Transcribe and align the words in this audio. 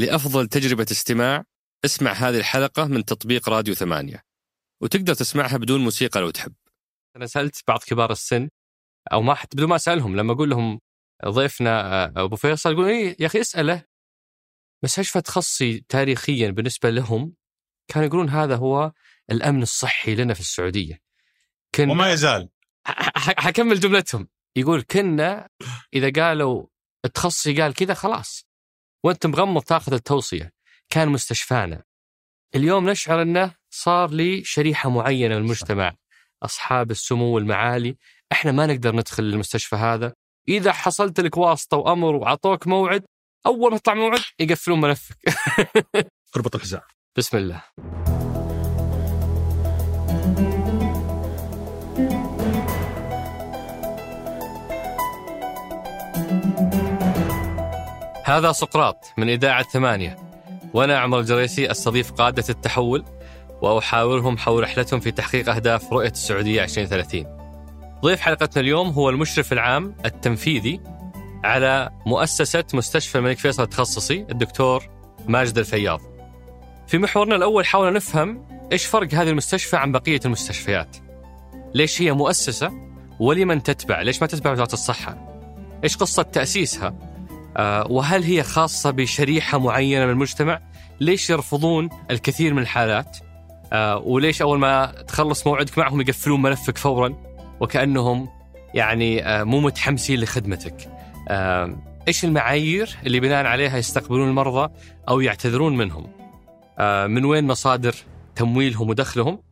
لأفضل 0.00 0.46
تجربة 0.46 0.86
استماع 0.90 1.44
اسمع 1.84 2.12
هذه 2.12 2.38
الحلقة 2.38 2.84
من 2.84 3.04
تطبيق 3.04 3.48
راديو 3.48 3.74
ثمانية. 3.74 4.24
وتقدر 4.82 5.14
تسمعها 5.14 5.56
بدون 5.56 5.80
موسيقى 5.80 6.20
لو 6.20 6.30
تحب. 6.30 6.54
أنا 7.16 7.26
سألت 7.26 7.62
بعض 7.68 7.80
كبار 7.86 8.12
السن 8.12 8.48
أو 9.12 9.22
ما 9.22 9.34
حتى 9.34 9.56
بدون 9.56 9.68
ما 9.68 9.76
أسألهم 9.76 10.16
لما 10.16 10.32
أقول 10.32 10.50
لهم 10.50 10.80
ضيفنا 11.24 12.04
آه، 12.04 12.12
أبو 12.24 12.36
فيصل 12.36 12.72
يقولون 12.72 12.90
إيه 12.90 13.16
يا 13.20 13.26
أخي 13.26 13.40
اسأله. 13.40 13.84
مستشفى 14.84 15.20
تخصصي 15.20 15.84
تاريخيا 15.88 16.50
بالنسبة 16.50 16.90
لهم؟ 16.90 17.34
كانوا 17.88 18.08
يقولون 18.08 18.28
هذا 18.28 18.56
هو 18.56 18.92
الأمن 19.30 19.62
الصحي 19.62 20.14
لنا 20.14 20.34
في 20.34 20.40
السعودية. 20.40 21.02
كن 21.74 21.90
وما 21.90 22.12
يزال. 22.12 22.48
حكمل 23.38 23.80
جملتهم. 23.80 24.28
يقول 24.56 24.82
كنا 24.82 25.48
إذا 25.94 26.22
قالوا 26.22 26.66
التخصصي 27.04 27.62
قال 27.62 27.74
كذا 27.74 27.94
خلاص. 27.94 28.49
وأنت 29.04 29.26
مغمض 29.26 29.62
تاخذ 29.62 29.92
التوصية. 29.92 30.52
كان 30.90 31.08
مستشفانا. 31.08 31.82
اليوم 32.54 32.90
نشعر 32.90 33.22
إنه 33.22 33.54
صار 33.70 34.10
لي 34.10 34.44
شريحة 34.44 34.90
معينة 34.90 35.34
من 35.34 35.42
المجتمع. 35.42 35.94
أصحاب 36.42 36.90
السمو 36.90 37.34
والمعالي. 37.34 37.96
إحنا 38.32 38.52
ما 38.52 38.66
نقدر 38.66 38.96
ندخل 38.96 39.22
المستشفى 39.22 39.76
هذا. 39.76 40.12
إذا 40.48 40.72
حصلت 40.72 41.20
لك 41.20 41.36
واسطة 41.36 41.76
وأمر 41.76 42.14
وعطوك 42.14 42.66
موعد 42.66 43.04
أول 43.46 43.70
ما 43.72 43.78
تطلع 43.78 43.94
موعد 43.94 44.20
يقفلون 44.40 44.80
ملفك. 44.80 45.16
أربط 46.36 46.54
الحزام. 46.54 46.80
بسم 47.16 47.36
الله. 47.36 47.62
هذا 58.30 58.52
سقراط 58.52 59.12
من 59.16 59.28
إذاعة 59.30 59.62
ثمانية. 59.62 60.16
وأنا 60.74 60.98
عمر 60.98 61.18
الجريسي 61.20 61.70
أستضيف 61.70 62.12
قادة 62.12 62.44
التحول 62.48 63.04
وأحاورهم 63.62 64.38
حول 64.38 64.62
رحلتهم 64.62 65.00
في 65.00 65.10
تحقيق 65.10 65.54
أهداف 65.54 65.92
رؤية 65.92 66.10
السعودية 66.10 66.64
2030 66.64 67.24
ضيف 68.02 68.20
حلقتنا 68.20 68.62
اليوم 68.62 68.88
هو 68.88 69.10
المشرف 69.10 69.52
العام 69.52 69.94
التنفيذي 70.04 70.80
على 71.44 71.90
مؤسسة 72.06 72.64
مستشفى 72.74 73.18
الملك 73.18 73.38
فيصل 73.38 73.62
التخصصي 73.62 74.26
الدكتور 74.30 74.88
ماجد 75.28 75.58
الفياض. 75.58 76.00
في 76.86 76.98
محورنا 76.98 77.36
الأول 77.36 77.66
حاولنا 77.66 77.96
نفهم 77.96 78.46
إيش 78.72 78.86
فرق 78.86 79.14
هذه 79.14 79.30
المستشفى 79.30 79.76
عن 79.76 79.92
بقية 79.92 80.20
المستشفيات. 80.24 80.96
ليش 81.74 82.02
هي 82.02 82.12
مؤسسة 82.12 82.70
ولمن 83.20 83.62
تتبع؟ 83.62 84.02
ليش 84.02 84.20
ما 84.20 84.26
تتبع 84.26 84.52
وزارة 84.52 84.72
الصحة؟ 84.72 85.40
إيش 85.84 85.96
قصة 85.96 86.22
تأسيسها؟ 86.22 87.09
وهل 87.90 88.22
هي 88.22 88.42
خاصة 88.42 88.90
بشريحة 88.90 89.58
معينة 89.58 90.04
من 90.04 90.12
المجتمع؟ 90.12 90.60
ليش 91.00 91.30
يرفضون 91.30 91.88
الكثير 92.10 92.54
من 92.54 92.62
الحالات؟ 92.62 93.18
آه، 93.72 93.98
وليش 93.98 94.42
أول 94.42 94.58
ما 94.58 94.86
تخلص 95.08 95.46
موعدك 95.46 95.78
معهم 95.78 96.00
يقفلون 96.00 96.42
ملفك 96.42 96.78
فورا؟ 96.78 97.14
وكأنهم 97.60 98.28
يعني 98.74 99.26
آه، 99.26 99.44
مو 99.44 99.60
متحمسين 99.60 100.20
لخدمتك. 100.20 100.90
آه، 101.28 101.82
إيش 102.08 102.24
المعايير 102.24 102.96
اللي 103.06 103.20
بناء 103.20 103.46
عليها 103.46 103.78
يستقبلون 103.78 104.28
المرضى 104.28 104.72
أو 105.08 105.20
يعتذرون 105.20 105.76
منهم؟ 105.76 106.12
آه، 106.78 107.06
من 107.06 107.24
وين 107.24 107.46
مصادر 107.46 107.94
تمويلهم 108.36 108.88
ودخلهم؟ 108.88 109.42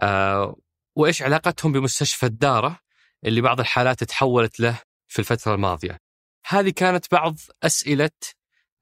آه، 0.00 0.56
وإيش 0.96 1.22
علاقتهم 1.22 1.72
بمستشفى 1.72 2.26
الدارة 2.26 2.78
اللي 3.24 3.40
بعض 3.40 3.60
الحالات 3.60 4.04
تحولت 4.04 4.60
له 4.60 4.78
في 5.08 5.18
الفترة 5.18 5.54
الماضية؟ 5.54 6.05
هذه 6.48 6.70
كانت 6.70 7.12
بعض 7.12 7.38
أسئلة 7.62 8.10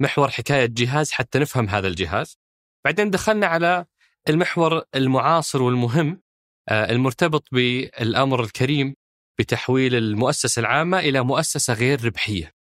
محور 0.00 0.30
حكاية 0.30 0.66
جهاز 0.66 1.12
حتى 1.12 1.38
نفهم 1.38 1.68
هذا 1.68 1.88
الجهاز. 1.88 2.38
بعدين 2.84 3.10
دخلنا 3.10 3.46
على 3.46 3.86
المحور 4.28 4.82
المعاصر 4.94 5.62
والمهم 5.62 6.22
آه، 6.68 6.90
المرتبط 6.90 7.48
بالأمر 7.52 8.42
الكريم 8.42 8.94
بتحويل 9.38 9.94
المؤسسة 9.94 10.60
العامة 10.60 10.98
إلى 10.98 11.22
مؤسسة 11.22 11.74
غير 11.74 12.04
ربحية. 12.04 12.52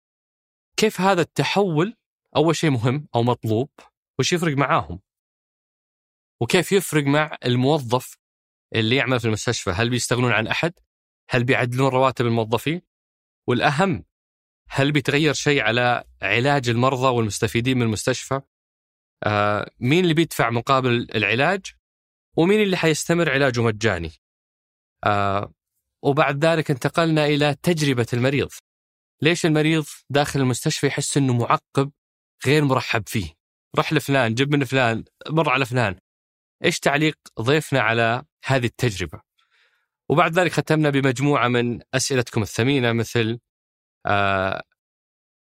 كيف 0.77 1.01
هذا 1.01 1.21
التحول؟ 1.21 1.97
أول 2.37 2.57
شيء 2.57 2.71
مهم 2.71 3.09
أو 3.15 3.23
مطلوب 3.23 3.71
وش 4.19 4.33
يفرق 4.33 4.57
معاهم؟ 4.57 5.01
وكيف 6.41 6.73
يفرق 6.73 7.05
مع 7.05 7.37
الموظف 7.45 8.19
اللي 8.75 8.97
يعمل 8.97 9.21
في 9.21 9.25
المستشفى؟ 9.25 9.71
هل 9.71 9.91
بيستغنون 9.91 10.33
عن 10.33 10.47
أحد؟ 10.47 10.73
هل 11.31 11.45
بيعدلون 11.45 11.89
رواتب 11.89 12.27
الموظفين؟ 12.27 12.83
والأهم 13.49 14.05
هل 14.75 14.93
بيتغير 14.93 15.33
شيء 15.35 15.63
على 15.63 16.05
علاج 16.23 16.69
المرضى 16.69 17.09
والمستفيدين 17.09 17.77
من 17.77 17.83
المستشفى؟ 17.83 18.41
آه 19.25 19.71
مين 19.81 20.05
اللي 20.05 20.15
بيدفع 20.15 20.51
مقابل 20.51 21.07
العلاج؟ 21.15 21.67
ومين 22.37 22.63
اللي 22.63 22.77
حيستمر 22.77 23.31
علاجه 23.31 23.63
مجاني؟ 23.63 24.11
آه 25.05 25.55
وبعد 26.03 26.45
ذلك 26.45 26.71
انتقلنا 26.71 27.27
إلى 27.27 27.57
تجربة 27.63 28.07
المريض. 28.13 28.49
ليش 29.23 29.47
المريض 29.47 29.85
داخل 30.11 30.41
المستشفى 30.41 30.87
يحس 30.87 31.17
إنه 31.17 31.33
معقب 31.33 31.93
غير 32.47 32.65
مرحب 32.65 33.09
فيه؟ 33.09 33.33
رح 33.79 33.93
لفلان، 33.93 34.35
جيب 34.35 34.53
من 34.53 34.65
فلان، 34.65 35.05
مر 35.29 35.51
على 35.51 35.67
فلان. 35.67 35.99
إيش 36.65 36.79
تعليق 36.79 37.19
ضيفنا 37.41 37.81
على 37.81 38.25
هذه 38.45 38.67
التجربة؟ 38.67 39.21
وبعد 40.09 40.39
ذلك 40.39 40.53
ختمنا 40.53 40.91
بمجموعة 40.91 41.49
من 41.49 41.81
أسئلتكم 41.95 42.43
الثمينة 42.43 42.93
مثل 42.93 43.39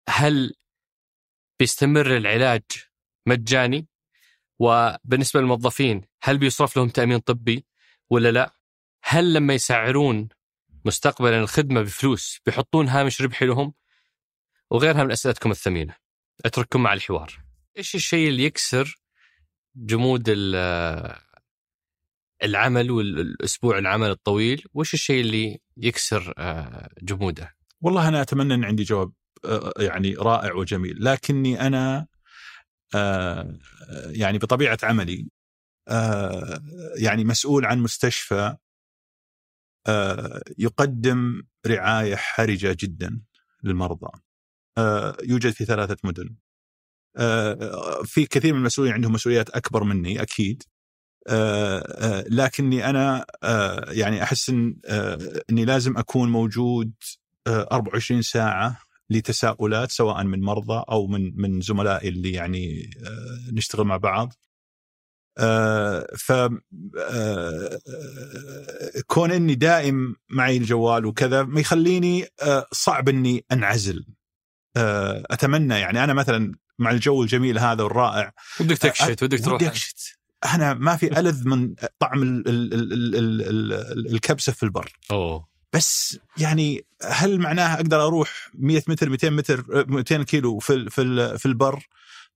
هل 0.09 0.53
بيستمر 1.59 2.17
العلاج 2.17 2.63
مجاني؟ 3.27 3.87
وبالنسبة 4.59 5.39
للموظفين 5.41 6.01
هل 6.23 6.37
بيصرف 6.37 6.77
لهم 6.77 6.89
تأمين 6.89 7.19
طبي 7.19 7.65
ولا 8.09 8.31
لا؟ 8.31 8.53
هل 9.03 9.33
لما 9.33 9.53
يسعرون 9.53 10.29
مستقبلا 10.85 11.39
الخدمة 11.39 11.81
بفلوس 11.81 12.39
بيحطون 12.45 12.87
هامش 12.87 13.21
ربحي 13.21 13.45
لهم؟ 13.45 13.73
وغيرها 14.71 15.03
من 15.03 15.11
أسئلتكم 15.11 15.51
الثمينة. 15.51 15.95
أترككم 16.45 16.83
مع 16.83 16.93
الحوار. 16.93 17.43
إيش 17.77 17.95
الشيء 17.95 18.29
اللي 18.29 18.43
يكسر 18.43 18.99
جمود 19.75 20.23
ال- 20.27 21.15
العمل 22.43 22.91
والأسبوع 22.91 23.77
العمل 23.77 24.09
الطويل؟ 24.09 24.65
وش 24.73 24.93
الشيء 24.93 25.21
اللي 25.21 25.59
يكسر 25.77 26.33
آه، 26.37 26.89
جموده؟ 27.01 27.55
والله 27.81 28.07
أنا 28.07 28.21
أتمنى 28.21 28.53
إن 28.53 28.63
عندي 28.63 28.83
جواب 28.83 29.11
آه، 29.45 29.73
يعني 29.79 30.13
رائع 30.15 30.53
وجميل 30.53 30.97
لكني 31.05 31.67
أنا 31.67 32.07
آه، 32.95 33.57
يعني 34.07 34.37
بطبيعة 34.37 34.77
عملي 34.83 35.29
آه، 35.87 36.61
يعني 36.97 37.23
مسؤول 37.23 37.65
عن 37.65 37.79
مستشفى 37.79 38.55
آه، 39.87 40.41
يقدم 40.57 41.43
رعاية 41.67 42.15
حرجة 42.15 42.77
جدا 42.79 43.21
للمرضى 43.63 44.19
آه، 44.77 45.17
يوجد 45.23 45.51
في 45.51 45.65
ثلاثة 45.65 45.97
مدن 46.03 46.35
آه، 47.17 48.01
في 48.03 48.25
كثير 48.25 48.53
من 48.53 48.59
المسؤولين 48.59 48.93
عندهم 48.93 49.11
مسؤوليات 49.13 49.49
أكبر 49.49 49.83
مني 49.83 50.21
أكيد 50.21 50.63
آه، 51.27 51.79
آه، 51.79 52.25
لكني 52.29 52.89
أنا 52.89 53.25
آه، 53.43 53.91
يعني 53.91 54.23
أحس 54.23 54.49
آه، 54.85 55.41
إني 55.49 55.65
لازم 55.65 55.97
أكون 55.97 56.29
موجود 56.31 56.91
آه، 56.91 57.26
24 57.47 58.21
ساعة 58.21 58.79
لتساؤلات 59.09 59.91
سواء 59.91 60.23
من 60.23 60.41
مرضى 60.41 60.83
أو 60.89 61.07
من 61.07 61.31
من 61.35 61.61
زملائي 61.61 62.09
اللي 62.09 62.31
يعني 62.31 62.89
آه، 63.05 63.51
نشتغل 63.51 63.85
مع 63.85 63.97
بعض. 63.97 64.33
آه، 65.39 66.07
ف 66.17 66.31
آه، 66.31 67.79
كون 69.07 69.31
إني 69.31 69.55
دائم 69.55 70.15
معي 70.29 70.57
الجوال 70.57 71.05
وكذا 71.05 71.43
ما 71.43 71.59
يخليني 71.59 72.25
صعب 72.71 73.09
إني 73.09 73.45
أنعزل. 73.51 74.05
أتمنى 75.31 75.73
يعني 75.73 76.03
أنا 76.03 76.13
مثلا 76.13 76.51
مع 76.79 76.91
الجو 76.91 77.23
الجميل 77.23 77.59
هذا 77.59 77.83
والرائع 77.83 78.33
ودك 78.59 78.77
تكشت 78.77 79.23
ودك 79.23 79.43
تروح 79.43 79.53
ودي 79.53 79.67
أكشت 79.67 80.17
أنا 80.53 80.73
ما 80.73 80.95
في 80.95 81.19
ألذ 81.19 81.47
من 81.47 81.75
طعم 81.99 82.23
ال 82.23 82.47
ال 82.47 82.73
ال 82.73 82.93
ال 82.93 83.15
ال 83.15 83.73
ال 83.73 84.13
الكبسة 84.13 84.51
في 84.51 84.63
البر 84.63 84.93
أوه 85.11 85.47
بس 85.73 86.19
يعني 86.37 86.85
هل 87.03 87.39
معناها 87.39 87.75
أقدر 87.75 88.05
أروح 88.07 88.49
100 88.53 88.81
متر 88.87 89.09
200 89.09 89.29
متر 89.29 89.85
200 89.87 90.23
كيلو 90.23 90.59
في 90.59 90.89
في 90.89 91.37
في 91.37 91.45
البر؟ 91.45 91.87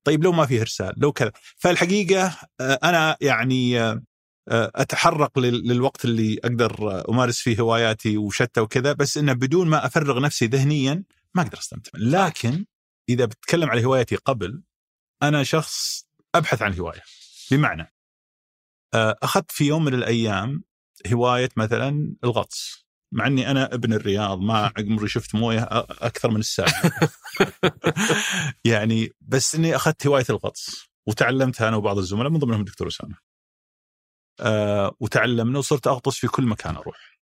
طيب 0.04 0.24
لو 0.24 0.32
ما 0.32 0.46
في 0.46 0.62
إرسال 0.62 0.94
لو 0.98 1.12
كذا. 1.12 1.32
فالحقيقة 1.58 2.38
آه، 2.60 2.80
أنا 2.84 3.18
يعني 3.22 3.82
آه، 3.82 4.04
آه، 4.48 4.72
أتحرق 4.76 5.40
لل- 5.40 5.68
للوقت 5.68 6.06
اللي 6.06 6.40
أقدر 6.44 7.04
أمارس 7.10 7.40
فيه 7.40 7.60
هواياتي 7.60 8.18
وشتى 8.18 8.62
وكذا 8.62 8.94
بس 8.94 9.18
إنه 9.18 9.34
بدون 9.34 9.68
ما 9.70 9.86
أفرغ 9.86 10.20
نفسي 10.20 10.46
ذهنيا 10.48 11.04
ما 11.36 11.42
أقدر 11.42 11.58
أستمتع. 11.60 11.92
لكن 11.96 12.66
إذا 13.10 13.26
بتكلم 13.26 13.70
على 13.70 13.86
هوايتي 13.86 14.16
قبل 14.16 14.64
أنا 15.24 15.44
شخص 15.44 16.06
أبحث 16.36 16.62
عن 16.62 16.74
هواية. 16.80 17.02
بمعنى 17.52 17.94
أخذت 18.96 19.52
في 19.52 19.64
يوم 19.66 19.86
من 19.86 19.94
الأيام 19.94 20.64
هواية 21.14 21.50
مثلا 21.56 22.16
الغطس. 22.24 22.81
مع 23.12 23.28
إني 23.28 23.52
أنا 23.52 23.74
ابن 23.74 23.94
الرياض 23.94 24.40
ما 24.40 24.72
عمري 24.78 25.08
شفت 25.08 25.36
موية 25.36 25.68
أكثر 25.90 26.32
من 26.32 26.40
الساحل 26.40 26.92
يعني 28.72 29.10
بس 29.22 29.56
إني 29.56 29.76
أخذت 29.76 30.08
هواية 30.08 30.26
الغطس 30.30 30.92
وتعلمتها 31.08 31.68
أنا 31.68 31.78
وبعض 31.78 31.98
الزملاء 31.98 32.30
من 32.30 32.40
ضمنهم 32.40 32.60
الدكتور 32.60 32.88
أسامة. 32.88 33.18
آه 34.40 34.96
وتعلمنا 35.00 35.60
وصرت 35.60 35.88
أغطس 35.88 36.18
في 36.18 36.28
كل 36.28 36.46
مكان 36.46 36.76
أروح. 36.76 37.20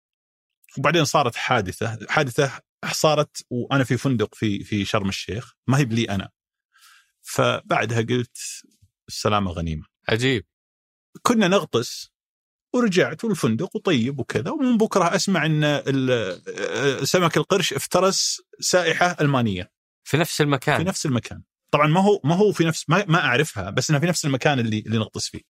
وبعدين 0.79 1.05
صارت 1.05 1.35
حادثة 1.37 2.07
حادثة 2.09 2.61
صارت 2.93 3.45
وأنا 3.51 3.85
في 3.85 3.97
فندق 3.97 4.35
في 4.35 4.65
في 4.65 4.85
شرم 4.85 5.09
الشيخ 5.09 5.55
ما 5.67 5.79
هي 5.79 5.85
بلي 5.85 6.05
أنا. 6.05 6.31
فبعدها 7.23 8.01
قلت 8.01 8.39
السلامة 9.09 9.51
غنيمة. 9.51 9.87
عجيب. 10.09 10.47
كنا 11.23 11.49
نغطس 11.49 12.14
ورجعت 12.75 13.25
والفندق 13.25 13.77
وطيب 13.77 14.21
وكذا. 14.21 14.51
ومن 14.51 14.79
بكرة 14.79 15.15
أسمع 15.15 15.47
إن 15.47 15.83
سمك 17.05 17.37
القرش 17.37 17.73
افترس 17.73 18.43
سائحة 18.61 19.17
ألمانية. 19.21 19.71
في 20.05 20.17
نفس 20.17 20.41
المكان. 20.41 20.79
في 20.79 20.85
نفس 20.85 21.07
المكان. 21.07 21.43
طبعا 21.71 21.87
ما 21.87 22.01
هو 22.01 22.21
ما 22.25 22.35
هو 22.35 22.53
في 22.53 22.65
نفس 22.65 22.85
ما, 22.89 23.05
ما 23.09 23.19
أعرفها 23.19 23.71
بس 23.71 23.91
إنها 23.91 24.01
في 24.01 24.07
نفس 24.07 24.25
المكان 24.25 24.59
اللي 24.59 24.79
اللي 24.87 24.99
نغطس 24.99 25.29
فيه. 25.29 25.54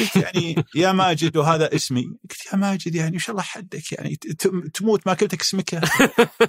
قلت 0.00 0.16
يعني 0.16 0.64
يا 0.74 0.92
ماجد 0.92 1.36
وهذا 1.36 1.74
اسمي. 1.74 2.02
قلت 2.30 2.46
يا 2.52 2.56
ماجد 2.58 2.94
يعني 2.94 3.14
إن 3.14 3.18
شاء 3.20 3.30
الله 3.30 3.42
حدك 3.42 3.92
يعني 3.92 4.16
تموت 4.74 5.06
ما 5.06 5.12
أكلتك 5.12 5.42
سمكه 5.42 5.80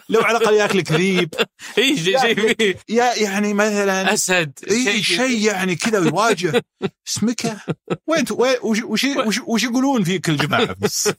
لو 0.09 0.21
على 0.21 0.37
الأقل 0.37 0.53
ياكلك 0.53 0.91
ذيب 0.91 1.33
إي 1.77 1.97
شيء 1.97 2.77
يا 2.89 3.13
يعني 3.15 3.53
مثلا 3.53 4.13
أسد. 4.13 4.59
إي 4.71 5.03
شيء 5.03 5.39
يعني 5.47 5.75
كذا 5.75 5.97
يواجه 5.99 6.63
سمكه 7.05 7.61
وين 8.07 8.25
وش 8.61 8.79
وش 8.83 9.03
وش, 9.03 9.39
وش 9.47 9.63
يقولون 9.63 10.03
فيك 10.03 10.29
الجماعه 10.29 10.75
بس؟ 10.81 11.09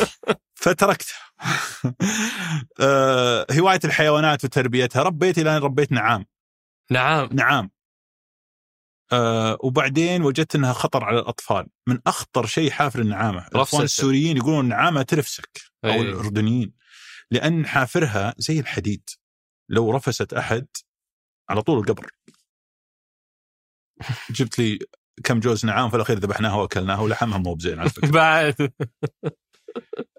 فتركته 0.62 1.12
آه، 2.80 3.46
هواية 3.52 3.80
الحيوانات 3.84 4.44
وتربيتها. 4.44 5.02
ربيت 5.02 5.38
إلى 5.38 5.56
أن 5.56 5.62
ربيت 5.62 5.92
نعام. 5.92 6.24
نعم 6.90 7.28
نعام. 7.32 7.70
آه 9.12 9.58
وبعدين 9.60 10.22
وجدت 10.22 10.54
إنها 10.54 10.72
خطر 10.72 11.04
على 11.04 11.18
الأطفال. 11.18 11.66
من 11.88 11.98
أخطر 12.06 12.46
شيء 12.46 12.70
حافر 12.70 13.00
النعامة. 13.00 13.46
الاخوان 13.46 13.82
السوريين 13.82 14.36
يقولون 14.36 14.60
النعامة 14.60 15.02
ترفسك 15.02 15.60
أو 15.84 15.90
أي. 15.90 16.00
الأردنيين 16.00 16.72
لأن 17.30 17.66
حافرها 17.66 18.34
زي 18.38 18.60
الحديد. 18.60 19.10
لو 19.70 19.90
رفست 19.90 20.32
أحد 20.32 20.66
على 21.50 21.62
طول 21.62 21.78
القبر. 21.78 22.10
جبت 24.30 24.58
لي 24.58 24.78
كم 25.24 25.40
جوز 25.40 25.66
نعام 25.66 25.90
في 25.90 25.96
الأخير 25.96 26.18
ذبحناها 26.18 26.54
وأكلناها 26.54 27.00
ولحمها 27.00 27.38
مو 27.38 27.54
بزين 27.54 27.78
على 27.78 27.90
فكرة. 27.90 28.10
بعد. 28.20 28.72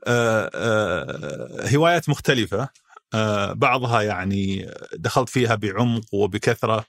آه، 0.08 0.50
آه، 0.54 1.76
هوايات 1.76 2.10
مختلفة. 2.10 2.70
آه، 3.14 3.54
بعضها 3.54 4.02
يعني 4.02 4.72
دخلت 4.94 5.30
فيها 5.30 5.56
بعمق 5.56 6.14
وبكثرة. 6.14 6.78
آه، 6.78 6.86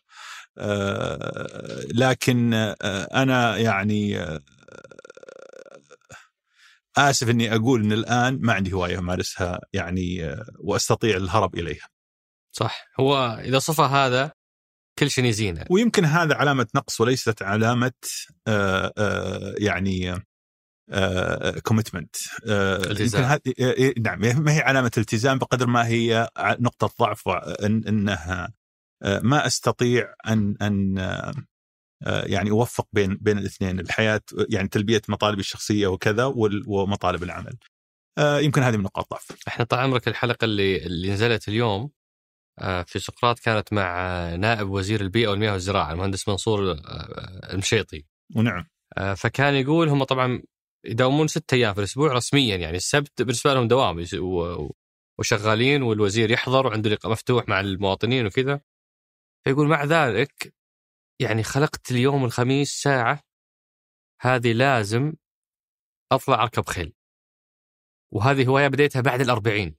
لكن 1.94 2.54
آه، 2.54 2.76
أنا 3.22 3.56
يعني 3.56 4.20
آه، 4.20 4.40
آسف 6.96 7.28
أني 7.28 7.54
أقول 7.54 7.84
أن 7.84 7.92
الآن 7.92 8.38
ما 8.40 8.52
عندي 8.52 8.72
هواية 8.72 8.98
أمارسها 8.98 9.60
يعني 9.72 10.24
آه، 10.24 10.46
وأستطيع 10.58 11.16
الهرب 11.16 11.54
إليها. 11.54 11.88
صح. 12.52 12.84
هو 13.00 13.40
إذا 13.44 13.58
صفى 13.58 13.82
هذا 13.82 14.32
كل 14.98 15.10
شيء 15.10 15.24
يزينه. 15.24 15.64
ويمكن 15.70 16.04
هذا 16.04 16.34
علامة 16.34 16.66
نقص 16.74 17.00
وليست 17.00 17.42
علامة 17.42 17.92
آه، 18.46 18.92
آه، 18.98 19.54
يعني 19.58 20.14
كوميتمنت 21.62 22.16
التزام. 22.44 23.22
يمكن 23.22 23.32
هذه 23.32 23.54
آه، 23.60 23.94
نعم 24.00 24.44
ما 24.44 24.52
هي 24.52 24.60
علامة 24.60 24.90
التزام 24.98 25.38
بقدر 25.38 25.66
ما 25.66 25.86
هي 25.86 26.28
نقطة 26.38 26.90
ضعف 27.00 27.28
إن 27.28 27.84
إنها 27.88 28.44
آه، 28.44 28.52
ما 29.02 29.46
أستطيع 29.46 30.14
أن 30.26 30.56
أن 30.62 30.98
آه، 30.98 31.32
آه، 32.06 32.24
يعني 32.24 32.50
أوفق 32.50 32.86
بين 32.92 33.16
بين 33.20 33.38
الاثنين. 33.38 33.80
الحياة 33.80 34.20
يعني 34.50 34.68
تلبية 34.68 35.02
مطالبي 35.08 35.40
الشخصية 35.40 35.86
وكذا 35.86 36.24
ومطالب 36.66 37.22
العمل. 37.22 37.58
آه، 38.18 38.38
يمكن 38.38 38.62
هذه 38.62 38.76
من 38.76 38.82
نقاط 38.82 39.10
ضعف. 39.10 39.48
إحنا 39.48 39.64
طال 39.64 39.78
عمرك 39.80 40.08
الحلقة 40.08 40.44
اللي 40.44 40.86
اللي 40.86 41.10
نزلت 41.10 41.48
اليوم 41.48 41.90
آه، 42.58 42.82
في 42.82 42.98
سقراط 42.98 43.38
كانت 43.38 43.72
مع 43.72 44.00
آه، 44.00 44.36
نائب 44.36 44.70
وزير 44.70 45.00
البيئة 45.00 45.28
والمياه 45.28 45.52
والزراعة 45.52 45.92
المهندس 45.92 46.28
منصور 46.28 46.70
آه، 46.70 47.52
المشيطي. 47.52 48.04
ونعم. 48.36 48.66
آه، 48.98 49.14
فكان 49.14 49.54
يقول 49.54 49.88
هم 49.88 50.04
طبعا 50.04 50.42
يداومون 50.84 51.28
ست 51.28 51.52
أيام 51.52 51.74
في 51.74 51.78
الأسبوع 51.78 52.12
رسميا 52.12 52.56
يعني 52.56 52.76
السبت 52.76 53.22
بالنسبة 53.22 53.54
لهم 53.54 53.68
دوام 53.68 54.04
وشغالين 55.18 55.82
والوزير 55.82 56.30
يحضر 56.30 56.66
وعنده 56.66 56.90
لقاء 56.90 57.12
مفتوح 57.12 57.48
مع 57.48 57.60
المواطنين 57.60 58.26
وكذا. 58.26 58.60
فيقول 59.48 59.68
مع 59.68 59.84
ذلك 59.84 60.54
يعني 61.20 61.42
خلقت 61.42 61.90
اليوم 61.90 62.24
الخميس 62.24 62.82
ساعة 62.82 63.22
هذه 64.20 64.52
لازم 64.52 65.12
أطلع 66.12 66.42
أركب 66.42 66.66
خيل. 66.66 66.94
وهذه 68.10 68.46
هواية 68.46 68.68
بديتها 68.68 69.02
بعد 69.02 69.20
الأربعين. 69.20 69.76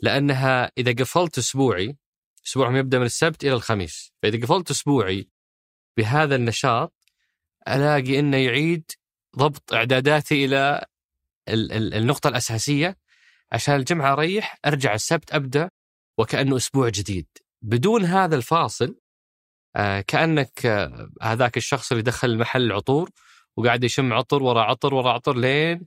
لأنها 0.00 0.72
إذا 0.78 0.92
قفلت 0.92 1.38
أسبوعي 1.38 1.96
أسبوعهم 2.46 2.76
يبدأ 2.76 2.98
من 2.98 3.04
السبت 3.04 3.44
إلى 3.44 3.52
الخميس. 3.52 4.12
فإذا 4.22 4.46
قفلت 4.46 4.70
أسبوعي 4.70 5.30
بهذا 5.96 6.34
النشاط 6.36 6.94
ألاقي 7.68 8.18
إنه 8.18 8.36
يعيد 8.36 8.90
ضبط 9.36 9.72
إعداداتي 9.72 10.44
إلى 10.44 10.86
ال- 11.48 11.72
ال- 11.72 11.94
النقطة 11.94 12.28
الأساسية. 12.28 12.98
عشان 13.52 13.74
الجمعة 13.76 14.12
أريح 14.12 14.58
أرجع 14.66 14.94
السبت 14.94 15.34
أبدأ 15.34 15.70
وكأنه 16.18 16.56
أسبوع 16.56 16.88
جديد. 16.88 17.26
بدون 17.62 18.04
هذا 18.04 18.36
الفاصل 18.36 18.96
آه 19.76 20.00
كأنك 20.00 20.66
آه 20.66 21.10
هذاك 21.22 21.56
الشخص 21.56 21.92
اللي 21.92 22.02
دخل 22.02 22.38
محل 22.38 22.72
عطور 22.72 23.10
وقاعد 23.56 23.84
يشم 23.84 24.12
عطر 24.12 24.42
ورا 24.42 24.62
عطر 24.62 24.94
ورا 24.94 25.12
عطر 25.12 25.36
لين 25.36 25.86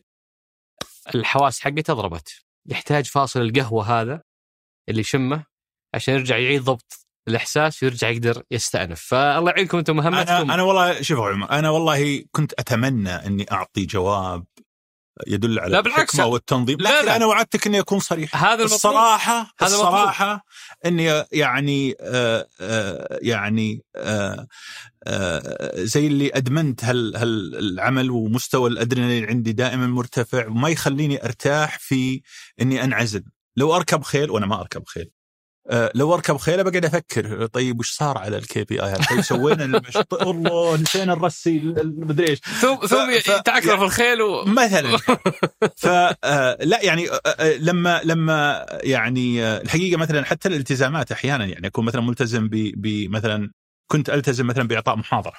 الحواس 1.15 1.59
حقته 1.59 1.93
ضربت. 1.93 2.43
يحتاج 2.65 3.05
فاصل 3.05 3.41
القهوة 3.41 4.01
هذا 4.01 4.23
اللي 4.89 5.01
يشمه 5.01 5.45
عشان 5.95 6.13
يرجع 6.13 6.37
يعيد 6.37 6.63
ضبط 6.63 7.07
الإحساس 7.27 7.83
ويرجع 7.83 8.09
يقدر 8.09 8.43
يستأنف. 8.51 9.01
فالله 9.01 9.51
يعينكم 9.51 9.77
أنتم 9.77 9.95
مهمتكم. 9.95 10.31
أنا 10.31 10.53
أنا 10.53 10.63
والله 10.63 11.01
شوف 11.01 11.19
عمر 11.19 11.49
أنا 11.51 11.69
والله 11.69 12.23
كنت 12.31 12.53
أتمنى 12.53 13.09
أني 13.09 13.45
أعطي 13.51 13.85
جواب 13.85 14.45
يدل 15.27 15.59
على 15.59 15.71
لا 15.71 15.81
بالعكس. 15.81 15.99
الحكمة 16.13 16.25
والتنظيم 16.25 16.77
لا، 16.79 16.97
لكن 16.97 17.05
لا. 17.05 17.15
أنا 17.15 17.25
وعدتك 17.25 17.67
إني 17.67 17.79
أكون 17.79 17.99
صريح 17.99 18.35
هذا 18.43 18.53
المطلوب 18.53 18.73
الصراحة 18.73 19.39
هذا 19.39 19.75
المطلوب. 19.75 19.93
الصراحة 19.93 20.45
إني 20.85 21.23
يعني 21.31 21.95
آه 22.01 22.47
آه 22.61 23.19
يعني 23.21 23.83
آه 23.95 24.47
آه 25.07 25.71
زي 25.75 26.07
اللي 26.07 26.31
أدمنت 26.33 26.83
هال 26.83 27.15
هال 27.15 27.55
العمل 27.55 28.11
ومستوى 28.11 28.69
الأدرينالين 28.69 29.25
عندي 29.25 29.51
دائما 29.51 29.87
مرتفع 29.87 30.47
وما 30.47 30.69
يخليني 30.69 31.25
أرتاح 31.25 31.79
في 31.79 32.21
إني 32.61 32.83
أنعزل 32.83 33.23
لو 33.57 33.75
أركب 33.75 34.03
خيل 34.03 34.31
وأنا 34.31 34.45
ما 34.45 34.61
أركب 34.61 34.83
خيل 34.87 35.09
لو 35.95 36.13
أركب 36.13 36.37
خيلة 36.37 36.63
بقعد 36.63 36.85
أفكر 36.85 37.45
طيب 37.45 37.79
وش 37.79 37.91
صار 37.91 38.17
على 38.17 38.37
ال 38.37 38.63
KPI 38.63 38.93
طيب 39.09 39.21
سوينا 39.21 39.65
المش... 39.65 39.97
الله 40.21 40.77
نسينا 40.77 41.15
نرسي 41.15 41.57
المدري 41.57 42.29
إيش. 42.29 42.39
ثم 42.39 42.75
ثم 42.75 43.17
تعكر 43.45 43.77
في 43.77 43.83
الخيل 43.83 44.21
و... 44.21 44.45
مثلا. 44.63 44.97
ف 45.77 45.87
آه، 46.23 46.57
لا 46.61 46.81
يعني 46.85 47.09
آه، 47.09 47.21
آه، 47.25 47.57
لما 47.57 48.01
لما 48.03 48.65
يعني 48.83 49.43
آه، 49.43 49.61
الحقيقة 49.61 49.97
مثلا 49.97 50.25
حتى 50.25 50.49
الالتزامات 50.49 51.11
أحيانا 51.11 51.45
يعني 51.45 51.67
أكون 51.67 51.85
مثلا 51.85 52.01
ملتزم 52.01 52.47
ب- 52.47 52.73
بمثلا 52.81 53.51
كنت 53.91 54.09
ألتزم 54.09 54.47
مثلا 54.47 54.67
بإعطاء 54.67 54.95
محاضرة. 54.95 55.37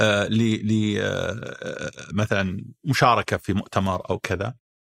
آه، 0.00 0.26
ل 0.26 0.38
ل 0.72 0.98
آه، 1.00 1.90
مثلا 2.12 2.64
مشاركة 2.84 3.36
في 3.36 3.52
مؤتمر 3.52 4.10
أو 4.10 4.18
كذا. 4.18 4.54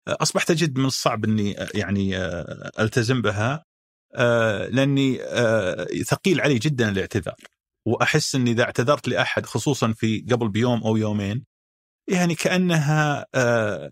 آه، 0.09 0.17
أصبحت 0.21 0.51
أجد 0.51 0.79
من 0.79 0.85
الصعب 0.85 1.25
إني 1.25 1.61
آه، 1.63 1.69
يعني 1.75 2.17
آه، 2.17 2.71
ألتزم 2.81 3.23
بها. 3.23 3.65
آه، 4.15 4.67
لأني 4.69 5.19
آه، 5.23 5.85
ثقيل 6.07 6.41
علي 6.41 6.59
جدا 6.59 6.89
الاعتذار 6.89 7.35
وأحس 7.87 8.35
إني 8.35 8.51
إذا 8.51 8.63
اعتذرت 8.63 9.09
لأحد 9.09 9.47
خصوصا 9.47 9.93
في 9.93 10.27
قبل 10.31 10.49
بيوم 10.49 10.83
أو 10.83 10.97
يومين 10.97 11.45
يعني 12.09 12.35
كأنها 12.35 13.27
آه، 13.35 13.91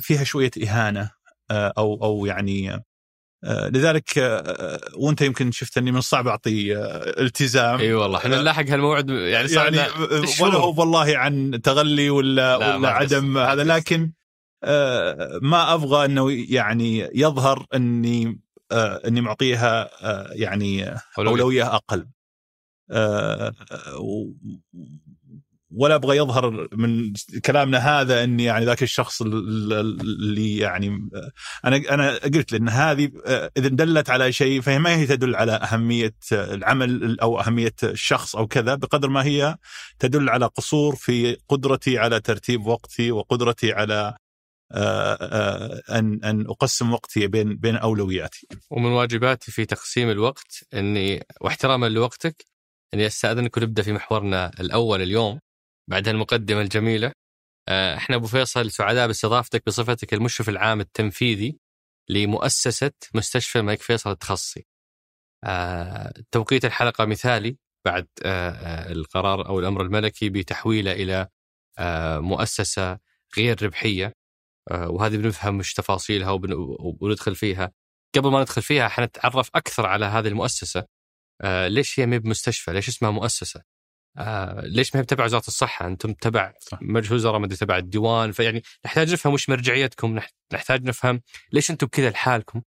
فيها 0.00 0.24
شوية 0.24 0.50
إهانة 0.62 1.10
آه، 1.50 1.72
أو 1.78 2.04
أو 2.04 2.26
يعني 2.26 2.84
آه، 3.44 3.68
لذلك 3.68 4.18
آه، 4.18 4.80
وأنت 4.96 5.20
يمكن 5.20 5.50
شفت 5.50 5.78
إني 5.78 5.92
من 5.92 5.98
الصعب 5.98 6.28
أعطي 6.28 6.76
آه، 6.76 7.20
التزام 7.20 7.78
إي 7.80 7.94
والله 7.94 8.18
إحنا 8.18 8.40
نلاحق 8.40 8.64
هالموعد 8.68 9.10
يعني 9.10 9.52
يعني. 9.52 9.76
ولا 10.40 10.54
هو 10.54 10.80
والله 10.80 11.18
عن 11.18 11.60
تغلي 11.62 12.10
ولا 12.10 12.58
لا، 12.58 12.76
ولا. 12.76 12.88
عدم 12.88 13.38
هذا. 13.38 13.64
لكن 13.64 14.12
ما 15.42 15.74
أبغى 15.74 16.04
إنه 16.04 16.30
يعني 16.48 17.10
يظهر 17.14 17.66
إني 17.74 18.40
إني 18.74 19.20
معطيها 19.20 19.90
آه، 20.02 20.32
يعني. 20.32 20.94
أولوية 21.18 21.74
أقل 21.74 22.06
آه، 22.90 23.54
ولا 25.76 25.94
أبغى 25.94 26.16
يظهر 26.16 26.68
من 26.72 27.12
كلامنا 27.44 27.78
هذا 27.78 28.24
إني 28.24 28.44
يعني 28.44 28.64
ذاك 28.64 28.82
الشخص 28.82 29.22
اللي 29.22 30.56
يعني 30.56 31.08
أنا 31.64 31.76
أنا 31.76 32.18
قلت 32.18 32.52
لأن 32.52 32.68
هذه 32.68 33.10
إذا 33.56 33.68
دلت 33.68 34.10
على 34.10 34.32
شيء 34.32 34.60
فهي 34.60 34.78
ما 34.78 34.96
هي 34.96 35.06
تدل 35.06 35.36
على 35.36 35.52
أهمية 35.52 36.14
العمل 36.32 37.20
أو 37.20 37.40
أهمية 37.40 37.74
الشخص 37.82 38.36
أو 38.36 38.46
كذا 38.46 38.74
بقدر 38.74 39.08
ما 39.08 39.24
هي 39.24 39.56
تدل 39.98 40.28
على 40.28 40.46
قصور 40.46 40.96
في 40.96 41.36
قدرتي 41.48 41.98
على 41.98 42.20
ترتيب 42.20 42.66
وقتي 42.66 43.12
وقدرتي 43.12 43.72
على 43.72 44.16
ان 44.72 46.24
أن 46.24 46.46
أقسم 46.46 46.92
وقتي 46.92 47.26
بين 47.26 47.56
بين 47.56 47.76
أولوياتي. 47.76 48.46
ومن 48.70 48.90
واجباتي 48.90 49.52
في 49.52 49.66
تقسيم 49.66 50.10
الوقت 50.10 50.64
إني 50.74 51.24
واحتراما 51.40 51.86
لوقتك 51.86 52.44
إني 52.94 53.06
أستأذنك 53.06 53.56
ونبدأ 53.56 53.82
في 53.82 53.92
محورنا 53.92 54.50
الأول 54.60 55.02
اليوم 55.02 55.40
بعد 55.90 56.08
هالمقدمه 56.08 56.60
الجميلة. 56.60 57.12
آه، 57.68 57.96
إحنا 57.96 58.16
أبو 58.16 58.26
فيصل 58.26 58.70
سعداء 58.70 59.06
باستضافتك 59.06 59.62
بصفتك 59.66 60.14
المشرف 60.14 60.48
العام 60.48 60.80
التنفيذي 60.80 61.58
لمؤسسة 62.08 62.92
مستشفى 63.14 63.58
الملك 63.58 63.82
فيصل 63.82 64.10
التخصصي. 64.10 64.66
آه، 65.44 66.12
توقيت 66.30 66.64
الحلقة 66.64 67.04
مثالي 67.04 67.56
بعد 67.84 68.06
آه، 68.24 68.92
القرار 68.92 69.48
أو 69.48 69.58
الأمر 69.60 69.82
الملكي 69.82 70.28
بتحويله 70.30 70.92
إلى 70.92 71.28
مؤسسة 72.20 72.98
غير 73.36 73.62
ربحية 73.62 74.14
وهذه 74.72 75.16
بنفهم 75.16 75.58
مش 75.58 75.74
تفاصيلها 75.74 76.30
وندخل 77.00 77.34
فيها. 77.34 77.72
قبل 78.16 78.30
ما 78.30 78.40
ندخل 78.40 78.62
فيها 78.62 78.88
حنتعرف 78.88 79.50
أكثر 79.54 79.86
على 79.86 80.04
هذه 80.06 80.28
المؤسسة 80.28 80.84
آه 81.42 81.68
ليش 81.68 82.00
هي 82.00 82.06
ما 82.06 82.18
بمستشفى؟ 82.18 82.72
ليش 82.72 82.88
اسمها 82.88 83.10
مؤسسة؟ 83.10 83.62
آه 84.18 84.60
ليش 84.66 84.94
ما 84.94 85.00
هي 85.00 85.04
تبع 85.04 85.24
وزارة 85.24 85.46
الصحة؟ 85.48 85.86
أنتم 85.86 86.12
تبع 86.12 86.54
مجلس 86.80 87.12
وزراء 87.12 87.38
ما 87.38 87.46
تبع 87.48 87.78
الديوان 87.78 88.32
فيعني 88.32 88.62
نحتاج 88.86 89.12
نفهم 89.12 89.32
وش 89.34 89.48
مرجعيتكم 89.48 90.20
نحتاج 90.52 90.84
نفهم 90.84 91.20
ليش 91.52 91.70
أنتم 91.70 91.86
كذا 91.86 92.10
لحالكم؟ 92.10 92.62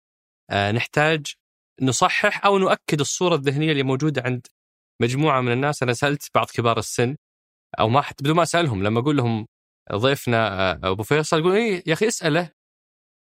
آه 0.50 0.72
نحتاج 0.72 1.34
نصحح 1.82 2.46
أو 2.46 2.58
نؤكد 2.58 3.00
الصورة 3.00 3.36
الذهنية 3.36 3.72
اللي 3.72 3.84
موجودة 3.84 4.22
عند 4.26 4.48
مجموعة 5.02 5.42
من 5.42 5.52
الناس 5.52 5.84
أنا 5.84 5.94
سألت 5.94 6.30
بعض 6.36 6.48
كبار 6.54 6.80
السن 6.80 7.16
أو 7.80 7.90
ما 7.90 8.02
حتى 8.02 8.24
بدون 8.24 8.36
ما 8.36 8.44
أسألهم 8.44 8.84
لما 8.84 9.00
أقول 9.00 9.18
لهم 9.18 9.48
ضيفنا 9.94 10.72
آه، 10.72 10.80
أبو 10.84 11.04
فيصل 11.04 11.40
يقول 11.40 11.56
إيه 11.56 11.84
يا 11.88 11.94
أخي 11.94 12.08
اسأله 12.08 12.52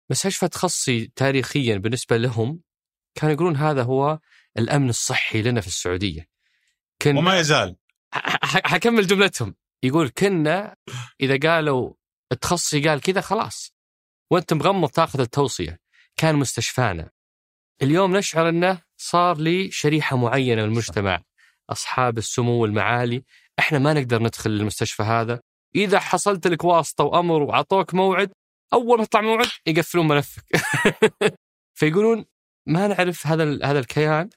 مستشفى 0.10 0.48
تخصصي 0.48 1.12
تاريخيا 1.16 1.78
بالنسبة 1.78 2.18
لهم؟ 2.18 2.62
كانوا 3.16 3.34
يقولون 3.34 3.56
هذا 3.56 3.84
هو 3.84 4.20
الأمن 4.58 4.90
الصحي 4.90 5.42
لنا 5.42 5.62
في 5.62 5.68
السعودية. 5.68 6.30
كن 7.02 7.18
وما 7.18 7.40
يزال. 7.40 7.76
حكمل 8.12 9.08
جملتهم. 9.08 9.56
يقول 9.84 10.10
كنا 10.10 10.76
إذا 11.22 11.50
قالوا 11.50 11.94
التخصصي 12.32 12.88
قال 12.90 13.02
كذا 13.02 13.22
خلاص. 13.22 13.74
وأنت 14.32 14.54
مغمض 14.54 14.90
تاخذ 14.90 15.20
التوصية. 15.20 15.80
كان 16.18 16.36
مستشفانا. 16.36 17.10
اليوم 17.82 18.18
نشعر 18.18 18.50
إنه 18.50 18.82
صار 18.98 19.38
لي 19.38 19.72
شريحة 19.72 20.18
معينة 20.18 20.62
من 20.62 20.68
المجتمع. 20.70 21.24
أصحاب 21.70 22.18
السمو 22.18 22.62
والمعالي. 22.62 23.24
إحنا 23.60 23.80
ما 23.80 23.94
نقدر 23.94 24.24
ندخل 24.24 24.50
المستشفى 24.50 25.04
هذا. 25.04 25.42
إذا 25.76 26.00
حصلت 26.00 26.48
لك 26.48 26.64
واسطة 26.64 27.04
وأمر 27.04 27.42
وعطوك 27.42 27.94
موعد 27.94 28.32
أول 28.74 29.00
ما 29.00 29.06
تطلع 29.06 29.22
موعد 29.22 29.48
يقفلون 29.68 30.08
ملفك. 30.08 30.44
فيقولون 31.80 32.26
ما 32.68 32.88
نعرف 32.88 33.28
هذا 33.28 33.44
هذا 33.44 33.80
الكيان 33.80 34.30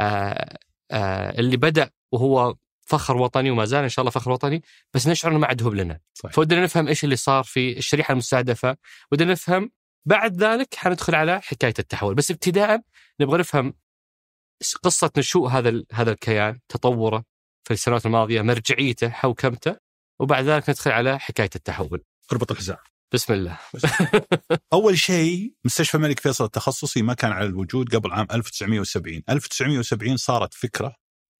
آه 0.00 0.58
آه 0.90 1.40
اللي 1.40 1.56
بدأ 1.56 1.90
وهو 2.12 2.54
فخر 2.86 3.16
وطني 3.16 3.50
وما 3.50 3.64
زال 3.64 3.82
إن 3.82 3.88
شاء 3.88 4.02
الله 4.02 4.10
فخر 4.10 4.30
وطني 4.30 4.62
بس 4.94 5.08
نشعر 5.08 5.30
إنه 5.30 5.40
ما 5.40 5.46
عاد 5.46 5.62
لنا 5.62 6.00
فودنا 6.32 6.62
نفهم 6.62 6.88
إيش 6.88 7.04
اللي 7.04 7.16
صار 7.16 7.44
في 7.44 7.78
الشريحة 7.78 8.12
المستهدفة 8.12 8.76
ودنا 9.12 9.32
نفهم 9.32 9.70
بعد 10.06 10.36
ذلك 10.44 10.74
حندخل 10.74 11.14
على 11.14 11.40
حكاية 11.40 11.74
التحول. 11.78 12.14
بس 12.14 12.30
ابتداء 12.30 12.80
نبغى 13.20 13.38
نفهم 13.38 13.74
قصة 14.82 15.10
نشوء 15.16 15.48
هذا 15.48 15.82
هذا 15.92 16.12
الكيان 16.12 16.60
تطوره 16.68 17.24
في 17.64 17.74
السنوات 17.74 18.06
الماضية 18.06 18.42
مرجعيته 18.42 19.08
حوكمته 19.08 19.76
وبعد 20.20 20.44
ذلك 20.44 20.70
ندخل 20.70 20.90
على 20.90 21.18
حكاية 21.18 21.50
التحول. 21.56 22.04
اربط 22.32 22.50
الحزام. 22.50 22.76
بسم 23.14 23.32
الله. 23.32 23.58
أول 24.72 24.98
شيء 24.98 25.54
مستشفى 25.64 25.96
الملك 25.96 26.20
فيصل 26.20 26.44
التخصصي 26.44 27.02
ما 27.02 27.14
كان 27.14 27.32
على 27.32 27.46
الوجود 27.46 27.94
قبل 27.94 28.12
عام 28.12 28.26
1970 28.32 29.22
1970 29.28 30.16
صارت 30.16 30.54
فكرة 30.54 30.96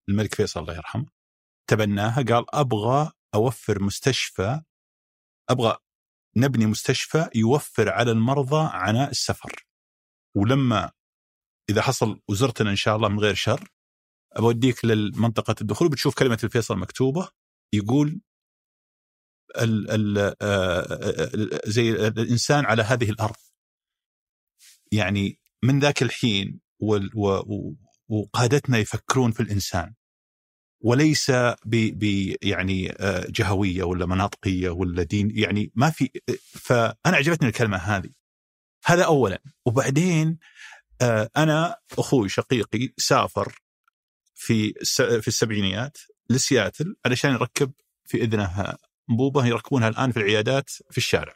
الملك 0.08 0.34
فيصل 0.34 0.60
الله 0.60 0.74
يرحمه. 0.74 1.06
تبناها 1.70 2.22
قال 2.22 2.54
أبغى 2.54 3.12
أوفر 3.34 3.82
مستشفى 3.82 4.60
أبغى 5.50 5.76
نبني 6.36 6.66
مستشفى 6.66 7.28
يوفر 7.34 7.88
على 7.90 8.10
المرضى 8.10 8.68
عناء 8.72 9.10
السفر. 9.10 9.66
ولما 10.36 10.90
إذا 11.70 11.82
حصل 11.82 12.20
وزرتنا 12.28 12.70
إن 12.70 12.76
شاء 12.76 12.96
الله 12.96 13.08
من 13.08 13.20
غير 13.20 13.34
شر 13.34 13.68
بوديك 14.38 14.84
لمنطقه 14.84 15.54
الدخول 15.60 15.88
بتشوف 15.88 16.14
كلمة 16.14 16.38
الفيصل 16.44 16.78
مكتوبة 16.78 17.28
يقول 17.72 18.20
ال 19.58 19.90
ال 19.90 20.18
آه، 20.18 20.34
آه، 20.42 21.60
زي 21.66 21.90
الإنسان 21.90 22.64
على 22.66 22.82
هذه 22.82 23.10
الأرض. 23.10 23.36
يعني 24.92 25.38
من 25.62 25.80
ذاك 25.80 26.02
الحين 26.02 26.60
وقادتنا 28.08 28.78
يفكرون 28.78 29.32
في 29.32 29.40
الإنسان 29.40 29.94
وليس 30.80 31.30
ب 31.64 32.02
يعني 32.42 32.92
آه، 32.92 33.26
جهوية 33.30 33.82
ولا 33.82 34.06
مناطقية 34.06 34.70
ولا 34.70 35.02
دين 35.02 35.30
يعني 35.38 35.72
ما 35.74 35.90
في 35.90 36.10
فأنا 36.38 37.16
عجبتني 37.16 37.48
الكلمة 37.48 37.76
هذه. 37.76 38.10
هذا 38.84 39.04
اولا. 39.04 39.42
وبعدين 39.66 40.38
أنا 41.36 41.76
أخوي 41.98 42.28
شقيقي 42.28 42.92
سافر 42.98 43.58
في 44.34 44.72
في 45.20 45.28
السبعينيات 45.28 45.98
لسياتل 46.30 46.96
علشان 47.06 47.30
يركب 47.30 47.72
في 48.04 48.22
إذنه 48.22 48.76
انبوبه 49.10 49.46
يركبونها 49.46 49.88
الآن 49.88 50.12
في 50.12 50.16
العيادات 50.16 50.70
في 50.70 50.98
الشارع. 50.98 51.34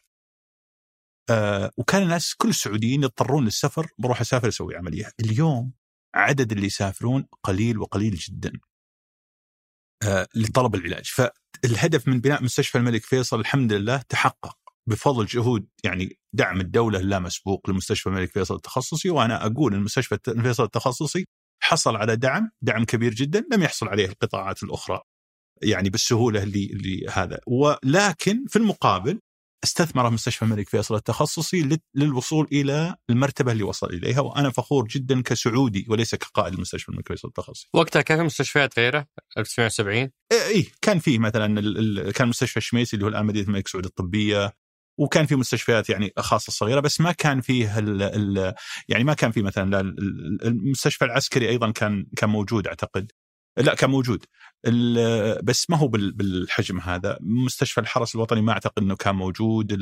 آه 1.30 1.70
وكان 1.76 2.02
الناس 2.02 2.34
كل 2.34 2.48
السعوديين 2.48 3.02
يضطرون 3.02 3.44
للسفر 3.44 3.86
بروح 3.98 4.20
أسافر 4.20 4.48
أسوي 4.48 4.76
عملية، 4.76 5.10
اليوم 5.20 5.72
عدد 6.14 6.52
اللي 6.52 6.66
يسافرون 6.66 7.26
قليل 7.42 7.78
وقليل 7.78 8.14
جدا. 8.14 8.52
آه 10.02 10.28
لطلب 10.34 10.74
العلاج، 10.74 11.06
فالهدف 11.06 12.08
من 12.08 12.20
بناء 12.20 12.42
مستشفى 12.44 12.78
الملك 12.78 13.04
فيصل 13.04 13.40
الحمد 13.40 13.72
لله 13.72 13.96
تحقق 14.08 14.58
بفضل 14.88 15.26
جهود 15.26 15.68
يعني 15.84 16.18
دعم 16.32 16.60
الدولة 16.60 16.98
اللامسبوق 16.98 17.70
لمستشفى 17.70 18.08
الملك 18.08 18.32
فيصل 18.32 18.54
التخصصي 18.54 19.10
وأنا 19.10 19.46
أقول 19.46 19.74
المستشفى 19.74 20.18
فيصل 20.42 20.64
التخصصي 20.64 21.26
حصل 21.62 21.96
على 21.96 22.16
دعم 22.16 22.50
دعم 22.62 22.84
كبير 22.84 23.14
جدا 23.14 23.44
لم 23.52 23.62
يحصل 23.62 23.88
عليه 23.88 24.06
القطاعات 24.06 24.62
الأخرى 24.62 25.00
يعني 25.62 25.90
بالسهولة 25.90 26.42
اللي 26.42 26.66
اللي 26.72 27.06
هذا. 27.12 27.38
ولكن 27.46 28.44
في 28.48 28.56
المقابل 28.56 29.20
استثمر 29.64 30.10
مستشفى 30.10 30.42
الملك 30.42 30.68
فيصل 30.68 30.94
التخصصي 30.94 31.78
للوصول 31.94 32.48
إلى 32.52 32.96
المرتبة 33.10 33.52
اللي 33.52 33.62
وصل 33.62 33.86
إليها 33.86 34.20
وأنا 34.20 34.50
فخور 34.50 34.86
جدا 34.86 35.22
كسعودي 35.22 35.86
وليس 35.88 36.14
كقائد 36.14 36.54
المستشفى 36.54 36.88
الملك 36.88 37.08
فيصل 37.08 37.28
التخصصي. 37.28 37.68
وقتها 37.74 38.02
كان 38.02 38.18
في 38.18 38.24
مستشفيات 38.24 38.78
غيره؟ 38.78 39.06
1970 39.38 39.96
اي 39.96 40.10
إيه 40.32 40.66
كان 40.82 40.98
في 40.98 41.18
مثلا 41.18 42.10
كان 42.10 42.28
مستشفى 42.28 42.56
الشميسي 42.56 42.96
اللي 42.96 43.04
هو 43.04 43.08
الآن 43.08 43.26
مدينة 43.26 43.46
الملك 43.46 43.68
سعود 43.68 43.84
الطبية 43.84 44.52
وكان 44.98 45.26
في 45.26 45.36
مستشفيات 45.36 45.90
يعني 45.90 46.12
خاصة 46.18 46.52
صغيرة 46.52 46.80
بس 46.80 47.00
ما 47.00 47.12
كان 47.12 47.40
فيه 47.40 47.78
ال 47.78 48.02
ال 48.02 48.54
يعني 48.88 49.04
ما 49.04 49.14
كان 49.14 49.30
في 49.30 49.42
مثلا 49.42 49.80
المستشفى 50.44 51.04
العسكري 51.04 51.48
أيضا 51.48 51.70
كان 51.70 52.06
كان 52.16 52.30
موجود 52.30 52.66
أعتقد. 52.66 53.12
لا 53.58 53.74
كان 53.74 53.90
موجود. 53.90 54.24
بس 55.42 55.70
ما 55.70 55.76
هو 55.76 55.88
بالحجم 55.88 56.80
هذا. 56.80 57.18
مستشفى 57.20 57.80
الحرس 57.80 58.14
الوطني 58.14 58.42
ما 58.42 58.52
أعتقد 58.52 58.82
إنه 58.82 58.96
كان 58.96 59.14
موجود. 59.14 59.72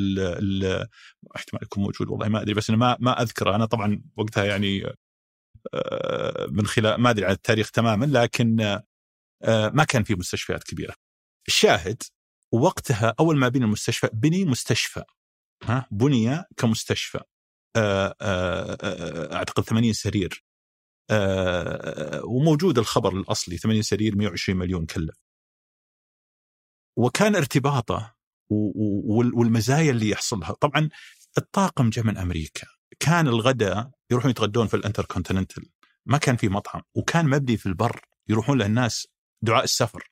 احتمال 1.37 1.63
يكون 1.63 1.83
موجود 1.83 2.09
والله 2.09 2.29
ما 2.29 2.43
أدري 2.43 2.55
بس 2.55 2.71
أنا 2.71 2.79
ما 2.79 2.97
ما 3.01 3.23
أذكره. 3.23 3.55
أنا 3.55 3.65
طبعا 3.65 4.03
وقتها 4.17 4.45
يعني 4.45 4.97
آه، 5.75 6.47
من 6.51 6.67
خلال 6.67 7.01
ما 7.01 7.11
أدري 7.11 7.27
عن 7.27 7.33
التاريخ 7.33 7.71
تماما 7.71 8.07
لكن 8.07 8.61
آه، 9.43 9.69
ما 9.69 9.85
كان 9.85 10.03
في 10.03 10.15
مستشفيات 10.15 10.65
كبيرة. 10.65 10.95
الشاهد 11.49 12.03
وقتها 12.53 13.15
أول 13.21 13.37
ما 13.37 13.49
بني 13.49 13.65
المستشفى 13.65 14.09
بني 14.13 14.45
مستشفى. 14.45 15.03
ها 15.65 15.87
بني 15.91 16.45
كمستشفى. 16.57 17.21
آه، 17.77 18.17
أعتقد 19.35 19.63
80 19.63 19.93
سرير. 19.93 20.46
آه، 21.11 22.23
وموجود 22.25 22.79
الخبر 22.79 23.13
الأصلي 23.17 23.57
80 23.57 23.83
سرير 23.83 24.17
120 24.17 24.59
مليون 24.59 24.87
كلف 24.87 25.17
وكان 26.99 27.37
ارتباطه 27.37 28.17
والمزايا 29.35 29.91
اللي 29.91 30.11
يحصلها. 30.11 30.53
طبعا 30.53 30.89
الطاقم 31.39 31.91
جاء 31.91 32.05
من 32.05 32.17
أمريكا. 32.19 32.67
كان 33.01 33.29
الغداء 33.29 33.91
يروحون 34.11 34.31
يتغدون 34.31 34.67
في 34.67 34.75
الانتركونتيننتال. 34.75 35.71
ما 36.07 36.19
كان 36.19 36.37
في 36.37 36.49
مطعم 36.49 36.83
وكان 36.95 37.27
مبني 37.29 37.57
في 37.57 37.67
البر 37.67 38.01
يروحون 38.29 38.59
له 38.59 38.67
الناس 38.67 39.07
دعاء 39.43 39.65
السفر. 39.65 40.11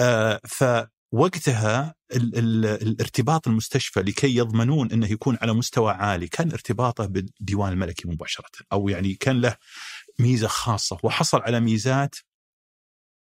آه 0.00 0.40
ف 0.46 0.64
وقتها 1.12 1.94
ال 2.12 2.38
ال 2.38 2.66
الارتباط 2.66 3.48
المستشفى 3.48 4.00
لكي 4.00 4.36
يضمنون 4.36 4.92
إنه 4.92 5.12
يكون 5.12 5.38
على 5.42 5.52
مستوى 5.52 5.92
عالي 5.92 6.28
كان 6.28 6.52
ارتباطه 6.52 7.06
بالديوان 7.06 7.72
الملكي 7.72 8.08
مباشرة 8.08 8.50
أو 8.72 8.88
يعني 8.88 9.14
كان 9.14 9.40
له 9.40 9.56
ميزة 10.18 10.48
خاصة 10.48 10.98
وحصل 11.02 11.40
على 11.40 11.60
ميزات 11.60 12.14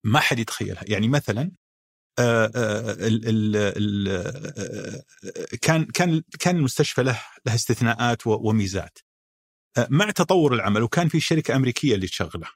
ما 0.03 0.19
حد 0.19 0.39
يتخيلها. 0.39 0.83
يعني 0.87 1.07
مثلا 1.07 1.51
آه، 2.19 2.51
آه، 2.55 2.91
ال 2.91 3.55
ال 3.55 4.07
آه، 4.07 5.03
كان 5.61 5.85
كان 5.85 6.23
كان 6.39 6.57
المستشفى 6.57 7.03
له 7.03 7.21
له 7.45 7.55
استثناءات 7.55 8.27
وميزات. 8.27 8.99
مع 9.89 10.11
تطور 10.11 10.53
العمل 10.53 10.83
وكان 10.83 11.09
في 11.09 11.19
شركة 11.19 11.55
أمريكية 11.55 11.95
اللي 11.95 12.07
تشغله. 12.07 12.47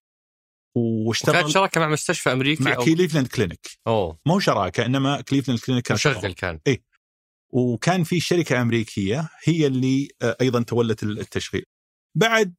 واشتغل 0.75 1.35
كانت 1.35 1.47
شراكة 1.47 1.81
مع 1.81 1.87
مستشفى 1.87 2.31
أمريكي 2.31 2.63
مع 2.63 2.75
أو... 2.75 2.85
كليفلاند 2.85 3.27
كلينيك 3.27 3.67
أوه. 3.87 4.19
مو 4.25 4.39
شراكة 4.39 4.85
إنما 4.85 5.21
كليفلاند 5.21 5.59
كلينيك 5.59 5.85
كان 5.85 5.95
مشغل 5.95 6.33
كان. 6.33 6.59
اي 6.67 6.83
وكان 7.49 8.03
في 8.03 8.19
شركة 8.19 8.61
أمريكية 8.61 9.29
هي 9.43 9.67
اللي 9.67 10.07
أيضا 10.23 10.63
تولت 10.63 11.03
التشغيل. 11.03 11.65
بعد 12.15 12.55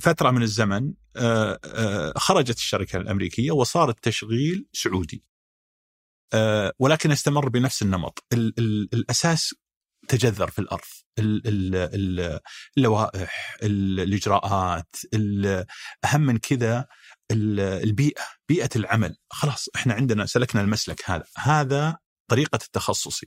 فترة 0.00 0.30
من 0.30 0.42
الزمن 0.42 0.92
خرجت 2.16 2.56
الشركة 2.56 2.96
الأمريكية 2.96 3.50
وصار 3.50 3.90
التشغيل 3.90 4.66
سعودي. 4.72 5.24
آه، 6.34 6.72
ولكن 6.78 7.10
استمر 7.10 7.48
بنفس 7.48 7.82
النمط. 7.82 8.24
ال 8.32 8.54
ال 8.58 8.88
الأساس 8.94 9.54
تجذر 10.08 10.50
في 10.50 10.58
الأرض. 10.58 10.84
اللوائح 12.76 13.56
الإجراءات 13.62 14.96
أهم 16.04 16.20
من 16.20 16.38
كذا 16.38 16.86
البيئة 17.30 18.22
بيئة 18.48 18.70
العمل. 18.76 19.16
خلاص 19.30 19.68
إحنا 19.76 19.94
عندنا 19.94 20.26
سلكنا 20.26 20.60
المسلك 20.60 21.10
هذا. 21.10 21.24
هذا 21.36 21.98
طريقة 22.30 22.58
التخصصي 22.66 23.26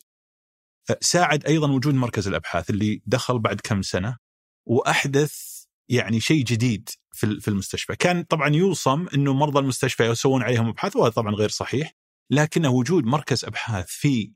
ساعد 1.01 1.45
أيضا 1.45 1.71
وجود 1.71 1.93
مركز 1.93 2.27
الأبحاث 2.27 2.69
اللي 2.69 3.01
دخل 3.05 3.39
بعد 3.39 3.61
كم 3.61 3.81
سنة 3.81 4.17
وأحدث 4.65 5.63
يعني 5.89 6.19
شيء 6.19 6.43
جديد 6.43 6.89
في 7.13 7.47
المستشفى. 7.47 7.95
كان 7.95 8.23
طبعا 8.23 8.49
يوصم 8.49 9.07
إنه 9.13 9.33
مرضى 9.33 9.59
المستشفى 9.59 10.03
يسوون 10.03 10.43
عليهم 10.43 10.67
أبحاث 10.67 10.95
وهذا 10.95 11.13
طبعا 11.13 11.35
غير 11.35 11.49
صحيح 11.49 11.93
لكن 12.29 12.65
وجود 12.65 13.03
مركز 13.03 13.45
أبحاث 13.45 13.85
في 13.89 14.31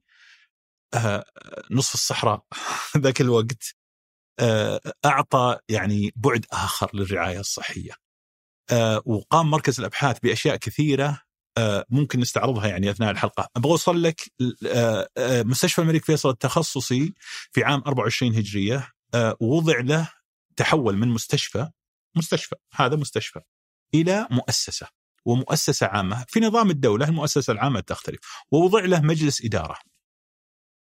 نصف 1.72 1.94
الصحراء 1.94 2.46
ذاك 2.98 3.22
الوقت 3.22 3.75
آه، 4.39 4.82
أعطى 5.06 5.58
يعني 5.70 6.12
بعد 6.15 6.46
آخر 6.51 6.89
للرعاية 6.94 7.39
الصحية. 7.39 7.91
آه، 8.72 9.01
وقام 9.06 9.50
مركز 9.51 9.79
الأبحاث 9.79 10.20
بأشياء 10.20 10.56
كثيرة 10.56 11.22
ممكن 11.89 12.20
نستعرضها 12.20 12.67
يعني 12.67 12.91
أثناء 12.91 13.12
الحلقة، 13.12 13.50
أبغى 13.56 13.72
أوصل 13.72 14.03
لك 14.03 14.32
مستشفى 15.46 15.82
الملك 15.82 16.06
فيصل 16.06 16.29
التخصصي 16.29 17.13
في 17.51 17.63
عام 17.63 17.84
24 17.88 18.36
هجرية 18.36 18.91
وضع 19.41 19.79
له 19.79 20.12
تحول 20.56 20.98
من 20.98 21.08
مستشفى 21.08 21.70
مستشفى 22.15 22.56
هذا 22.74 22.96
مستشفى 22.96 23.41
إلى 23.94 24.27
مؤسسة 24.32 24.88
ومؤسسة 25.25 25.88
عامة 25.88 26.25
في 26.27 26.39
نظام 26.39 26.70
الدولة 26.70 27.08
المؤسسة 27.08 27.53
العامة 27.53 27.79
تختلف 27.79 28.20
ووضع 28.51 28.86
له 28.86 29.01
مجلس 29.01 29.46
إدارة 29.46 29.77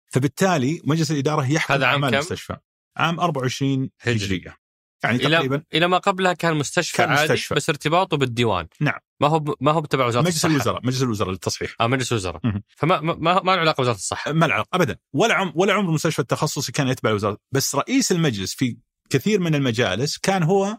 فبالتالي 0.09 0.81
مجلس 0.83 1.11
الإدارة 1.11 1.51
يحكم 1.51 1.73
هذا 1.73 1.85
عام؟ 1.85 2.05
المستشفى. 2.05 2.57
عام 2.97 3.19
24 3.19 3.89
هجرية. 4.01 4.57
يعني 5.03 5.17
تقريبا 5.17 5.63
إلى 5.73 5.87
ما 5.87 5.97
قبلها 5.97 6.33
كان 6.33 6.55
مستشفى 6.55 6.97
كان 6.97 7.09
عادي 7.09 7.23
مستشفى. 7.23 7.55
بس 7.55 7.69
ارتباطه 7.69 8.17
بالديوان. 8.17 8.67
نعم. 8.79 8.99
ما 9.21 9.27
هو 9.27 9.55
ما 9.61 9.71
هو 9.71 9.85
تبع 9.85 10.05
وزارة 10.05 10.23
مجلس 10.23 10.35
الصحة. 10.35 10.49
مجلس 10.49 10.65
الوزراء 10.67 10.85
مجلس 10.85 11.01
الوزراء 11.01 11.31
للتصحيح. 11.31 11.75
آه 11.81 11.87
مجلس 11.87 12.11
الوزراء. 12.11 12.41
فما 12.69 13.01
ما 13.01 13.13
ما 13.15 13.51
له 13.51 13.61
علاقة 13.61 13.75
بوزارة 13.77 13.95
الصحة. 13.95 14.31
ما 14.31 14.45
له 14.45 14.53
علاقة 14.53 14.69
ابدا. 14.73 14.97
ولا 15.13 15.33
عم 15.33 15.51
ولا 15.55 15.73
عمر 15.73 15.89
المستشفى 15.89 16.19
التخصصي 16.19 16.71
كان 16.71 16.87
يتبع 16.87 17.13
وزارة. 17.13 17.37
بس 17.51 17.75
رئيس 17.75 18.11
المجلس 18.11 18.55
في 18.55 18.77
كثير 19.09 19.39
من 19.39 19.55
المجالس 19.55 20.17
كان 20.17 20.43
هو 20.43 20.77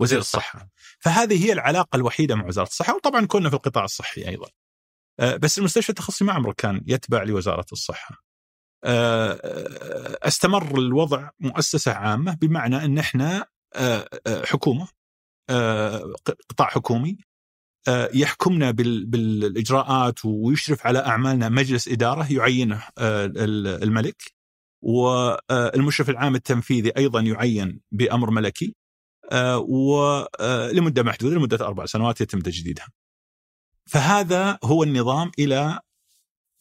وزير 0.00 0.18
الصحة. 0.18 0.68
فهذه 0.98 1.46
هي 1.46 1.52
العلاقة 1.52 1.96
الوحيدة 1.96 2.34
مع 2.34 2.46
وزارة 2.46 2.66
الصحة 2.66 2.94
وطبعا 2.94 3.26
كنا 3.26 3.48
في 3.50 3.56
القطاع 3.56 3.84
الصحي 3.84 4.28
أيضا. 4.28 4.48
آه، 5.20 5.36
بس 5.36 5.58
المستشفى 5.58 5.90
التخصصي 5.90 6.24
ما 6.24 6.32
عمره 6.32 6.54
كان 6.56 6.80
يتبع 6.86 7.22
لوزارة 7.22 7.66
الصحة. 7.72 8.23
استمر 10.22 10.78
الوضع 10.78 11.30
مؤسسة 11.40 11.92
عامة 11.92 12.34
بمعنى 12.34 12.84
أن 12.84 12.98
إحنا 12.98 13.46
حكومة 14.44 14.88
قطاع 16.48 16.68
حكومي 16.68 17.18
يحكمنا 18.14 18.70
بالإجراءات 18.70 20.24
ويشرف 20.24 20.86
على 20.86 20.98
أعمالنا 20.98 21.48
مجلس 21.48 21.88
إدارة 21.88 22.32
يعينه 22.32 22.82
الملك 22.98 24.22
والمشرف 24.82 26.10
العام 26.10 26.34
التنفيذي 26.34 26.92
أيضا 26.96 27.20
يعين 27.20 27.80
بأمر 27.92 28.30
ملكي 28.30 28.74
آه، 29.32 29.58
ولمده 29.58 31.02
محدودة 31.02 31.34
لمدة 31.36 31.66
أربع 31.66 31.86
سنوات 31.86 32.20
يتم 32.20 32.40
تجديدها. 32.40 32.88
فهذا 33.86 34.58
هو 34.64 34.82
النظام 34.82 35.30
إلى 35.38 35.80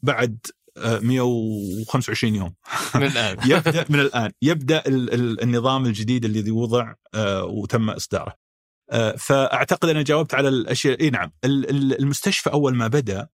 بعد 0.02 0.38
125 0.78 2.34
آه، 2.34 2.38
يوم. 2.38 2.56
من 2.96 3.04
الآن. 3.04 3.38
يبدأ 3.52 3.86
من 3.90 4.00
الآن. 4.00 4.32
يبدأ 4.42 4.84
النظام 5.44 5.86
الجديد 5.86 6.26
الذي 6.26 6.52
وضع 6.52 6.94
آه، 7.14 7.44
وتم 7.44 7.90
إصداره. 7.90 8.44
فأعتقد 9.18 9.90
أنا 9.90 10.02
جاوبت 10.02 10.34
على 10.34 10.48
الأشياء. 10.48 11.02
إي 11.02 11.10
نعم. 11.10 11.32
المستشفى 11.46 12.50
أول 12.50 12.76
ما 12.76 12.88
بدأ 12.88 13.28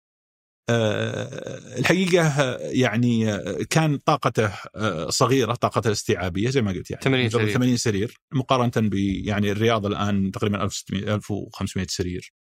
آه، 0.69 1.78
الحقيقة 1.80 2.58
يعني 2.60 3.38
كان 3.69 3.97
طاقته 3.97 4.52
آه، 4.75 5.10
صغيرة 5.10 5.54
طاقته 5.54 5.88
الاستيعابيه 5.88 6.49
زي 6.49 6.62
ما 6.62 6.71
قلت 6.71 6.91
يعني. 6.91 7.04
80 7.04 7.30
سرير. 7.30 7.49
80 7.49 7.78
سرير 7.78 8.17
مقارنة 8.34 8.89
ب 8.89 8.93
يعني 9.25 9.52
الرياض 9.52 9.86
الآن 9.86 10.32
تقريبا 10.32 10.63
1600 10.63 11.15
1500 11.15 11.88
سرير. 11.89 12.34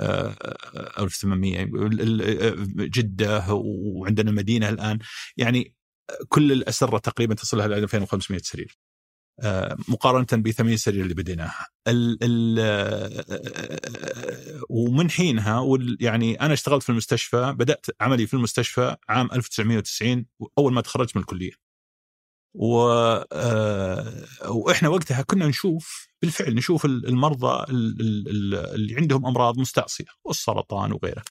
1800 0.00 1.62
آه، 1.62 2.54
جدة 2.78 3.44
وعندنا 3.50 4.30
المدينة 4.30 4.68
الآن 4.68 4.98
يعني 5.36 5.74
كل 6.28 6.52
الأسرة 6.52 6.98
تقريبا 6.98 7.34
تصل 7.34 7.58
لها 7.58 7.66
2500 7.66 8.40
سرير 8.44 8.78
مقارنة 9.88 10.26
ب 10.32 10.50
80 10.50 10.76
سرير 10.76 11.02
اللي 11.02 11.14
بديناها. 11.14 11.68
ال 11.88 12.18
ومن 14.70 15.10
حينها 15.10 15.78
يعني 16.00 16.40
أنا 16.40 16.52
اشتغلت 16.52 16.82
في 16.82 16.90
المستشفى 16.90 17.54
بدأت 17.58 17.86
عملي 18.00 18.26
في 18.26 18.34
المستشفى 18.34 18.96
عام 19.08 19.28
1990 19.32 20.26
أول 20.58 20.72
ما 20.72 20.80
تخرجت 20.80 21.16
من 21.16 21.22
الكلية. 21.22 21.52
و 22.54 22.76
وإحنا 24.48 24.88
وقتها 24.88 25.22
كنا 25.22 25.46
نشوف 25.46 26.08
بالفعل 26.22 26.54
نشوف 26.54 26.84
المرضى 26.84 27.64
اللي 27.70 28.96
عندهم 28.96 29.26
أمراض 29.26 29.58
مستعصية 29.58 30.04
والسرطان 30.24 30.92
وغيره. 30.92 31.22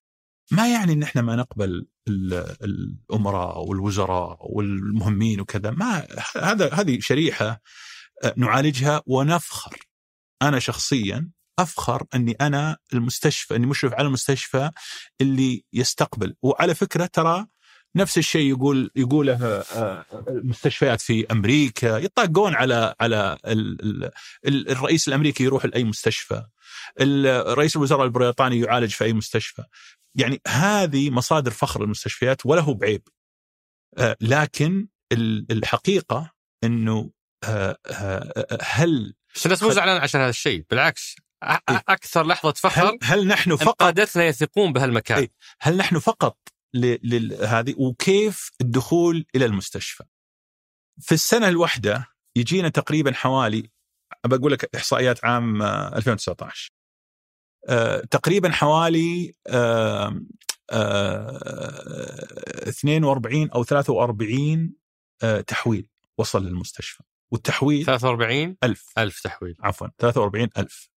ما 0.52 0.72
يعني 0.74 0.94
إن 0.94 1.04
إحنا 1.04 1.22
ما 1.22 1.36
نقبل 1.36 1.88
الأمراء 2.08 3.60
والوزراء 3.60 4.38
والمهمين 4.42 5.42
وكذا. 5.42 5.72
ما 5.72 6.08
هذا 6.38 6.74
هذه 6.74 7.00
شريحة 7.00 7.62
نعالجها 8.38 9.02
ونفخر. 9.06 9.78
أنا 10.42 10.60
شخصيا 10.60 11.32
أفخر 11.60 12.04
إني 12.16 12.32
أنا 12.32 12.78
المستشفى 12.94 13.56
إني 13.56 13.66
مشرف 13.66 13.94
على 13.94 14.08
المستشفى 14.08 14.72
اللي 15.22 15.64
يستقبل. 15.74 16.36
وعلى 16.42 16.76
فكرة 16.76 17.06
ترى 17.06 17.46
نفس 17.96 18.18
الشيء 18.18 18.50
يقول 18.50 18.92
يقوله 18.96 19.64
آه، 19.76 20.06
المستشفيات 20.28 21.02
في 21.02 21.26
أمريكا. 21.32 21.98
يطاقون 21.98 22.56
على 22.56 22.96
على 23.02 23.38
الرئيس 24.46 25.08
الأمريكي 25.08 25.44
يروح 25.44 25.66
لأي 25.66 25.84
مستشفى. 25.84 26.46
رئيس 27.48 27.76
الوزراء 27.76 28.06
البريطاني 28.06 28.60
يعالج 28.60 28.90
في 28.92 29.04
أي 29.04 29.14
مستشفى. 29.14 29.64
يعني 30.16 30.42
هذه 30.48 31.10
مصادر 31.10 31.52
فخر 31.52 31.84
المستشفيات 31.84 32.46
وله 32.46 32.74
بعيب. 32.74 33.02
آه، 33.98 34.18
لكن 34.22 34.88
الحقيقة 35.52 36.32
إنه 36.64 37.12
آه، 37.44 37.78
آه، 37.86 38.58
هل 38.62 39.14
بس 39.36 39.46
الناس 39.46 39.64
مو 39.64 39.72
زعلان 39.72 40.02
عشان 40.02 40.22
هذا 40.22 40.30
الشيء. 40.30 40.66
بالعكس 40.70 41.16
إيه. 41.44 41.60
أكثر 41.70 42.26
لحظة 42.26 42.52
فخر 42.52 42.90
هل, 42.90 42.98
هل 43.04 43.28
نحن 43.28 43.56
فقط 43.56 43.84
قادتنا 43.84 44.26
يثقون 44.26 44.74
بهالمكان. 44.74 45.18
إيه؟ 45.18 45.32
هل 45.62 45.78
نحن 45.78 46.00
فقط 46.00 46.38
لهذه 46.74 47.76
وكيف 47.78 48.52
الدخول 48.62 49.26
إلى 49.36 49.46
المستشفى. 49.46 50.04
في 51.02 51.12
السنة 51.12 51.48
الواحدة 51.48 52.08
يجينا 52.36 52.70
تقريبا 52.70 53.14
حوالي 53.14 53.70
بقول 54.26 54.52
لك 54.52 54.76
إحصائيات 54.76 55.26
عام 55.26 55.62
2019 55.62 56.72
آه 57.70 58.00
تقريبا 58.00 58.50
حوالي 58.52 59.34
آه 59.48 60.22
آه 60.72 61.40
42 62.70 63.50
أو 63.50 63.64
43 63.64 64.74
آه 65.24 65.42
تحويل 65.42 65.90
وصل 66.18 66.46
للمستشفى. 66.46 67.04
والتحويل 67.32 67.86
43 67.86 68.58
ألف. 68.64 68.94
ألف 68.98 69.22
تحويل. 69.22 69.56
عفوا 69.60 69.88
43 69.98 70.50
ألف. 70.58 70.90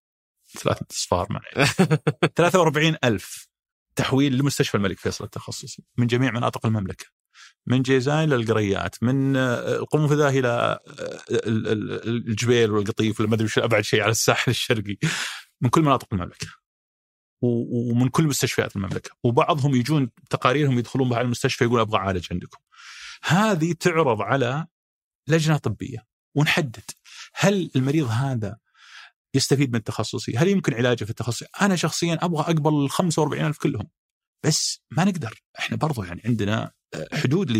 ثلاثة. 0.58 0.86
أصفار 0.90 1.26
معي. 1.30 1.66
43 2.36 2.96
ألف. 3.04 3.48
تحويل 3.96 4.36
لمستشفى 4.38 4.74
الملك 4.76 4.98
فيصل 4.98 5.24
التخصصي 5.24 5.84
من 5.98 6.06
جميع 6.06 6.30
مناطق 6.30 6.66
المملكة 6.66 7.06
من 7.66 7.82
جيزان 7.82 8.24
إلى 8.24 8.34
القريات 8.34 9.02
من 9.02 9.36
آه، 9.36 9.76
القنفذه 9.76 10.28
إلى 10.28 10.48
آه، 10.48 10.78
ال- 11.30 11.68
ال- 11.68 12.28
الجبيل 12.28 12.70
والقطيف 12.70 13.20
ولا 13.20 13.28
ما 13.28 13.34
أدري 13.34 13.48
أبعد 13.58 13.82
شيء 13.84 14.02
على 14.02 14.10
الساحل 14.10 14.50
الشرقي 14.50 14.96
من 15.60 15.68
كل 15.70 15.82
مناطق 15.82 16.08
المملكة 16.12 16.46
ومن 17.42 18.08
كل 18.08 18.24
مستشفيات 18.24 18.76
المملكة 18.76 19.10
وبعضهم 19.24 19.74
يجون 19.74 20.10
تقاريرهم 20.30 20.78
يدخلون 20.78 21.08
بها 21.08 21.20
المستشفى 21.20 21.64
يقول 21.64 21.80
أبغى 21.80 21.98
أعالج 21.98 22.26
عندكم. 22.30 22.58
هذه 23.24 23.72
تعرض 23.72 24.20
على 24.22 24.66
لجنة 25.28 25.56
طبية 25.56 26.06
ونحدد 26.34 26.84
هل 27.34 27.70
المريض 27.76 28.06
هذا 28.08 28.58
يستفيد 29.34 29.70
من 29.72 29.76
التخصصي؟ 29.78 30.36
هل 30.36 30.48
يمكن 30.48 30.74
علاجه 30.74 31.04
في 31.04 31.10
التخصصي؟ 31.10 31.44
أنا 31.62 31.76
شخصيا 31.76 32.18
أبغى 32.22 32.40
أقبل 32.42 32.84
ال 32.84 32.90
45000 32.90 33.58
كلهم. 33.58 33.88
بس 34.44 34.82
ما 34.90 35.04
نقدر. 35.04 35.42
إحنا 35.58 35.76
برضو 35.76 36.02
يعني 36.04 36.22
عندنا 36.24 36.70
آه، 36.94 37.06
حدود 37.16 37.50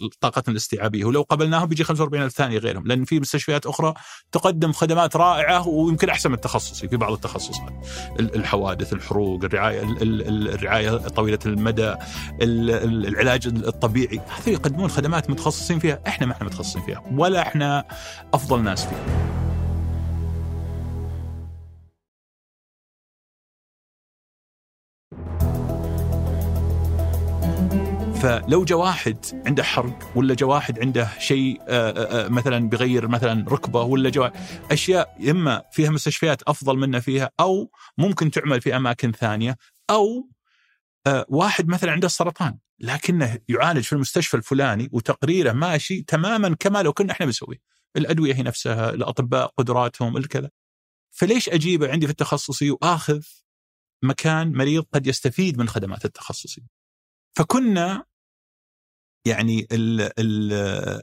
لطاقتنا 0.00 0.52
الاستيعابية. 0.52 1.04
ولو 1.04 1.22
قبلناهم 1.22 1.68
بيجي 1.68 1.84
45000 1.84 2.32
ثانية 2.32 2.58
غيرهم. 2.58 2.86
لأن 2.86 3.04
في 3.04 3.20
مستشفيات 3.20 3.66
أخرى 3.66 3.94
تقدم 4.32 4.72
خدمات 4.72 5.16
رائعة 5.16 5.68
ويمكن 5.68 6.08
أحسن 6.10 6.30
من 6.30 6.34
التخصصي 6.34 6.88
في 6.88 6.96
بعض 6.96 7.12
التخصصات. 7.12 7.72
ال- 8.20 8.34
الحوادث 8.34 8.92
الحروق 8.92 9.44
الرعاية 9.44 9.82
ال- 9.82 10.02
ال- 10.02 10.48
الرعاية 10.48 10.90
طويلة 10.96 11.38
المدى 11.46 11.90
ال- 12.42 12.70
ال- 12.70 13.06
العلاج 13.06 13.46
الطبيعي. 13.46 14.18
هذول 14.28 14.54
يقدمون 14.54 14.88
خدمات 14.88 15.30
متخصصين 15.30 15.78
فيها. 15.78 16.02
إحنا 16.06 16.26
ما 16.26 16.32
إحنا 16.32 16.46
متخصصين 16.46 16.82
فيها. 16.82 17.02
ولا 17.12 17.42
إحنا 17.42 17.84
أفضل 18.34 18.62
ناس 18.62 18.84
فيها. 18.84 19.35
فلو 28.22 28.64
جاء 28.64 28.78
واحد 28.78 29.42
عنده 29.46 29.62
حرق 29.62 30.12
ولا 30.16 30.34
جاء 30.34 30.48
واحد 30.48 30.78
عنده 30.78 31.10
شيء 31.18 31.60
آه، 31.60 31.90
آه، 31.90 32.26
آه، 32.26 32.28
مثلا 32.28 32.68
بيغير 32.68 33.08
مثلا 33.08 33.44
ركبة 33.48 33.82
ولا 33.82 34.10
جاء 34.10 34.32
أشياء 34.70 35.30
إما 35.30 35.62
فيها 35.72 35.90
مستشفيات 35.90 36.42
أفضل 36.42 36.78
منا 36.78 37.00
فيها 37.00 37.30
أو 37.40 37.70
ممكن 37.98 38.30
تعمل 38.30 38.60
في 38.60 38.76
أماكن 38.76 39.12
ثانية 39.12 39.56
أو 39.90 40.28
واحد 41.28 41.68
مثلا 41.68 41.92
عنده 41.92 42.06
السرطان 42.06 42.58
لكنه 42.80 43.38
يعالج 43.48 43.84
في 43.84 43.92
المستشفى 43.92 44.36
الفلاني 44.36 44.88
وتقريره 44.92 45.52
ماشي 45.52 46.02
تماما 46.02 46.56
كما 46.60 46.82
لو 46.82 46.92
كنا 46.92 47.12
إحنا 47.12 47.26
بنسويه. 47.26 47.58
الأدوية 47.96 48.34
هي 48.34 48.42
نفسها 48.42 48.90
الأطباء 48.90 49.46
قدراتهم 49.58 50.16
الكذا. 50.16 50.50
فليش 51.10 51.48
أجيبه 51.48 51.90
عندي 51.90 52.06
في 52.06 52.12
التخصصي 52.12 52.70
وآخذ 52.70 53.22
مكان 54.02 54.52
مريض 54.52 54.84
قد 54.92 55.06
يستفيد 55.06 55.58
من 55.58 55.68
خدمات 55.68 56.04
التخصصي؟ 56.04 56.62
فكنا 57.36 58.04
يعني 59.26 59.66
ال 59.72 60.00
ال 60.00 60.52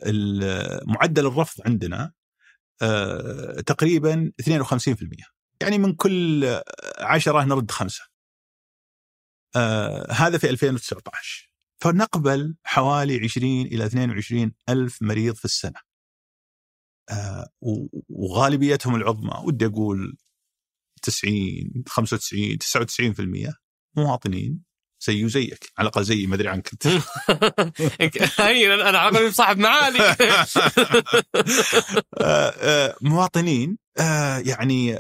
ال 0.08 0.90
معدل 0.90 1.28
الرفض 1.28 1.62
عندنا 1.66 2.14
آه، 2.82 3.62
تقريبا 3.62 4.32
52% 4.42 5.34
يعني 5.62 5.78
من 5.78 5.96
كل 5.96 6.46
عشرة 6.98 7.44
نرد 7.44 7.72
خمسة. 7.72 8.04
آه، 9.56 10.12
هذا 10.12 10.38
في 10.38 10.50
2019 10.50 11.50
فنقبل 11.82 12.56
حوالي 12.64 13.20
20 13.24 13.62
إلى 13.62 13.86
22 13.86 14.54
ألف 14.70 15.02
مريض 15.02 15.36
في 15.36 15.46
السنة. 15.46 15.80
آه، 17.12 17.50
وغالبيتهم 18.10 18.96
العظمى 18.96 19.44
ودي 19.46 19.66
أقول 19.66 20.18
90 21.02 21.84
95 21.88 22.58
99% 22.58 23.54
مواطنين. 23.98 24.64
زي 25.06 25.26
وزيك 25.26 25.72
على 25.78 25.88
الأقل 25.88 26.04
زيي 26.04 26.28
ما 26.28 26.36
أدري 26.36 26.50
عنك 26.50 26.70
أنت 28.02 28.42
هي 28.42 28.74
أنا 28.74 28.98
عقلي 29.00 29.32
صاحب 29.32 29.58
معالي 29.58 30.00
آه، 32.22 32.50
آه، 32.58 32.96
مواطنين 33.02 33.78
آه، 34.00 34.38
يعني 34.38 34.96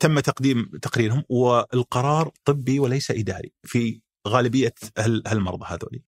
تم 0.00 0.20
تقديم 0.20 0.70
تقريرهم 0.82 1.24
والقرار 1.28 2.30
طبي 2.44 2.78
وليس 2.78 3.10
إداري 3.10 3.52
في 3.66 4.00
غالبية 4.28 4.74
هال- 4.98 5.22
هالمرضى 5.26 5.64
هذول. 5.68 6.02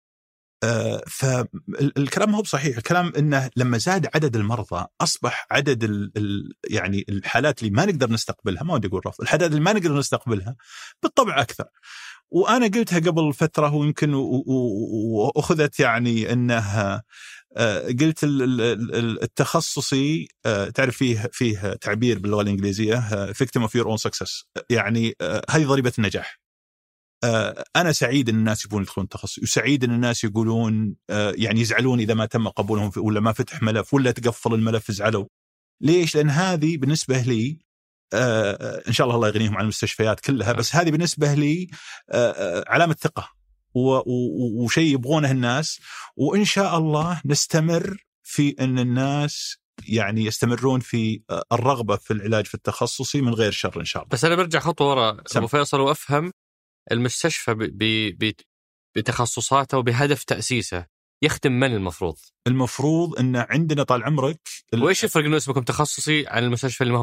فالكلام 1.07 2.31
ما 2.31 2.39
هو 2.39 2.43
بصحيح، 2.43 2.77
الكلام 2.77 3.13
إنه 3.19 3.51
لما 3.57 3.79
زاد 3.79 4.07
عدد 4.15 4.37
المرضى 4.37 4.87
أصبح 5.01 5.47
عدد 5.51 5.85
ال 5.85 6.13
ال 6.17 6.53
يعني 6.71 7.05
الحالات 7.09 7.63
اللي 7.63 7.71
ما 7.71 7.85
نقدر 7.85 8.11
نستقبلها 8.13 8.63
ما 8.63 8.75
ودي 8.75 8.89
أقول 8.89 9.07
رفض، 9.07 9.21
الحالات 9.23 9.51
اللي 9.51 9.61
ما 9.61 9.73
نقدر 9.73 9.99
نستقبلها 9.99 10.57
بالطبع 11.03 11.41
أكثر. 11.41 11.65
وأنا 12.31 12.67
قلتها 12.67 12.99
قبل 12.99 13.33
فترة 13.35 13.75
ويمكن 13.75 14.15
وأخذت 14.15 15.81
يعني 15.81 16.33
انها 16.33 17.03
آه، 17.57 17.87
قلت 17.87 18.25
ال- 18.25 18.43
ال- 18.43 18.95
ال- 18.95 19.23
التخصصي 19.23 20.29
آه، 20.47 20.69
تعرف 20.69 20.97
فيه 20.97 21.31
فيه 21.33 21.73
تعبير 21.75 22.19
باللغة 22.19 22.43
الإنجليزية 22.43 23.33
victim 23.33 23.63
of 23.63 23.75
your 23.75 23.87
own 23.87 23.97
success 23.97 24.45
يعني 24.71 25.15
آه، 25.21 25.43
هذه 25.51 25.67
ضريبة 25.67 25.93
النجاح. 25.99 26.41
أنا 27.77 27.93
سعيد 27.93 28.29
إن 28.29 28.35
الناس 28.35 28.65
يبون 28.65 28.83
يدخلون 28.83 29.09
تخصصي 29.09 29.41
وسعيد 29.43 29.85
إن 29.85 29.91
الناس 29.91 30.25
يقولون 30.25 30.97
يعني 31.11 31.61
يزعلون 31.61 32.01
إذا 32.01 32.15
ما 32.15 32.27
تم 32.27 32.49
قبولهم 32.49 32.91
ولا 32.97 33.21
ما 33.21 33.33
فتح 33.33 33.63
ملف 33.63 33.95
ولا 33.95 34.11
تقفل 34.11 34.55
الملف 34.55 34.91
زعلوا. 34.91 35.27
ليش؟ 35.81 36.15
لأن 36.17 36.31
هذه 36.31 36.77
بالنسبة 36.77 37.21
لي 37.21 37.59
آه، 38.13 38.83
إن 38.89 38.93
شاء 38.93 39.05
الله 39.07 39.17
الله 39.17 39.29
يغنيهم 39.29 39.57
عن 39.57 39.63
المستشفيات 39.63 40.21
كلها 40.21 40.53
بس 40.53 40.77
هذه 40.77 40.91
بالنسبة 40.91 41.35
لي 41.35 41.69
آه، 42.11 42.31
آه، 42.31 42.65
علامة 42.69 42.95
ثقة 42.95 43.29
وشيء 43.75 44.95
يبغونه 44.95 45.31
الناس 45.31 45.81
وإن 46.17 46.45
شاء 46.45 46.79
الله 46.79 47.21
نستمر 47.25 47.97
في 48.23 48.55
إن 48.61 48.79
الناس 48.79 49.57
يعني 49.89 50.25
يستمرون 50.25 50.81
في 50.81 51.23
الرغبة 51.53 51.97
في 51.97 52.13
العلاج 52.13 52.47
في 52.47 52.55
التخصصي 52.55 53.21
من 53.21 53.35
غير 53.35 53.51
شر 53.53 53.81
إن 53.81 53.85
شاء 53.85 54.03
الله. 54.03 54.11
بس 54.13 54.25
أنا 54.25 54.35
برجع 54.35 54.61
خطوة 54.61 54.91
ورا. 54.91 55.17
أبو 55.37 55.47
فيصل 55.47 55.81
وأفهم 55.81 56.33
المستشفى 56.93 57.55
ب- 57.55 57.59
ب- 57.79 58.25
ب- 58.25 58.35
بتخصصاته 58.97 59.79
وبهدف 59.79 60.25
تأسيسه 60.25 60.87
يخدم 61.23 61.53
من 61.53 61.75
المفروض؟ 61.75 62.17
المفروض 62.47 63.19
إن 63.19 63.37
عندنا 63.37 63.83
طال 63.83 64.05
عمرك 64.05 64.41
وإيش 64.75 65.05
الفرق 65.05 65.25
إنه 65.25 65.37
اسمكم 65.37 65.63
تخصصي 65.63 66.27
عن 66.27 66.45
المستشفى 66.45 66.81
اللي 66.81 66.93
ما 66.93 66.99
هو 66.99 67.03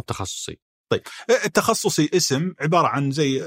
بتخصصي؟ 0.92 1.46
التخصصي 1.46 2.10
اسم 2.14 2.54
عبارة 2.62 2.88
عن 2.88 3.12
زي 3.12 3.44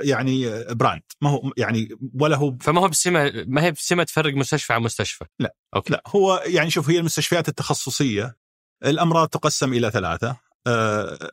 يعني 0.00 0.64
brand 0.70 1.02
ما 1.20 1.30
هو 1.30 1.52
يعني 1.56 1.88
ولا 2.14 2.36
هو 2.36 2.56
فما 2.60 2.80
هو 2.80 2.88
باسم 2.88 3.32
ما 3.46 3.64
هي 3.64 3.72
باسم 3.72 4.02
تفرق 4.02 4.34
مستشفى 4.34 4.72
عن 4.72 4.82
مستشفى 4.82 5.24
لا. 5.38 5.54
okay 5.76 5.92
لا 5.92 6.02
هو 6.06 6.42
يعني 6.46 6.70
شوف 6.70 6.90
هي 6.90 6.98
المستشفيات 6.98 7.48
التخصصية 7.48 8.36
الأمراض 8.84 9.28
تقسم 9.28 9.72
إلى 9.72 9.90
ثلاثة 9.90 10.36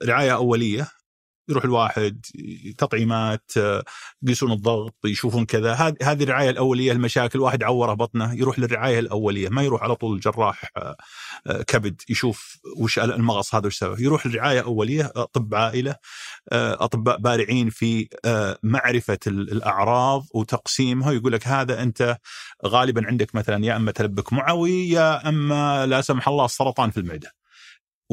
رعاية 0.04 0.34
أولية 0.36 0.88
يروح 1.50 1.64
الواحد 1.66 2.26
تطعيمات 2.78 3.52
آه، 3.58 3.84
يقيسون 4.24 4.52
الضغط 4.52 4.96
يشوفون 5.06 5.46
كذا. 5.46 5.74
هذه 6.04 6.24
الرعاية 6.24 6.50
الأولية 6.50 6.92
المشاكل 6.92 7.40
واحد 7.40 7.64
عوره 7.64 7.94
بطنه 7.94 8.34
يروح 8.34 8.60
للرعاية 8.60 9.00
الأولية. 9.00 9.50
ما 9.50 9.64
يروح 9.64 9.84
على 9.84 9.96
طول 9.96 10.16
الجراح 10.16 10.72
آه، 10.78 10.96
آه، 11.48 11.62
كبد 11.62 12.02
يشوف 12.10 12.58
وش 12.78 13.00
المغص 13.00 13.56
هذا 13.56 13.68
وش 13.68 13.78
سبب 13.78 14.00
يروح 14.00 14.28
للرعايه 14.28 14.62
أولية 14.62 15.12
آه، 15.16 15.28
طب 15.34 15.56
عائله 15.56 15.96
أطباء 16.52 17.18
بارعين 17.18 17.70
في 17.70 18.08
معرفة 18.64 19.20
ال- 19.28 19.52
الأعراض 19.52 20.26
وتقسيمها. 20.36 21.12
يقول 21.12 21.32
لك 21.34 21.48
هذا 21.48 21.84
أنت 21.84 22.18
غالبا 22.66 23.08
عندك 23.08 23.36
مثلا 23.36 23.66
يا 23.66 23.76
أما 23.76 23.92
تلبك 23.92 24.34
معوي 24.34 24.90
يا 24.90 25.30
أما 25.30 25.86
لا 25.86 26.02
سمح 26.02 26.28
الله 26.28 26.46
السرطان 26.46 26.92
في 26.92 26.98
المعدة. 27.00 27.43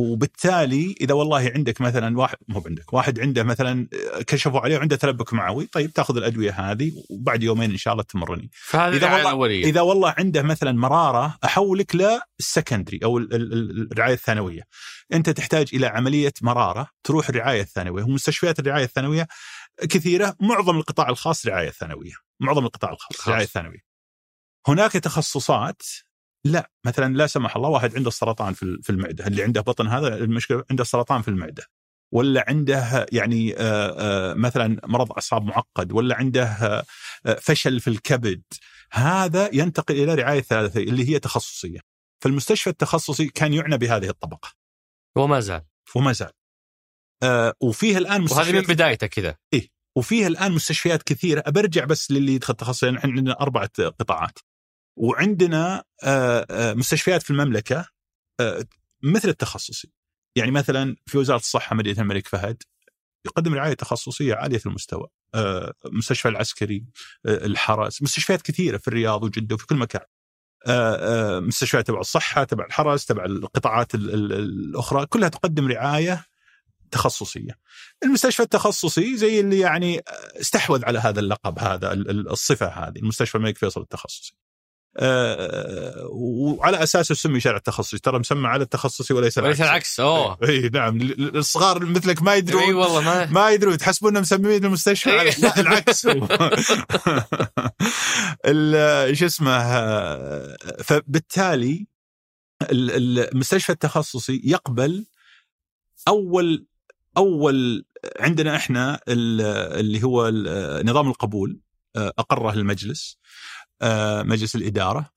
وبالتالي 0.01 0.95
إذا 1.01 1.15
والله 1.15 1.53
عندك 1.55 1.81
مثلا 1.81 2.19
واحد 2.19 2.37
مو 2.49 2.63
عندك 2.67 2.93
واحد 2.93 3.21
عنده 3.21 3.43
مثلا 3.43 3.89
كشفوا 4.27 4.61
عليه 4.61 4.77
وعنده 4.77 4.97
تلبك 4.97 5.33
معوي 5.35 5.67
طيب 5.67 5.93
تأخذ 5.93 6.17
الأدوية 6.17 6.51
هذه 6.51 6.93
وبعد 7.11 7.43
يومين 7.43 7.71
إن 7.71 7.77
شاء 7.77 7.93
الله 7.93 8.05
تمرني. 8.05 8.51
فهذه 8.53 8.89
إذا 8.89 8.97
الرعاية 8.97 9.15
والله- 9.15 9.31
الأولية. 9.31 9.65
إذا 9.65 9.81
والله 9.81 10.15
عنده 10.19 10.43
مثلا 10.43 10.73
مرارة 10.73 11.39
أحولك 11.45 11.95
للسكندري 12.41 13.01
أو 13.05 13.19
ال- 13.19 13.35
ال- 13.35 13.53
ال- 13.53 13.93
الرعاية 13.93 14.15
الثانوية. 14.15 14.63
أنت 15.13 15.31
تحتاج 15.31 15.69
إلى 15.75 15.87
عملية 15.87 16.33
مرارة 16.43 16.89
تروح 17.05 17.29
الرعاية 17.29 17.61
الثانوية. 17.61 18.03
ومستشفيات 18.05 18.59
الرعاية 18.59 18.85
الثانوية 18.85 19.27
كثيرة 19.91 20.37
معظم 20.41 20.79
القطاع 20.79 21.09
الخاص 21.09 21.47
رعاية 21.47 21.71
ثانوية 21.71 22.13
معظم 22.41 22.65
القطاع 22.67 22.93
الخاص 22.93 23.17
خاص. 23.17 23.29
رعاية 23.29 23.47
ثانوية. 23.47 23.91
هناك 24.69 24.93
تخصصات 24.93 25.83
لا 26.45 26.71
مثلا 26.87 27.15
لا 27.17 27.27
سمح 27.27 27.57
الله 27.57 27.69
واحد 27.69 27.97
عنده 27.97 28.09
السرطان 28.09 28.53
في 28.55 28.63
ال- 28.63 28.83
في 28.83 28.91
المعدة. 28.91 29.27
اللي 29.27 29.43
عنده 29.43 29.61
بطن 29.61 29.87
هذا 29.87 30.17
المشكلة 30.17 30.65
عنده 30.71 30.85
سرطان 30.85 31.23
في 31.23 31.29
المعدة. 31.29 31.65
ولا 32.15 32.45
عنده 32.49 33.07
يعني 33.13 33.57
آه، 33.57 33.61
آه، 33.99 34.35
مثلا 34.35 34.81
مرض 34.85 35.13
أعصاب 35.13 35.45
معقد 35.45 35.93
ولا 35.93 36.17
عنده 36.17 36.45
آه، 36.45 36.85
فشل 37.41 37.81
في 37.81 37.91
الكبد. 37.91 38.43
هذا 38.93 39.51
ينتقل 39.53 39.95
إلى 39.95 40.15
رعاية 40.15 40.41
ثالثه 40.41 40.81
اللي 40.81 41.09
هي 41.09 41.19
تخصصية. 41.19 41.81
فالمستشفى 42.25 42.71
التخصصي 42.71 43.27
كان 43.29 43.55
يعنى 43.55 43.79
بهذه 43.79 44.09
الطبقة. 44.09 44.53
وما 45.17 45.41
زال. 45.41 45.63
وما 45.97 46.13
زال. 46.13 46.33
وفيه 47.61 47.99
الآن 47.99 48.11
وهذه 48.11 48.19
من 48.21 48.25
مستشفيات 48.25 48.69
بدايته 48.69 49.07
كذا. 49.07 49.37
وفيها 49.97 50.27
الآن 50.27 50.53
مستشفيات 50.53 51.03
كثيرة. 51.03 51.51
برجع 51.51 51.85
بس 51.85 52.11
للي 52.11 52.35
يدخل 52.35 52.55
تخصص 52.55 52.83
يعني 52.83 52.99
إحنا 52.99 53.11
عندنا 53.11 53.41
أربعة 53.41 53.71
قطاعات. 53.79 54.39
وعندنا 55.01 55.85
آه، 56.05 56.47
آه، 56.51 56.75
مستشفيات 56.75 57.23
في 57.23 57.31
المملكة 57.31 57.87
آه، 58.41 58.65
مثل 59.03 59.29
التخصصي 59.29 59.93
يعني 60.37 60.51
مثلا 60.51 60.97
في 61.07 61.19
وزارة 61.19 61.39
الصحة 61.39 61.77
مدينة 61.77 62.01
الملك 62.01 62.29
فهد 62.29 62.63
يقدم 63.27 63.55
رعاية 63.55 63.75
تخصصية 63.75 64.35
عالية 64.35 64.61
المستوى 64.67 65.09
مستشفى 65.85 66.29
العسكري 66.29 66.85
الحرس 67.27 68.03
مستشفيات 68.03 68.43
كثيرة 68.43 68.77
في 68.77 68.89
الرياض 68.89 69.25
وجدة 69.25 69.55
وفي 69.55 69.67
كل 69.67 69.77
مكان 69.77 70.01
مستشفيات 71.47 71.87
تبع 71.87 72.01
الصحة 72.01 72.45
تبع 72.45 72.65
الحرس 72.65 73.07
تبع 73.07 73.25
القطاعات 73.25 73.95
الأخرى 73.95 75.07
كلها 75.07 75.29
تقدم 75.29 75.69
رعاية 75.69 76.25
تخصصية. 76.91 77.59
المستشفى 78.05 78.43
التخصصي 78.43 79.17
زي 79.17 79.41
اللي 79.41 79.59
يعني 79.59 80.03
استحوذ 80.41 80.85
على 80.85 80.99
هذا 80.99 81.21
اللقب 81.21 81.59
هذا 81.59 81.93
الصفة 81.93 82.67
هذه 82.67 82.99
المستشفى 82.99 83.35
الملك 83.35 83.59
فيصل 83.59 83.81
التخصصي. 83.81 84.35
آه 84.97 86.07
وعلى 86.11 86.83
اساسه 86.83 87.15
سمي 87.15 87.41
شارع 87.41 87.57
التخصصي. 87.57 87.99
ترى 87.99 88.19
مسمى 88.19 88.49
على 88.49 88.63
التخصصي 88.63 89.15
وليس 89.15 89.39
العكس. 89.39 89.59
وليس 89.59 89.71
العكس. 89.71 90.01
أوه. 90.01 90.39
اي 90.49 90.69
نعم. 90.69 91.01
الصغار 91.19 91.85
مثلك 91.85 92.23
ما 92.23 92.35
يدرون. 92.35 92.63
اي 92.63 92.73
والله 92.73 93.01
ما 93.01 93.27
ما 93.27 93.51
يدرون. 93.51 93.79
تحسبون 93.79 94.21
مسميين 94.21 94.65
المستشفى. 94.65 95.11
على 95.11 95.31
لا 95.39 95.61
العكس. 95.61 96.07
شو 99.19 99.27
اسمه 99.27 99.61
فبالتالي 100.83 101.87
المستشفى 102.63 103.73
التخصصي 103.73 104.41
يقبل 104.45 105.07
أول 106.09 106.67
أول 107.17 107.85
عندنا 108.21 108.57
إحنا 108.57 109.01
اللي 109.09 110.03
هو 110.05 110.31
نظام 110.85 111.09
القبول 111.09 111.61
آه، 111.97 112.13
أقره 112.19 112.53
المجلس. 112.53 113.19
آه، 113.19 113.20
مجلس 114.23 114.57
الإدارة 114.57 115.11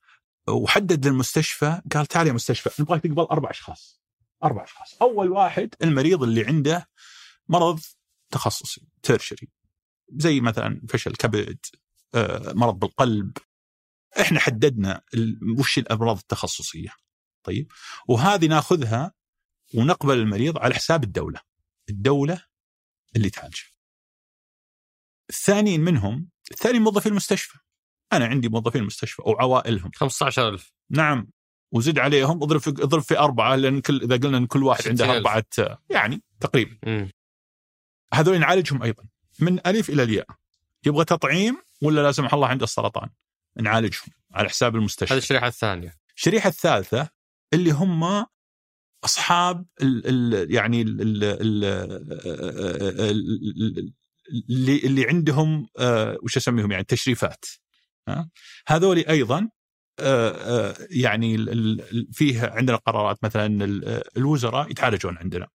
وحدد 0.49 1.07
للمستشفى 1.07 1.81
قال 1.93 2.05
تعال 2.05 2.27
يا 2.27 2.33
مستشفى 2.33 2.81
نبغاك 2.81 3.01
تقبل 3.03 3.23
أربع 3.23 3.49
أشخاص 3.49 4.03
أربع 4.43 4.63
أشخاص. 4.63 5.01
أول 5.01 5.31
واحد 5.31 5.75
المريض 5.83 6.23
اللي 6.23 6.45
عنده 6.45 6.89
مرض 7.49 7.79
تخصصي 8.31 8.87
تيرشري 9.03 9.47
زي 10.09 10.41
مثلا 10.41 10.81
فشل 10.89 11.15
كبد 11.15 11.65
آه، 12.15 12.53
مرض 12.53 12.79
بالقلب. 12.79 13.37
إحنا 14.21 14.39
حددنا 14.39 15.01
وش 15.59 15.77
الأمراض 15.77 16.17
التخصصية. 16.17 16.89
طيب؟ 17.43 17.71
وهذه 18.07 18.47
ناخذها 18.47 19.13
ونقبل 19.73 20.17
المريض 20.17 20.57
على 20.57 20.75
حساب 20.75 21.03
الدولة 21.03 21.39
الدولة 21.89 22.45
اللي 23.15 23.29
تعالجه. 23.29 23.63
الثانيين 25.29 25.81
منهم 25.81 26.29
الثاني 26.51 26.79
موظفي 26.79 27.09
المستشفى. 27.09 27.57
أنا 28.13 28.25
عندي 28.25 28.49
موظفين 28.49 28.81
المستشفى 28.81 29.21
وعوائلهم. 29.25 29.91
15000 29.95 30.71
نعم. 30.89 31.27
وزد 31.71 31.99
عليهم 31.99 32.43
اضرب 32.43 32.59
في 32.59 32.69
اضرب 32.69 33.01
في 33.01 33.19
أربعة 33.19 33.55
لأن 33.55 33.81
كل 33.81 34.01
إذا 34.01 34.17
قلنا 34.17 34.37
إن 34.37 34.45
كل 34.45 34.63
واحد 34.63 34.87
عنده 34.87 35.17
أربعة 35.17 35.45
يعني 35.89 36.21
تقريبا. 36.39 36.77
هذول 38.13 38.39
نعالجهم 38.39 38.83
أيضا 38.83 39.03
من 39.39 39.67
ألف 39.67 39.89
إلى 39.89 40.03
الياء. 40.03 40.27
يبغى 40.85 41.05
تطعيم 41.05 41.57
ولا 41.81 42.01
لا 42.01 42.11
سمح 42.11 42.33
الله 42.33 42.47
عنده 42.47 42.63
السرطان؟ 42.63 43.09
نعالجهم 43.61 44.07
على 44.33 44.49
حساب 44.49 44.75
المستشفى. 44.75 45.13
هذه 45.13 45.17
الشريحة 45.17 45.47
الثانية. 45.47 45.95
الشريحة 46.15 46.49
الثالثة 46.49 47.09
اللي 47.53 47.71
هم 47.71 48.25
أصحاب 49.03 49.65
ال 49.81 50.03
ال 50.05 50.53
يعني 50.55 50.81
ال 50.81 51.23
ال 51.23 51.63
اللي 54.49 54.77
اللي 54.77 55.07
عندهم 55.07 55.67
آه، 55.79 56.17
وش 56.23 56.37
أسميهم 56.37 56.71
يعني 56.71 56.83
تشريفات. 56.83 57.45
هذول 58.67 58.97
أيضا 58.97 59.49
آه، 59.99 60.31
آه، 60.31 60.75
يعني 60.89 61.45
فيه 62.11 62.45
عندنا 62.45 62.77
قرارات 62.77 63.23
مثلا 63.23 63.65
الوزراء 64.17 64.71
يتعالجون 64.71 65.17
عندنا. 65.17 65.47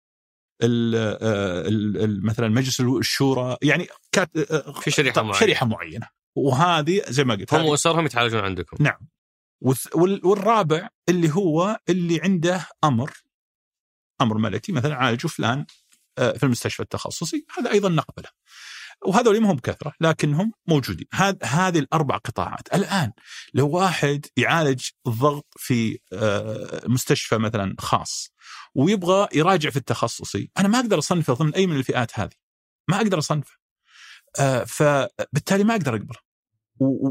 مثلا 2.22 2.48
مجلس 2.48 2.80
الشورى 2.80 3.56
يعني 3.62 3.86
كانت 4.12 4.38
في 4.80 4.90
شريحة 4.90 5.22
معينة. 5.22 5.40
شريحة 5.40 5.66
معينة. 5.66 6.08
وهذه 6.36 7.02
زي 7.08 7.24
ما 7.24 7.34
قلت 7.34 7.54
هم 7.54 7.64
واسرهم 7.64 8.06
يتعالجون 8.06 8.40
عندكم. 8.40 8.76
نعم. 8.80 9.08
والرابع 10.24 10.88
اللي 11.08 11.30
هو 11.30 11.78
اللي 11.88 12.20
عنده 12.20 12.66
أمر 12.84 13.12
أمر 14.20 14.38
ملكي 14.38 14.72
مثلا 14.72 14.94
عالجوا 14.94 15.30
فلان 15.30 15.66
آه، 16.18 16.32
في 16.32 16.42
المستشفى 16.42 16.82
التخصصي 16.82 17.46
هذا 17.58 17.70
أيضا 17.70 17.88
نقبله. 17.88 18.28
وهذول 19.06 19.40
ما 19.40 19.52
هم 19.52 19.56
بكثرة 19.56 19.92
لكنهم 20.00 20.52
موجودين. 20.66 21.06
هذه 21.42 21.78
الأربع 21.78 22.16
قطاعات. 22.16 22.74
الآن 22.74 23.12
لو 23.54 23.68
واحد 23.68 24.26
يعالج 24.36 24.88
الضغط 25.06 25.46
في 25.56 25.98
آه، 26.12 26.82
مستشفى 26.86 27.38
مثلا 27.38 27.74
خاص 27.78 28.32
ويبغى 28.74 29.28
يراجع 29.34 29.70
في 29.70 29.76
التخصصي 29.76 30.50
أنا 30.58 30.68
ما 30.68 30.78
أقدر 30.78 30.98
أصنفه 30.98 31.34
ضمن 31.34 31.54
أي 31.54 31.66
من 31.66 31.76
الفئات 31.76 32.18
هذه. 32.18 32.34
ما 32.88 32.96
أقدر 32.96 33.18
أصنفه. 33.18 33.56
آه، 34.40 34.64
فبالتالي 34.64 35.64
ما 35.64 35.74
أقدر 35.74 35.94
أقبله. 35.96 36.28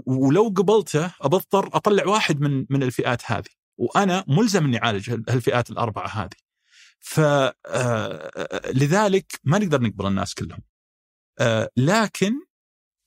ولو 0.06 0.54
قبلته 0.58 1.12
بضطر 1.24 1.68
أطلع 1.74 2.08
واحد 2.08 2.42
من 2.42 2.66
من 2.70 2.84
الفئات 2.84 3.22
هذه. 3.32 3.50
وأنا 3.78 4.26
ملزم 4.28 4.66
إني 4.66 4.84
أعالج 4.84 5.10
الفئات 5.10 5.70
الأربعة 5.70 6.08
هذه. 6.08 6.38
فلذلك 7.00 7.56
آه، 9.34 9.40
ما 9.44 9.58
نقدر 9.58 9.82
نقبل 9.82 10.08
الناس 10.08 10.34
كلهم. 10.34 10.62
لكن 11.78 12.34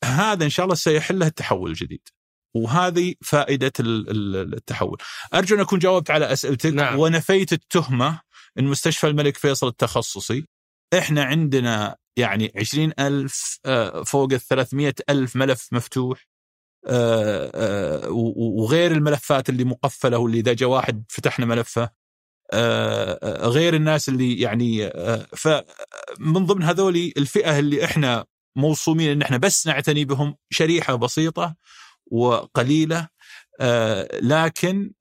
هذا 0.05 0.45
إن 0.45 0.51
شاء 0.51 0.65
الله 0.65 0.75
سيحله 0.75 1.27
التحول 1.27 1.71
الجديد. 1.71 2.09
وهذه 2.57 3.15
فائدة 3.25 3.73
التحول. 3.81 4.99
أرجو 5.35 5.57
أن 5.57 5.61
أكون 5.61 5.79
جاوبت 5.79 6.11
على 6.11 6.33
أسئلتك. 6.33 6.73
نعم. 6.73 6.99
ونفيت 6.99 7.53
التهمة 7.53 8.21
إن 8.59 8.65
مستشفى 8.65 9.07
الملك 9.07 9.37
فيصل 9.37 9.69
التخصصي. 9.69 10.47
إحنا 10.99 11.25
عندنا 11.25 11.97
يعني 12.17 12.53
عشرين 12.57 12.93
ألف 12.99 13.59
آه، 13.67 14.03
فوق 14.03 14.29
ال 14.33 14.93
ألف 15.11 15.37
ملف 15.37 15.69
مفتوح. 15.73 16.27
وغير 18.09 18.93
الملفات 18.93 19.49
اللي 19.49 19.65
مقفلة 19.65 20.19
واللي 20.19 20.39
إذا 20.39 20.53
جاء 20.53 20.69
واحد 20.69 21.05
فتحنا 21.09 21.47
ملفه. 21.47 21.83
آه، 21.83 21.93
غير 23.49 23.75
الناس 23.75 24.09
اللي 24.09 24.41
يعني 24.41 24.87
آه، 24.87 25.27
فمن 25.37 26.47
ضمن 26.47 26.63
هذول 26.63 27.13
الفئة 27.17 27.59
اللي 27.59 27.85
إحنا 27.85 28.25
موصومين 28.57 29.11
إن 29.11 29.23
إحنا 29.23 29.37
بس 29.37 29.67
نعتني 29.67 30.05
بهم 30.05 30.37
شريحة 30.51 30.95
بسيطة 30.95 31.57
وقليلة 32.07 33.09
آه، 33.61 34.09
لكن 34.23 34.93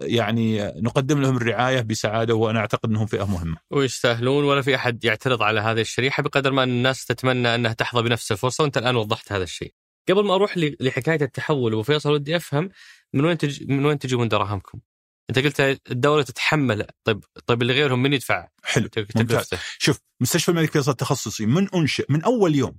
يعني 0.00 0.72
نقدم 0.76 1.20
لهم 1.20 1.36
الرعاية 1.36 1.80
بسعادة 1.80 2.34
وأنا 2.34 2.60
أعتقد 2.60 2.90
إنهم 2.90 3.06
فئة 3.06 3.24
مهمة. 3.24 3.56
ويستاهلون 3.70 4.44
ولا 4.44 4.62
في 4.62 4.74
أحد 4.74 5.04
يعترض 5.04 5.42
على 5.42 5.60
هذه 5.60 5.80
الشريحة 5.80 6.22
بقدر 6.22 6.52
ما 6.52 6.64
الناس 6.64 7.04
تتمنى 7.04 7.54
إنها 7.54 7.72
تحظى 7.72 8.02
بنفس 8.02 8.32
الفرصة 8.32 8.64
وأنت 8.64 8.78
الآن 8.78 8.96
وضحت 8.96 9.32
هذا 9.32 9.42
الشيء. 9.42 9.72
قبل 10.08 10.24
ما 10.24 10.34
أروح 10.34 10.58
لحكاية 10.58 11.22
التحول 11.22 11.74
وفيصل 11.74 12.12
ودي 12.12 12.36
أفهم 12.36 12.70
من 13.14 13.24
وين 13.24 13.38
تجي 13.38 13.66
من 13.68 13.86
وين 13.86 13.98
تجيبون 13.98 14.28
دراهمكم؟ 14.28 14.80
انت 15.30 15.38
قلت 15.38 15.80
الدولة 15.90 16.22
تتحمل. 16.22 16.86
طيب 17.04 17.24
طيب 17.46 17.62
اللي 17.62 17.72
غيرهم 17.72 18.02
من 18.02 18.12
يدفع؟ 18.12 18.48
حلو 18.62 18.88
ممتاز. 19.16 19.50
شوف 19.78 19.98
مستشفى 20.20 20.48
الملك 20.48 20.72
فيصل 20.72 20.90
التخصصي 20.90 21.46
من 21.46 21.68
أنشئ 21.74 22.06
من 22.08 22.24
أول 22.24 22.54
يوم 22.54 22.78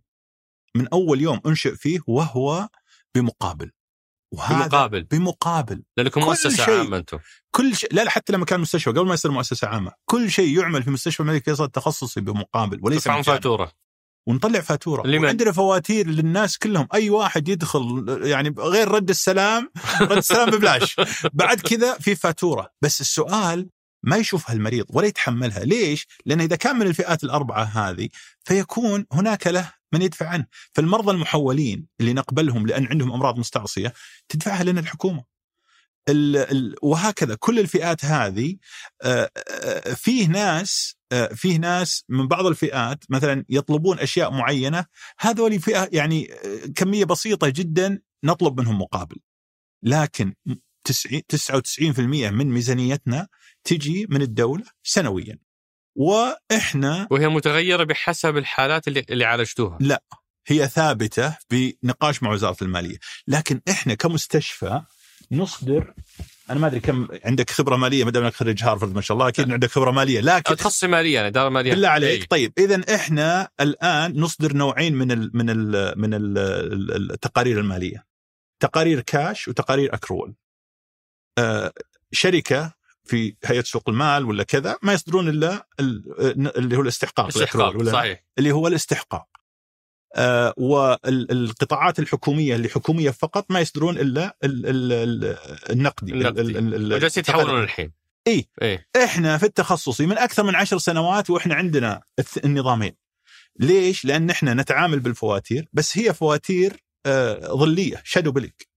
من 0.75 0.87
أول 0.93 1.21
يوم 1.21 1.41
أنشئ 1.45 1.75
فيه 1.75 1.99
وهو 2.07 2.69
بمقابل. 3.15 3.71
وهذا 4.33 4.63
بمقابل. 4.63 5.03
بمقابل. 5.03 5.83
لأنكم 5.97 6.21
مؤسسة 6.21 6.77
عامة 6.77 6.97
أنتم. 6.97 7.19
كل 7.51 7.75
شيء. 7.75 7.93
لا 7.93 8.03
لا 8.03 8.09
حتى 8.09 8.33
لما 8.33 8.45
كان 8.45 8.59
مستشفى 8.59 8.89
قبل 8.89 9.05
ما 9.05 9.13
يصير 9.13 9.31
مؤسسة 9.31 9.67
عامة 9.67 9.91
كل 10.05 10.31
شيء 10.31 10.59
يعمل 10.59 10.83
في 10.83 10.89
مستشفى 10.89 11.19
الملك 11.19 11.45
فيصل 11.45 11.63
التخصصي 11.63 12.21
بمقابل 12.21 12.79
وليس 12.81 13.07
فاتورة. 13.07 13.71
ونطلع 14.29 14.59
فاتورة. 14.59 15.07
لمن؟ 15.07 15.25
وعندنا 15.25 15.51
فواتير 15.51 16.07
للناس 16.07 16.57
كلهم. 16.57 16.87
أي 16.93 17.09
واحد 17.09 17.47
يدخل 17.49 18.05
يعني 18.23 18.55
غير 18.57 18.87
رد 18.87 19.09
السلام 19.09 19.71
رد 20.01 20.17
السلام 20.17 20.49
ببلاش. 20.49 20.95
بعد 21.33 21.59
كذا 21.59 21.93
في 21.93 22.15
فاتورة. 22.15 22.69
بس 22.81 23.01
السؤال 23.01 23.69
ما 24.03 24.17
يشوفها 24.17 24.55
المريض 24.55 24.85
ولا 24.89 25.07
يتحملها. 25.07 25.59
ليش؟ 25.59 26.07
لأن 26.25 26.41
إذا 26.41 26.55
كان 26.55 26.75
من 26.75 26.87
الفئات 26.87 27.23
الأربعة 27.23 27.63
هذه 27.63 28.09
فيكون 28.43 29.05
هناك 29.11 29.47
له 29.47 29.71
من 29.93 30.01
يدفع 30.01 30.27
عنه. 30.27 30.45
فالمرضى 30.73 31.11
المحولين 31.11 31.87
اللي 31.99 32.13
نقبلهم 32.13 32.67
لأن 32.67 32.87
عندهم 32.87 33.11
أمراض 33.11 33.39
مستعصية 33.39 33.93
تدفعها 34.29 34.63
لنا 34.63 34.79
الحكومة. 34.79 35.23
وهكذا. 36.81 37.35
كل 37.35 37.59
الفئات 37.59 38.05
هذه 38.05 38.55
آه، 39.03 39.29
آه، 39.49 39.93
فيه 39.93 40.27
ناس 40.27 40.95
آه، 41.11 41.27
فيه 41.27 41.57
ناس 41.57 42.03
من 42.09 42.27
بعض 42.27 42.45
الفئات 42.45 43.03
مثلا 43.09 43.45
يطلبون 43.49 43.99
أشياء 43.99 44.31
معينة 44.31 44.85
هذول 45.19 45.59
فئة 45.59 45.89
يعني 45.91 46.27
كمية 46.75 47.05
بسيطة 47.05 47.49
جدا 47.49 48.01
نطلب 48.23 48.59
منهم 48.59 48.81
مقابل. 48.81 49.17
لكن 49.83 50.33
99% 51.27 52.29
من 52.29 52.47
ميزانيتنا 52.47 53.27
تجي 53.63 54.07
من 54.09 54.21
الدولة 54.21 54.65
سنويا. 54.83 55.37
وإحنا 55.95 57.07
وهي 57.11 57.27
متغيرة 57.27 57.83
بحسب 57.83 58.37
الحالات 58.37 58.87
اللي 58.87 59.05
اللي 59.09 59.25
عالجتوها. 59.25 59.77
لا 59.81 60.03
هي 60.47 60.67
ثابتة 60.67 61.37
بنقاش 61.51 62.23
مع 62.23 62.31
وزارة 62.31 62.63
المالية، 62.63 62.97
لكن 63.27 63.61
إحنا 63.69 63.93
كمستشفى 63.93 64.81
نصدر 65.31 65.93
أنا 66.49 66.59
ما 66.59 66.67
أدري 66.67 66.79
كم 66.79 67.07
عندك 67.25 67.49
خبرة 67.49 67.75
مالية 67.75 68.03
ما 68.03 68.11
دام 68.11 68.23
أنك 68.23 68.33
خريج 68.33 68.63
هارفرد 68.63 68.95
ما 68.95 69.01
شاء 69.01 69.17
الله 69.17 69.27
أكيد 69.27 69.51
عندك 69.51 69.71
خبرة 69.71 69.91
مالية. 69.91 70.19
لكن 70.21 70.55
تخصصي 70.55 70.87
مالية 70.87 71.19
أنا 71.19 71.27
إدارة 71.27 71.49
مالية. 71.49 71.71
بالله 71.71 71.87
عليك. 71.89 72.21
إيه. 72.21 72.27
طيب 72.27 72.53
إذا 72.57 72.95
إحنا 72.95 73.49
الآن 73.59 74.19
نصدر 74.19 74.53
نوعين 74.53 74.95
من 74.95 75.11
ال 75.11 75.31
من 75.33 75.49
ال 75.49 75.93
من 75.99 76.13
ال 76.13 76.37
التقارير 77.11 77.59
المالية. 77.59 78.05
تقارير 78.59 79.01
كاش 79.01 79.47
وتقارير 79.47 79.93
أكرول. 79.93 80.35
آه 81.37 81.73
شركة 82.11 82.73
في 83.03 83.35
هيئة 83.45 83.63
سوق 83.63 83.89
المال 83.89 84.25
ولا 84.25 84.43
كذا 84.43 84.77
ما 84.81 84.93
يصدرون 84.93 85.29
إلا 85.29 85.67
ال- 85.79 86.57
اللي 86.57 86.77
هو 86.77 86.81
الاستحقاق. 86.81 87.27
استحقاق 87.27 87.61
الأكرول 87.61 87.81
ولا 87.83 87.91
صحيح. 87.91 88.23
اللي 88.37 88.51
هو 88.51 88.67
الاستحقاق. 88.67 89.27
والقطاعات 90.57 91.99
الحكومية 91.99 92.55
اللي 92.55 92.69
حكومية 92.69 93.09
فقط 93.09 93.51
ما 93.51 93.59
يصدرون 93.59 93.97
إلا 93.97 94.37
ال- 94.43 94.65
ال- 94.65 94.93
ال- 94.93 95.37
النقدي 95.69 96.11
النقدي. 96.13 96.41
ال- 96.41 96.57
ال- 96.57 96.75
ال- 96.75 96.93
وجالسين 96.93 97.21
يتحولون 97.21 97.63
الحين. 97.63 97.91
إيه. 98.27 98.45
إيه 98.61 98.87
إحنا 99.03 99.37
في 99.37 99.45
التخصصي 99.45 100.05
من 100.05 100.17
أكثر 100.17 100.43
من 100.43 100.55
عشر 100.55 100.77
سنوات 100.77 101.29
وإحنا 101.29 101.55
عندنا 101.55 102.01
النظامين. 102.45 102.95
ليش؟ 103.59 104.05
لأن 104.05 104.29
إحنا 104.29 104.53
نتعامل 104.53 104.99
بالفواتير 104.99 105.67
بس 105.73 105.97
هي 105.97 106.13
فواتير 106.13 106.83
آه، 107.05 107.39
ظلية 107.53 108.01
shadow 108.05 108.31
bill 108.31 108.67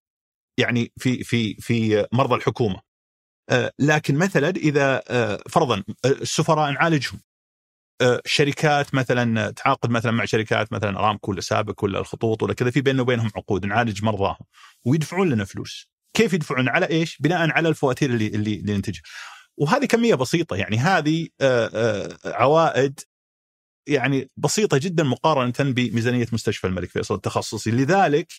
يعني 0.59 0.93
في 0.99 1.25
في 1.25 1.55
في 1.55 2.07
مرضى 2.13 2.35
الحكومة. 2.35 2.81
آه، 3.51 3.73
لكن 3.79 4.15
مثلا 4.15 4.49
إذا 4.49 5.03
آه، 5.09 5.43
فرضا 5.51 5.77
آه، 6.05 6.09
السفراء 6.09 6.71
نعالجهم. 6.73 7.21
آه، 7.21 7.32
شركات 8.27 8.95
مثلا 8.95 9.51
تعاقد 9.51 9.91
مثلا 9.91 10.13
مع 10.13 10.25
شركات 10.25 10.73
مثلا 10.73 10.99
ارامكو 10.99 11.33
ولا 11.33 11.41
سابك 11.41 11.83
ولا 11.83 11.99
الخطوط 11.99 12.43
ولا 12.43 12.55
كذا 12.55 12.71
في 12.71 12.81
بيننا 12.81 13.03
وبينهم 13.03 13.31
عقود 13.37 13.67
نعالج 13.67 14.05
مرضاهم 14.05 14.47
ويدفعون 14.85 15.31
لنا 15.31 15.45
فلوس. 15.45 15.89
كيف 16.17 16.33
يدفعون؟ 16.33 16.69
على 16.69 16.89
إيش؟ 16.89 17.19
بناء 17.21 17.51
على 17.51 17.69
الفواتير 17.69 18.11
اللي 18.11 18.27
اللي, 18.27 18.55
اللي 18.55 18.75
ننتجها. 18.75 19.03
وهذه 19.57 19.85
كمية 19.85 20.15
بسيطة 20.15 20.57
يعني 20.57 20.79
هذه 20.79 21.29
آه، 21.41 21.71
آه، 21.75 22.19
عوائد 22.25 23.01
يعني 23.89 24.31
بسيطة 24.37 24.79
جدا 24.79 25.05
مقارنة 25.05 25.73
بميزانية 25.73 26.27
مستشفى 26.33 26.67
الملك 26.67 26.89
فيصل 26.91 27.15
التخصصي. 27.15 27.71
لذلك 27.71 28.33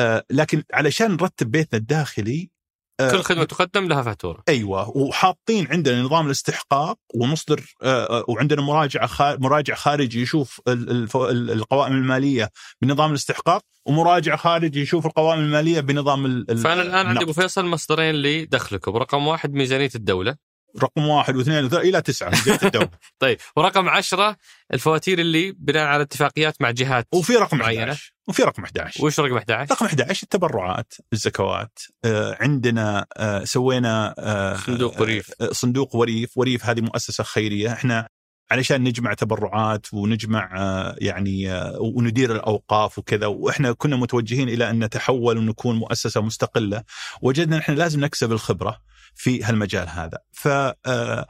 آه، 0.00 0.24
لكن 0.30 0.62
علشان 0.72 1.10
نرتب 1.12 1.50
بيتنا 1.50 1.78
الداخلي 1.78 2.50
آه، 2.50 2.61
كل 3.00 3.22
خدمة 3.22 3.44
تقدم 3.44 3.88
لها 3.88 4.02
فاتورة 4.02 4.42
أيوه 4.48 4.96
وحاطين 4.96 5.66
عندنا 5.70 6.02
نظام 6.02 6.26
الاستحقاق 6.26 6.98
ونصدر 7.14 7.74
آه، 7.82 8.18
آه، 8.18 8.24
وعندنا 8.28 8.62
مراجعة 8.62 9.08
مراجع 9.20 9.74
خارجي 9.74 10.22
يشوف 10.22 10.60
القوائم 10.68 11.92
المالية 11.92 12.50
بنظام 12.82 13.10
الاستحقاق 13.10 13.62
ومراجع 13.86 14.36
خارجي 14.36 14.80
يشوف 14.80 15.06
القوائم 15.06 15.40
المالية 15.40 15.80
بنظام 15.80 16.44
فأنا 16.44 16.82
الآن 16.82 17.06
عندي. 17.06 17.24
أبو 17.24 17.32
فيصل 17.32 17.66
مصدرين 17.66 18.14
لدخلكم 18.14 18.96
رقم 18.96 19.26
واحد 19.26 19.52
ميزانية 19.52 19.90
الدولة 19.94 20.36
رقم 20.82 21.06
واحد 21.06 21.36
واثنين 21.36 22.02
تسعة 22.02 22.30
ميزانية 22.30 22.60
الدولة 22.62 22.88
طيب 23.22 23.38
ورقم 23.56 23.88
عشرة 23.88 24.36
الفواتير 24.74 25.18
اللي 25.18 25.52
بناء 25.52 25.86
على 25.86 26.02
اتفاقيات 26.02 26.62
مع 26.62 26.70
جهات 26.70 27.08
وفي 27.14 27.36
رقم 27.36 27.58
معينة. 27.58 27.82
11 27.82 28.12
وفي 28.28 28.42
رقم 28.42 28.64
11 28.64 29.04
وش 29.04 29.20
رقم 29.20 29.36
11 29.36 29.72
رقم 29.72 29.86
11 29.86 30.22
التبرعات 30.22 30.92
الزكوات. 31.12 31.78
آه، 32.04 32.36
عندنا 32.40 33.06
آه، 33.16 33.44
سوينا 33.44 34.14
آه، 34.18 34.56
صندوق 34.56 35.00
وريف. 35.00 35.30
آه، 35.40 35.52
صندوق 35.52 35.96
وريف 35.96 36.38
وريف 36.38 36.64
هذه 36.64 36.80
مؤسسة 36.80 37.24
خيرية. 37.24 37.72
إحنا 37.72 38.08
علشان 38.52 38.84
نجمع 38.84 39.14
تبرعات 39.14 39.94
ونجمع 39.94 40.50
آه، 40.56 40.96
يعني 40.98 41.52
آه، 41.52 41.78
وندير 41.80 42.36
الأوقاف 42.36 42.98
وكذا. 42.98 43.26
وإحنا 43.26 43.72
كنا 43.72 43.96
متوجهين 43.96 44.48
إلى 44.48 44.70
أن 44.70 44.84
نتحول 44.84 45.38
ونكون 45.38 45.76
مؤسسة 45.76 46.20
مستقلة. 46.20 46.82
وجدنا 47.22 47.58
إحنا 47.58 47.74
لازم 47.74 48.00
نكسب 48.00 48.32
الخبرة 48.32 48.78
في 49.14 49.44
هالمجال 49.44 49.88
هذا. 49.88 50.18
ف 50.32 50.48
آه، 50.48 51.26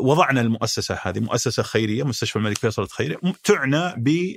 وضعنا 0.00 0.40
المؤسسة 0.40 0.98
هذه 1.02 1.20
مؤسسة 1.20 1.62
خيرية 1.62 2.02
مستشفى 2.02 2.36
الملك 2.36 2.58
فيصل 2.58 2.82
الخيري 2.82 3.16
تعنى 3.44 3.94
ب 3.96 4.36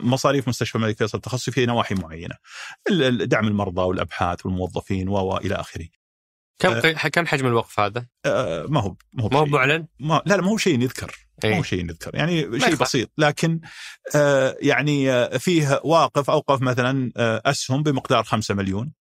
مصاريف 0.00 0.48
مستشفى 0.48 0.74
الملك 0.74 0.98
فيصل 0.98 1.18
التخصصي 1.18 1.50
في 1.50 1.66
نواحي 1.66 1.94
معينة. 1.94 2.34
دعم 3.10 3.48
المرضى 3.48 3.82
والأبحاث 3.82 4.46
والموظفين 4.46 5.08
و 5.08 5.14
و 5.14 5.36
إلى 5.36 5.54
آخره. 5.54 6.03
كم 6.58 6.72
آه. 6.72 6.90
كم 6.92 7.26
حجم 7.26 7.46
الوقف 7.46 7.80
هذا؟ 7.80 8.06
آه، 8.26 8.66
ما 8.68 8.80
هو 8.80 8.96
ما 9.12 9.24
هو 9.24 9.28
ما 9.28 9.38
هو. 9.38 9.46
معلن؟ 9.46 9.86
ما 10.00 10.22
لا 10.26 10.34
لا 10.34 10.42
ما 10.42 10.48
هو 10.48 10.56
شيء 10.56 10.80
يذكر 10.82 11.16
ما 11.44 11.50
إيه. 11.50 11.58
هو 11.58 11.62
شيء 11.62 11.84
يذكر 11.84 12.10
يعني 12.14 12.60
شيء. 12.60 12.74
بسيط 12.76 13.10
لكن 13.18 13.60
آه، 14.16 14.56
يعني 14.60 15.10
آه، 15.12 15.36
فيه 15.38 15.80
واقف 15.84 16.30
أوقف 16.30 16.62
مثلا 16.62 17.12
آه، 17.16 17.42
أسهم 17.46 17.82
بمقدار 17.82 18.24
5 18.24 18.54
مليون 18.54 18.92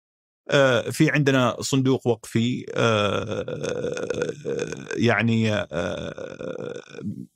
آه، 0.52 0.82
في 0.89 1.10
عندنا 1.12 1.56
صندوق 1.62 2.08
وقفي 2.08 2.66
آه، 2.76 3.46
يعني 4.98 5.66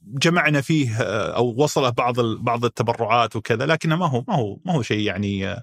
جمعنا 0.01 0.61
فيه 0.61 0.97
أو 1.35 1.55
وصله 1.63 1.89
بعض 1.89 2.19
بعض 2.19 2.65
التبرعات 2.65 3.35
وكذا 3.35 3.65
لكنه 3.65 3.95
ما 3.95 4.05
هو 4.07 4.23
ما 4.27 4.35
هو 4.35 4.57
ما 4.65 4.73
هو 4.73 4.81
شيء 4.81 4.99
يعني 4.99 5.55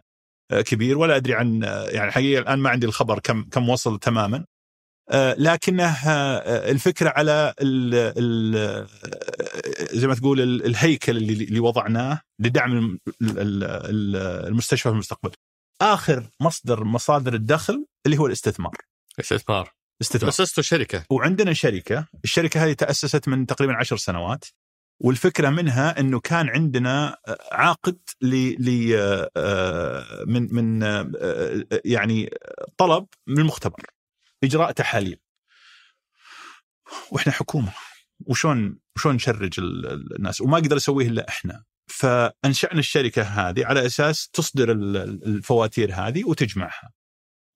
كبير 0.52 0.98
ولا 0.98 1.16
أدري 1.16 1.35
عن 1.35 1.64
آه، 1.64 1.85
يعني 1.85 2.12
حقيقة 2.12 2.40
الآن 2.40 2.59
ما 2.59 2.70
عندي 2.70 2.87
الخبر 2.87 3.18
كم 3.18 3.42
كم 3.44 3.68
وصل 3.68 3.98
تماما. 3.98 4.44
آه، 5.11 5.35
لكنه 5.38 5.88
آه، 5.88 6.70
الفكرة 6.70 7.12
على 7.16 7.54
ال 7.61 7.94
ال 7.94 8.87
زي 9.98 10.07
ما 10.07 10.14
تقول 10.14 10.40
ال- 10.40 10.66
الهيكل 10.66 11.16
اللي 11.16 11.44
اللي 11.44 11.61
وضعناه 11.61 12.20
لدعم 12.38 12.72
الم- 12.72 12.98
ال- 13.22 13.38
ال- 13.38 13.64
ال- 13.64 14.46
المستشفى 14.46 14.88
في 14.88 14.92
المستقبل. 14.92 15.30
آخر 15.83 16.26
مصدر 16.40 16.85
مصادر 16.85 17.35
الدخل 17.35 17.87
اللي 18.07 18.18
هو 18.18 18.26
الاستثمار. 18.26 18.74
استثمار 19.20 19.72
استثمار 20.02 20.28
أسسته 20.28 20.62
شركة. 20.62 21.04
وعندنا 21.11 21.52
شركة، 21.52 22.07
الشركة 22.24 22.64
هذه 22.64 22.72
تأسست 22.72 23.28
من 23.28 23.46
تقريبا 23.46 23.74
عشر 23.74 23.96
سنوات. 23.96 24.44
والفكرة 25.00 25.50
منها 25.50 26.00
إنه 26.00 26.20
كان 26.20 26.48
عندنا 26.48 27.16
عاقد 27.52 27.98
ل 28.20 28.35
ل 28.70 28.94
آه، 29.37 30.24
من 30.26 30.54
من 30.54 30.83
آه، 30.83 31.66
يعني 31.85 32.30
طلب 32.76 33.07
من 33.26 33.38
المختبر 33.38 33.83
اجراء 34.44 34.72
تحاليل 34.72 35.18
وإحنا 37.12 37.33
حكومة 37.33 37.72
وشون 38.26 38.78
شلون 38.98 39.14
نشرج 39.14 39.61
ال- 39.61 39.87
ال- 39.87 40.16
الناس؟ 40.16 40.40
وما 40.40 40.57
قدر 40.57 40.76
يسويه 40.76 41.09
إلا 41.09 41.28
إحنا. 41.28 41.64
فأنشأنا 41.87 42.78
الشركة 42.78 43.22
هذه 43.22 43.66
على 43.66 43.87
أساس 43.87 44.28
تصدر 44.28 44.72
ال- 44.72 44.96
ال- 44.96 45.24
الفواتير 45.26 45.94
هذه 45.94 46.24
وتجمعها. 46.24 46.92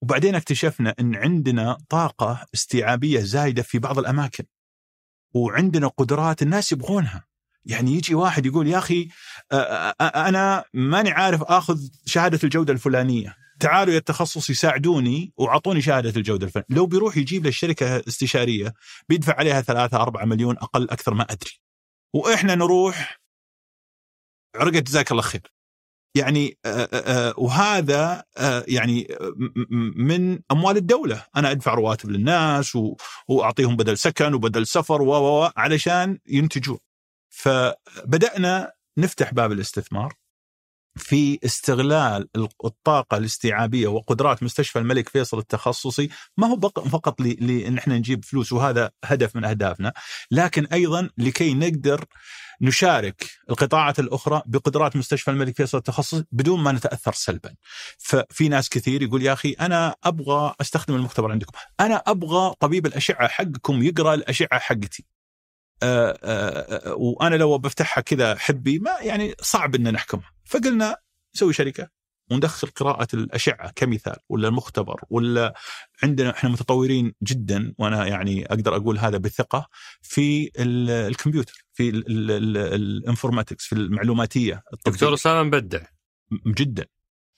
وبعدين 0.01 0.35
اكتشفنا 0.35 0.95
إن 0.99 1.15
عندنا 1.15 1.77
طاقة 1.89 2.45
استيعابية 2.53 3.19
زايدة 3.19 3.61
في 3.63 3.79
بعض 3.79 3.99
الأماكن. 3.99 4.43
وعندنا 5.33 5.87
قدرات 5.87 6.41
الناس 6.41 6.71
يبغونها. 6.71 7.28
يعني 7.65 7.93
يجي 7.93 8.15
واحد 8.15 8.45
يقول 8.45 8.67
يا 8.67 8.77
أخي 8.77 9.07
أنا 10.01 10.63
ماني 10.73 11.11
عارف 11.11 11.43
آخذ 11.43 11.79
شهادة 12.05 12.39
الجودة 12.43 12.73
الفلانية. 12.73 13.35
تعالوا 13.59 13.93
يا 13.93 13.99
التخصص 13.99 14.49
يساعدوني 14.49 15.33
وأعطوني 15.37 15.81
شهادة 15.81 16.13
الجودة 16.17 16.45
الفلانية. 16.45 16.67
لو 16.69 16.85
بيروح 16.85 17.17
يجيب 17.17 17.43
له 17.43 17.49
الشركة 17.49 18.03
استشارية 18.07 18.73
بيدفع 19.09 19.35
عليها 19.35 19.61
ثلاثة 19.61 19.97
أربعة 19.97 20.25
مليون 20.25 20.57
أقل 20.57 20.89
أكثر 20.89 21.13
ما 21.13 21.23
أدري. 21.23 21.51
وإحنا 22.13 22.55
نروح 22.55 23.19
عرقت 24.55 24.83
جزاك 24.83 25.11
الله 25.11 25.23
خير. 25.23 25.51
يعني 26.15 26.57
وهذا 27.37 28.23
يعني 28.67 29.07
من 29.97 30.39
أموال 30.51 30.77
الدولة. 30.77 31.25
أنا 31.35 31.51
أدفع 31.51 31.73
رواتب 31.73 32.09
للناس 32.09 32.77
وأعطيهم 33.27 33.75
بدل 33.75 33.97
سكن 33.97 34.33
وبدل 34.33 34.67
سفر 34.67 35.01
و 35.01 35.49
علشان 35.57 36.19
ينتجون. 36.27 36.77
فبدأنا 37.39 38.71
نفتح 38.97 39.33
باب 39.33 39.51
الاستثمار 39.51 40.13
في 40.95 41.39
استغلال 41.45 42.27
الطاقة 42.65 43.17
الاستيعابية 43.17 43.87
وقدرات 43.87 44.43
مستشفى 44.43 44.79
الملك 44.79 45.09
فيصل 45.09 45.39
التخصصي 45.39 46.09
ما 46.37 46.47
هو 46.47 46.59
فقط 46.69 47.21
لأن 47.21 47.77
إحنا 47.77 47.97
نجيب 47.97 48.25
فلوس 48.25 48.53
وهذا 48.53 48.91
هدف 49.05 49.35
من 49.35 49.45
أهدافنا 49.45 49.93
لكن 50.31 50.65
أيضا 50.65 51.09
لكي 51.17 51.53
نقدر 51.53 52.05
نشارك 52.61 53.29
القطاعات 53.49 53.99
الأخرى 53.99 54.41
بقدرات 54.45 54.95
مستشفى 54.95 55.31
الملك 55.31 55.55
فيصل 55.55 55.77
التخصصي 55.77 56.25
بدون 56.31 56.59
ما 56.59 56.71
نتأثر 56.71 57.13
سلبا. 57.13 57.55
ففي 57.97 58.49
ناس 58.49 58.69
كثير 58.69 59.01
يقول 59.01 59.23
يا 59.23 59.33
أخي 59.33 59.51
أنا 59.51 59.95
أبغى 60.03 60.53
أستخدم 60.61 60.95
المختبر 60.95 61.31
عندكم، 61.31 61.51
أنا 61.79 61.95
أبغى 61.95 62.53
طبيب 62.59 62.85
الأشعة 62.85 63.27
حقكم 63.27 63.83
يقرأ 63.83 64.13
الأشعة 64.13 64.59
حقتي. 64.59 65.18
آآ 65.83 66.17
آآ 66.23 66.93
وأنا 66.93 67.35
لو 67.35 67.57
بفتحها 67.57 68.01
كذا 68.01 68.35
حبي 68.35 68.79
ما 68.79 68.91
يعني 69.01 69.35
صعب 69.41 69.75
إن 69.75 69.93
نحكمها، 69.93 70.31
فقلنا 70.45 70.97
نسوي 71.35 71.53
شركة 71.53 71.89
وندخل 72.31 72.67
قراءة 72.67 73.07
الأشعة 73.13 73.71
كمثال 73.75 74.15
ولا 74.29 74.47
المختبر 74.47 75.01
ولا 75.09 75.53
عندنا 76.03 76.29
إحنا 76.29 76.49
متطورين 76.49 77.13
جدا 77.23 77.73
وأنا 77.77 78.07
يعني 78.07 78.45
أقدر 78.45 78.75
أقول 78.75 78.99
هذا 78.99 79.17
بثقه 79.17 79.67
في 80.01 80.51
ال- 80.59 80.89
الكمبيوتر 80.89 81.65
في 81.73 81.89
ال- 81.89 82.07
ال- 82.07 82.31
ال- 82.31 82.57
الانفورماتكس 82.57 83.65
في 83.65 83.73
المعلوماتية 83.73 84.63
الطبية. 84.73 84.93
دكتور 84.95 85.13
أسامة 85.13 85.43
مبدع. 85.43 85.81
جدا. 86.47 86.85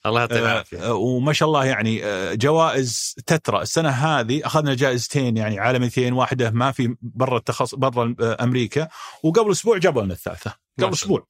الله 0.06 0.20
يعطيه 0.20 0.36
آه، 0.36 0.38
العافية 0.38 0.86
آه، 0.86 0.94
وما 0.94 1.32
شاء 1.32 1.48
الله 1.48 1.64
يعني 1.64 2.04
آه، 2.04 2.34
جوائز 2.34 3.14
تترى 3.26 3.62
السنة 3.62 3.88
هذه 3.88 4.46
أخذنا 4.46 4.74
جائزتين 4.74 5.36
يعني 5.36 5.58
عالميتين 5.58 6.12
واحدة 6.12 6.50
ما 6.50 6.72
في 6.72 6.96
برا 7.02 7.38
التخصص 7.38 7.74
برا 7.74 8.14
أمريكا 8.20 8.88
وقبل 9.22 9.50
أسبوع 9.50 9.78
جابوا 9.78 10.02
لنا 10.02 10.14
الثالثة 10.14 10.54
قبل. 10.80 10.92
أسبوع 10.92 11.26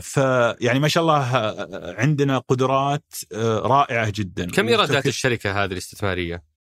فيعني 0.00 0.78
ما 0.78 0.88
شاء 0.88 1.02
الله 1.02 1.22
عندنا 1.98 2.38
قدرات 2.38 3.14
رائعة 3.62 4.12
جدا 4.14 4.50
كم 4.50 4.68
إيرادات 4.68 5.06
الشركة 5.06 5.64
هذه 5.64 5.72
الاستثمارية؟ 5.72 6.53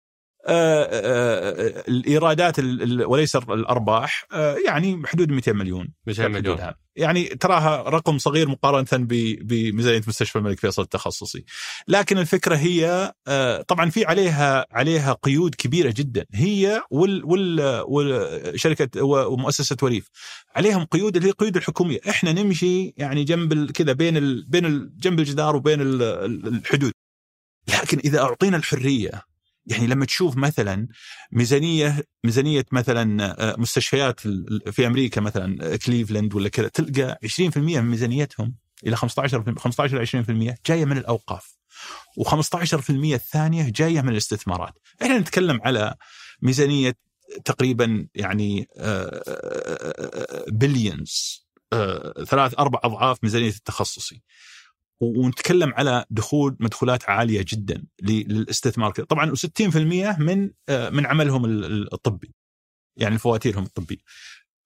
آه، 0.47 0.83
آه، 0.83 1.83
الإيرادات 1.87 2.59
ال- 2.59 2.81
ال- 2.83 3.05
وليس 3.05 3.35
الأرباح 3.35 4.25
آه، 4.33 4.55
يعني 4.65 5.01
حدود 5.05 5.31
200 5.31 5.53
مليون 5.53 5.87
200 6.07 6.27
مليون. 6.27 6.57
يعني 6.95 7.23
تراها 7.23 7.89
رقم 7.89 8.17
صغير 8.17 8.49
مقارنة 8.49 9.05
بميزانية 9.41 10.01
مستشفى 10.07 10.35
الملك 10.39 10.59
فيصل 10.59 10.81
التخصصي. 10.81 11.43
لكن 11.87 12.17
الفكرة 12.17 12.55
هي 12.55 13.13
آه، 13.27 13.61
طبعا 13.61 13.89
في 13.89 14.05
عليها 14.05 14.65
عليها 14.71 15.13
قيود 15.13 15.55
كبيرة 15.55 15.93
جدا. 15.97 16.25
هي 16.33 16.81
وال 16.91 17.25
وال 17.25 17.83
وشركه 17.87 19.03
ومؤسسة 19.03 19.77
وريف. 19.81 20.07
عليهم 20.55 20.85
قيود 20.85 21.15
اللي 21.15 21.27
هي 21.27 21.31
القيود 21.31 21.57
الحكومية. 21.57 21.99
إحنا 22.09 22.31
نمشي 22.33 22.93
يعني 22.97 23.23
جنب 23.23 23.71
كذا 23.71 23.93
بين 23.93 24.17
ال 24.17 24.45
بين 24.47 24.65
ال 24.65 24.97
جنب 24.97 25.19
الجدار 25.19 25.55
وبين 25.55 25.81
ال- 25.81 26.01
ال- 26.03 26.47
الحدود. 26.47 26.91
لكن 27.67 27.99
إذا 28.05 28.19
أعطينا 28.21 28.57
الحرية 28.57 29.21
يعني 29.65 29.87
لما 29.87 30.05
تشوف 30.05 30.37
مثلا 30.37 30.87
ميزانية 31.31 32.03
ميزانية 32.23 32.65
مثلا 32.71 33.35
آه، 33.39 33.55
مستشفيات 33.57 34.19
في 34.71 34.87
أمريكا 34.87 35.21
مثلا 35.21 35.73
آه، 35.73 35.75
كليفلاند 35.75 36.35
ولا 36.35 36.49
كذا 36.49 36.67
تلقى 36.67 37.17
20% 37.25 37.57
من 37.57 37.89
ميزانيتهم 37.89 38.55
إلى 38.87 38.95
15 38.95 39.55
15 39.57 39.97
إلى 39.97 40.05
20% 40.53 40.57
جاية 40.65 40.85
من 40.85 40.97
الأوقاف 40.97 41.55
و15% 42.19 42.89
الثانية 42.89 43.69
جاية 43.69 44.01
من 44.01 44.09
الاستثمارات. 44.09 44.73
إحنا 45.01 45.19
نتكلم 45.19 45.59
على 45.63 45.95
ميزانية 46.41 46.93
تقريبا 47.45 48.07
يعني 48.15 48.67
billions 50.47 51.45
ثلاث 52.27 52.59
أربع 52.59 52.79
أضعاف 52.83 53.17
ميزانية 53.23 53.49
التخصصي. 53.49 54.21
ونتكلم 55.01 55.73
على 55.73 56.05
دخول 56.09 56.57
مدخولات 56.59 57.09
عالية 57.09 57.45
جدا 57.47 57.83
للاستثمار. 58.01 58.91
طبعا 58.91 59.31
و60% 59.35 59.77
من 60.19 60.49
آه، 60.69 60.89
من 60.89 61.05
عملهم 61.05 61.45
ال- 61.45 61.65
ال- 61.65 61.93
الطبي 61.93 62.33
يعني 62.97 63.17
فواتيرهم 63.17 63.63
الطبية. 63.63 63.97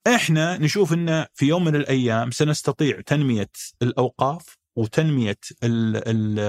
إحنا 0.08 0.58
نشوف 0.58 0.94
إن 0.94 1.26
في 1.34 1.46
يوم 1.46 1.64
من 1.66 1.76
الأيام 1.76 2.32
سنستطيع 2.32 3.02
تنمية 3.02 3.50
الأوقاف 3.82 4.58
وتنمية 4.78 5.38
ال 5.64 5.96
ال 6.08 6.40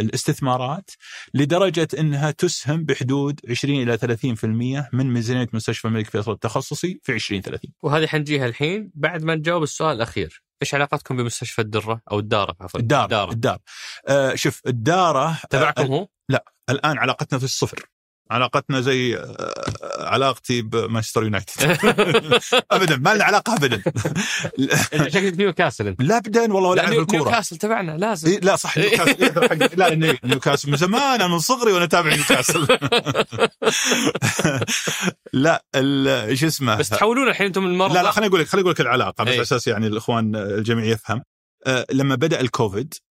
الاستثمارات 0.00 0.90
لدرجة 1.34 1.88
إنها 1.98 2.30
تسهم 2.30 2.84
بحدود 2.84 3.40
20 3.50 3.82
إلى 3.82 3.98
30% 3.98 4.88
من 4.92 5.12
ميزانية 5.12 5.48
مستشفى 5.52 5.88
الملك 5.88 6.10
فيصل 6.10 6.32
التخصصي 6.32 7.00
في 7.02 7.12
2030 7.12 7.72
وهذه 7.82 8.06
حنجيها 8.06 8.46
الحين 8.46 8.90
بعد 8.94 9.22
ما 9.24 9.34
نجاوب 9.34 9.62
السؤال 9.62 9.96
الأخير. 9.96 10.41
إيش 10.62 10.74
علاقتكم 10.74 11.16
بمستشفى 11.16 11.62
الدرة 11.62 12.00
أو 12.12 12.18
الدارة 12.18 12.56
عفوا؟ 12.60 12.80
الدار 12.80 13.04
الدارة. 13.04 13.32
الدار 13.32 13.58
آه 14.08 14.34
شوف 14.34 14.60
الدارة 14.66 15.38
تبعكم 15.50 15.82
آه 15.82 15.86
هو؟ 15.86 16.08
الآن 16.70 16.98
علاقتنا 16.98 17.38
في 17.38 17.44
الصفر. 17.44 17.91
علاقتنا 18.32 18.80
زي 18.80 19.16
آه، 19.16 19.52
علاقتي 19.98 20.62
بمانشستر 20.62 21.22
يونايتد. 21.22 21.52
ابدا 22.70 22.96
ما 22.96 23.14
لنا 23.14 23.24
علاقة 23.24 23.54
ابدا. 23.54 23.82
شكلك 25.08 25.36
نيوكاسل 25.38 25.86
أنت. 25.86 26.02
لا 26.02 26.16
ابدا 26.16 26.52
والله 26.52 26.68
ولا 26.68 26.80
لا، 26.80 26.86
أعرف 26.86 26.98
الكورة. 26.98 27.16
نيوكاسل 27.22 27.56
تبعنا 27.56 27.92
لازم. 27.96 28.28
إيه 28.28 28.40
لا 28.40 28.56
صح 28.56 28.78
نيوكاسل. 28.78 29.22
إيه، 29.22 29.30
لا 29.76 29.94
نيو- 29.94 30.16
نيوكاسل 30.24 30.70
من 30.70 30.76
زمان 30.76 31.02
أنا 31.20 31.28
من 31.28 31.38
صغري 31.38 31.72
وأنا 31.72 31.84
أتابع 31.84 32.14
نيوكاسل. 32.14 32.66
لا 35.32 35.64
شو 36.34 36.46
اسمه؟ 36.46 36.76
بس 36.76 36.88
تحولون 36.88 37.28
الحين 37.28 37.46
أنتم 37.46 37.64
المرضى 37.66 37.94
لا 37.94 38.02
لا 38.02 38.10
خليني 38.10 38.28
أقول 38.28 38.40
لك 38.40 38.46
خليني 38.46 38.62
أقول 38.62 38.72
لك 38.74 38.80
العلاقة 38.80 39.24
بس 39.24 39.28
إيه. 39.28 39.34
على 39.34 39.42
أساس 39.42 39.66
يعني 39.66 39.86
الإخوان 39.86 40.36
الجميع 40.36 40.84
يفهم. 40.84 41.22
آه، 41.66 41.86
لما 41.92 42.14
بدأ 42.14 42.40
الكوفيد 42.40 42.94
آه، 42.94 43.11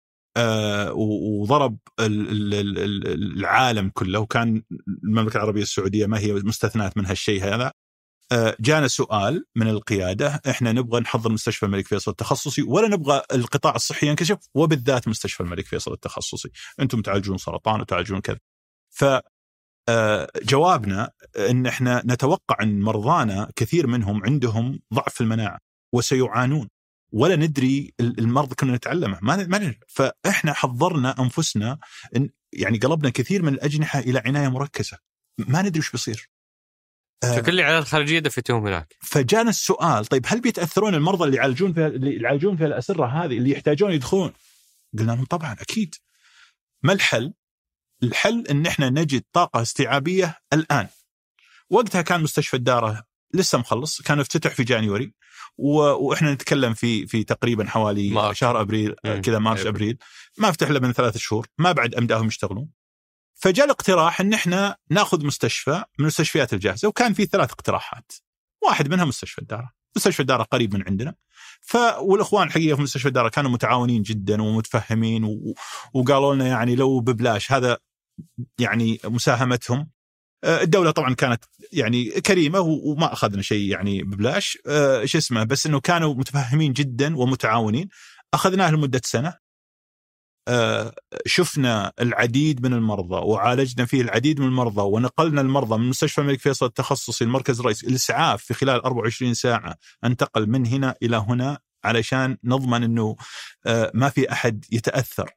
وضرب 0.93 1.77
ال- 1.99 2.53
ال- 2.53 3.37
العالم 3.39 3.91
كله 3.93 4.19
وكان 4.19 4.63
المملكة 5.03 5.37
العربية 5.37 5.61
السعودية 5.61 6.05
ما 6.05 6.19
هي 6.19 6.33
مستثنات 6.33 6.97
من 6.97 7.05
هالشيء 7.05 7.43
هذا. 7.43 7.71
آه، 8.31 8.55
جانا 8.59 8.87
سؤال 8.87 9.45
من 9.55 9.67
القيادة 9.67 10.41
إحنا 10.49 10.71
نبغى 10.71 10.99
نحضر 11.01 11.31
مستشفى 11.31 11.65
الملك 11.65 11.87
فيصل 11.87 12.11
التخصصي 12.11 12.61
ولا 12.61 12.87
نبغى 12.87 13.21
القطاع 13.33 13.75
الصحي 13.75 14.07
ينكشف 14.07 14.37
وبالذات 14.55 15.07
مستشفى 15.07 15.41
الملك 15.43 15.65
فيصل 15.65 15.93
التخصصي. 15.93 16.49
أنتم 16.79 17.01
تعالجون 17.01 17.37
سرطان 17.37 17.81
وتعالجون 17.81 18.19
كذا. 18.21 18.39
ف 18.89 19.05
آه، 19.89 20.29
جوابنا 20.43 21.11
إن 21.37 21.65
إحنا 21.65 22.03
نتوقع 22.05 22.57
إن 22.61 22.81
مرضانا 22.81 23.51
كثير 23.55 23.87
منهم 23.87 24.23
عندهم 24.25 24.79
ضعف 24.93 25.21
المناعة 25.21 25.59
وسيعانون. 25.93 26.67
ولا 27.11 27.35
ندري 27.35 27.93
ال- 27.99 28.19
المرض 28.19 28.53
كنا 28.53 28.75
نتعلمه 28.75 29.19
ما 29.21 29.35
ما 29.47 29.75
فإحنا 29.87 30.53
حضرنا 30.53 31.15
أنفسنا 31.19 31.77
إن 32.15 32.29
يعني 32.53 32.77
قلبنا 32.77 33.09
كثير 33.09 33.43
من 33.43 33.53
الأجنحة 33.53 33.99
إلى 33.99 34.19
عناية 34.25 34.47
مركزة 34.47 34.97
ما 35.37 35.61
ندري 35.61 35.79
وش 35.79 35.91
بيصير 35.91 36.29
آه، 37.23 37.35
فكل 37.35 37.59
العيادات 37.59 37.83
الخارجية 37.83 38.19
دفيتوهم 38.19 38.67
هناك 38.67 38.95
فجانا 39.01 39.49
السؤال 39.49 40.05
طيب 40.05 40.25
هل 40.27 40.41
بيتأثرون 40.41 40.95
المرضى 40.95 41.23
اللي 41.25 41.37
يعالجون 41.37 41.73
فيها 41.73 41.87
اللي 41.87 42.21
يعالجون 42.21 42.57
فيها 42.57 42.67
الأسرة 42.67 43.05
هذه 43.05 43.37
اللي 43.37 43.51
يحتاجون 43.51 43.91
يدخلون؟ 43.91 44.33
قلنا 44.99 45.11
لهم 45.11 45.25
طبعا 45.25 45.53
أكيد. 45.53 45.95
ما 46.83 46.93
الحل؟ 46.93 47.33
الحل 48.03 48.47
إن 48.49 48.65
إحنا 48.65 48.89
نجد 48.89 49.23
طاقة 49.33 49.61
استيعابية 49.61 50.37
الآن. 50.53 50.87
وقتها 51.69 52.01
كان 52.01 52.21
مستشفى 52.21 52.57
الدارة 52.57 53.06
لسه 53.33 53.57
مخلص، 53.57 54.01
كان 54.01 54.19
افتتح 54.19 54.53
في 54.53 54.63
جانيوري 54.63 55.13
و... 55.57 55.79
وإحنا 55.79 56.33
نتكلم 56.33 56.73
في 56.73 57.07
في 57.07 57.23
تقريبا 57.23 57.65
حوالي 57.65 58.09
مارس. 58.09 58.37
شهر 58.37 58.61
أبريل. 58.61 58.95
كذا 59.03 59.39
مارس 59.39 59.59
أبريل. 59.59 59.73
أبريل 59.73 59.97
ما 60.37 60.51
فتح 60.51 60.67
إلا 60.67 60.79
من 60.79 60.91
ثلاث 60.91 61.17
شهور، 61.17 61.47
ما 61.57 61.71
بعد 61.71 61.95
أمداهم 61.95 62.27
يشتغلون. 62.27 62.69
فجاء 63.35 63.65
الاقتراح 63.65 64.21
إن 64.21 64.33
إحنا 64.33 64.77
ناخذ 64.89 65.25
مستشفى 65.25 65.71
من 65.71 65.85
المستشفيات 65.99 66.53
الجاهزة 66.53 66.87
وكان 66.87 67.13
في 67.13 67.25
ثلاث 67.25 67.51
اقتراحات. 67.51 68.11
واحد 68.63 68.89
منها 68.89 69.05
مستشفى 69.05 69.41
الدارة، 69.41 69.71
مستشفى 69.95 70.19
الدارة 70.19 70.43
قريب 70.43 70.73
من 70.73 70.83
عندنا. 70.87 71.15
ف 71.61 71.77
والإخوان 72.01 72.47
الحقيقة 72.47 72.75
في 72.75 72.81
مستشفى 72.81 73.07
الدارة 73.07 73.29
كانوا 73.29 73.51
متعاونين 73.51 74.01
جدا 74.01 74.41
ومتفهمين 74.41 75.23
و... 75.23 75.53
وقالوا 75.93 76.35
لنا 76.35 76.47
يعني 76.47 76.75
لو 76.75 76.99
ببلاش 76.99 77.51
هذا 77.51 77.77
يعني 78.59 78.99
مساهمتهم. 79.05 79.89
آه، 80.43 80.61
الدولة 80.61 80.91
طبعا 80.91 81.13
كانت 81.13 81.43
يعني 81.73 82.09
كريمة 82.09 82.59
وما 82.59 83.13
أخذنا 83.13 83.41
شيء 83.41 83.71
يعني 83.71 84.03
ببلاش. 84.03 84.57
آه، 84.67 85.05
شو 85.05 85.17
اسمه 85.17 85.43
بس 85.43 85.65
إنه 85.65 85.79
كانوا 85.79 86.13
متفهمين 86.13 86.73
جدا 86.73 87.17
ومتعاونين. 87.17 87.89
اخذناه 88.33 88.71
لمدة 88.71 89.01
سنة. 89.05 89.33
آه، 90.47 90.95
شفنا 91.25 91.93
العديد 92.01 92.65
من 92.65 92.73
المرضى 92.73 93.15
وعالجنا 93.15 93.85
فيه 93.85 94.01
العديد 94.01 94.39
من 94.39 94.47
المرضى 94.47 94.81
ونقلنا 94.81 95.41
المرضى 95.41 95.77
من 95.77 95.89
مستشفى 95.89 96.21
الملك 96.21 96.39
فيصل 96.39 96.65
التخصصي 96.65 97.23
المركز 97.23 97.59
الرئيسي 97.59 97.87
الاسعاف 97.87 98.43
في 98.43 98.53
خلال 98.53 98.81
24 98.81 99.33
ساعة 99.33 99.75
انتقل 100.03 100.49
من 100.49 100.67
هنا 100.67 100.95
إلى 101.03 101.17
هنا 101.17 101.59
علشان 101.83 102.37
نضمن 102.43 102.83
إنه 102.83 103.15
ما 103.93 104.09
في 104.09 104.31
أحد 104.31 104.65
يتأثر. 104.71 105.31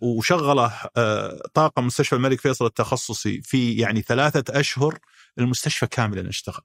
وشغله 0.00 0.72
آه، 0.96 1.42
طاقم 1.54 1.86
مستشفى 1.86 2.14
الملك 2.16 2.40
فيصل 2.40 2.66
التخصصي 2.66 3.40
في 3.42 3.72
يعني 3.76 4.02
ثلاثة 4.02 4.60
أشهر 4.60 4.98
المستشفى 5.38 5.86
كاملا 5.86 6.28
اشتغل 6.28 6.62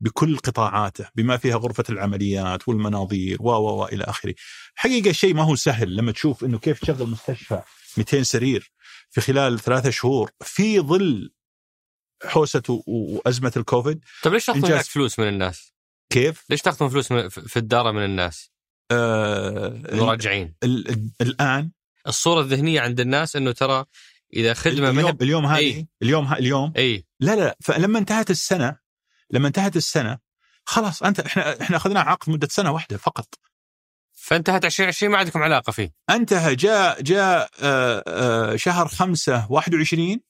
بكل 0.00 0.36
قطاعاته 0.38 1.08
بما 1.14 1.36
فيها 1.36 1.56
غرفة 1.56 1.84
العمليات 1.90 2.68
والمناظير 2.68 3.42
و 3.42 3.48
و 3.50 3.86
إلى 3.86 4.04
آخره. 4.04 4.34
حقيقة 4.74 5.12
شيء 5.12 5.34
ما 5.34 5.42
هو 5.42 5.56
سهل 5.56 5.96
لما 5.96 6.12
تشوف 6.12 6.44
إنه 6.44 6.58
كيف 6.58 6.80
تشغل 6.80 7.06
مستشفى 7.06 7.62
200 7.96 8.22
سرير 8.22 8.72
في 9.10 9.20
خلال 9.20 9.60
ثلاثة 9.60 9.90
شهور 9.90 10.30
في 10.44 10.80
ظل 10.80 11.32
حوسة 12.24 12.62
و- 12.68 12.82
وأزمة 12.86 13.52
الكوفيد 13.56 14.04
طيب 14.22 14.32
ليش 14.34 14.46
تاخذون 14.46 14.64
إنجاز. 14.64 14.88
فلوس 14.88 15.18
من 15.18 15.28
الناس؟ 15.28 15.72
كيف؟ 16.12 16.44
ليش 16.50 16.60
تاخذون 16.62 16.88
فلوس 16.88 17.12
في 17.28 17.56
الدارة 17.56 17.90
من 17.90 18.04
الناس؟ 18.04 18.50
آه 18.90 19.66
ال- 19.66 19.92
المراجعين 19.92 20.54
ال- 20.62 20.88
ال- 20.90 21.10
الآن 21.20 21.70
الصورة 22.08 22.40
الذهنية 22.40 22.80
عند 22.80 23.00
الناس 23.00 23.36
إنه 23.36 23.52
ترى 23.52 23.84
إذا 24.34 24.54
خدمة 24.54 24.90
اليوم 24.90 24.98
هي 25.06 25.14
اليوم 25.22 25.46
هذه 25.46 25.58
إيه. 25.58 25.86
اليوم 26.02 26.24
ه- 26.26 26.34
اليوم 26.38 26.72
إي. 26.76 27.04
لا 27.20 27.36
لا 27.36 27.56
فلما 27.60 27.98
انتهت 27.98 28.30
السنة 28.30 28.76
لما 29.30 29.48
انتهت 29.48 29.76
السنة 29.76 30.18
خلاص 30.64 31.02
انت 31.02 31.20
إحنا 31.20 31.62
إحنا 31.62 31.76
اخذنا 31.76 32.00
عقد 32.00 32.30
مدة 32.30 32.48
سنة 32.50 32.70
واحدة 32.72 32.96
فقط. 32.96 33.34
فانتهت 34.12 34.64
2020 34.64 35.12
ما 35.12 35.18
عندكم 35.18 35.42
علاقة 35.42 35.70
فيه. 35.72 35.92
انتهى 36.10 36.54
جاء 36.56 37.02
جاء 37.02 37.50
آه، 37.62 38.04
آه، 38.06 38.56
شهر 38.56 38.88
خمسة 38.88 39.46
21 39.52 40.20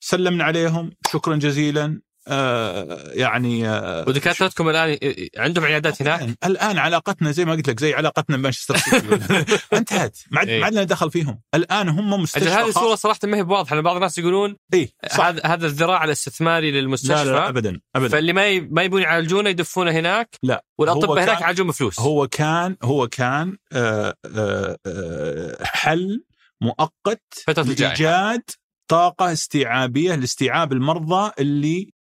سلمنا 0.00 0.44
عليهم 0.44 0.92
شكرا 1.12 1.36
جزيلا. 1.36 2.00
آه، 2.28 3.10
يعني 3.12 3.68
آه، 3.68 4.04
ودكاترتكم 4.08 4.68
الآن 4.68 4.98
عندهم 5.36 5.64
عيادات 5.64 6.02
هناك؟ 6.02 6.38
الآن 6.44 6.78
علاقتنا 6.78 7.32
زي 7.32 7.44
ما 7.44 7.52
قلت 7.52 7.68
لك 7.68 7.80
زي 7.80 7.94
علاقتنا 7.94 8.36
بمانشستر 8.36 8.76
سيتي. 8.76 9.06
انتهت. 9.72 10.18
ما 10.30 10.38
عاد. 10.38 10.50
ما 10.50 10.70
لنا 10.70 10.84
دخل 10.84 11.10
فيهم. 11.10 11.40
الآن 11.54 11.88
هم 11.88 12.10
مستشفى 12.22 12.48
هذه. 12.48 12.68
الصورة 12.68 12.94
صراحة 12.94 13.18
ما 13.24 13.36
هي 13.36 13.42
بواضحة 13.42 13.74
لأن 13.74 13.84
بعض 13.84 13.96
الناس 13.96 14.18
يقولون 14.18 14.56
اي 14.74 14.92
هذا 15.12 15.46
هذا 15.46 15.66
الذراع 15.66 16.04
الاستثماري 16.04 16.70
للمستشفى. 16.70 17.24
لا 17.24 17.30
لا 17.30 17.48
ابدا 17.48 17.80
ابدا. 17.96 18.08
فاللي 18.08 18.32
ما. 18.32 18.60
ما 18.60 18.82
يبون 18.82 19.02
يعالجونه 19.02 19.50
يدفونه 19.50 19.90
هناك. 19.90 20.36
لا 20.42 20.64
والأطباء 20.78 21.24
هناك 21.24 21.40
يعالجون 21.40 21.66
بفلوس. 21.66 22.00
هو 22.00 22.28
كان 22.28 22.76
هو 22.82 23.08
كان 23.08 23.56
آه، 23.72 24.14
آه، 24.36 24.76
آه، 24.86 25.64
حل 25.64 26.24
مؤقت 26.60 27.22
فترة 27.46 27.62
الجائحة. 27.62 27.94
لإيجاد 27.94 28.42
طاقة 28.88 29.32
استيعابية 29.32 30.14
لاستيعاب 30.14 30.72
المرضى 30.72 31.32
اللي 31.38 31.95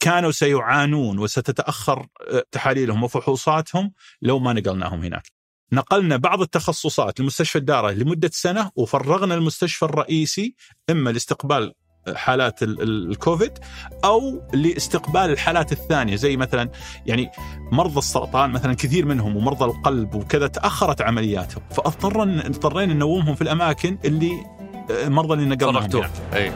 كانوا 0.00 0.30
سيعانون 0.30 1.18
وستتأخر 1.18 2.06
آه، 2.30 2.44
تحاليلهم 2.52 3.02
وفحوصاتهم 3.02 3.92
لو 4.22 4.38
ما 4.38 4.52
نقلناهم 4.52 5.04
هناك. 5.04 5.22
نقلنا 5.72 6.16
بعض 6.16 6.40
التخصصات 6.40 7.20
لمستشفى 7.20 7.58
الدارة 7.58 7.90
لمدة 7.90 8.30
سنة 8.32 8.70
وفرغنا 8.76 9.34
المستشفى 9.34 9.84
الرئيسي 9.84 10.54
إما 10.90 11.10
لاستقبال 11.10 11.74
حالات 12.14 12.62
ال- 12.62 12.82
ال- 12.82 13.10
الكوفيد 13.10 13.52
أو 14.04 14.48
لاستقبال 14.54 15.20
الحالات 15.30 15.72
الثانية 15.72 16.16
زي 16.16 16.36
مثلا 16.36 16.70
يعني 17.06 17.30
مرضى 17.72 17.98
السرطان 17.98 18.50
مثلا 18.50 18.74
كثير 18.74 19.06
منهم 19.06 19.36
ومرضى 19.36 19.64
القلب 19.64 20.14
وكذا 20.14 20.46
تأخرت 20.46 21.00
عملياتهم 21.02 21.62
فاضطرنا 21.70 22.46
اضطرينا 22.46 22.94
ننومهم 22.94 23.34
في 23.34 23.42
الأماكن 23.42 23.98
اللي 24.04 24.30
آه، 24.90 25.06
المرضى 25.06 25.34
اللي 25.34 25.44
نقلناهم. 25.46 26.10
أي 26.34 26.52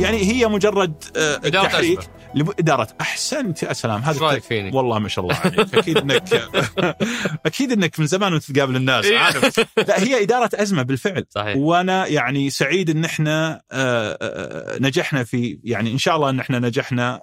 يعني 0.00 0.16
هي 0.18 0.46
مجرد 0.48 1.04
آه، 1.16 1.36
تحريك. 1.36 1.98
أزمة. 1.98 2.10
لم- 2.34 2.50
إدارة. 2.58 2.88
أحسنت 3.00 3.62
يا 3.62 3.72
سلام. 3.72 4.00
هذا 4.00 4.20
رأيك 4.20 4.42
فيني؟ 4.42 4.76
والله 4.76 4.98
ما 4.98 5.08
شاء 5.08 5.24
الله 5.24 5.36
عليك. 5.36 5.74
أكيد 5.78 5.98
انك 5.98 6.22
أكيد 7.46 7.72
إنك 7.72 8.00
من 8.00 8.06
زمان 8.06 8.32
وأنت 8.32 8.52
تقابل 8.52 8.76
الناس 8.76 9.04
إيه. 9.04 9.18
عارف. 9.18 9.60
لا 9.88 10.02
هي 10.02 10.22
إدارة 10.22 10.50
أزمة 10.54 10.82
بالفعل. 10.82 11.24
صحيح. 11.30 11.56
وأنا 11.56 12.06
يعني 12.06 12.50
سعيد 12.50 12.90
إن 12.90 13.04
إحنا 13.04 13.62
آه، 13.72 14.18
آه، 14.22 14.78
نجحنا 14.80 15.24
في 15.24 15.58
يعني 15.64 15.92
إن 15.92 15.98
شاء 15.98 16.16
الله 16.16 16.30
إن 16.30 16.40
إحنا 16.40 16.58
نجحنا 16.58 17.20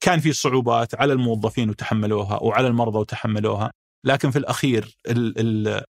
كان 0.00 0.20
في 0.20 0.32
صعوبات 0.32 0.94
على 0.94 1.12
الموظفين 1.12 1.70
وتحملوها 1.70 2.38
وعلى 2.42 2.66
المرضى 2.66 2.98
وتحملوها. 2.98 3.70
لكن 4.04 4.30
في 4.30 4.38
الأخير 4.38 4.96
ال 5.08 5.34
ال 5.68 5.84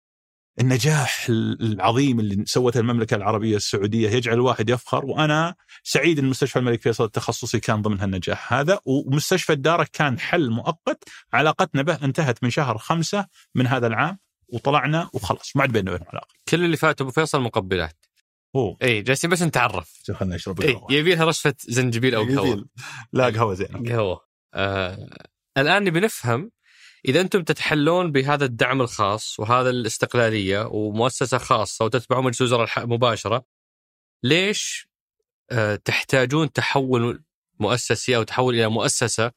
النجاح 0.59 1.25
العظيم 1.29 2.19
اللي 2.19 2.45
سوته 2.45 2.79
المملكة 2.79 3.15
العربية 3.15 3.55
السعودية. 3.55 4.09
يجعل 4.09 4.33
الواحد 4.33 4.69
يفخر 4.69 5.05
وأنا 5.05 5.55
سعيد 5.83 6.19
إن 6.19 6.25
مستشفى 6.25 6.59
الملك 6.59 6.81
فيصل 6.81 7.03
التخصصي 7.03 7.59
كان 7.59 7.81
ضمن 7.81 7.99
هالنجاح 7.99 8.53
هذا 8.53 8.79
ومستشفى 8.85 9.53
الداره 9.53 9.87
كان 9.93 10.19
حل 10.19 10.49
مؤقت. 10.49 11.03
علاقتنا 11.33 11.81
به 11.81 11.97
انتهت 12.03 12.43
من 12.43 12.49
شهر 12.49 12.77
خمسة 12.77 13.25
من 13.55 13.67
هذا 13.67 13.87
العام 13.87 14.19
وطلعنا 14.47 15.09
وخلاص 15.13 15.55
ما 15.55 15.61
عاد 15.61 15.71
بيننا 15.71 15.91
وبين 15.91 16.07
علاقة. 16.07 16.27
كل 16.49 16.65
اللي 16.65 16.77
فات 16.77 17.01
أبو 17.01 17.11
فيصل 17.11 17.41
مقبلات. 17.41 18.05
أوه. 18.55 18.77
إي 18.83 19.01
جالسين 19.01 19.29
بس 19.29 19.43
نتعرف. 19.43 20.01
خلينا 20.13 20.35
نشرب 20.35 20.63
القهوة. 20.63 20.91
يبي 20.91 21.15
لها 21.15 21.25
رشفة 21.25 21.53
زنجبيل 21.59 22.15
أو 22.15 22.23
قهوة. 22.23 22.65
لا 23.13 23.25
قهوة 23.25 23.53
زينة. 23.53 23.89
قهوة. 23.89 24.21
آه 24.53 25.09
الآن 25.57 25.83
نبي 25.83 25.99
نفهم 25.99 26.51
إذا 27.05 27.21
أنتم 27.21 27.43
تتحلون 27.43 28.11
بهذا 28.11 28.45
الدعم 28.45 28.81
الخاص 28.81 29.39
وهذا 29.39 29.69
الاستقلالية 29.69 30.67
ومؤسسة 30.71 31.37
خاصة 31.37 31.85
وتتبعون 31.85 32.23
مجلس 32.25 32.41
وزراء 32.41 32.63
الح- 32.63 32.79
مباشرة 32.79 33.45
ليش 34.23 34.87
آه 35.51 35.75
تحتاجون 35.75 36.51
تحول 36.51 37.23
مؤسسي 37.59 38.15
أو 38.15 38.23
تحول 38.23 38.55
إلى 38.55 38.67
مؤسسة 38.67 39.25
آه 39.25 39.33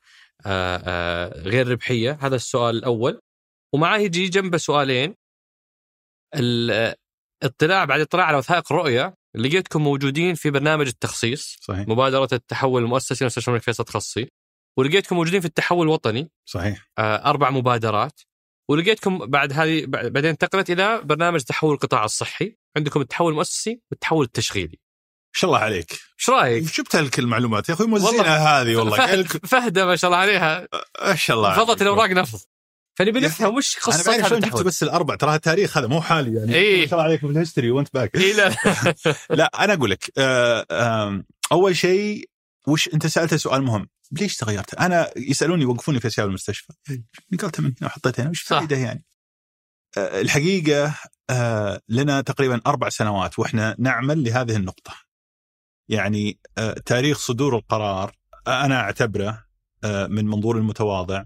آه 0.47 1.41
غير 1.43 1.69
ربحية؟ 1.69 2.19
هذا 2.21 2.37
السؤال 2.37 2.77
الأول. 2.77 3.21
ومعاه 3.75 3.99
يجي 3.99 4.29
جنبه 4.29 4.59
سؤالين. 4.59 5.15
الاطلاع 6.35 7.85
بعد 7.85 8.01
اطلاع 8.01 8.25
على 8.27 8.37
وثائق 8.37 8.73
الرؤيه 8.73 9.15
لقيتكم 9.35 9.83
موجودين 9.85 10.35
في 10.35 10.51
برنامج 10.51 10.87
التخصيص 10.87 11.57
صحيح. 11.61 11.89
مبادرة 11.89 12.29
التحول 12.33 12.83
المؤسسي 12.83 13.25
لمستشفى 13.25 13.49
الملك 13.49 13.63
فيصل 13.63 13.83
التخصصي 13.83 14.29
ولقيتكم 14.77 15.17
موجودين 15.17 15.41
في 15.41 15.47
التحول 15.47 15.87
الوطني 15.87 16.31
صحيح. 16.45 16.87
آه، 16.99 17.17
أربع 17.31 17.51
مبادرات. 17.51 18.21
ولقيتكم 18.69 19.19
بعد 19.19 19.53
هذه 19.53 19.87
بعد- 19.87 20.07
بعدين 20.13 20.31
انتقلت 20.31 20.71
إلى 20.71 21.01
برنامج 21.05 21.41
تحول 21.41 21.75
القطاع 21.75 22.05
الصحي. 22.05 22.57
عندكم 22.77 23.01
التحول 23.01 23.33
المؤسسي 23.33 23.81
والتحول 23.91 24.25
التشغيلي. 24.25 24.79
ما 25.35 25.41
شاء 25.41 25.51
الله 25.51 25.59
عليك. 25.61 25.91
إيش 25.91 26.31
رأيك؟ 26.31 26.95
لك 26.95 27.19
المعلومات 27.19 27.69
يا 27.69 27.75
أخوي 27.75 27.87
والله 27.93 28.11
موزينها 28.11 28.63
هذه 28.63 28.77
والله. 28.77 28.97
فهد 28.97 29.19
لك- 29.19 29.47
فهده 29.47 29.87
ما 29.87 29.97
شاء 29.97 30.09
الله 30.11 30.19
عليها. 30.21 30.69
ما 31.05 31.15
شاء 31.15 31.37
الله 31.37 31.55
فضت. 31.57 31.83
الاوراق 31.83 32.11
نفض 32.11 32.39
فنبي 32.99 33.21
نفهم 33.21 33.57
وش 33.57 33.77
أنا 33.77 33.85
قصة 33.85 34.11
بعرف 34.11 34.21
هذا 34.21 34.29
شلون 34.29 34.41
جبت 34.41 34.63
بس 34.63 34.83
الأربع؟ 34.83 35.15
ترى 35.15 35.35
التاريخ 35.35 35.79
هذا 35.79 35.87
مو 35.87 36.01
حالي 36.01 36.39
يعني. 36.39 36.55
إيه. 36.55 36.81
ما 36.81 36.87
شاء 36.87 36.95
الله 36.95 37.05
عليك 37.05 37.21
في 37.21 37.27
ال 37.27 37.32
history 37.32 37.71
وانت 37.71 37.89
back 37.95 38.15
إيه 38.15 38.33
لا. 38.33 38.55
لا 39.39 39.65
أنا 39.65 39.73
أقول 39.75 39.91
لك 39.91 40.13
آه، 40.19 41.23
أول 41.53 41.77
شيء 41.77 42.29
وش 42.67 42.89
أنت 42.95 43.07
سألت 43.07 43.35
سؤال 43.35 43.63
مهم. 43.63 43.89
ليش 44.13 44.37
تغيرت؟ 44.37 44.75
أنا 44.75 45.11
يسألوني 45.17 45.63
يوقفوني 45.63 46.01
في 46.01 46.09
اشياء 46.09 46.27
المستشفى 46.27 46.73
نقلتها 47.33 47.63
من 47.63 47.73
هنا 47.81 47.87
وحطيتها 47.87 48.23
هنا 48.23 48.31
وش 48.31 48.45
صح. 48.45 48.59
فائده 48.59 48.77
يعني؟ 48.77 49.05
آه، 49.99 50.21
الحقيقة 50.21 50.95
آه، 51.31 51.81
لنا 51.89 52.21
تقريبا 52.21 52.61
أربع 52.67 52.89
سنوات 52.89 53.39
وإحنا 53.39 53.77
نعمل 53.79 54.25
لهذه 54.25 54.57
النقطة. 54.57 54.95
يعني 55.89 56.41
آه، 56.59 56.73
تاريخ 56.73 57.19
صدور 57.19 57.57
القرار 57.57 58.17
أنا 58.47 58.81
أعتبره 58.81 59.53
من 59.85 60.25
منظور 60.25 60.59
المتواضع 60.59 61.25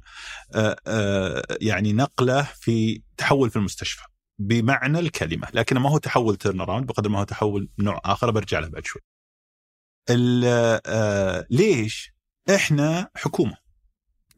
يعني 1.60 1.92
نقله 1.92 2.42
في 2.42 3.02
تحول 3.16 3.50
في 3.50 3.56
المستشفى 3.56 4.02
بمعنى 4.38 4.98
الكلمة، 4.98 5.48
لكن 5.54 5.78
ما 5.78 5.90
هو 5.90 5.98
تحول 5.98 6.36
turnaround 6.36 6.86
بقدر 6.86 7.08
ما 7.08 7.18
هو 7.18 7.24
تحول 7.24 7.68
نوع 7.78 8.00
آخر 8.04 8.30
برجع 8.30 8.58
له 8.58 8.68
بعد 8.68 8.84
شوي. 8.86 9.02
ليش؟ 11.50 12.15
إحنا 12.54 13.10
حكومة. 13.16 13.56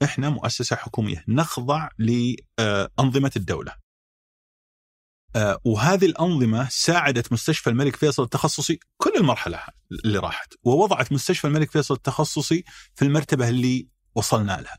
إحنا 0.02 0.30
مؤسسة 0.30 0.76
حكومية 0.76 1.24
نخضع 1.28 1.88
لأنظمة 1.98 3.30
الدولة. 3.36 3.74
وهذه 5.64 6.04
الأنظمة 6.04 6.68
ساعدت 6.70 7.32
مستشفى 7.32 7.70
الملك 7.70 7.96
فيصل 7.96 8.22
التخصصي 8.22 8.78
كل 8.96 9.12
المرحلة 9.16 9.62
اللي 10.04 10.18
راحت 10.18 10.54
ووضعت 10.62 11.12
مستشفى 11.12 11.46
الملك 11.46 11.70
فيصل 11.70 11.94
التخصصي 11.94 12.64
في 12.94 13.04
المرتبة 13.04 13.48
اللي 13.48 13.88
وصلنا 14.14 14.60
لها. 14.60 14.78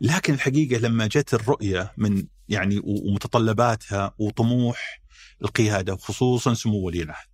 لكن 0.00 0.34
الحقيقة 0.34 0.78
لما 0.80 1.06
جت 1.06 1.34
الرؤية 1.34 1.92
من 1.96 2.26
يعني 2.48 2.80
ومتطلباتها 2.84 4.14
وطموح 4.18 5.02
القيادة 5.44 5.92
وخصوصا 5.92 6.54
سمو 6.54 6.76
ولي 6.86 7.02
العهد 7.02 7.26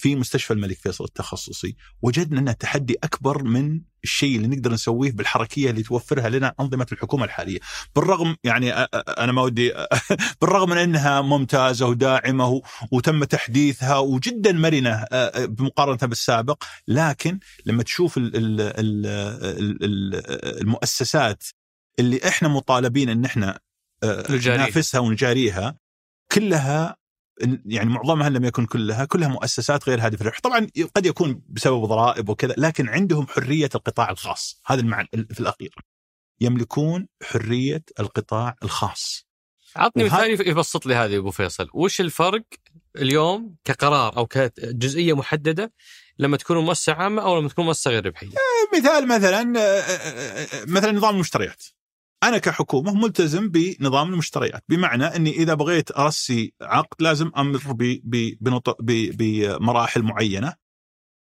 في 0.00 0.16
مستشفى 0.16 0.52
الملك 0.52 0.76
فيصل 0.78 1.04
التخصصي 1.04 1.76
وجدنا 2.02 2.40
أنه 2.40 2.52
تحدي 2.52 2.96
أكبر 3.04 3.42
من 3.44 3.80
الشيء 4.04 4.36
اللي 4.36 4.48
نقدر 4.48 4.72
نسويه 4.72 5.12
بالحركية 5.12 5.70
اللي 5.70 5.82
توفرها 5.82 6.28
لنا 6.28 6.54
أنظمة 6.60 6.86
الحكومة 6.92 7.24
الحالية، 7.24 7.58
بالرغم 7.96 8.36
يعني 8.44 8.72
أ- 8.72 8.76
أ- 8.76 8.88
أنا 9.18 9.32
ما 9.32 9.42
ودي 9.42 9.72
بالرغم 10.40 10.70
من 10.70 10.78
أنها 10.78 11.20
ممتازة 11.20 11.86
وداعمة 11.86 12.48
و- 12.48 12.62
وتم 12.92 13.24
تحديثها 13.24 13.98
وجدا 13.98 14.52
مرنة 14.52 15.04
أ- 15.04 15.38
بمقارنة 15.40 15.96
بالسابق، 16.02 16.62
لكن 16.88 17.38
لما 17.66 17.82
تشوف 17.82 18.16
ال 18.16 18.36
ال 18.36 18.60
ال 18.60 19.06
ال 19.06 19.84
ال 19.84 20.60
المؤسسات 20.60 21.44
اللي 21.98 22.20
إحنا 22.28 22.48
مطالبين 22.48 23.08
إن 23.08 23.24
إحنا 23.24 23.58
نجاريها. 24.04 24.56
ننافسها 24.56 25.00
ونجاريها 25.00 25.76
كلها 26.32 26.96
يعني 27.66 27.90
معظمها 27.90 28.28
لم 28.28 28.44
يكن 28.44 28.66
كلها 28.66 29.04
كلها 29.04 29.28
مؤسسات 29.28 29.88
غير 29.88 30.00
هادفة 30.00 30.22
للربح 30.22 30.40
طبعا 30.40 30.66
قد 30.94 31.06
يكون 31.06 31.42
بسبب 31.48 31.84
ضرائب 31.84 32.28
وكذا 32.28 32.54
لكن 32.58 32.88
عندهم 32.88 33.26
حرية 33.26 33.70
القطاع 33.74 34.10
الخاص. 34.10 34.60
هذا 34.66 34.80
المعنى 34.80 35.08
في 35.12 35.40
الأخير. 35.40 35.74
يملكون 36.40 37.08
حرية 37.22 37.82
القطاع 38.00 38.56
الخاص. 38.62 39.26
عطني 39.76 40.04
مثال 40.04 40.48
يبسط 40.48 40.86
لي 40.86 40.94
هذه 40.94 41.16
أبو 41.16 41.30
فيصل. 41.30 41.68
وش 41.74 42.00
الفرق 42.00 42.44
اليوم 42.96 43.56
كقرار 43.64 44.16
أو 44.16 44.26
كجزئية 44.26 45.16
محددة 45.16 45.72
لما 46.18 46.36
تكون 46.36 46.56
مؤسسة 46.56 46.92
عامة 46.92 47.22
أو 47.22 47.38
لما 47.38 47.48
تكون 47.48 47.64
مؤسسة 47.64 47.90
غير 47.90 48.06
ربحية؟ 48.06 48.28
مثال 48.78 49.08
مثلا 49.08 49.58
آه، 49.58 49.60
آه، 49.60 50.60
آه، 50.60 50.64
مثلا 50.66 50.92
نظام 50.92 51.14
المشتريات. 51.14 51.64
أنا 52.22 52.38
كحكومة 52.38 52.94
ملتزم 52.94 53.48
بنظام 53.48 54.12
المشتريات 54.12 54.64
بمعنى 54.68 55.04
إني 55.04 55.30
إذا 55.30 55.54
بغيت 55.54 55.98
أرسي 55.98 56.54
عقد 56.62 57.02
لازم 57.02 57.30
أمر 57.36 57.60
بمراحل 59.18 60.02
معينة 60.02 60.54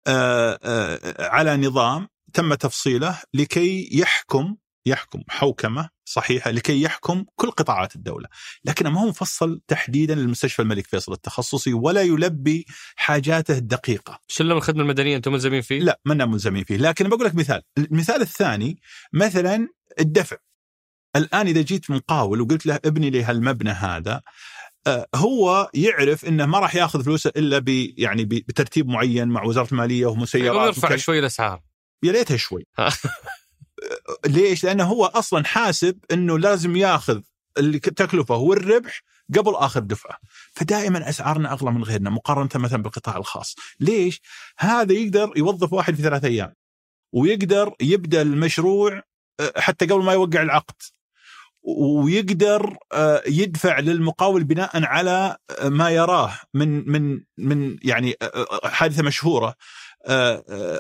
آه، 0.08 0.60
آه، 0.64 1.30
على 1.30 1.58
نظام 1.58 2.08
تم 2.34 2.54
تفصيله 2.54 3.22
لكي 3.34 3.90
يحكم 3.92 4.56
يحكم 4.86 5.22
حوكمة 5.30 5.90
صحيحة 6.06 6.52
لكي 6.52 6.82
يحكم 6.82 7.26
كل 7.36 7.52
قطاعات 7.52 7.96
الدولة، 7.96 8.28
لكنه 8.66 8.90
ما 8.90 9.02
هو 9.02 9.08
مفصل 9.08 9.62
تحديدا 9.68 10.16
للمستشفى 10.16 10.62
الملك 10.62 10.88
فيصل 10.88 11.14
التخصصي 11.14 11.74
ولا 11.74 12.02
يلبي 12.02 12.66
حاجاته 12.96 13.58
الدقيقة. 13.58 14.20
سلم 14.28 14.58
الخدمة 14.58 14.82
المدنية 14.82 15.18
أنتم 15.18 15.32
ملزمين 15.32 15.62
فيه؟ 15.62 15.80
لا 15.80 16.00
ما 16.06 16.26
ملزمين 16.26 16.64
فيه، 16.64 16.78
لكن 16.78 17.10
بقول 17.10 17.26
لك 17.26 17.36
مثال، 17.36 17.62
المثال 17.78 18.22
الثاني 18.22 18.82
مثلا 19.14 19.68
الدفع. 20.00 20.38
الآن 21.16 21.48
إذا 21.48 21.62
جيت 21.62 21.92
مقاول 21.92 22.42
وقلت 22.42 22.66
له 22.66 22.80
ابني 22.86 23.10
لي 23.10 23.24
هالمبنى 23.24 23.70
هذا 23.70 24.22
آه، 24.88 25.08
هو 25.16 25.70
يعرف 25.74 26.26
إنه 26.26 26.46
ما 26.46 26.60
راح 26.60 26.76
ياخذ 26.76 27.04
فلوسه 27.04 27.32
إلا 27.38 27.60
ب 27.60 27.70
يعني 27.98 28.26
بترتيب 28.26 28.88
معين 28.88 29.28
مع 29.28 29.44
وزارة 29.44 29.68
المالية 29.72 30.06
ومسيرات 30.06 30.76
يرفع 30.76 30.96
شوي 30.96 31.20
الأسعار. 31.20 31.62
يا 32.04 32.12
ريتها 32.12 32.38
شوي. 32.38 32.66
ليش؟ 34.26 34.64
لأنه 34.64 34.84
هو 34.84 35.06
أصلا 35.06 35.46
حاسب 35.46 36.00
إنه 36.12 36.40
لازم 36.40 36.76
ياخذ 36.76 37.22
التكلفه 37.58 38.36
والربح 38.36 39.02
قبل 39.38 39.56
آخر 39.56 39.80
دفعة. 39.80 40.18
فدائما 40.54 41.10
أسعارنا 41.10 41.54
أغلى 41.54 41.72
من 41.72 41.84
غيرنا 41.84 42.10
مقارنة 42.10 42.50
مثلا 42.56 42.84
بالقطاع 42.84 43.18
الخاص. 43.18 43.56
ليش؟ 43.80 44.22
هذا 44.58 44.94
يقدر 44.94 45.34
يوظف 45.36 45.74
واحد 45.74 45.96
في 45.96 46.02
ثلاثة 46.02 46.28
أيام 46.28 46.54
ويقدر 47.14 47.74
يبدأ 47.82 48.22
المشروع 48.22 49.02
آه، 49.40 49.54
حتى 49.58 49.86
قبل 49.86 50.04
ما 50.04 50.14
يوقع 50.14 50.42
العقد. 50.42 50.76
ويقدر 51.64 52.78
آه، 52.92 53.24
يدفع 53.28 53.80
للمقاول 53.80 54.44
بناء 54.44 54.86
على 54.86 55.38
آه، 55.60 55.70
ما 55.70 55.90
يراه 55.90 56.34
من 56.54 56.90
من 56.90 57.22
من 57.38 57.78
يعني 57.84 58.16
حادثة 58.64 59.04
مشهورة 59.04 59.56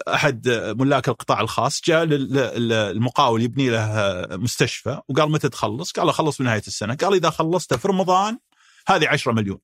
أحد 0.07 0.49
ملاك 0.77 1.09
القطاع 1.09 1.41
الخاص 1.41 1.81
جاء 1.85 2.03
للمقاول 2.03 3.41
يبني 3.41 3.69
له 3.69 4.27
مستشفى 4.31 5.01
وقال 5.09 5.31
متى 5.31 5.49
تخلص؟ 5.49 5.91
قال 5.91 6.05
له 6.05 6.11
خلص 6.11 6.37
بنهاية 6.37 6.63
السنة، 6.67 6.95
قال 6.95 7.13
إذا 7.13 7.29
خلصته 7.29 7.77
في 7.77 7.87
رمضان 7.87 8.37
هذه 8.87 9.07
10 9.07 9.31
مليون 9.31 9.59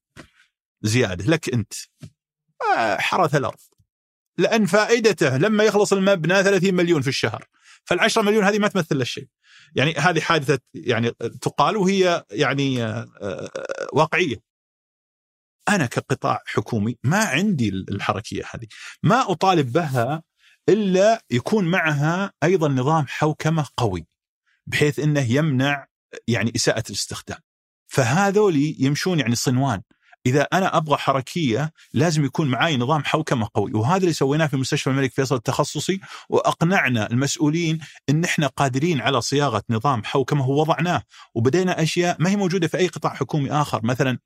زيادة 0.81 1.25
لك 1.25 1.53
أنت. 1.53 1.73
حرث 2.99 3.35
الأرض. 3.35 3.59
لأن 4.37 4.65
فائدته 4.65 5.37
لما 5.37 5.63
يخلص 5.63 5.93
المبنى 5.93 6.43
30 6.43 6.73
مليون 6.73 7.01
في 7.01 7.07
الشهر. 7.07 7.45
فال10 7.93 8.17
مليون 8.17 8.43
هذه 8.43 8.59
ما 8.59 8.67
تمثل 8.67 8.97
له 8.97 9.03
شيء. 9.03 9.27
يعني 9.75 9.93
هذه 9.93 10.19
حادثة 10.19 10.59
يعني 10.73 11.11
تقال 11.41 11.77
وهي 11.77 12.25
يعني 12.31 12.83
واقعية. 13.93 14.35
أنا 15.69 15.85
كقطاع 15.85 16.43
حكومي 16.45 16.97
ما 17.03 17.17
عندي 17.17 17.69
الحركية 17.69 18.43
هذه. 18.53 18.67
ما 19.03 19.31
أطالب 19.31 19.71
بها 19.71 20.23
إلا 20.69 21.25
يكون 21.31 21.65
معها 21.65 22.33
أيضا 22.43 22.67
نظام 22.67 23.05
حوكمة 23.07 23.67
قوي 23.77 24.07
بحيث 24.67 24.99
إنه 24.99 25.31
يمنع 25.31 25.87
يعني 26.27 26.51
إساءة 26.55 26.83
الاستخدام. 26.89 27.39
فهذولي 27.87 28.75
يمشون 28.79 29.19
يعني 29.19 29.35
صنوان. 29.35 29.81
إذا 30.29 30.41
أنا 30.41 30.77
أبغى 30.77 30.97
حركية 30.97 31.71
لازم 31.93 32.25
يكون 32.25 32.47
معي 32.47 32.77
نظام 32.77 33.03
حوكمة 33.03 33.47
قوي. 33.53 33.71
وهذا 33.73 33.97
اللي 34.01 34.13
سويناه 34.13 34.47
في 34.47 34.57
مستشفى 34.57 34.89
الملك 34.89 35.11
فيصل 35.13 35.35
التخصصي 35.35 35.99
وأقنعنا 36.29 37.11
المسؤولين 37.11 37.79
إن 38.09 38.23
إحنا 38.23 38.47
قادرين 38.47 39.01
على 39.01 39.21
صياغة 39.21 39.63
نظام 39.69 40.03
حوكمة 40.03 40.49
ووضعناه. 40.49 41.01
وبدينا 41.35 41.81
أشياء 41.83 42.15
ما 42.19 42.29
هي 42.29 42.35
موجودة 42.35 42.67
في 42.67 42.77
أي 42.77 42.87
قطاع 42.87 43.13
حكومي 43.13 43.51
آخر. 43.51 43.79
مثلا 43.83 44.17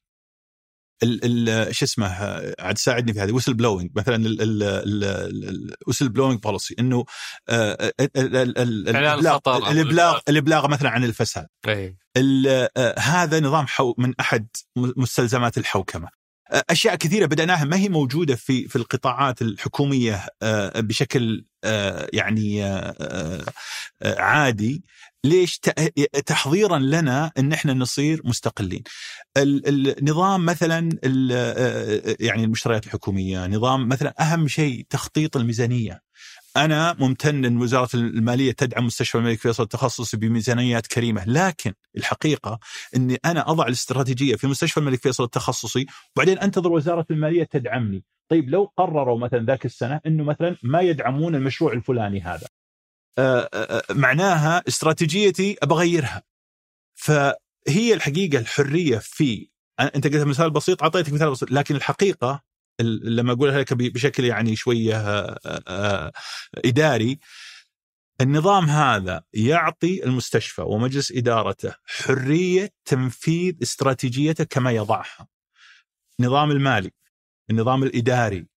شو 1.71 1.85
اسمه 1.85 2.07
عاد 2.59 2.77
ساعدني 2.77 3.13
في 3.13 3.19
هذه 3.19 3.31
whistleblowing 3.31 3.91
مثلا 3.95 4.23
ال 5.85 6.09
whistleblowing 6.09 6.39
policy 6.39 6.75
إنه 6.79 7.05
آه، 7.49 7.93
الابلاغ 8.15 9.39
الابلاغ 9.71 10.19
الإبلاغ 10.29 10.67
مثلا 10.67 10.89
عن 10.89 11.03
الفساد. 11.03 11.47
آه، 12.77 12.99
هذا 12.99 13.39
نظام 13.39 13.67
حو 13.67 13.95
من 13.97 14.13
أحد 14.19 14.47
مستلزمات 14.75 15.57
الحوكمة. 15.57 16.09
أشياء 16.69 16.95
كثيرة 16.95 17.25
بدأناها 17.25 17.65
ما 17.65 17.77
هي 17.77 17.89
موجودة 17.89 18.35
في 18.35 18.67
في 18.67 18.75
القطاعات 18.75 19.41
الحكومية 19.41 20.25
آه، 20.41 20.79
بشكل 20.79 21.45
يعني 22.13 22.63
عادي. 24.03 24.83
ليش 25.23 25.59
تحضيرا 26.25 26.79
لنا 26.79 27.31
إن 27.39 27.53
إحنا 27.53 27.73
نصير 27.73 28.21
مستقلين. 28.25 28.83
النظام 29.37 30.45
مثلا 30.45 30.89
يعني 32.19 32.43
المشتريات 32.43 32.85
الحكومية، 32.85 33.47
نظام 33.47 33.87
مثلا 33.87 34.13
أهم 34.19 34.47
شيء 34.47 34.85
تخطيط 34.89 35.37
الميزانية. 35.37 36.01
أنا 36.57 36.95
ممتن 36.99 37.45
إن 37.45 37.61
وزارة 37.61 37.89
المالية 37.93 38.51
تدعم 38.51 38.85
مستشفى 38.85 39.17
الملك 39.17 39.39
فيصل 39.39 39.63
التخصصي 39.63 40.17
بميزانيات 40.17 40.87
كريمة، 40.87 41.23
لكن 41.27 41.73
الحقيقة 41.97 42.59
اني 42.95 43.17
أنا 43.25 43.51
أضع 43.51 43.67
الاستراتيجية 43.67 44.35
في 44.35 44.47
مستشفى 44.47 44.79
الملك 44.79 45.01
فيصل 45.01 45.23
التخصصي 45.23 45.85
وبعدين 46.15 46.39
أنتظر 46.39 46.71
وزارة 46.71 47.05
المالية 47.11 47.43
تدعمني. 47.43 48.03
طيب 48.29 48.49
لو 48.49 48.71
قرروا 48.77 49.19
مثلا 49.19 49.45
ذاك 49.45 49.65
السنة 49.65 50.01
إنه 50.05 50.23
مثلا 50.23 50.57
ما 50.63 50.81
يدعمون 50.81 51.35
المشروع 51.35 51.73
الفلاني 51.73 52.21
هذا 52.21 52.37
آه، 52.37 52.37
آه، 52.37 52.47
آه، 52.47 52.62
معناها 53.89 54.63
استراتيجيتي 54.67 55.57
ابغيرها 55.63 56.23
فهي 56.95 57.93
الحقيقة 57.93 58.37
الحرية 58.39 58.97
في 58.97 59.49
أنت 59.79 60.07
قلت 60.07 60.23
مثال 60.23 60.51
بسيط 60.51 60.83
أعطيتك 60.83 61.13
مثال 61.13 61.31
بسيط 61.31 61.51
لكن 61.51 61.75
الحقيقة 61.75 62.43
لما 62.81 63.33
اقولها 63.33 63.59
لك 63.59 63.73
بشكل 63.73 64.25
يعني 64.25 64.55
شوية 64.55 65.35
إداري 66.65 67.19
النظام 68.21 68.65
هذا 68.65 69.23
يعطي 69.33 70.03
المستشفى 70.03 70.61
ومجلس 70.61 71.11
إدارته 71.11 71.73
حرية 71.85 72.69
تنفيذ 72.85 73.55
استراتيجيته 73.61 74.43
كما 74.43 74.71
يضعها. 74.71 75.27
النظام 76.19 76.51
المالي، 76.51 76.91
النظام 77.49 77.83
الإداري، 77.83 78.47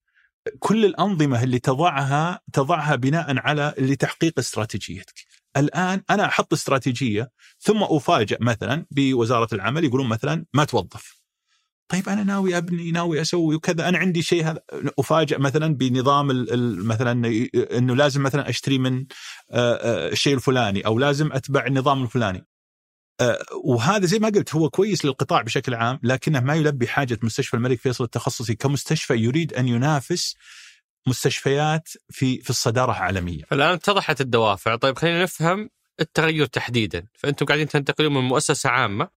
كل 0.59 0.85
الأنظمة 0.85 1.43
اللي 1.43 1.59
تضعها 1.59 2.39
تضعها 2.53 2.95
بناء 2.95 3.37
على 3.37 3.73
لتحقيق 3.77 4.39
استراتيجيتك. 4.39 5.13
الآن 5.57 6.01
أنا 6.09 6.25
أحط 6.25 6.53
استراتيجية 6.53 7.31
ثم 7.59 7.83
افاجئ 7.83 8.37
مثلا 8.41 8.85
بوزارة 8.91 9.47
العمل 9.53 9.83
يقولون 9.83 10.07
مثلا 10.07 10.45
ما 10.53 10.63
توظف. 10.63 11.17
طيب 11.89 12.09
أنا 12.09 12.23
ناوي 12.23 12.57
أبني 12.57 12.91
ناوي 12.91 13.21
أسوي 13.21 13.55
وكذا 13.55 13.89
أنا 13.89 13.97
عندي 13.97 14.21
شيء 14.21 14.45
هذا 14.45 14.61
افاجئ 14.99 15.39
مثلا 15.39 15.75
بنظام 15.75 16.45
مثلا 16.87 17.11
أنه 17.77 17.95
لازم 17.95 18.23
مثلا 18.23 18.49
أشتري 18.49 18.77
من 18.77 19.05
الشيء 19.53 20.33
الفلاني 20.33 20.85
أو 20.85 20.99
لازم 20.99 21.31
أتبع 21.31 21.65
النظام 21.65 22.03
الفلاني. 22.03 22.45
آه، 23.21 23.45
وهذا 23.63 24.05
زي 24.05 24.19
ما 24.19 24.29
قلت 24.29 24.55
هو 24.55 24.69
كويس 24.69 25.05
للقطاع 25.05 25.41
بشكل 25.41 25.73
عام 25.73 25.99
لكنه 26.03 26.39
ما 26.39 26.55
يلبي 26.55 26.87
حاجة 26.87 27.19
مستشفى 27.23 27.53
الملك 27.53 27.79
فيصل 27.79 28.03
التخصصي 28.03 28.55
كمستشفى 28.55 29.13
يريد 29.13 29.53
أن 29.53 29.67
ينافس 29.67 30.35
مستشفيات 31.07 31.89
في 32.09 32.41
في 32.41 32.49
الصدارة 32.49 32.91
عالميا. 32.91 33.45
فالآن 33.49 33.73
اتضحت 33.73 34.21
الدوافع، 34.21 34.75
طيب 34.75 34.97
خلينا 34.97 35.23
نفهم 35.23 35.69
التغير 35.99 36.45
تحديدا، 36.45 37.07
فأنتم 37.13 37.45
قاعدين 37.45 37.67
تنتقلون 37.67 38.13
من 38.13 38.21
مؤسسة 38.21 38.69
عامة 38.69 39.09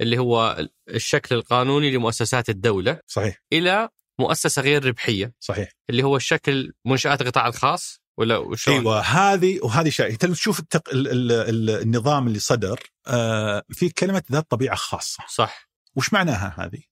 اللي 0.00 0.18
هو 0.18 0.66
الشكل 0.88 1.34
القانوني 1.34 1.90
لمؤسسات 1.90 2.48
الدولة 2.48 3.00
صحيح. 3.06 3.42
إلى 3.52 3.88
مؤسسة 4.18 4.62
غير 4.62 4.86
ربحية 4.86 5.34
صحيح. 5.40 5.68
اللي 5.90 6.02
هو 6.02 6.16
الشكل 6.16 6.72
منشآت 6.84 7.20
القطاع 7.20 7.46
الخاص. 7.46 8.00
ولا 8.18 8.36
وشون؟ 8.36 8.74
أيوه 8.74 9.00
هذه 9.00 9.58
وهذه 9.62 9.88
شيء 9.88 10.14
تشوف 10.16 10.60
التق... 10.60 10.88
ال... 10.88 11.08
ال... 11.08 11.32
ال... 11.32 11.70
النظام 11.70 12.26
اللي 12.26 12.38
صدر 12.38 12.80
آه 13.06 13.64
في 13.70 13.88
كلمة 13.88 14.22
ذات 14.32 14.50
طبيعة 14.50 14.76
خاصة 14.76 15.24
صح 15.28 15.68
وش 15.96 16.12
معناها 16.12 16.54
هذه؟ 16.58 16.82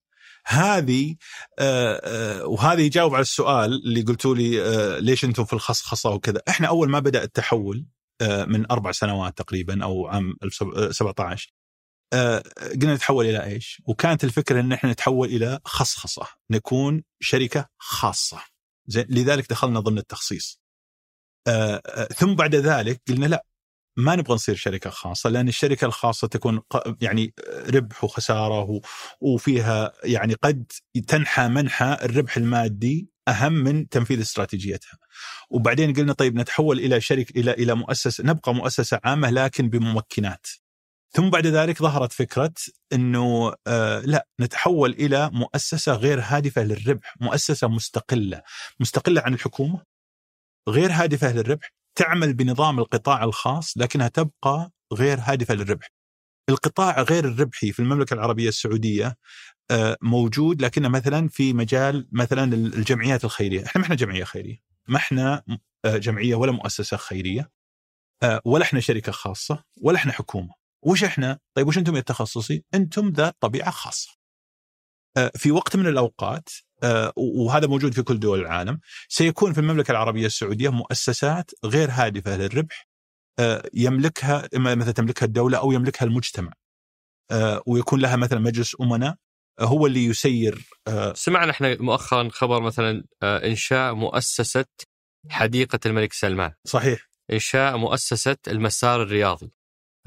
هذه 0.45 1.15
آه 1.59 2.01
آه 2.03 2.45
وهذا 2.45 2.81
يجاوب 2.81 3.13
على 3.13 3.21
السؤال 3.21 3.73
اللي 3.73 4.01
قلتوا 4.01 4.35
لي 4.35 4.61
آه 4.61 4.99
ليش 4.99 5.25
أنتم 5.25 5.45
في 5.45 5.53
الخصخصة 5.53 6.09
وكذا، 6.09 6.41
إحنا 6.49 6.67
أول 6.67 6.89
ما 6.89 6.99
بدأ 6.99 7.23
التحول 7.23 7.85
آه 8.21 8.45
من 8.45 8.71
أربع 8.71 8.91
سنوات 8.91 9.37
تقريبا 9.37 9.83
أو 9.83 10.07
عام 10.07 10.35
2017 10.43 11.53
آه 12.13 12.43
قلنا 12.81 12.93
نتحول 12.95 13.25
إلى 13.25 13.43
إيش؟ 13.43 13.81
وكانت 13.85 14.23
الفكرة 14.23 14.59
إن 14.59 14.71
إحنا 14.71 14.91
نتحول 14.91 15.27
إلى 15.27 15.59
خصخصة، 15.65 16.27
نكون 16.49 17.03
شركة 17.19 17.69
خاصة. 17.77 18.41
زين 18.87 19.05
لذلك 19.09 19.49
دخلنا 19.49 19.79
ضمن 19.79 19.97
التخصيص. 19.97 20.62
آه، 21.47 21.81
آه، 21.85 22.05
ثم 22.05 22.35
بعد 22.35 22.55
ذلك 22.55 23.01
قلنا 23.07 23.25
لا 23.25 23.45
ما 23.97 24.15
نبغى 24.15 24.33
نصير 24.33 24.55
شركة 24.55 24.89
خاصة 24.89 25.29
لأن 25.29 25.47
الشركة 25.47 25.85
الخاصة 25.85 26.27
تكون 26.27 26.61
يعني 27.01 27.33
ربح 27.73 28.03
وخسارة 28.03 28.81
وفيها 29.21 29.93
يعني 30.03 30.33
قد 30.33 30.71
تنحى 31.07 31.47
منحى 31.47 31.97
الربح 32.01 32.37
المادي 32.37 33.09
أهم 33.27 33.53
من 33.53 33.89
تنفيذ 33.89 34.21
استراتيجيتها. 34.21 34.97
وبعدين 35.49 35.93
قلنا 35.93 36.13
طيب 36.13 36.35
نتحول 36.35 36.79
إلى 36.79 37.01
شركه 37.01 37.39
إلى 37.39 37.51
إلى 37.51 37.75
مؤسسة 37.75 38.23
نبقى 38.23 38.53
مؤسسة 38.55 38.99
عامة 39.03 39.29
لكن 39.29 39.69
بممكنات. 39.69 40.47
ثم 41.11 41.29
بعد 41.29 41.47
ذلك 41.47 41.81
ظهرت 41.81 42.13
فكرة 42.13 42.53
إنه 42.93 43.53
آه 43.67 43.99
لا 43.99 44.27
نتحول 44.39 44.91
إلى 44.91 45.29
مؤسسة 45.33 45.93
غير 45.93 46.19
هادفة 46.23 46.63
للربح، 46.63 47.15
مؤسسة 47.21 47.67
مستقلة، 47.67 48.41
مستقلة 48.79 49.21
عن 49.21 49.33
الحكومة 49.33 49.92
غير 50.69 50.91
هادفة 50.91 51.33
للربح 51.33 51.69
تعمل 51.95 52.33
بنظام 52.33 52.79
القطاع 52.79 53.23
الخاص 53.23 53.77
لكنها 53.77 54.07
تبقى 54.07 54.71
غير 54.93 55.19
هادفة 55.21 55.53
للربح. 55.53 55.89
القطاع 56.49 57.01
غير 57.01 57.25
الربحي 57.25 57.71
في 57.71 57.79
المملكة 57.79 58.13
العربية 58.13 58.49
السعودية 58.49 59.17
آه، 59.71 59.97
موجود 60.01 60.61
لكنه 60.61 60.89
مثلا 60.89 61.27
في 61.27 61.53
مجال 61.53 62.07
مثلا 62.11 62.53
الجمعيات 62.53 63.25
الخيرية، 63.25 63.65
إحنا 63.65 63.79
ما 63.79 63.83
إحنا 63.85 63.95
جمعية 63.95 64.23
خيرية، 64.23 64.57
ما 64.87 64.97
إحنا 64.97 65.43
آه، 65.85 65.97
جمعية 65.97 66.35
ولا 66.35 66.51
مؤسسة 66.51 66.97
خيرية 66.97 67.51
آه، 68.23 68.41
ولا 68.45 68.63
إحنا 68.63 68.79
شركة 68.79 69.11
خاصة 69.11 69.63
ولا 69.81 69.97
إحنا 69.97 70.11
حكومة. 70.11 70.53
وش 70.81 71.03
إحنا؟ 71.03 71.39
طيب 71.53 71.67
وش 71.67 71.77
أنتم 71.77 71.93
يا 71.93 71.99
التخصصي؟ 71.99 72.63
أنتم 72.73 73.09
ذات 73.09 73.35
طبيعة 73.39 73.71
خاصة. 73.71 74.09
في 75.35 75.51
وقت 75.51 75.75
من 75.75 75.87
الأوقات 75.87 76.49
وهذا 77.15 77.67
موجود 77.67 77.93
في 77.93 78.01
كل 78.01 78.19
دول 78.19 78.39
العالم. 78.39 78.79
سيكون 79.07 79.53
في 79.53 79.59
المملكة 79.59 79.91
العربية 79.91 80.25
السعودية 80.25 80.69
مؤسسات 80.69 81.51
غير 81.65 81.89
هادفة 81.91 82.37
للربح 82.37 82.87
يملكها 83.73 84.49
إما 84.55 84.75
مثلا 84.75 84.91
تملكها 84.91 85.25
الدولة 85.25 85.57
أو 85.57 85.71
يملكها 85.71 86.05
المجتمع. 86.05 86.53
ويكون 87.65 87.99
لها 87.99 88.15
مثلا 88.15 88.39
مجلس 88.39 88.75
أمناء 88.81 89.15
هو 89.59 89.87
اللي 89.87 90.05
يسير 90.05 90.67
سمعنا 91.13 91.51
إحنا 91.51 91.81
مؤخرا 91.81 92.29
خبر 92.29 92.61
مثلا 92.61 93.03
إنشاء 93.23 93.93
مؤسسة 93.93 94.65
حديقة 95.29 95.79
الملك 95.85 96.13
سلمان. 96.13 96.51
صحيح. 96.65 97.09
إنشاء 97.31 97.77
مؤسسة 97.77 98.37
المسار 98.47 99.03
الرياضي. 99.03 99.51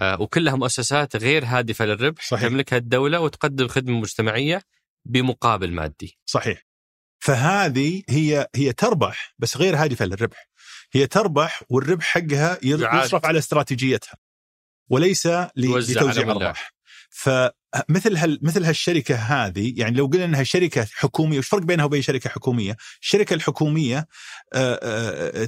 وكلها 0.03 0.57
مؤسسات 0.57 1.16
غير 1.16 1.45
هادفة 1.45 1.85
للربح 1.85 2.29
صحيح. 2.29 2.49
تملكها 2.49 2.77
الدولة 2.77 3.20
وتقدم 3.20 3.68
خدمة 3.68 4.01
مجتمعية 4.01 4.62
بمقابل 5.05 5.72
مادي. 5.72 6.18
صحيح. 6.27 6.65
فهذه 7.27 8.03
هي 8.09 8.49
هي 8.55 8.72
تربح 8.72 9.35
بس 9.39 9.57
غير 9.57 9.77
هادفة 9.77 10.05
للربح. 10.05 10.49
هي 10.93 11.07
تربح 11.07 11.62
والربح 11.68 12.05
حقها 12.05 12.59
يصرف 12.62 13.27
على 13.27 13.39
استراتيجيتها 13.39 14.14
وليس 14.91 15.29
لتوزيع 15.57 16.31
ارباح 16.31 16.72
فمثل 17.11 18.16
هال 18.16 18.39
مثل 18.43 18.64
هالشركة 18.64 19.14
هذه 19.14 19.72
يعني 19.77 19.97
لو 19.97 20.07
قلنا 20.07 20.24
إنها 20.24 20.43
شركة 20.43 20.87
حكومية 20.93 21.39
وش 21.39 21.45
الفرق 21.47 21.62
بينها 21.62 21.85
وبين 21.85 22.03
شركة 22.03 22.31
حكومية؟ 22.31 22.77
الشركة 23.03 23.35
الحكومية 23.35 24.07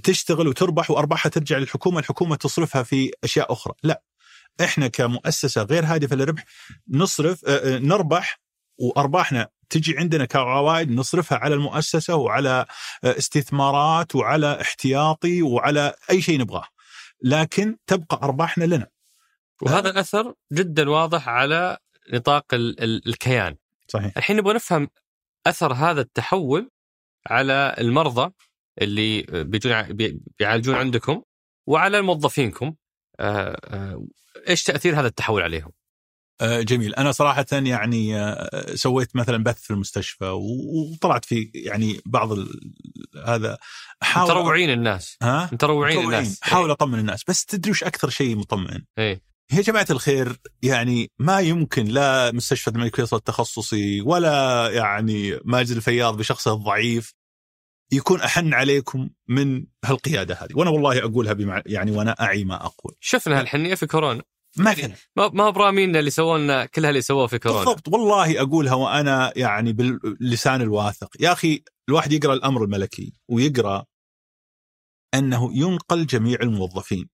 تشتغل 0.05 0.49
وتربح 0.49 0.91
وأرباحها 0.91 1.31
ترجع 1.31 1.59
للحكومة، 1.59 1.99
الحكومة 1.99 2.37
تصرفها 2.37 2.83
في 2.83 3.11
أشياء 3.24 3.53
أخرى، 3.53 3.74
لا 3.83 4.03
إحنا 4.61 4.89
كمؤسسة 4.89 5.62
غير 5.62 5.85
هادفة 5.85 6.16
للربح 6.16 6.45
نصرف 6.89 7.49
نربح 7.64 8.41
وأرباحنا 8.79 9.49
تجي 9.70 9.98
عندنا 9.98 10.24
كعوائد 10.24 10.90
نصرفها 10.90 11.38
على 11.38 11.54
المؤسسة 11.54 12.14
وعلى 12.16 12.66
استثمارات 13.04 14.14
وعلى 14.14 14.60
احتياطي 14.60 15.42
وعلى 15.42 15.94
أي 16.10 16.22
شيء 16.22 16.40
نبغاه. 16.40 16.66
لكن 17.22 17.76
تبقى 17.86 18.20
أرباحنا 18.22 18.64
لنا. 18.64 18.86
وهذا 19.62 19.90
الاثر 19.90 20.34
جدا 20.52 20.90
واضح 20.90 21.28
على 21.28 21.78
نطاق 22.12 22.54
ال 22.54 22.80
ال 22.82 23.08
الكيان. 23.08 23.56
صحيح. 23.88 24.12
الحين 24.16 24.36
نبغى 24.36 24.54
نفهم 24.54 24.88
أثر 25.46 25.72
هذا 25.72 26.00
التحول 26.00 26.70
على 27.26 27.74
المرضى 27.78 28.32
اللي 28.82 29.22
بيجون 29.22 29.82
بيعالجون 30.38 30.74
عندكم 30.74 31.22
وعلى 31.66 32.02
موظفينكم 32.02 32.74
إيش 34.48 34.62
تأثير 34.64 35.00
هذا 35.00 35.06
التحول 35.06 35.42
عليهم؟ 35.42 35.72
آه، 36.41 36.61
جميل. 36.61 36.95
أنا 36.95 37.12
صراحة 37.12 37.47
يعني 37.53 38.16
آه، 38.16 38.74
سويت 38.74 39.16
مثلا 39.16 39.45
بث 39.45 39.61
في 39.61 39.70
المستشفى 39.70 40.24
وطلعت 40.24 41.24
في 41.24 41.51
يعني 41.55 42.01
بعض 42.07 42.39
هذا 43.26 43.59
حاول 44.03 44.28
تروعين 44.28 44.70
الناس. 44.70 45.16
ها؟ 45.22 45.51
تروعين 45.59 46.05
الناس. 46.05 46.39
حاول 46.43 46.70
أطمن 46.70 46.99
الناس. 46.99 47.24
بس 47.28 47.45
تدري 47.45 47.70
وش 47.70 47.84
أكثر 47.84 48.11
شيء 48.11 48.36
مطمئن؟ 48.36 48.84
إيه. 48.99 49.28
يا 49.53 49.61
جماعة 49.61 49.86
الخير 49.91 50.36
يعني 50.62 51.11
ما 51.18 51.41
يمكن 51.41 51.84
لا 51.84 52.32
مستشفى 52.32 52.68
الملك 52.70 52.97
فيصل 52.97 53.16
التخصصي 53.16 54.01
ولا 54.01 54.68
يعني 54.72 55.39
ماجد 55.45 55.76
الفياض 55.76 56.16
بشخصه 56.16 56.55
الضعيف 56.55 57.14
يكون 57.93 58.20
أحن 58.20 58.55
عليكم 58.55 59.11
من 59.28 59.66
هالقيادة 59.84 60.34
هذه. 60.34 60.51
وأنا 60.55 60.70
والله 60.70 60.99
أقولها 60.99 61.32
بمع 61.32 61.62
يعني 61.66 61.91
وأنا 61.91 62.11
أعي 62.20 62.45
ما 62.45 62.66
أقول. 62.66 62.95
شفنا 63.01 63.41
هالحنية 63.41 63.74
في 63.74 63.86
كورونا. 63.86 64.22
مثلا 64.61 64.94
ما 65.16 65.28
ما 65.28 65.50
برامين 65.50 65.96
اللي 65.96 66.11
سوونا 66.11 66.66
كلها 66.66 66.90
اللي 66.90 67.00
سووه 67.02 67.26
في 67.26 67.38
كورونا. 67.38 67.64
بالضبط. 67.64 67.88
والله 67.88 68.40
أقولها 68.40 68.74
وأنا 68.74 69.32
يعني 69.36 69.72
باللسان 69.72 70.62
الواثق. 70.62 71.09
يا 71.20 71.32
أخي 71.32 71.62
الواحد 71.88 72.12
يقرأ 72.12 72.34
الأمر 72.34 72.64
الملكي 72.64 73.12
ويقرأ 73.28 73.84
أنه 75.14 75.50
ينقل 75.54 76.06
جميع 76.06 76.38
الموظفين. 76.42 77.09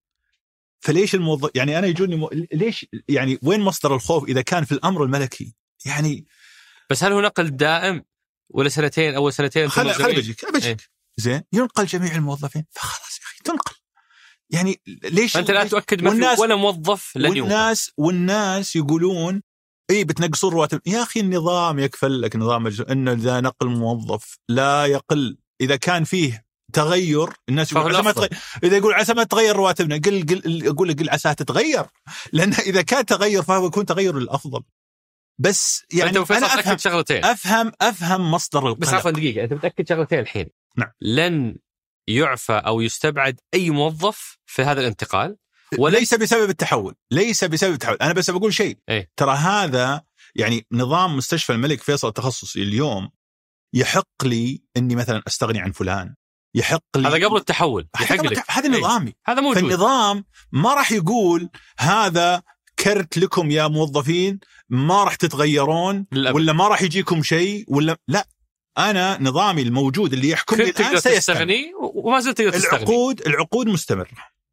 فليش 0.81 1.15
الموظف 1.15 1.51
يعني 1.55 1.79
أنا 1.79 1.87
يجوني 1.87 2.17
مو... 2.17 2.31
ليش 2.53 2.87
يعني 3.09 3.39
وين 3.43 3.61
مصدر 3.61 3.95
الخوف 3.95 4.25
إذا 4.25 4.43
كان 4.43 4.65
في 4.65 4.73
الأمر 4.73 5.05
الملكي؟ 5.05 5.55
يعني 5.87 6.27
بس 6.91 7.05
هل 7.05 7.13
هو 7.13 7.21
نقل 7.21 7.57
دائم 7.57 8.05
ولا 8.49 8.69
سنتين؟ 8.69 9.15
أول 9.15 9.33
سنتين 9.33 9.69
خلي 9.69 9.93
خلي 9.93 10.13
بجيك 10.13 10.53
بجيك 10.53 10.67
إيه؟ 10.67 10.77
زين 11.17 11.43
ينقل 11.53 11.87
جميع 11.87 12.15
الموظفين. 12.15 12.65
فخلاص 12.71 13.19
يا 13.19 13.25
أخي 13.25 13.39
تنقل. 13.45 13.75
يعني 14.55 14.81
ليش 15.05 15.37
انت 15.37 15.51
لا 15.51 15.65
تؤكد 15.65 16.03
ما 16.03 16.11
والناس 16.11 16.39
ولا 16.39 16.57
موظف 16.57 17.17
لن 17.17 17.29
والناس 17.31 17.89
يوقف. 17.89 17.99
والناس 17.99 18.77
يقولون 18.77 19.43
اي 19.91 20.05
بتنقصون 20.05 20.53
رواتب. 20.53 20.81
يا 20.87 21.03
أخي 21.03 21.21
النظام 21.21 21.79
يكفل 21.79 22.23
لك 22.23 22.37
نظام 22.37 22.67
انه 22.91 23.13
إذا 23.13 23.41
نقل 23.41 23.67
موظف 23.67 24.39
لا 24.49 24.87
يقل. 24.87 25.39
إذا 25.61 25.77
كان 25.77 26.05
فيه 26.05 26.45
تغير 26.73 27.29
الناس 27.49 27.73
يقول 27.73 27.97
عسى 27.97 28.03
ما 28.03 28.13
تغير 28.13 28.31
إذا 28.65 28.77
يقول 28.77 28.95
عسى 28.95 29.15
ما 29.15 29.25
تغير 29.25 29.57
رواتبنا 29.57 29.97
قل 29.97 30.27
قل 30.27 30.67
أقول 30.67 30.89
لك 30.89 31.01
قل 31.01 31.11
عساها 31.11 31.33
تتغير. 31.33 31.85
لأن 32.33 32.53
إذا 32.53 32.83
كان 32.83 33.07
تغير 33.07 33.43
فهو 33.43 33.67
يكون 33.67 33.87
تغير 33.87 34.19
للافضل 34.19 34.63
بس 35.39 35.83
يعني 35.93 36.19
انت 36.19 36.31
أنا 36.31 36.47
أفهم 36.47 36.79
شغلتين. 36.79 37.25
أفهم 37.25 37.73
أفهم 37.81 38.31
مصدر 38.31 38.69
القلق. 38.69 38.79
بس 38.79 38.95
عفوا 38.95 39.11
دقيقة 39.11 39.45
انت 39.45 39.53
متاكد 39.53 39.89
شغلتين 39.89 40.19
الحين. 40.19 40.47
نعم. 40.77 40.91
لن 41.01 41.57
يعفى 42.09 42.53
أو 42.53 42.81
يستبعد 42.81 43.41
أي 43.55 43.71
موظف 43.71 44.39
في 44.47 44.63
هذا 44.63 44.81
الانتقال 44.81 45.37
وليس 45.79 46.15
بسبب 46.15 46.51
التحول 46.51 46.95
ليس 47.11 47.45
بسبب 47.45 47.73
التحول. 47.73 47.97
أنا 48.03 48.13
بس 48.13 48.31
بقول 48.31 48.55
شيء. 48.55 48.79
إيه؟ 48.89 49.11
ترى 49.17 49.35
هذا 49.35 50.03
يعني 50.35 50.67
نظام 50.73 51.17
مستشفى 51.17 51.53
الملك 51.53 51.83
فيصل 51.83 52.09
التخصصي 52.09 52.63
اليوم 52.63 53.11
يحق 53.75 54.25
لي 54.25 54.63
إني 54.77 54.97
مثلا 54.97 55.23
أستغني 55.27 55.61
عن 55.61 55.73
فلان. 55.73 56.15
يحق 56.55 56.97
لي 56.97 57.09
هذا 57.09 57.27
قبل 57.27 57.37
التحول 57.37 57.89
يحق 58.01 58.25
لك. 58.25 58.45
هذا 58.51 58.75
إيه؟ 58.75 58.81
نظامي. 58.81 59.13
هذا 59.27 59.41
موجود. 59.41 59.63
فالنظام 59.63 60.25
ما 60.53 60.75
راح 60.75 60.93
يقول 60.93 61.51
هذا 61.79 62.43
كرت 62.79 63.19
لكم 63.19 63.51
يا 63.51 63.69
موظفين 63.69 64.41
ما 64.69 65.05
راح 65.05 65.15
تتغيرون 65.15 66.07
للأبد. 66.13 66.37
ولا 66.37 66.53
ما 66.53 66.69
راح 66.69 66.83
يجيكم 66.83 67.23
شيء 67.23 67.65
ولا 67.69 67.97
لا. 68.09 68.27
أنا 68.79 69.19
نظامي 69.23 69.63
الموجود 69.63 70.13
اللي 70.13 70.29
يحكمني 70.29 70.71
الآن 70.71 70.97
سيستغني 70.97 71.73
وما 71.95 72.21
زلت 72.21 72.39
تقدر 72.39 72.51
تستغني. 72.51 72.83
العقود 72.83 73.21
العقود 73.21 73.67
مستمره 73.67 74.09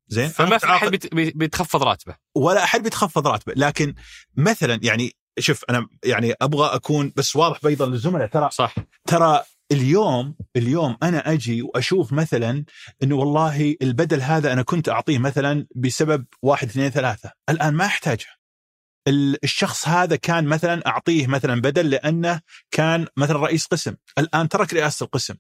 زين 0.07 0.30
فما 0.30 0.57
في 0.57 0.65
أحد 0.65 0.91
بيتخفض 1.13 1.84
راتبه. 1.84 2.15
ولا 2.36 2.63
أحد 2.63 2.84
بيتخفض 2.84 3.28
راتبه. 3.28 3.53
لكن 3.55 3.95
مثلا 4.36 4.80
يعني 4.84 5.15
شوف 5.39 5.63
أنا 5.69 5.88
يعني 6.03 6.34
أبغى 6.41 6.76
أكون 6.76 7.13
بس 7.15 7.36
واضح 7.36 7.59
أيضا 7.65 7.86
للزملاء. 7.86 8.28
ترى 8.28 8.49
صح. 8.51 8.76
ترى 9.07 9.43
اليوم 9.72 10.36
اليوم 10.55 10.97
أنا 11.03 11.32
أجي 11.34 11.61
وأشوف 11.61 12.13
مثلا 12.13 12.65
إنه 13.03 13.15
والله 13.15 13.76
البدل 13.82 14.22
هذا 14.22 14.53
أنا 14.53 14.61
كنت 14.61 14.89
أعطيه 14.89 15.17
مثلا 15.17 15.67
بسبب 15.76 16.26
واحد 16.41 16.67
اثنين 16.67 16.89
ثلاثة. 16.89 17.32
الآن 17.49 17.74
ما 17.74 17.86
أحتاجه. 17.86 18.26
الشخص 19.07 19.87
هذا 19.87 20.15
كان 20.15 20.45
مثلا 20.45 20.87
أعطيه 20.87 21.27
مثلا 21.27 21.61
بدل 21.61 21.89
لأنه 21.89 22.41
كان 22.71 23.07
مثلا 23.17 23.37
رئيس 23.37 23.65
قسم. 23.65 23.95
الآن 24.17 24.49
ترك 24.49 24.73
رئاسة 24.73 25.03
القسم. 25.03 25.35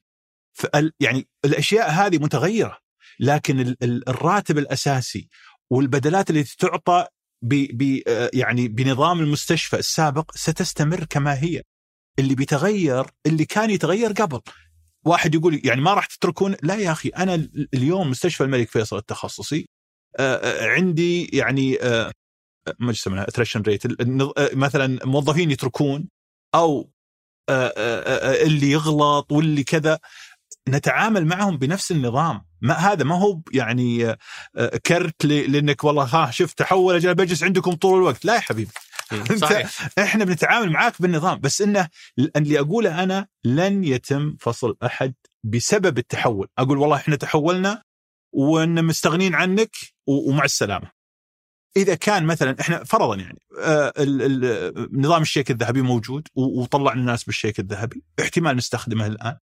يعني 0.99 1.27
الأشياء 1.45 1.89
هذه 1.89 2.17
متغيرة. 2.17 2.77
لكن 3.19 3.75
الراتب 3.83 4.57
الأساسي 4.57 5.27
والبدلات 5.69 6.29
التي 6.29 6.55
تعطى 6.57 7.07
ب 7.41 8.01
يعني 8.33 8.67
بنظام 8.67 9.19
المستشفى 9.19 9.79
السابق 9.79 10.31
ستستمر 10.35 11.03
كما 11.03 11.43
هي. 11.43 11.61
اللي 12.19 12.35
بيتغير 12.35 13.05
اللي 13.25 13.45
كان 13.45 13.69
يتغير 13.69 14.11
قبل. 14.11 14.41
واحد 15.05 15.35
يقول 15.35 15.61
يعني 15.63 15.81
ما 15.81 15.93
راح 15.93 16.05
تتركون؟ 16.05 16.55
لا 16.63 16.75
يا 16.75 16.91
أخي 16.91 17.09
أنا 17.09 17.49
اليوم 17.73 18.09
مستشفى 18.09 18.43
الملك 18.43 18.69
فيصل 18.69 18.97
التخصصي 18.97 19.67
عندي 20.59 21.25
يعني 21.25 21.77
ما 22.79 22.91
يسمونها؟ 22.91 23.23
اتريشن 23.23 23.61
ريت 23.61 23.83
مثلا 24.55 24.99
موظفين 25.05 25.51
يتركون 25.51 26.07
أو 26.55 26.91
اللي 27.49 28.71
يغلط 28.71 29.31
واللي 29.31 29.63
كذا 29.63 29.99
نتعامل 30.69 31.25
معهم 31.25 31.57
بنفس 31.57 31.91
النظام. 31.91 32.45
ما 32.61 32.73
هذا 32.73 33.03
ما 33.03 33.19
هو 33.19 33.41
يعني 33.53 34.15
كرت 34.85 35.25
لأنك 35.25 35.83
والله 35.83 36.03
ها 36.03 36.31
شفت 36.31 36.59
تحول 36.59 36.95
أجل 36.95 37.15
بجلس 37.15 37.43
عندكم 37.43 37.71
طول 37.71 37.97
الوقت. 37.97 38.25
لا 38.25 38.35
يا 38.35 38.39
حبيبي. 38.39 38.71
صحيح. 39.41 39.89
إحنا 39.99 40.25
بنتعامل 40.25 40.71
معاك 40.71 41.01
بالنظام. 41.01 41.39
بس 41.39 41.61
إنه 41.61 41.87
اللي 42.35 42.59
أقوله 42.59 43.03
أنا 43.03 43.27
لن 43.43 43.83
يتم 43.83 44.35
فصل 44.39 44.77
أحد 44.85 45.13
بسبب 45.43 45.97
التحول. 45.97 46.47
أقول 46.57 46.77
والله 46.77 46.95
إحنا 46.95 47.15
تحولنا 47.15 47.83
وإن 48.33 48.85
مستغنين 48.85 49.35
عنك 49.35 49.71
ومع 50.07 50.43
السلامة. 50.43 51.00
إذا 51.77 51.95
كان 51.95 52.25
مثلا 52.25 52.55
إحنا 52.61 52.83
فرضا 52.83 53.15
يعني 53.15 53.41
آه 53.59 53.93
نظام 54.91 55.21
الشيك 55.21 55.51
الذهبي 55.51 55.81
موجود 55.81 56.27
وطلعنا 56.35 56.99
الناس 56.99 57.23
بالشيك 57.23 57.59
الذهبي، 57.59 58.03
احتمال 58.21 58.55
نستخدمه 58.55 59.07
الآن. 59.07 59.37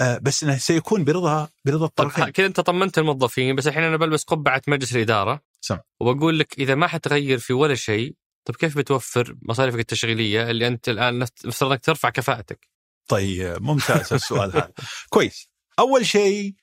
آه 0.00 0.18
بس 0.18 0.44
إنه 0.44 0.56
سيكون 0.56 1.04
برضا 1.04 1.48
برضا 1.64 1.86
الطرفين. 1.86 2.28
كذا 2.28 2.46
أنت 2.46 2.60
طمنت 2.60 2.98
الموظفين 2.98 3.56
بس 3.56 3.66
الحين 3.66 3.82
أنا 3.82 3.96
بلبس 3.96 4.24
قبعة 4.24 4.62
مجلس 4.68 4.96
الإدارة. 4.96 5.40
سم. 5.60 5.78
وبقول 6.00 6.38
لك 6.38 6.58
إذا 6.58 6.74
ما 6.74 6.86
حتغير 6.86 7.38
في 7.38 7.52
ولا 7.52 7.74
شيء 7.74 8.14
طيب 8.44 8.56
كيف 8.56 8.78
بتوفر 8.78 9.36
مصاريفك 9.42 9.78
التشغيلية 9.78 10.50
اللي 10.50 10.66
أنت 10.66 10.88
الآن 10.88 11.26
مفترض 11.44 11.70
إنك 11.70 11.84
ترفع 11.84 12.10
كفاءتك؟ 12.10 12.68
طيب 13.08 13.62
ممتاز 13.62 14.12
السؤال 14.12 14.50
هذا. 14.50 14.72
كويس. 15.08 15.50
أول 15.78 16.06
شيء 16.06 16.54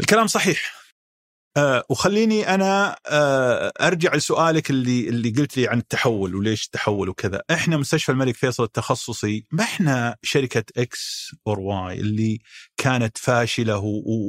الكلام 0.00 0.26
صحيح 0.26 0.79
أه 1.56 1.84
وخليني 1.90 2.54
أنا 2.54 2.96
أه 3.06 3.72
أرجع 3.80 4.14
لسؤالك 4.14 4.70
اللي 4.70 5.08
اللي 5.08 5.30
قلت 5.30 5.56
لي 5.56 5.68
عن 5.68 5.78
التحول 5.78 6.34
وليش 6.34 6.64
التحول 6.66 7.08
وكذا، 7.08 7.42
إحنا 7.50 7.76
مستشفى 7.76 8.12
الملك 8.12 8.36
فيصل 8.36 8.64
التخصصي 8.64 9.46
ما 9.52 9.64
إحنا 9.64 10.16
شركة 10.22 10.64
X 10.76 11.30
or 11.46 11.60
Y 11.60 12.00
اللي 12.00 12.38
كانت 12.76 13.18
فاشلة 13.18 13.78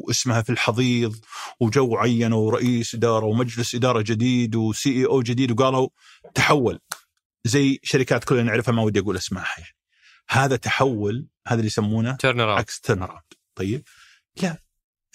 واسمها 0.08 0.42
في 0.42 0.50
الحضيض 0.52 1.16
وجو 1.60 1.98
عينوا 1.98 2.48
ورئيس 2.48 2.96
إدارة 2.96 3.26
ومجلس 3.26 3.76
إدارة 3.76 4.02
جديد 4.02 4.56
و 4.56 4.90
CEO 4.90 5.22
جديد 5.22 5.52
وقالوا 5.52 5.90
تحول. 6.36 6.80
زي 7.46 7.80
شركات 7.84 8.24
كلنا 8.24 8.44
نعرفها 8.44 8.72
ما 8.72 8.82
ودي 8.82 9.00
أقول 9.00 9.18
اسمائها 9.18 9.56
يعني. 9.58 9.76
هذا 10.30 10.56
تحول 10.56 11.28
هذا 11.48 11.56
اللي 11.56 11.68
يسمونه 11.68 12.16
turn 12.16 12.42
عكس 12.42 12.80
turn 12.80 13.08
طيب؟ 13.56 13.84
لا. 14.42 14.58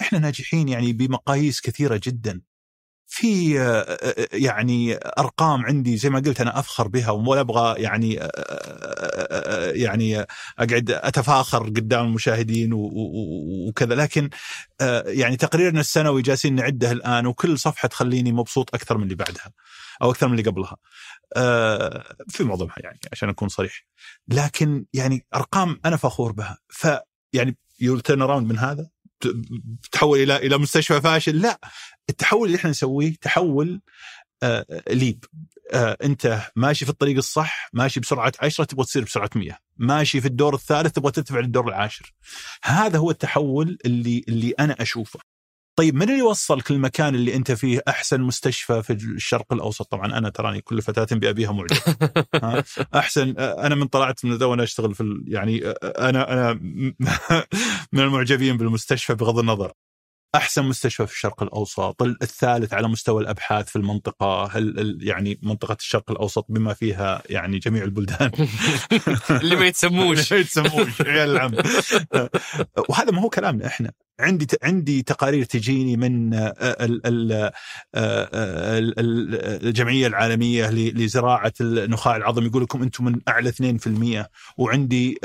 إحنا 0.01 0.18
ناجحين 0.18 0.68
يعني 0.68 0.92
بمقاييس 0.92 1.61
كثيرة 1.61 2.01
جدا. 2.05 2.40
في 3.09 3.55
يعني 4.32 4.97
أرقام 5.18 5.66
عندي 5.66 5.97
زي 5.97 6.11
ما 6.11 6.18
قلت 6.18 6.40
أنا 6.40 6.59
أفخر 6.59 6.88
بها 6.88 7.11
ولا 7.11 7.40
أبغى 7.40 7.82
يعني 7.82 8.14
يعني 9.82 10.20
أقعد 10.59 10.90
أتفاخر 10.90 11.62
قدام 11.62 12.07
المشاهدين 12.07 12.70
وكذا. 12.72 13.94
لكن 13.94 14.30
يعني 15.07 15.36
تقريرنا 15.36 15.80
السنوي 15.80 16.22
جالسين 16.22 16.55
نعده 16.55 16.92
الآن 16.92 17.26
وكل 17.26 17.59
صفحة 17.59 17.88
تخليني 17.88 18.32
مبسوط 18.32 18.74
أكثر 18.74 18.97
من 18.97 19.05
اللي 19.05 19.14
بعدها 19.14 19.53
أو 20.03 20.11
أكثر 20.11 20.28
من 20.28 20.38
اللي 20.38 20.51
قبلها. 20.51 20.76
في 22.28 22.44
معظمها 22.44 22.76
يعني 22.78 22.99
عشان 23.12 23.28
أكون 23.28 23.49
صريح. 23.49 23.86
لكن 24.28 24.84
يعني 24.92 25.26
أرقام 25.34 25.80
أنا 25.84 25.97
فخور 25.97 26.32
بها. 26.32 26.59
ف 26.68 26.88
يعني 27.32 27.59
turnaround 28.05 28.49
من 28.49 28.59
هذا؟ 28.59 28.88
تحول 29.92 30.18
إلى 30.18 30.36
إلى 30.36 30.58
مستشفى 30.58 31.00
فاشل. 31.00 31.40
لا. 31.40 31.60
التحول 32.10 32.46
اللي 32.46 32.58
إحنا 32.58 32.70
نسويه 32.70 33.14
تحول 33.20 33.80
آه 34.42 34.66
leap. 34.90 35.24
آه 35.72 35.96
أنت 36.04 36.40
ماشي 36.56 36.84
في 36.84 36.90
الطريق 36.90 37.16
الصح 37.16 37.68
ماشي 37.72 38.00
بسرعة 38.00 38.32
10 38.40 38.64
تبغى 38.64 38.84
تصير 38.84 39.04
بسرعة 39.04 39.30
100 39.34 39.58
ماشي 39.76 40.20
في 40.20 40.28
الدور 40.28 40.54
الثالث 40.54 40.92
تبغى 40.92 41.12
ترتفع 41.12 41.40
للدور 41.40 41.68
العاشر. 41.68 42.14
هذا 42.64 42.98
هو 42.98 43.10
التحول 43.10 43.78
اللي 43.84 44.24
اللي 44.28 44.50
أنا 44.50 44.82
أشوفه. 44.82 45.20
طيب 45.79 45.95
من 45.95 46.11
اللي 46.11 46.22
وصلك 46.22 46.70
للمكان 46.70 47.14
اللي 47.14 47.35
أنت 47.35 47.53
فيه 47.53 47.81
أحسن 47.89 48.20
مستشفى 48.20 48.83
في 48.83 48.93
الشرق 48.93 49.53
الأوسط؟ 49.53 49.91
طبعا 49.91 50.18
أنا 50.18 50.29
تراني 50.29 50.61
كل 50.61 50.83
فتاة 50.83 51.16
بأبيها 51.16 51.53
معجب. 51.53 51.77
أحسن 52.95 53.35
أنا 53.39 53.74
من 53.74 53.87
طلعت 53.87 54.24
من 54.24 54.43
وأنا 54.43 54.62
أشتغل 54.62 54.95
في 54.95 55.24
يعني 55.27 55.61
أنا 55.85 56.33
أنا 56.33 56.53
من 57.93 58.01
المعجبين 58.01 58.57
بالمستشفى 58.57 59.14
بغض 59.14 59.39
النظر. 59.39 59.72
أحسن 60.35 60.64
مستشفى 60.64 61.07
في 61.07 61.12
الشرق 61.12 61.43
الأوسط 61.43 62.03
الثالث 62.03 62.74
على 62.74 62.89
مستوى 62.89 63.22
الأبحاث 63.22 63.68
في 63.68 63.77
المنطقة 63.77 64.45
هل 64.47 64.99
يعني 65.03 65.39
منطقة 65.43 65.77
الشرق 65.81 66.11
الأوسط 66.11 66.47
بما 66.49 66.74
فيها 66.74 67.22
يعني 67.31 67.59
جميع 67.59 67.85
البلدان. 67.85 68.31
اللي 69.43 69.57
ما 69.57 69.66
يتسموش. 69.66 70.33
ما 70.33 70.39
يتسموش 70.39 71.03
عيال 71.03 71.31
العم. 71.31 71.55
وهذا 72.89 73.11
ما 73.11 73.20
هو 73.20 73.29
كلامنا 73.29 73.66
إحنا. 73.66 73.93
عندي 74.20 74.46
عندي 74.62 75.02
تقارير 75.02 75.44
تجيني 75.44 75.96
من 75.96 76.34
الجمعية 79.66 80.06
العالمية 80.06 80.70
لزراعة 80.70 81.52
النخاع 81.60 82.16
العظمي 82.16 82.46
يقول 82.46 82.62
لكم 82.62 82.82
أنتم 82.82 83.04
من 83.04 83.20
أعلى 83.28 83.52
2% 83.52 84.26
وعندي 84.58 85.18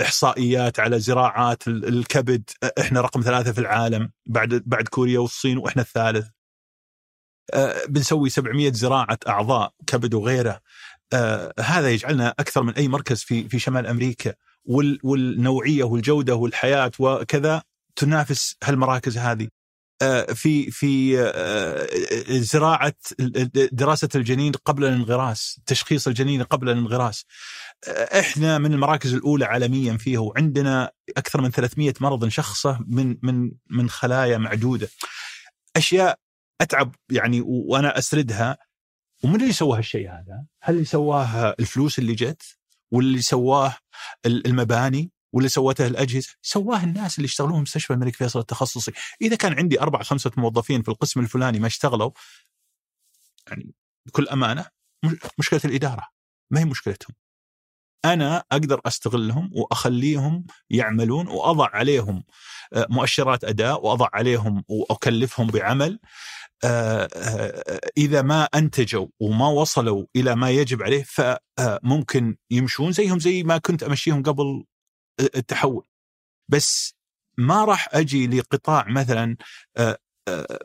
إحصائيات 0.00 0.80
على 0.80 1.00
زراعات 1.00 1.68
الكبد 1.68 2.50
إحنا 2.80 3.00
رقم 3.00 3.20
ثلاثة 3.20 3.52
في 3.52 3.58
العالم 3.58 4.10
بعد 4.26 4.62
بعد 4.66 4.88
كوريا 4.88 5.18
والصين 5.18 5.58
وإحنا 5.58 5.82
الثالث. 5.82 6.26
بنسوي 7.88 8.30
700 8.30 8.72
زراعة 8.72 9.18
أعضاء 9.28 9.72
كبد 9.86 10.14
وغيره. 10.14 10.60
هذا 11.60 11.90
يجعلنا 11.90 12.34
أكثر 12.38 12.62
من 12.62 12.72
أي 12.74 12.88
مركز 12.88 13.22
في 13.22 13.48
في 13.48 13.58
شمال 13.58 13.86
أمريكا 13.86 14.34
والنوعية 15.02 15.84
والجودة 15.84 16.34
والحياة 16.34 16.90
وكذا 16.98 17.62
تنافس 17.98 18.56
هالمراكز 18.64 19.18
هذه 19.18 19.48
في 20.34 20.70
في 20.70 21.16
زراعة 22.28 22.94
دراسة 23.72 24.08
الجنين 24.14 24.52
قبل 24.52 24.84
الانغراس، 24.84 25.60
تشخيص 25.66 26.08
الجنين 26.08 26.42
قبل 26.42 26.68
الانغراس. 26.68 27.24
إحنا 28.18 28.58
من 28.58 28.72
المراكز 28.72 29.14
الأولى 29.14 29.44
عالميا 29.44 29.96
فيها 29.96 30.20
وعندنا 30.20 30.90
أكثر 31.16 31.40
من 31.40 31.50
300 31.50 31.94
مرض 32.00 32.24
نشخصه 32.24 32.78
من 32.86 33.16
من 33.22 33.50
من 33.70 33.90
خلايا 33.90 34.38
معدودة. 34.38 34.88
أشياء 35.76 36.18
أتعب 36.60 36.94
يعني 37.10 37.40
وأنا 37.44 37.98
أسردها 37.98 38.58
ومن 39.24 39.40
اللي 39.40 39.52
سوى 39.52 39.78
هالشيء 39.78 40.08
هذا؟ 40.08 40.44
هل 40.62 40.74
اللي 40.74 40.84
سواه 40.84 41.54
الفلوس 41.60 41.98
اللي 41.98 42.14
جت؟ 42.14 42.42
واللي 42.92 43.22
سواه 43.22 43.76
المباني 44.26 45.12
واللي 45.32 45.48
سوته 45.48 45.86
الأجهزة؟ 45.86 46.28
سواه 46.42 46.84
الناس 46.84 47.18
اللي 47.18 47.24
يشتغلون 47.24 47.62
مستشفى 47.62 47.92
الملك 47.92 48.14
فيصل 48.14 48.40
التخصصي، 48.40 48.92
إذا 49.22 49.36
كان 49.36 49.52
عندي 49.58 49.80
أربع 49.80 50.02
خمسة 50.02 50.30
موظفين 50.36 50.82
في 50.82 50.88
القسم 50.88 51.20
الفلاني 51.20 51.60
ما 51.60 51.66
اشتغلوا 51.66 52.10
يعني 53.48 53.74
بكل 54.06 54.28
أمانة 54.28 54.66
مشكلة 55.38 55.60
الإدارة 55.64 56.08
ما 56.50 56.60
هي 56.60 56.64
مشكلتهم. 56.64 57.14
أنا 58.04 58.44
أقدر 58.52 58.80
أستغلهم 58.86 59.50
وأخليهم 59.52 60.46
يعملون 60.70 61.28
وأضع 61.28 61.68
عليهم 61.72 62.24
مؤشرات 62.74 63.44
أداء 63.44 63.86
وأضع 63.86 64.08
عليهم 64.12 64.64
وأكلفهم 64.68 65.46
بعمل. 65.46 66.00
إذا 67.96 68.22
ما 68.22 68.44
أنتجوا 68.44 69.06
وما 69.20 69.48
وصلوا 69.48 70.06
إلى 70.16 70.36
ما 70.36 70.50
يجب 70.50 70.82
عليه 70.82 71.04
فممكن 71.08 72.36
يمشون 72.50 72.92
زيهم 72.92 73.18
زي 73.18 73.42
ما 73.42 73.58
كنت 73.58 73.82
أمشيهم 73.82 74.22
قبل 74.22 74.64
التحول. 75.20 75.86
بس 76.48 76.94
ما 77.38 77.64
راح 77.64 77.88
أجي 77.92 78.26
لقطاع 78.26 78.88
مثلا 78.88 79.36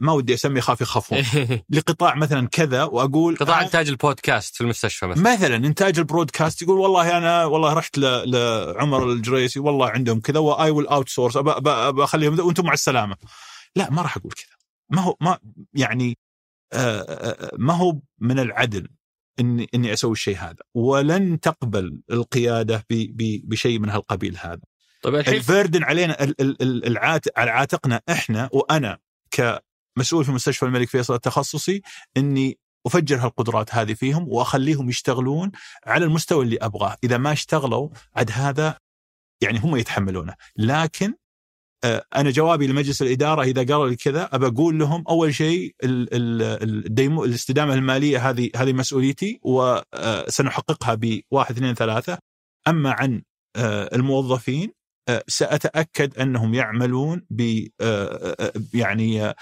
ما 0.01 0.11
ودي 0.11 0.33
اسمي 0.33 0.61
خاف 0.61 0.81
يخافون 0.81 1.23
لقطاع 1.69 2.15
مثلا 2.15 2.47
كذا 2.47 2.83
وأقول 2.83 3.37
قطاع 3.37 3.61
إنتاج 3.61 3.89
البودكاست 3.89 4.55
في 4.55 4.61
المستشفى 4.61 5.07
مثلا. 5.07 5.33
مثلا 5.33 5.55
إنتاج 5.55 5.99
البودكاست 5.99 6.61
يقول 6.61 6.79
والله 6.79 7.17
أنا 7.17 7.45
والله 7.45 7.73
رحت 7.73 7.97
لعمر 7.97 9.11
الجريسي 9.11 9.59
والله 9.59 9.89
عندهم 9.89 10.19
كذا 10.19 10.39
why 10.39 10.71
we'll 10.71 10.87
outsource 10.87 11.37
بخليهم 11.37 12.39
وأنتم 12.39 12.65
مع 12.65 12.73
السلامة. 12.73 13.15
لا 13.75 13.89
ما 13.89 14.01
راح 14.01 14.17
أقول 14.17 14.31
كذا. 14.31 14.57
ما 14.89 15.01
هو 15.01 15.15
ما 15.21 15.37
يعني 15.73 16.17
ما 17.57 17.73
هو 17.73 17.99
من 18.19 18.39
العدل. 18.39 18.87
اني 19.39 19.67
إني 19.73 19.93
أسوي 19.93 20.11
الشيء 20.11 20.37
هذا. 20.37 20.63
ولن 20.73 21.39
تقبل 21.39 22.01
القيادة 22.11 22.85
بشيء 23.43 23.79
من 23.79 23.89
هالقبيل 23.89 24.37
هذا. 24.41 24.61
طيب 25.01 25.15
الحين 25.15 25.33
البردن 25.33 25.83
علينا 25.83 26.17
العات 26.61 27.37
على 27.37 27.51
عاتقنا 27.51 28.01
إحنا 28.09 28.49
وأنا 28.53 28.97
كمسؤول 29.31 30.25
في 30.25 30.31
مستشفى 30.31 30.65
الملك 30.65 30.89
فيصل 30.89 31.13
التخصصي 31.15 31.81
إني 32.17 32.59
أفجر 32.85 33.17
هالقدرات 33.17 33.75
هذه 33.75 33.93
فيهم 33.93 34.29
وأخليهم 34.29 34.89
يشتغلون 34.89 35.51
على 35.85 36.05
المستوى 36.05 36.45
اللي 36.45 36.57
أبغاه، 36.57 36.97
إذا 37.03 37.17
ما 37.17 37.31
اشتغلوا 37.31 37.89
عاد 38.15 38.31
هذا 38.31 38.77
يعني 39.41 39.59
هم 39.59 39.75
يتحملونه، 39.75 40.35
لكن 40.57 41.13
أنا 42.15 42.31
جوابي 42.31 42.67
لمجلس 42.67 43.01
الإدارة 43.01 43.43
إذا 43.43 43.61
قالوا 43.61 43.89
لي 43.89 43.95
كذا 43.95 44.29
أبى 44.31 44.47
أقول 44.47 44.79
لهم 44.79 45.03
أول 45.09 45.35
شيء 45.35 45.75
الديمو 45.83 47.25
الاستدامة 47.25 47.73
المالية 47.73 48.29
هذه 48.29 48.49
هذه 48.55 48.73
مسؤوليتي 48.73 49.39
وسنحققها 49.43 50.95
ب 50.95 51.21
1 51.31 51.55
2 51.55 51.73
3 51.75 52.17
أما 52.67 52.91
عن 52.91 53.21
الموظفين 53.93 54.71
سأتأكد 55.27 56.17
أنهم 56.19 56.53
يعملون 56.53 57.25
ب 57.29 57.67
يعني 58.73 59.33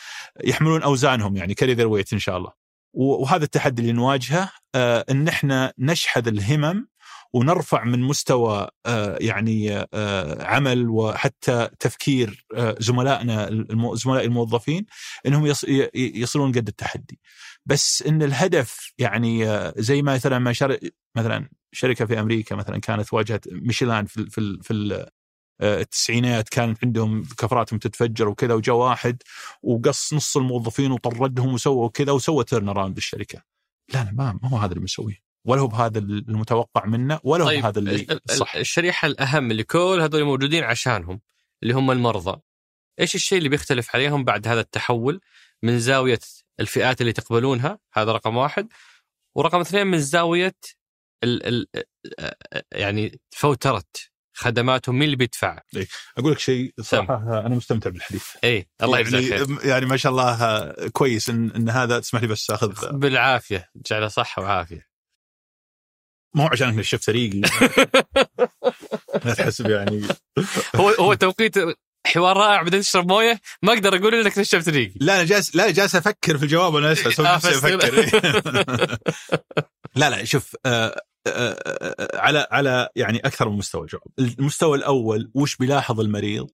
يحملون 0.43 0.81
أوزانهم 0.83 1.35
يعني 1.35 1.53
carry 1.53 1.85
weight 1.85 2.13
إن 2.13 2.19
شاء 2.19 2.37
الله. 2.37 2.51
وهذا 2.93 3.43
التحدي 3.43 3.81
اللي 3.81 3.93
نواجهه 3.93 4.51
إن 4.75 5.27
إحنا 5.27 5.73
نشحذ 5.79 6.27
الهمم 6.27 6.87
ونرفع 7.33 7.83
من 7.83 7.99
مستوى 7.99 8.67
آه، 8.85 9.17
يعني 9.21 9.85
آه، 9.93 10.43
عمل 10.43 10.89
وحتى 10.89 11.69
تفكير 11.79 12.45
آه، 12.55 12.75
زملائنا 12.79 13.65
زملاء 13.93 14.25
الموظفين 14.25 14.85
إنهم 15.25 15.53
يصلون 15.95 16.51
قد 16.51 16.67
التحدي 16.67 17.19
بس 17.65 18.03
إن 18.07 18.23
الهدف 18.23 18.93
يعني 18.97 19.61
زي 19.77 20.01
ما 20.01 20.13
مثلا 20.13 20.39
ما 20.39 20.53
شر... 20.53 20.77
مثلا 21.17 21.49
شركة 21.71 22.05
في 22.05 22.19
أمريكا 22.19 22.55
مثلا 22.55 22.77
كانت 22.79 23.13
واجهت 23.13 23.47
ميشيلان 23.47 24.05
في 24.05 24.29
في 24.29 24.59
في 24.61 24.73
ال- 24.73 25.07
التسعينات 25.61 26.49
كانت 26.49 26.77
عندهم 26.83 27.23
كفراتهم 27.37 27.79
تتفجر 27.79 28.27
وكذا 28.27 28.53
وجاء 28.53 28.75
واحد 28.75 29.23
وقص 29.63 30.13
نص 30.13 30.37
الموظفين 30.37 30.91
وطردهم 30.91 31.53
وسوى 31.53 31.89
كذا 31.89 32.11
وسوى 32.11 32.43
turnaround 32.43 32.95
بالشركة. 32.95 33.41
لا 33.93 34.03
لا 34.03 34.11
ما 34.11 34.39
هو 34.43 34.57
هذا 34.57 34.69
اللي 34.69 34.79
بنسويه 34.79 35.30
ولا 35.45 35.61
هو 35.61 35.67
بهذا 35.67 35.99
المتوقع 35.99 36.85
منه 36.85 37.19
ولا 37.23 37.43
هو 37.43 37.47
طيب 37.47 37.61
بهذا 37.61 37.79
اللي 37.79 37.95
ال- 37.95 38.11
ال- 38.11 38.37
صح. 38.37 38.55
الشريحة 38.55 39.05
الأهم 39.05 39.51
اللي 39.51 39.63
كل 39.63 39.99
هذول 40.01 40.23
موجودين 40.23 40.63
عشانهم 40.63 41.21
اللي 41.63 41.73
هم 41.73 41.91
المرضى. 41.91 42.41
إيش 42.99 43.15
الشيء 43.15 43.37
اللي 43.37 43.49
بيختلف 43.49 43.95
عليهم 43.95 44.23
بعد 44.23 44.47
هذا 44.47 44.59
التحول 44.59 45.21
من 45.63 45.79
زاوية 45.79 46.19
الفئات 46.59 47.01
اللي 47.01 47.13
تقبلونها؟ 47.13 47.79
هذا 47.93 48.11
رقم 48.11 48.37
واحد. 48.37 48.67
ورقم 49.35 49.59
اثنين 49.59 49.87
من 49.87 49.99
زاوية 49.99 50.55
ال 51.23 51.45
ال 51.47 51.67
يعني 52.71 53.19
فوترة 53.31 53.83
خدماتهم 54.33 54.95
مين 54.95 55.03
اللي 55.03 55.15
بيدفع؟ 55.15 55.59
أقول 56.17 56.31
لك 56.31 56.39
شيء 56.39 56.73
صراحة 56.81 57.39
أنا 57.45 57.55
مستمتع 57.55 57.89
بالحديث. 57.89 58.27
اي 58.43 58.69
الله 58.83 58.99
يجزاك 58.99 59.21
خير. 59.23 59.49
يعني, 59.49 59.69
يعني 59.69 59.85
ما 59.85 59.97
شاء 59.97 60.11
الله 60.11 60.71
كويس 60.89 61.29
ان, 61.29 61.51
إن 61.51 61.69
هذا 61.69 61.99
تسمح 61.99 62.21
لي 62.21 62.27
بس 62.27 62.51
أخذ 62.51 62.97
بالعافية 62.97 63.69
جعله 63.89 64.07
صحة 64.07 64.41
وعافية. 64.41 64.90
مو 66.35 66.47
عشان 66.51 66.67
انك 66.67 66.81
شفت 66.81 67.03
فريقي 67.03 67.41
لا 69.25 69.33
تحسب 69.33 69.69
يعني 69.69 70.01
هو 70.75 70.89
هو 70.89 71.13
توقيت 71.13 71.55
حوار 72.05 72.37
رائع 72.37 72.61
بعدين 72.61 72.79
تشرب 72.81 73.07
مويه 73.07 73.39
ما 73.63 73.73
أقدر 73.73 73.95
أقول 73.95 74.15
انك 74.15 74.37
نشفت 74.37 74.69
ريقي 74.69 74.93
لا 75.01 75.15
أنا 75.15 75.23
جالس 75.23 75.55
لا 75.55 75.71
جالس 75.71 75.95
أفكر 75.95 76.37
في 76.37 76.43
الجواب 76.43 76.73
وأنا 76.73 76.87
آه، 76.89 76.91
بس- 76.91 77.19
أفكر 77.45 78.09
لا 79.95 80.09
لا 80.09 80.23
شوف 80.23 80.55
آه، 80.65 81.01
آه، 81.27 81.31
آه، 81.67 82.17
على 82.19 82.47
على 82.51 82.89
يعني 82.95 83.19
أكثر 83.19 83.49
من 83.49 83.57
مستوى 83.57 83.81
الجواب 83.81 84.03
المستوى 84.19 84.77
الأول 84.77 85.31
وش 85.33 85.55
بيلاحظ 85.55 85.99
المريض 85.99 86.49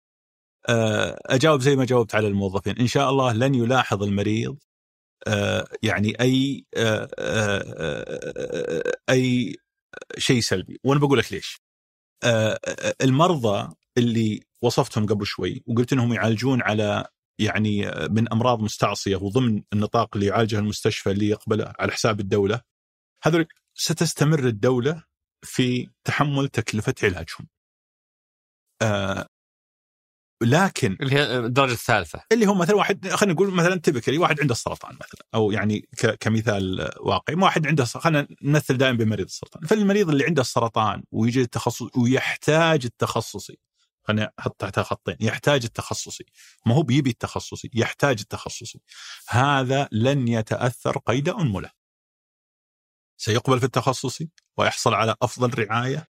آه، 0.68 1.18
اجاوب 1.27 1.61
زي 1.61 1.77
ما 1.77 1.85
جاوبت 1.85 2.14
على 2.14 2.29
الموظفين 2.29 2.79
ان 2.79 2.87
شاء 2.87 3.11
الله 3.11 3.33
لن 3.33 3.55
يلاحظ 3.55 4.03
المريض 4.03 4.57
آه، 5.27 5.68
يعني 5.83 6.20
اي 6.20 6.64
آه، 6.77 7.09
آه، 7.18 7.64
آه، 7.79 8.93
اي 9.11 9.57
شيء 10.18 10.41
سلبي 10.41 10.80
وأنا 10.84 11.01
بقول 11.01 11.18
لك 11.18 11.32
ليش 11.32 11.61
آه، 12.24 12.59
آه، 12.64 12.95
المرضى 13.03 13.74
اللي 13.99 14.43
وصفتهم 14.62 15.07
قبل 15.07 15.26
شوي 15.26 15.62
وقلت 15.66 15.93
إنهم 15.93 16.12
يعالجون 16.12 16.62
على 16.62 17.07
يعني 17.39 17.89
آه، 17.89 18.07
من 18.07 18.32
أمراض 18.32 18.61
مستعصية 18.61 19.16
وضمن 19.16 19.62
النطاق 19.72 20.16
اللي 20.16 20.26
يعالجها 20.26 20.61
المستشفى 20.61 21.11
اللي 21.11 21.28
يقبله 21.28 21.72
على 21.78 21.93
حساب 21.93 22.20
الدولة 22.20 22.61
هذول 23.22 23.47
ستستمر 23.74 24.47
الدولة 24.47 25.05
في 25.45 25.89
تحمل 26.05 26.49
تكلفة 26.49 26.95
علاجهم. 27.03 27.49
لكن 30.43 30.97
اللي 31.01 31.14
هي 31.14 31.39
الدرجة 31.39 31.72
الثالثة. 31.72 32.22
اللي 32.32 32.47
هو 32.47 32.55
مثلا 32.55 32.76
واحد 32.76 33.09
خلينا 33.09 33.34
نقول 33.34 33.51
مثلا 33.55 33.76
تبكري 33.76 34.18
واحد 34.18 34.41
عنده 34.41 34.53
السرطان 34.53 34.95
مثلا 34.95 35.26
أو 35.34 35.51
يعني 35.53 35.80
ك- 35.99 36.14
كمثال 36.20 36.91
واقعي 37.01 37.37
واحد 37.37 37.66
عنده 37.66 37.84
خلينا 37.84 38.28
نمثل 38.43 38.76
دائما 38.76 38.99
بمريض 38.99 39.26
السرطان. 39.26 39.66
فالمريض 39.66 40.11
اللي 40.11 40.24
عنده 40.24 40.43
السرطان 40.43 41.03
ويجي 41.12 41.41
التخصص 41.41 41.97
ويحتاج 41.97 42.84
التخصصي 42.84 43.59
خلينا 44.03 44.32
أحط 44.39 44.57
تحتها 44.61 44.82
خطين 44.82 45.16
يحتاج 45.20 45.64
التخصصي 45.64 46.24
ما 46.66 46.74
هو 46.74 46.82
بيبي 46.82 47.11
التخصصي 47.11 47.70
يحتاج 47.74 48.20
التخصصي. 48.20 48.80
هذا 49.28 49.89
لن 49.93 50.28
يتأثر 50.28 50.99
قيد 50.99 51.28
أنمله. 51.28 51.70
سيقبل 53.16 53.59
في 53.59 53.66
التخصصي 53.66 54.28
ويحصل 54.57 54.95
على 54.95 55.14
أفضل 55.22 55.59
رعاية 55.59 56.07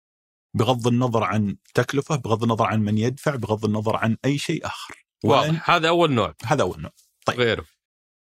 بغض 0.55 0.87
النظر 0.87 1.25
عن 1.25 1.57
تكلفة 1.75 2.17
بغض 2.17 2.43
النظر 2.43 2.65
عن 2.67 2.81
من 2.81 2.99
يدفع 2.99 3.37
بغض 3.37 3.65
النظر 3.65 3.97
عن 3.97 4.17
أي 4.25 4.39
شيء 4.39 4.67
آخر. 4.67 4.95
وأن- 4.95 5.29
واضح 5.31 5.71
هذا 5.71 5.89
أول 5.89 6.13
نوع. 6.13 6.35
هذا 6.45 6.63
أول 6.63 6.83
نوع. 6.83 6.93
طيب. 7.27 7.39
غيره. 7.41 7.65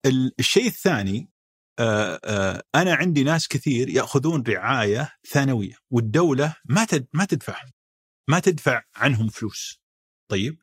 ال- 0.07 0.33
الشيء 0.39 0.67
الثاني 0.67 1.31
آه، 1.79 2.21
آه، 2.25 2.63
أنا 2.75 2.95
عندي 2.95 3.25
ناس 3.25 3.49
كثير 3.49 3.89
يأخذون 3.89 4.43
رعاية 4.49 5.13
ثانوية 5.29 5.75
والدولة 5.91 6.57
ما 6.65 6.85
تد 6.85 7.07
ما 7.13 7.25
تدفعهم 7.25 7.71
ما 8.31 8.39
تدفع 8.41 8.83
عنهم 8.97 9.29
فلوس. 9.29 9.81
طيب. 10.31 10.59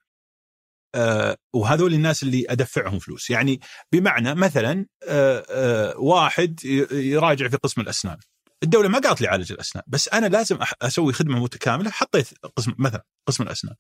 آه، 0.96 1.38
وهذول 1.54 1.94
الناس 1.94 2.24
اللي 2.24 2.46
أدفعهم 2.50 3.00
فلوس. 3.00 3.30
يعني 3.30 3.60
بمعنى 3.92 4.36
مثلا 4.36 4.86
واحد 5.98 6.60
يراجع 6.92 7.48
في 7.48 7.58
قسم 7.58 7.82
الأسنان. 7.82 8.18
الدولة 8.64 8.90
ما 8.90 9.00
قالت 9.00 9.22
لي 9.22 9.28
عالج 9.28 9.52
الأسنان 9.52 9.84
بس 9.88 10.10
أنا 10.10 10.26
لازم 10.26 10.60
أسوي 10.82 11.14
خدمة 11.14 11.40
متكاملة 11.44 11.90
حطيت 11.90 12.28
قسم 12.56 12.76
مثلا 12.78 13.06
قسم 13.28 13.44
الأسنان. 13.44 13.76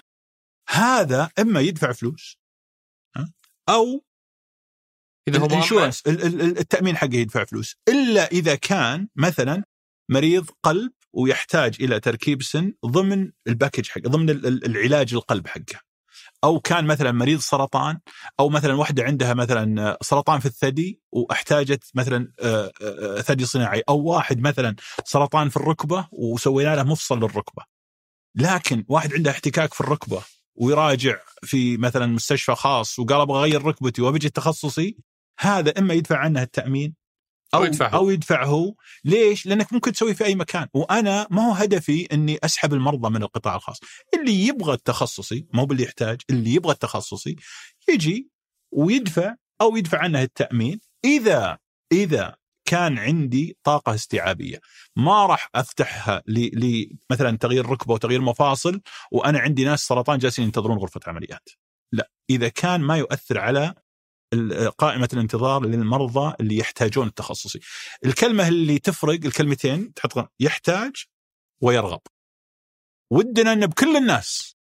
هذا 0.69 1.31
إما 1.39 1.59
يدفع 1.59 1.91
فلوس 1.91 2.37
ها، 3.15 3.33
أو 3.69 4.05
إذا 5.27 5.39
هو 5.39 5.45
ال 5.45 5.51
insurance 5.51 6.03
التأمين 6.07 6.97
حقه 6.97 7.15
يدفع 7.15 7.45
فلوس. 7.45 7.75
إلا 7.89 8.25
إذا 8.25 8.55
كان 8.55 9.07
مثلا 9.15 9.63
مريض 10.11 10.49
قلب 10.63 10.91
ويحتاج 11.13 11.77
إلى 11.81 11.99
تركيب 11.99 12.43
سن 12.43 12.73
ضمن 12.85 13.31
ال 13.47 13.52
package 13.53 13.89
حقه 13.89 14.09
ضمن 14.09 14.29
ال- 14.29 14.45
ال- 14.45 14.65
العلاج 14.65 15.13
القلب 15.13 15.47
حقه. 15.47 15.86
أو 16.43 16.59
كان 16.59 16.85
مثلا 16.85 17.11
مريض 17.11 17.39
سرطان 17.39 17.99
أو 18.39 18.49
مثلا 18.49 18.73
واحدة 18.73 19.03
عندها 19.03 19.33
مثلا 19.33 19.97
سرطان 20.01 20.39
في 20.39 20.45
الثدي 20.45 21.01
وأحتاجت 21.11 21.83
مثلا 21.95 22.33
آه، 22.39 22.71
آه، 22.81 23.21
ثدي 23.21 23.45
صناعي 23.45 23.83
أو 23.89 23.99
واحد 23.99 24.39
مثلا 24.39 24.75
سرطان 25.05 25.49
في 25.49 25.57
الركبة 25.57 26.07
وسوينا 26.11 26.75
له 26.75 26.83
مفصل 26.83 27.17
للركبة. 27.17 27.63
لكن 28.35 28.85
واحد 28.87 29.13
عنده 29.13 29.31
احتكاك 29.31 29.73
في 29.73 29.81
الركبة 29.81 30.21
ويراجع 30.55 31.17
في 31.43 31.77
مثلا 31.77 32.05
مستشفى 32.05 32.55
خاص 32.55 32.99
وقال 32.99 33.21
أبغى 33.21 33.39
أغير 33.39 33.65
ركبتي 33.65 34.01
وبجي 34.01 34.27
التخصصي 34.27 34.97
هذا 35.39 35.79
إما 35.79 35.93
يدفع 35.93 36.17
عنه 36.17 36.41
التأمين 36.41 36.95
أو 37.53 37.63
يدفع 37.63 37.89
هو. 37.89 37.97
أو 37.97 38.09
يدفع 38.09 38.45
هو 38.45 38.73
ليش؟ 39.05 39.45
لأنك 39.45 39.73
ممكن 39.73 39.91
تسويه 39.91 40.13
في 40.13 40.25
أي 40.25 40.35
مكان. 40.35 40.67
وأنا 40.73 41.27
ما 41.31 41.47
هو 41.47 41.51
هدفي 41.51 42.07
إني 42.13 42.37
أسحب 42.43 42.73
المرضى 42.73 43.09
من 43.09 43.23
القطاع 43.23 43.55
الخاص. 43.55 43.79
اللي 44.19 44.47
يبغى 44.47 44.73
التخصصي 44.73 45.47
ما 45.53 45.61
هو 45.61 45.65
باللي 45.65 45.83
يحتاج 45.83 46.21
اللي 46.29 46.53
يبغى 46.53 46.73
التخصصي 46.73 47.35
يجي 47.89 48.29
ويدفع 48.71 49.35
أو 49.61 49.77
يدفع 49.77 49.99
عنه 49.99 50.21
التأمين. 50.21 50.79
إذا 51.05 51.57
إذا 51.91 52.35
كان 52.67 52.97
عندي 52.99 53.57
طاقة 53.63 53.93
استيعابية 53.95 54.59
ما 54.95 55.25
راح 55.25 55.49
أفتحها 55.55 56.23
ل 56.27 56.65
ل- 56.65 56.97
مثلا 57.11 57.37
تغيير 57.37 57.65
ركبة 57.65 57.93
وتغيير 57.93 58.21
مفاصل 58.21 58.81
وأنا 59.11 59.39
عندي 59.39 59.65
ناس 59.65 59.79
سرطان 59.87 60.17
جالسين 60.19 60.45
ينتظرون 60.45 60.77
غرفة 60.77 60.99
عمليات. 61.07 61.49
لا 61.91 62.11
إذا 62.29 62.47
كان 62.47 62.81
ما 62.81 62.97
يؤثر 62.97 63.39
على 63.39 63.73
قائمة 64.77 65.09
الانتظار 65.13 65.65
للمرضى 65.65 66.35
اللي 66.39 66.57
يحتاجون 66.57 67.07
التخصصي. 67.07 67.59
الكلمة 68.05 68.47
اللي 68.47 68.79
تفرق 68.79 69.19
الكلمتين 69.25 69.93
تحط 69.93 70.31
يحتاج 70.39 70.91
ويرغب. 71.61 72.01
ودنا 73.11 73.53
إن 73.53 73.67
بكل 73.67 73.97
الناس 73.97 74.55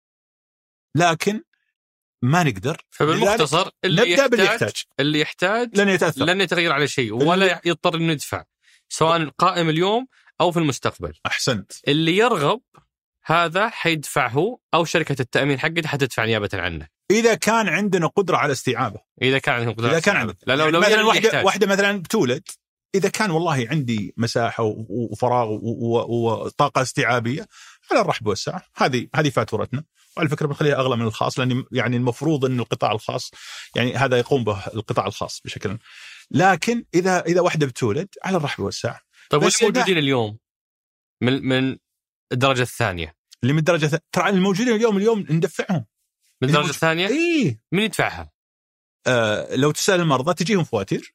لكن 0.96 1.42
ما 2.22 2.42
نقدر. 2.42 2.82
فبالمختصر 2.90 3.70
اللي 3.84 4.02
نبدأ 4.02 4.12
يحتاج 4.12 4.30
باللي 4.30 4.44
يحتاج 4.44 4.82
اللي 5.00 5.20
يحتاج 5.20 5.80
لن 5.80 5.88
يتأثر. 5.88 6.24
لن 6.24 6.40
يتغير 6.40 6.72
على 6.72 6.88
شيء 6.88 7.12
ولا 7.12 7.60
يضطر 7.64 7.94
إنه 7.96 8.12
يدفع 8.12 8.44
سواء 8.88 9.28
قائم 9.28 9.68
اليوم 9.68 10.06
أو 10.40 10.52
في 10.52 10.58
المستقبل. 10.58 11.12
أحسنت. 11.26 11.72
اللي 11.88 12.16
يرغب 12.16 12.62
هذا 13.24 13.68
حيدفع 13.68 14.28
هو 14.28 14.58
أو 14.74 14.84
شركة 14.84 15.22
التأمين 15.22 15.58
حقته 15.58 15.88
حتدفع 15.88 16.24
نيابة 16.24 16.50
عنه. 16.54 16.93
إذا 17.10 17.34
كان 17.34 17.68
عندنا 17.68 18.06
قدرة 18.06 18.36
على 18.36 18.52
استيعابه. 18.52 19.00
إذا 19.22 19.38
كان 19.38 19.54
عندهم 19.54 19.74
قدرة 19.74 19.90
إذا 19.90 20.00
كان 20.00 20.16
عندك 20.16 20.36
لا 20.46 20.56
لو 20.56 20.64
يعني 20.64 20.72
لو 20.72 20.80
مثلا 20.80 20.94
اللي 20.94 21.04
واحدة 21.06 21.26
يحتاج. 21.26 21.44
واحدة 21.44 21.66
مثلا 21.66 21.98
بتولد 22.02 22.48
إذا 22.94 23.08
كان 23.08 23.30
والله 23.30 23.66
عندي 23.70 24.14
مساحة 24.16 24.62
وفراغ 24.88 25.48
وطاقة 25.62 26.82
استيعابية 26.82 27.46
على 27.90 28.00
الرحب 28.00 28.26
والسعة. 28.26 28.62
هذه 28.76 29.08
هذه 29.14 29.30
فاتورتنا. 29.30 29.84
وعلى 30.16 30.28
فكرة 30.28 30.46
بنخليها 30.46 30.74
أغلى 30.74 30.96
من 30.96 31.06
الخاص 31.06 31.38
لأن 31.38 31.64
يعني 31.72 31.96
المفروض 31.96 32.44
ان 32.44 32.60
القطاع 32.60 32.92
الخاص 32.92 33.30
يعني 33.76 33.94
هذا 33.96 34.18
يقوم 34.18 34.44
به 34.44 34.66
القطاع 34.66 35.06
الخاص 35.06 35.40
بشكل. 35.44 35.78
لكن 36.30 36.84
اذا 36.94 37.20
إذا 37.20 37.40
واحدة 37.40 37.66
بتولد 37.66 38.08
على 38.24 38.36
الرحب 38.36 38.62
والسعة. 38.62 39.00
طيب 39.30 39.42
واللي 39.42 39.54
إذا- 39.58 39.62
موجودين 39.62 39.98
اليوم 39.98 40.38
من 41.22 41.48
من 41.48 41.76
الدرجة 42.32 42.62
الثانية؟ 42.62 43.14
اللي 43.42 43.52
من 43.52 43.58
الدرجة 43.58 44.02
ترى 44.12 44.28
الموجودين 44.28 44.74
اليوم 44.74 44.96
اليوم 44.96 45.26
ندفعهم. 45.30 45.84
من 46.44 46.56
الدرجه 46.56 46.70
الثانية 46.70 47.08
اي 47.08 47.60
من 47.72 47.82
يدفعها؟ 47.82 48.32
آه 49.06 49.54
لو 49.54 49.70
تسأل 49.70 50.00
المرضى 50.00 50.34
تجيهم 50.34 50.64
فواتير. 50.64 51.14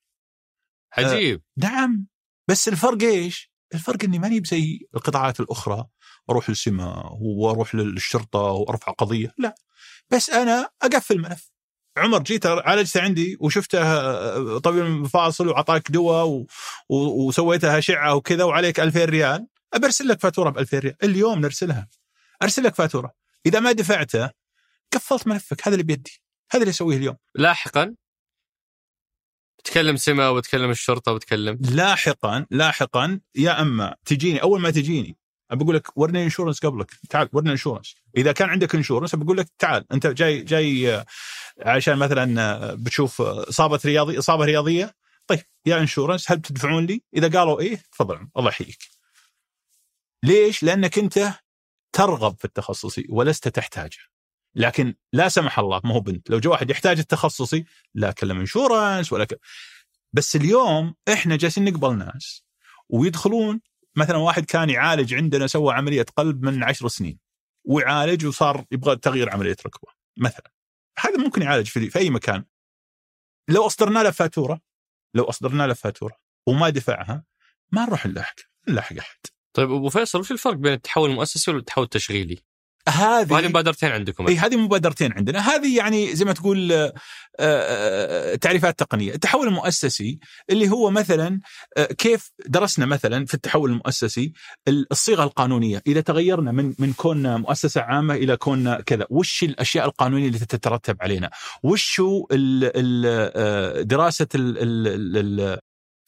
عجيب. 0.98 1.42
نعم. 1.58 2.08
بس 2.48 2.68
الفرق 2.68 3.04
إيش؟ 3.04 3.52
الفرق 3.74 4.04
إني 4.04 4.20
ماني 4.20 4.42
زي 4.46 4.88
القطاعات 4.96 5.40
الأخرى 5.40 5.86
أروح 6.30 6.50
للسماء 6.50 7.18
وأروح 7.22 7.76
للشرطة 7.76 8.40
وأرفع 8.40 8.92
قضية 8.92 9.34
لا. 9.38 9.56
بس 10.10 10.30
أنا 10.30 10.70
أقفل 10.82 11.16
الملف. 11.16 11.52
عمر 11.98 12.20
جيت 12.20 12.46
عالجته 12.46 13.02
عندي 13.02 13.38
وشفته 13.40 14.58
طبيب 14.58 14.84
مفاصل 14.84 15.48
وعطاك 15.48 15.92
دواء 15.92 16.26
و... 16.26 16.48
و... 16.90 17.28
وسويتها 17.28 17.78
اشعه 17.78 18.16
وكذا 18.16 18.44
وعليك 18.44 18.80
2000 18.80 19.06
ريال. 19.06 19.48
أبرسل 19.74 20.08
لك 20.08 20.20
فاتورة 20.20 20.50
ب 20.50 20.58
2000 20.58 20.80
ريال. 20.80 20.96
اليوم 21.04 21.40
نرسلها. 21.40 21.88
أرسل 22.42 22.64
لك 22.64 22.76
فاتورة. 22.76 23.14
إذا 23.46 23.60
ما 23.60 23.72
دفعته 23.72 24.30
قفلت 24.94 25.28
ملفك 25.28 25.68
هذا 25.68 25.74
اللي 25.74 25.84
بيدي 25.84 26.22
هذا 26.52 26.62
اللي 26.62 26.70
أسويه 26.70 26.98
اليوم 26.98 27.16
لاحقا 27.36 27.96
تكلم 29.64 29.96
سما 29.96 30.30
وتكلم 30.30 30.70
الشرطة 30.70 31.12
وتكلم 31.12 31.58
لاحقا 31.62 32.46
لاحقا 32.52 33.20
يا 33.36 33.62
أما 33.62 33.96
تجيني 34.06 34.42
أول 34.42 34.62
ما 34.62 34.72
تجيني 34.72 35.18
بقول 35.52 35.76
لك 35.76 35.98
ورني 35.98 36.24
insurance 36.24 36.60
قبلك 36.66 36.92
تعال 37.10 37.30
ورني 37.34 37.52
insurance 37.52 37.96
إذا 38.18 38.32
كان 38.32 38.50
عندك 38.50 38.76
insurance 38.76 39.16
بقول 39.16 39.38
لك 39.38 39.50
تعال 39.60 39.86
أنت 39.92 40.08
جاي 40.08 40.42
جاي 40.42 40.96
آه، 40.96 41.06
عشان 41.60 41.98
مثلا 41.98 42.42
آه، 42.42 42.74
بتشوف 42.74 43.22
إصابة 43.22 43.80
رياضي 43.86 44.20
إصابة 44.20 44.46
رياضية 44.46 44.96
طيب 45.28 45.40
يا 45.66 45.78
insurance 45.78 46.32
هل 46.32 46.38
بتدفعون 46.38 46.86
لي؟ 46.86 47.04
إذا 47.16 47.40
قالوا 47.40 47.60
إيه 47.60 47.84
تفضل 47.92 48.28
الله 48.38 48.50
يحييك. 48.50 48.78
ليش؟ 50.24 50.64
لأنك 50.64 50.98
أنت 51.00 51.34
ترغب 51.94 52.38
في 52.40 52.46
التخصصي 52.46 53.06
ولست 53.10 53.48
تحتاجه. 53.48 53.98
لكن 54.56 54.96
لا 55.14 55.30
سمح 55.30 55.60
الله 55.60 55.82
ما 55.84 55.94
هو 55.94 56.00
بنت. 56.00 56.30
لو 56.30 56.40
جاء 56.40 56.52
واحد 56.52 56.70
يحتاج 56.70 57.00
التخصصي 57.00 57.66
لا 57.94 58.12
كلم 58.12 58.40
انشورنس 58.40 59.14
ولا 59.14 59.26
ك... 59.26 59.40
بس 60.14 60.36
اليوم 60.36 60.96
إحنا 61.14 61.36
جالسين 61.36 61.66
نقبل 61.66 61.98
ناس 61.98 62.44
ويدخلون 62.90 63.62
مثلا 63.96 64.18
واحد 64.18 64.46
كان 64.46 64.70
يعالج 64.70 65.14
عندنا 65.14 65.48
سوى 65.48 65.74
عملية 65.74 66.06
قلب 66.16 66.44
من 66.46 66.64
عشر 66.64 66.88
سنين 66.88 67.20
ويعالج 67.66 68.26
وصار 68.26 68.66
يبغى 68.72 68.96
تغيير 68.96 69.30
عملية 69.30 69.56
ركبة 69.66 69.92
مثلا. 70.18 70.52
هذا 71.00 71.18
ممكن 71.18 71.42
يعالج 71.42 71.68
في, 71.68 71.90
في 71.90 72.00
أي 72.00 72.10
مكان. 72.10 72.46
لو 73.50 73.66
أصدرنا 73.66 74.00
له 74.04 74.12
فاتورة 74.12 74.62
لو 75.14 75.24
أصدرنا 75.24 75.68
له 75.68 75.74
فاتورة 75.74 76.18
وما 76.48 76.70
دفعها 76.70 77.24
ما 77.72 77.86
نروح 77.86 78.06
نلاحق 78.06 78.36
نلاحق 78.70 78.98
أحد. 78.98 79.20
طيب 79.54 79.72
أبو 79.72 79.90
فيصل 79.90 80.20
وش 80.20 80.32
الفرق 80.32 80.54
بين 80.54 80.74
التحول 80.74 81.10
المؤسسي 81.10 81.52
والتحول 81.52 81.84
التشغيلي؟ 81.84 82.49
هذه 82.90 83.34
وهذه 83.34 83.48
مبادرتين 83.48 83.92
عندكم. 83.92 84.28
إي 84.28 84.38
هذه 84.38 84.56
مبادرتين 84.56 85.14
عندنا. 85.14 85.40
هذه 85.40 85.78
يعني 85.78 86.16
زي 86.16 86.26
ما 86.26 86.34
تقول 86.34 86.72
آه، 86.72 86.94
آه، 87.40 88.36
تعريفات 88.36 88.80
تقنية. 88.80 89.14
التحول 89.14 89.48
المؤسسي 89.48 90.20
اللي 90.50 90.70
هو 90.70 90.92
مثلا 90.92 91.40
آه، 91.78 91.86
كيف 91.86 92.32
درسنا 92.46 92.86
مثلا 92.86 93.26
في 93.26 93.34
التحول 93.34 93.70
المؤسسي 93.70 94.34
الصيغة 94.68 95.24
القانونية. 95.24 95.82
إذا 95.88 96.02
تغيرنا 96.02 96.52
من 96.52 96.74
من 96.80 96.94
كوننا 96.94 97.38
مؤسسة 97.38 97.82
عامة 97.82 98.14
إلى 98.14 98.38
كوننا 98.38 98.82
كذا 98.82 99.06
وش 99.10 99.44
الأشياء 99.44 99.86
القانونية 99.86 100.28
اللي 100.28 100.40
تترتب 100.40 100.98
علينا؟ 101.02 101.30
وش 101.64 102.02
دراسة 103.82 104.28
ال 104.36 105.60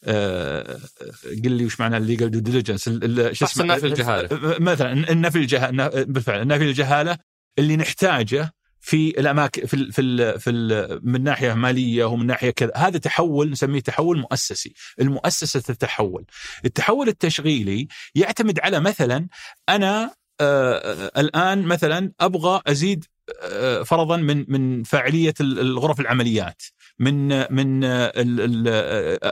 قل 0.05 1.51
لي 1.51 1.65
وش 1.65 1.79
معنى 1.79 1.97
ال 1.97 2.03
legal 2.03 2.31
due 2.31 2.39
diligence 2.39 2.83
شو 3.31 3.45
اسمه؟ 3.45 3.63
النفي 3.63 3.87
الجهالة. 3.87 4.29
مثلا 4.59 5.11
النفي 5.11 5.37
الجهاله 5.37 5.87
بالفعل 6.03 6.41
النفي 6.41 6.63
الجهالة 6.63 7.17
اللي 7.59 7.75
نحتاجه 7.77 8.53
في 8.79 9.09
الاماكن 9.19 9.65
في 9.65 9.73
ال 9.73 9.91
في 9.91 10.01
ال 10.01 10.39
في 10.39 10.49
ال 10.49 10.99
من 11.03 11.23
ناحية 11.23 11.53
مالية 11.53 12.05
ومن 12.05 12.25
ناحية 12.25 12.49
كذا. 12.49 12.71
هذا 12.75 12.97
تحول 12.97 13.49
نسميه 13.49 13.79
تحول 13.79 14.19
مؤسسي. 14.19 14.73
المؤسسة 15.01 15.59
تتحول. 15.59 16.25
التحول 16.65 17.07
التشغيلي 17.07 17.87
يعتمد 18.15 18.59
على 18.59 18.79
مثلا 18.79 19.27
أنا 19.69 20.13
آه 20.41 21.11
الآن 21.17 21.61
مثلا 21.61 22.11
أبغى 22.19 22.61
أزيد 22.67 23.05
آه 23.43 23.83
فرضا 23.83 24.17
من 24.17 24.45
من 24.47 24.83
فاعلية 24.83 25.33
الغرف 25.41 25.99
العمليات. 25.99 26.61
من 26.99 27.53
من 27.53 27.83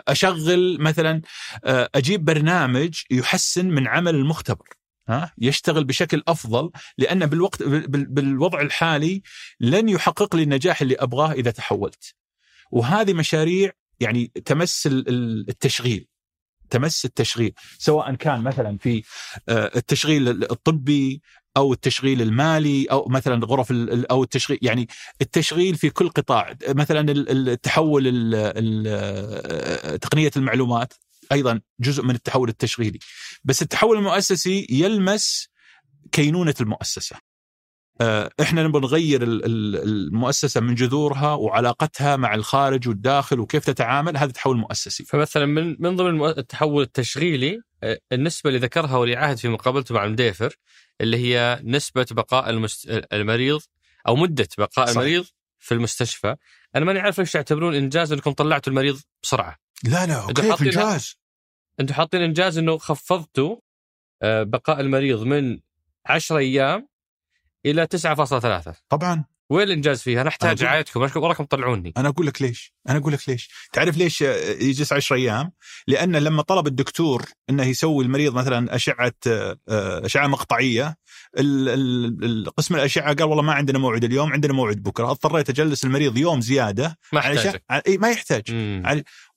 أشغل 0.07 0.81
مثلا 0.81 1.21
أجيب 1.65 2.25
برنامج 2.25 3.01
يحسن 3.11 3.65
من 3.65 3.87
عمل 3.87 4.15
المختبر 4.15 4.67
ها 5.07 5.33
يشتغل 5.37 5.83
بشكل 5.83 6.23
أفضل 6.27 6.71
لأن 6.97 7.25
بالوقت 7.25 7.63
بالوضع 7.63 8.61
الحالي 8.61 9.21
لن 9.59 9.89
يحقق 9.89 10.35
لي 10.35 10.43
النجاح 10.43 10.81
اللي 10.81 10.95
أبغاه 10.95 11.31
إذا 11.31 11.51
تحولت. 11.51 12.13
وهذه 12.71 13.13
مشاريع 13.13 13.71
يعني 13.99 14.31
تمس 14.45 14.87
التشغيل 14.91 16.07
تمس 16.69 17.05
التشغيل 17.05 17.53
سواء 17.77 18.15
كان 18.15 18.41
مثلا 18.41 18.77
في 18.77 19.03
التشغيل 19.49 20.29
الطبي 20.29 21.21
أو 21.57 21.73
التشغيل 21.73 22.21
المالي 22.21 22.85
أو 22.85 23.07
مثلا 23.07 23.45
غرف 23.45 23.71
أو 24.11 24.23
التشغيل 24.23 24.59
يعني 24.61 24.87
التشغيل 25.21 25.75
في 25.75 25.89
كل 25.89 26.09
قطاع 26.09 26.55
مثلا 26.67 27.11
التحول 27.11 28.03
تقنية 30.01 30.31
المعلومات 30.37 30.93
أيضا 31.31 31.61
جزء 31.79 32.03
من 32.03 32.15
التحول 32.15 32.49
التشغيلي. 32.49 32.99
بس 33.43 33.61
التحول 33.61 33.97
المؤسسي 33.97 34.67
يلمس 34.69 35.49
كينونة 36.11 36.55
المؤسسة. 36.61 37.15
إحنا 38.41 38.63
نبغى 38.63 38.81
نغير 38.81 39.23
المؤسسة 39.23 40.61
من 40.61 40.75
جذورها 40.75 41.33
وعلاقتها 41.33 42.15
مع 42.15 42.35
الخارج 42.35 42.87
والداخل 42.87 43.39
وكيف 43.39 43.65
تتعامل 43.65 44.17
هذا 44.17 44.31
تحول 44.31 44.57
مؤسسي. 44.57 45.05
فمثلا 45.05 45.45
من 45.45 45.75
من 45.79 45.95
ضمن 45.95 46.25
التحول 46.25 46.83
التشغيلي 46.83 47.61
آه، 47.83 47.99
النسبة 48.11 48.47
اللي 48.47 48.59
ذكرها 48.59 48.97
ولي 48.97 49.15
عهد 49.15 49.37
في 49.37 49.47
مقابلته 49.47 49.95
مع 49.95 50.03
المديفر 50.03 50.55
اللي 51.01 51.17
هي 51.17 51.61
نسبة 51.63 52.05
بقاء 52.11 52.49
المست... 52.49 52.89
المريض 53.13 53.61
أو 54.07 54.15
مدة 54.15 54.47
بقاء 54.57 54.85
صح. 54.85 54.91
المريض 54.91 55.25
في 55.59 55.73
المستشفى 55.73 56.35
أنا 56.75 56.85
ماني 56.85 56.99
عارف 56.99 57.19
ليش 57.19 57.31
تعتبرون 57.31 57.75
إنجاز 57.75 58.11
إنكم 58.11 58.31
طلعتوا 58.31 58.71
المريض 58.73 59.01
بسرعة 59.23 59.55
لا 59.83 60.05
لا 60.05 60.33
كيف 60.33 60.61
إنجاز 60.61 61.15
أنتم 61.79 61.93
حاطين 61.93 62.21
إنجاز 62.21 62.57
إنه 62.57 62.77
خفضتوا 62.77 63.55
آه، 64.21 64.43
بقاء 64.43 64.79
المريض 64.79 65.23
من 65.23 65.59
10 66.05 66.37
أيام 66.37 66.87
إلى 67.65 67.87
9.3 67.95 68.73
طبعا 68.89 69.23
وين 69.49 69.67
الإنجاز 69.67 70.01
فيها؟ 70.01 70.21
أنا 70.21 70.29
أحتاج 70.29 70.63
رعايتكم 70.63 71.01
وراكم 71.15 71.43
تطلعوني 71.43 71.93
أنا 71.97 72.09
أقول 72.09 72.27
لك 72.27 72.41
ليش؟ 72.41 72.73
أنا 72.89 72.97
أقول 72.97 73.13
لك 73.13 73.29
ليش؟ 73.29 73.49
تعرف 73.73 73.97
ليش 73.97 74.21
يجلس 74.21 74.93
10 74.93 75.15
أيام؟ 75.15 75.51
لأن 75.87 76.15
لما 76.15 76.41
طلب 76.41 76.67
الدكتور 76.67 77.25
إنه 77.49 77.63
يسوي 77.63 78.05
المريض 78.05 78.33
مثلا 78.33 78.75
أشعة 78.75 79.13
آه، 79.27 79.57
أشعة 80.05 80.27
مقطعية 80.27 80.97
قسم 82.57 82.75
الأشعة 82.75 83.13
قال 83.13 83.23
والله 83.23 83.43
ما 83.43 83.53
عندنا 83.53 83.79
موعد 83.79 84.03
اليوم 84.03 84.33
عندنا 84.33 84.53
موعد 84.53 84.83
بكرة 84.83 85.11
اضطريت 85.11 85.49
أجلس 85.49 85.85
المريض 85.85 86.17
يوم 86.17 86.41
زيادة 86.41 86.97
ما 87.13 87.19
يحتاج 87.19 87.61
إي 87.87 87.97
ما 87.97 88.09
يحتاج 88.09 88.43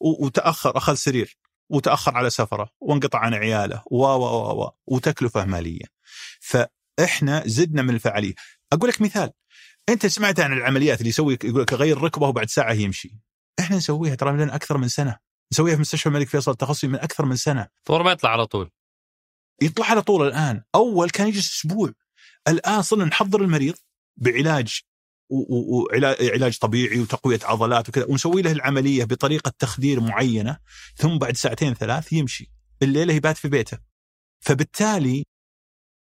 وتأخر 0.00 0.76
أخذ 0.76 0.94
سرير 0.94 1.36
وتأخر 1.70 2.16
على 2.16 2.30
سفرة 2.30 2.68
وانقطع 2.80 3.18
عن 3.18 3.34
عياله 3.34 3.82
و 3.90 4.04
و 4.04 4.62
و 4.62 4.70
وتكلفة 4.86 5.44
مالية 5.44 5.84
فاحنا 6.98 7.42
زدنا 7.46 7.82
من 7.82 7.94
الفعاليه 7.94 8.34
أقول 8.72 8.88
لك 8.88 9.00
مثال. 9.00 9.30
أنت 9.88 10.06
سمعت 10.06 10.40
عن 10.40 10.52
العمليات 10.52 10.98
اللي 10.98 11.08
يسوي 11.08 11.38
يقول 11.44 11.62
لك 11.62 11.72
اغير 11.72 11.98
ركبه 11.98 12.28
وبعد 12.28 12.50
ساعة 12.50 12.72
يمشي. 12.72 13.18
إحنا 13.60 13.76
نسويها 13.76 14.14
ترى 14.14 14.32
لنا 14.32 14.54
أكثر 14.54 14.78
من 14.78 14.88
سنة. 14.88 15.18
نسويها 15.52 15.74
في 15.74 15.80
مستشفى 15.80 16.06
الملك 16.06 16.28
فيصل 16.28 16.50
التخصصي 16.50 16.86
من 16.86 16.94
أكثر 16.94 17.24
من 17.24 17.36
سنة. 17.36 17.68
طور 17.84 18.02
ما 18.02 18.12
يطلع 18.12 18.30
على 18.30 18.46
طول. 18.46 18.70
يطلع 19.62 19.86
على 19.86 20.02
طول 20.02 20.26
الآن. 20.26 20.62
أول 20.74 21.10
كان 21.10 21.28
يجلس 21.28 21.56
أسبوع. 21.56 21.92
الآن 22.48 22.82
صرنا 22.82 23.04
نحضر 23.04 23.42
المريض 23.42 23.74
بعلاج 24.16 24.80
وعلاج 25.30 26.58
طبيعي 26.58 27.00
وتقوية 27.00 27.40
عضلات 27.42 27.88
وكذا. 27.88 28.04
ونسوي 28.04 28.42
له 28.42 28.52
العملية 28.52 29.04
بطريقة 29.04 29.52
تخدير 29.58 30.00
معينة. 30.00 30.58
ثم 30.96 31.18
بعد 31.18 31.36
ساعتين 31.36 31.74
ثلاث 31.74 32.12
يمشي. 32.12 32.52
الليلة 32.82 33.14
يبات 33.14 33.36
في 33.36 33.48
بيته. 33.48 33.78
فبالتالي 34.40 35.24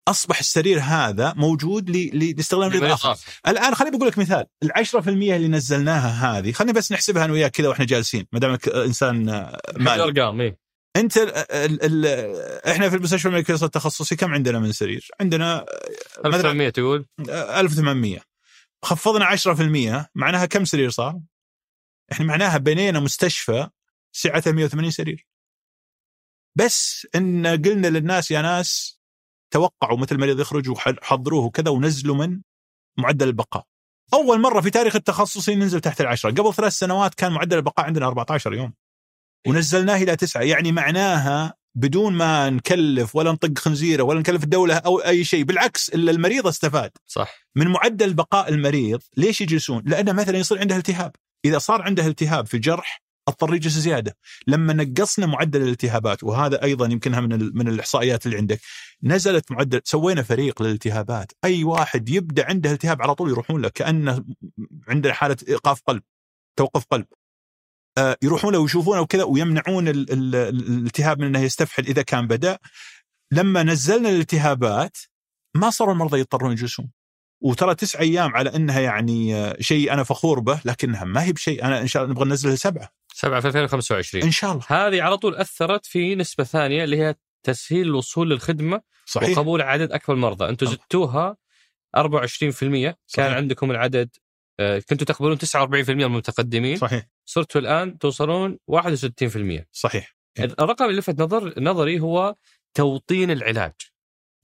أصبح 0.08 0.40
السرير 0.40 0.80
هذا 0.80 1.34
موجود 1.34 1.90
لاستخدام 1.90 2.70
مريض 2.70 2.84
اخر 2.84 3.18
الآن 3.48 3.76
خليني 3.76 3.98
بقول 3.98 4.08
لك 4.10 4.18
مثال. 4.18 4.46
ال 4.64 4.72
10% 4.88 5.08
اللي 5.08 5.48
نزلناها 5.48 6.38
هذه 6.40 6.52
خليني 6.52 6.74
بس 6.74 6.92
نحسبها 6.92 7.26
أنا 7.26 7.34
وياك 7.34 7.52
كذا 7.52 7.68
وإحنا 7.68 7.86
جالسين 7.86 8.28
ما 8.32 8.40
دامك 8.40 8.68
إنسان 8.68 9.26
مالي. 9.78 10.04
ارقام 10.04 10.42
إيه؟ 10.42 10.60
أنت 10.96 11.18
ال 11.18 12.06
ال 12.06 12.06
إحنا 12.68 12.90
في 12.90 12.96
المستشفى 12.96 13.28
الملك 13.28 13.46
فيصل 13.46 13.66
التخصصي 13.66 14.16
كم 14.16 14.34
عندنا 14.34 14.60
من 14.60 14.72
سرير؟ 14.72 15.08
عندنا 15.20 15.66
1800 16.26 16.70
تقول؟ 16.70 17.06
1800 17.20 18.20
خفضنا 18.84 19.26
10% 20.06 20.10
معناها 20.16 20.46
كم 20.46 20.66
سرير 20.66 20.90
صار؟ 20.90 21.20
إحنا 22.12 22.26
معناها 22.26 22.58
بنينا 22.58 23.00
مستشفى 23.00 23.70
سعته 24.12 24.52
180 24.52 24.92
سرير. 24.92 25.28
بس 26.56 27.08
إن 27.16 27.48
قلنا 27.48 27.88
للناس 27.88 28.32
يا 28.32 28.42
ناس 28.42 29.01
توقعوا 29.52 29.98
متى 29.98 30.14
المريض 30.16 30.40
يخرج 30.40 30.70
وحضروه 30.70 31.46
وكذا 31.46 31.70
ونزلوا 31.70 32.16
من 32.16 32.42
معدل 32.98 33.28
البقاء. 33.28 33.64
أول 34.14 34.42
مرة 34.42 34.62
في 34.62 34.70
تاريخ 34.70 34.96
التخصصي 34.96 35.56
ننزل 35.56 35.80
تحت 35.80 36.02
العشرة. 36.02 36.32
قبل 36.32 36.54
ثلاث 36.54 36.74
سنوات 36.74 37.16
كان 37.16 37.32
معدل 37.32 37.58
البقاء 37.58 37.86
عندنا 37.86 38.08
14 38.08 38.54
يوم. 38.54 38.74
ونزلناه 39.48 39.96
إلى 39.96 40.16
تسعة. 40.16 40.42
يعني 40.42 40.72
معناها 40.72 41.54
بدون 41.76 42.14
ما 42.14 42.50
نكلف 42.50 43.16
ولا 43.16 43.32
نطق 43.32 43.60
خنزيرة 43.60 44.04
ولا 44.04 44.20
نكلف 44.20 44.44
الدولة 44.44 44.76
أو 44.76 45.00
أي 45.00 45.24
شيء. 45.24 45.44
بالعكس 45.44 45.90
الا 45.90 46.12
المريض 46.12 46.48
استفاد. 46.48 46.92
صح. 47.08 47.48
من 47.56 47.68
معدل 47.68 48.14
بقاء 48.14 48.50
المريض 48.50 49.02
ليش 49.18 49.42
يجلسون؟ 49.42 49.84
لأنه 49.86 50.12
مثلا 50.12 50.38
يصير 50.38 50.60
عنده 50.60 50.76
التهاب. 50.76 51.16
إذا 51.46 51.58
صار 51.58 51.82
عنده 51.82 52.08
التهاب 52.08 52.46
في 52.46 52.54
الجرح 52.54 53.02
أضطر 53.28 53.56
يجلس 53.56 53.74
زيادة. 53.74 54.18
لما 54.48 54.74
نقصنا 54.74 55.26
معدل 55.26 55.62
الالتهابات 55.62 56.24
وهذا 56.24 56.64
أيضا 56.64 56.86
يمكنها 56.86 57.20
من 57.20 57.52
من 57.58 57.68
الإحصائيات 57.68 58.26
اللي 58.26 58.38
عندك 58.38 58.62
نزلت 59.04 59.52
معدل 59.52 59.82
سوينا 59.84 60.24
فريق 60.24 60.62
للالتهابات. 60.62 61.32
أي 61.44 61.64
واحد 61.64 62.10
يبدأ 62.10 62.46
عنده 62.46 62.72
التهاب 62.72 63.02
على 63.02 63.16
طول 63.16 63.30
يروحون 63.30 63.62
له 63.62 63.70
كأنه 63.70 64.26
عندنا 64.88 65.14
حالة 65.14 65.38
إيقاف 65.50 65.82
قلب 65.88 66.02
توقف 66.58 66.86
قلب. 66.86 67.06
آه، 67.98 68.18
يروحون 68.24 68.54
له 68.54 68.60
ويشوفونه 68.60 69.02
وكذا 69.02 69.24
ويمنعون 69.24 69.88
ال- 69.88 70.12
ال- 70.12 70.36
الالتهاب 70.36 71.20
من 71.20 71.26
إنه 71.28 71.40
يستفحل 71.40 71.86
إذا 71.86 72.02
كان 72.02 72.28
بدأ. 72.28 72.58
لما 73.32 73.64
نزلنا 73.64 74.10
الالتهابات 74.10 74.98
ما 75.56 75.70
صاروا 75.70 75.94
المرضى 75.94 76.20
يضطرون 76.20 76.52
يجلسون. 76.52 76.92
وترى 77.44 77.76
تسع 77.76 78.00
أيام 78.00 78.36
على 78.36 78.56
إنها 78.56 78.80
يعني 78.80 79.36
آه، 79.36 79.58
شيء 79.60 79.94
أنا 79.94 80.04
فخور 80.04 80.40
به 80.40 80.62
لكنها 80.66 81.04
ما 81.04 81.24
هي 81.24 81.34
بشيء 81.34 81.64
أنا 81.64 81.82
إن 81.82 81.88
شاء 81.88 82.04
الله 82.04 82.14
نبغى 82.14 82.26
ننزلها 82.30 82.56
سبعة. 82.56 82.90
7 83.22 83.40
في 83.42 83.48
2025 83.48 84.24
إن 84.24 84.32
شاء 84.32 84.52
الله. 84.52 84.64
هذه 84.68 85.02
على 85.02 85.18
طول 85.18 85.36
أثرت 85.36 85.86
في 85.86 86.16
نسبة 86.16 86.44
ثانية 86.44 86.84
اللي 86.84 86.98
هي 86.98 87.16
تسهيل 87.44 87.88
الوصول 87.88 88.30
للخدمة 88.30 88.82
صحيح. 89.06 89.38
وقبول 89.38 89.62
عدد 89.62 89.92
أكبر 89.92 90.16
مرضى. 90.16 90.50
أنتم. 90.50 90.66
زدتوها 90.66 91.38
24% 91.98 92.92
كان 92.92 92.96
صحيح. 93.08 93.34
عندكم 93.34 93.72
العدد 93.72 94.10
آه، 94.60 94.80
كنتوا 94.90 95.06
تقبلون 95.08 95.38
49% 95.38 95.94
من 95.94 96.04
المتقدمين. 96.04 96.78
صحيح. 96.78 97.08
صرتوا 97.26 97.62
الآن 97.62 97.98
توصلون 97.98 98.58
61% 98.68 99.68
صحيح. 99.72 100.16
الرقم 100.40 100.86
اللي 100.86 100.98
لفت 100.98 101.22
نظر 101.22 101.54
نظري 101.62 102.00
هو 102.00 102.36
توطين 102.74 103.32
العلاج. 103.32 103.74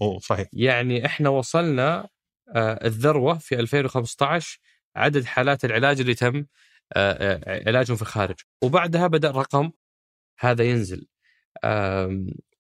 أوه 0.02 0.20
صحيح. 0.20 0.48
يعني 0.54 1.06
إحنا 1.06 1.30
وصلنا 1.30 2.10
آه، 2.56 2.86
الذروة 2.86 3.38
في 3.38 3.60
2015 3.60 4.60
عدد 4.96 5.26
حالات 5.26 5.66
العلاج 5.66 6.00
اللي 6.00 6.14
تم 6.14 6.46
علاجهم 7.68 7.96
في 7.96 8.02
الخارج. 8.02 8.36
وبعدها 8.64 9.08
بدأ 9.08 9.30
الرقم 9.30 9.72
هذا 10.40 10.64
ينزل. 10.64 11.08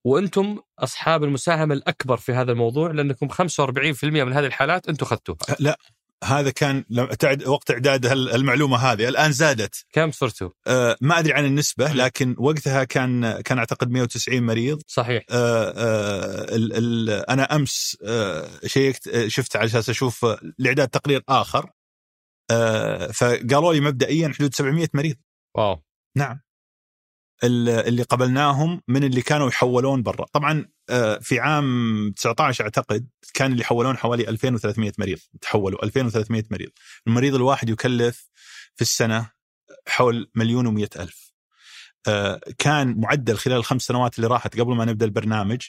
وأنتم 0.03 0.59
أصحاب 0.79 1.23
المساهمة 1.23 1.73
الأكبر 1.73 2.17
في 2.17 2.33
هذا 2.33 2.51
الموضوع 2.51 2.91
لأنكم 2.91 3.27
45% 3.29 4.03
من 4.03 4.33
هذه 4.33 4.45
الحالات 4.45 4.89
أنتم 4.89 5.05
أخذتوها. 5.05 5.37
لا 5.59 5.77
هذا 6.23 6.49
كان 6.49 6.83
وقت 7.45 7.71
إعداد 7.71 8.05
المعلومة 8.05 8.77
هذه 8.77 9.07
الآن 9.07 9.31
زادت. 9.31 9.85
كم 9.91 10.11
صرتوا؟ 10.11 10.49
آه، 10.67 10.97
ما 11.01 11.19
أدري 11.19 11.33
عن 11.33 11.45
النسبة 11.45 11.93
لكن 11.93 12.35
وقتها 12.37 12.83
كان 12.83 13.41
كان 13.41 13.57
أعتقد 13.57 13.91
190 13.91 14.43
مريض. 14.43 14.81
صحيح. 14.87 15.23
آه، 15.29 15.73
آه، 15.77 16.55
ال 16.55 16.73
ال 16.73 17.09
أنا 17.29 17.55
أمس 17.55 17.97
آه، 18.05 18.49
شيكت 18.65 19.07
آه، 19.07 19.27
شفت 19.27 19.55
على 19.55 19.65
أساس 19.65 19.89
أشوف 19.89 20.25
آه، 20.25 20.39
لإعداد 20.57 20.87
تقرير 20.87 21.21
آخر. 21.29 21.59
آه، 21.65 21.76
فقالوا 23.13 23.73
لي 23.73 23.79
مبدئيا 23.79 24.33
حدود 24.39 24.53
700 24.55 24.87
مريض. 24.93 25.15
واو. 25.55 25.83
نعم. 26.17 26.39
ال- 27.43 27.69
اللي 27.69 28.03
قبلناهم 28.03 28.81
من 28.87 29.03
اللي 29.03 29.21
كانوا 29.21 29.47
يحولون 29.47 30.03
برا. 30.03 30.25
طبعا 30.33 30.65
آه، 30.89 31.19
في 31.21 31.39
عام 31.39 32.13
19 32.15 32.63
أعتقد 32.63 33.07
كان 33.33 33.51
اللي 33.51 33.61
يحولون 33.61 33.97
حوالي 33.97 34.29
2300 34.29 34.91
مريض. 34.97 35.17
تحولوا 35.41 35.83
2300 35.83 36.43
مريض. 36.51 36.69
المريض 37.07 37.35
الواحد 37.35 37.69
يكلف 37.69 38.29
في 38.75 38.81
السنة 38.81 39.31
حول 39.87 40.31
مليون 40.35 40.67
ومئة 40.67 40.89
ألف. 40.99 41.33
آه، 42.07 42.39
كان 42.57 42.99
معدل 42.99 43.37
خلال 43.37 43.57
الخمس 43.57 43.81
سنوات 43.81 44.15
اللي 44.17 44.27
راحت 44.27 44.59
قبل 44.59 44.75
ما 44.75 44.85
نبدأ 44.85 45.05
البرنامج 45.05 45.61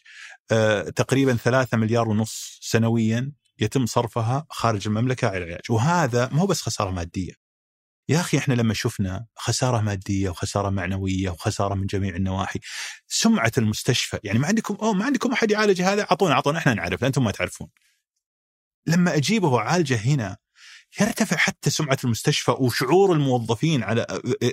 آه، 0.52 0.82
تقريبا 0.82 1.34
ثلاثة 1.36 1.76
مليار 1.76 2.08
ونص 2.08 2.58
سنويا. 2.62 3.32
يتم 3.60 3.86
صرفها 3.86 4.46
خارج 4.50 4.86
المملكة 4.86 5.28
على 5.28 5.38
العلاج. 5.38 5.70
وهذا 5.70 6.28
ما 6.32 6.42
هو 6.42 6.46
بس 6.46 6.62
خسارة 6.62 6.90
مادية. 6.90 7.32
يا 8.08 8.20
أخي 8.20 8.38
إحنا 8.38 8.54
لما 8.54 8.74
شفنا 8.74 9.26
خسارة 9.36 9.80
مادية 9.80 10.30
وخسارة 10.30 10.70
معنوية 10.70 11.30
وخسارة 11.30 11.74
من 11.74 11.86
جميع 11.86 12.16
النواحي 12.16 12.60
سمعة 13.08 13.52
المستشفى 13.58 14.18
يعني 14.24 14.38
ما 14.38 14.46
عندكم 14.46 14.74
أوه 14.82 14.92
ما 14.92 15.04
عندكم 15.04 15.32
أحد 15.32 15.50
يعالج 15.50 15.82
هذا؟ 15.82 16.02
أعطونا 16.02 16.34
أعطونا 16.34 16.58
إحنا 16.58 16.74
نعرف 16.74 17.04
أنتم 17.04 17.24
ما 17.24 17.30
تعرفون. 17.30 17.68
لما 18.86 19.16
أجيبه 19.16 19.48
وعالجه 19.48 19.96
هنا 19.96 20.36
يرتفع 21.00 21.36
حتى 21.36 21.70
سمعة 21.70 21.98
المستشفى 22.04 22.50
وشعور 22.50 23.12
الموظفين 23.12 23.82
على 23.82 24.06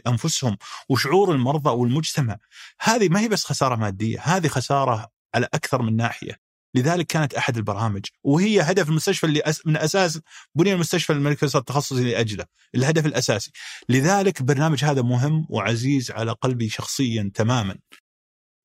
أنفسهم 0.08 0.58
وشعور 0.90 1.32
المرضى 1.32 1.70
والمجتمع. 1.70 2.38
هذه 2.82 3.10
ما 3.10 3.20
هي 3.20 3.28
بس 3.28 3.46
خسارة 3.46 3.76
مادية 3.76 4.22
هذه 4.22 4.48
خسارة 4.48 5.12
على 5.36 5.46
أكثر 5.54 5.82
من 5.82 5.96
ناحية. 5.96 6.45
لذلك 6.76 7.08
كانت 7.08 7.34
أحد 7.34 7.58
البرامج 7.58 8.06
وهي 8.24 8.62
هدف 8.62 8.90
المستشفى 8.90 9.26
اللي 9.26 9.42
أس 9.42 9.68
من 9.68 9.78
أساس 9.78 10.20
بني 10.56 10.74
المستشفى 10.74 11.14
الملك 11.14 11.38
فيصل 11.38 11.60
التخصصي 11.60 12.04
لاجله 12.04 12.46
الهدف 12.76 13.06
الأساسي 13.06 13.52
لذلك 13.90 14.40
البرنامج 14.40 14.84
هذا 14.84 15.02
مهم 15.02 15.46
وعزيز 15.50 16.12
على 16.12 16.32
قلبي 16.32 16.70
شخصيا 16.70 17.32
تماما 17.34 17.78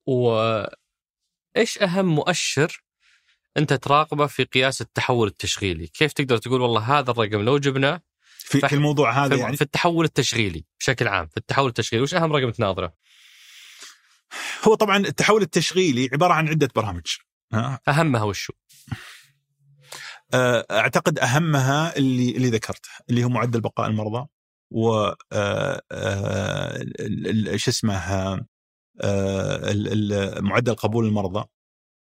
وايش 0.05 1.77
أهم 1.81 2.05
مؤشر 2.05 2.83
أنت 3.57 3.73
تراقبه 3.73 4.27
في 4.27 4.43
قياس 4.43 4.81
التحول 4.81 5.27
التشغيلي؟ 5.27 5.87
كيف 5.87 6.13
تقدر 6.13 6.37
تقول 6.37 6.61
والله 6.61 6.99
هذا 6.99 7.11
الرقم 7.11 7.41
لو 7.41 7.57
جبناه 7.57 8.01
في, 8.37 8.59
في 8.59 8.75
الموضوع 8.75 9.25
هذا 9.25 9.35
في, 9.35 9.41
يعني 9.41 9.55
في 9.55 9.61
التحول 9.61 10.05
التشغيلي 10.05 10.65
بشكل 10.79 11.07
عام 11.07 11.27
في 11.27 11.37
التحول 11.37 11.69
التشغيلي 11.69 12.03
وش 12.03 12.13
أهم 12.13 12.33
رقم 12.33 12.51
تناظره؟ 12.51 12.93
هو 14.63 14.75
طبعا 14.75 14.97
التحول 14.97 15.41
التشغيلي 15.41 16.09
عبارة 16.13 16.33
عن 16.33 16.47
عدة 16.49 16.69
برامج؟ 16.75 17.07
أهمها 17.87 18.23
وشو؟ 18.23 18.53
آه، 20.33 20.65
أعتقد 20.71 21.19
أهمها 21.19 21.97
اللي 21.97 22.31
اللي 22.31 22.49
ذكرته 22.49 22.89
اللي 23.09 23.23
هو 23.23 23.29
معدل 23.29 23.61
بقاء 23.61 23.87
المرضى 23.87 24.27
و 24.71 25.11
ال- 26.99 27.59
شو 27.59 27.71
اسمه 27.71 28.45
معدل 30.41 30.75
قبول 30.75 31.05
المرضى. 31.05 31.45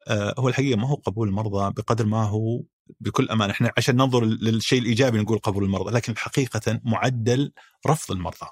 هو 0.10 0.50
الحقيقة 0.50 0.78
ما 0.78 0.88
هو 0.88 0.96
قبول 0.96 1.28
المرضى 1.28 1.74
بقدر 1.74 2.06
ما 2.06 2.24
هو 2.24 2.62
بكل 3.00 3.30
أمانة. 3.30 3.52
إحنا 3.54 3.72
عشان 3.78 3.96
ننظر 3.96 4.26
للشيء 4.26 4.80
الإيجابي 4.82 5.20
نقول 5.20 5.38
قبول 5.40 5.64
المرضى 5.64 5.92
لكن 5.92 6.18
حقيقة 6.18 6.80
معدل 6.84 7.52
رفض 7.88 8.12
المرضى 8.12 8.48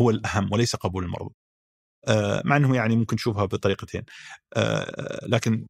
هو 0.00 0.10
الأهم 0.10 0.52
وليس 0.52 0.76
قبول 0.76 1.04
المرضى. 1.04 1.34
مع 2.44 2.56
انه 2.56 2.76
يعني 2.76 2.96
ممكن 2.96 3.16
تشوفها 3.16 3.44
بطريقتين. 3.44 4.02
لكن 5.26 5.66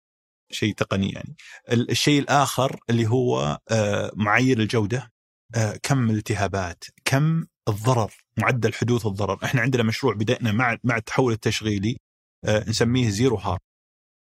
شيء 0.50 0.74
تقني 0.74 1.10
يعني. 1.12 1.36
ال- 1.72 1.90
الشيء 1.90 2.20
الآخر 2.20 2.80
اللي 2.90 3.06
هو 3.06 3.58
آه، 3.70 4.12
معايير 4.14 4.58
الجودة 4.60 5.12
آه، 5.54 5.78
كم 5.82 6.10
الالتهابات 6.10 6.84
كم 7.04 7.44
الضرر 7.68 8.12
معدل 8.38 8.74
حدوث 8.74 9.06
الضرر. 9.06 9.44
إحنا 9.44 9.60
عندنا 9.60 9.82
مشروع 9.82 10.14
بدأنا 10.14 10.52
مع 10.52 10.78
مع 10.84 10.96
التحول 10.96 11.32
التشغيلي 11.32 11.96
آه، 12.44 12.68
نسميه 12.68 13.08
زيرو 13.08 13.36
هارم 13.36 13.58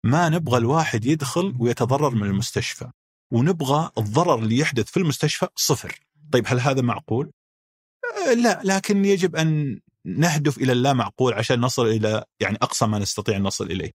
ما 0.04 0.28
نبغى 0.28 0.58
الواحد 0.58 1.04
يدخل 1.04 1.54
ويتضرر 1.58 2.10
من 2.10 2.22
المستشفى 2.26 2.90
ونبغى 3.32 3.90
الضرر 3.98 4.38
اللي 4.38 4.58
يحدث 4.58 4.90
في 4.90 4.96
المستشفى 4.96 5.46
صفر. 5.56 6.00
طيب 6.32 6.44
هل 6.46 6.60
هذا 6.60 6.82
معقول؟ 6.82 7.30
لا 8.36 8.60
لكن 8.64 9.04
يجب 9.04 9.36
أن 9.36 9.80
نهدف 10.06 10.58
إلى 10.58 10.72
اللا 10.72 10.92
معقول 10.92 11.34
عشان 11.34 11.60
نصل 11.60 11.86
إلى 11.86 12.24
يعني 12.40 12.56
أقصى 12.62 12.86
ما 12.86 12.98
نستطيع 12.98 13.36
أن 13.36 13.42
نصل 13.42 13.64
إليه. 13.70 13.90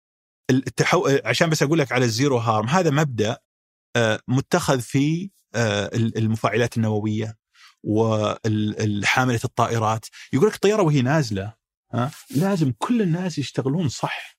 التحو... 0.50 1.08
عشان 1.24 1.50
بس 1.50 1.62
أقول 1.62 1.78
لك 1.78 1.92
على 1.92 2.04
الزيرو 2.04 2.38
هارم 2.38 2.66
هذا 2.68 2.90
مبدأ 2.90 3.38
آه، 3.96 4.20
متخذ 4.28 4.80
في 4.80 5.30
آه، 5.54 5.90
المفاعلات 5.94 6.76
النووية 6.76 7.36
والحاملة 7.84 9.40
الطائرات. 9.44 10.06
يقول 10.32 10.48
لك 10.48 10.54
الطيارة 10.54 10.82
وهي 10.82 11.02
نازلة 11.02 11.54
ها 11.92 12.10
لازم 12.30 12.72
كل 12.78 13.02
الناس 13.02 13.38
يشتغلون 13.38 13.88
صح. 13.88 14.38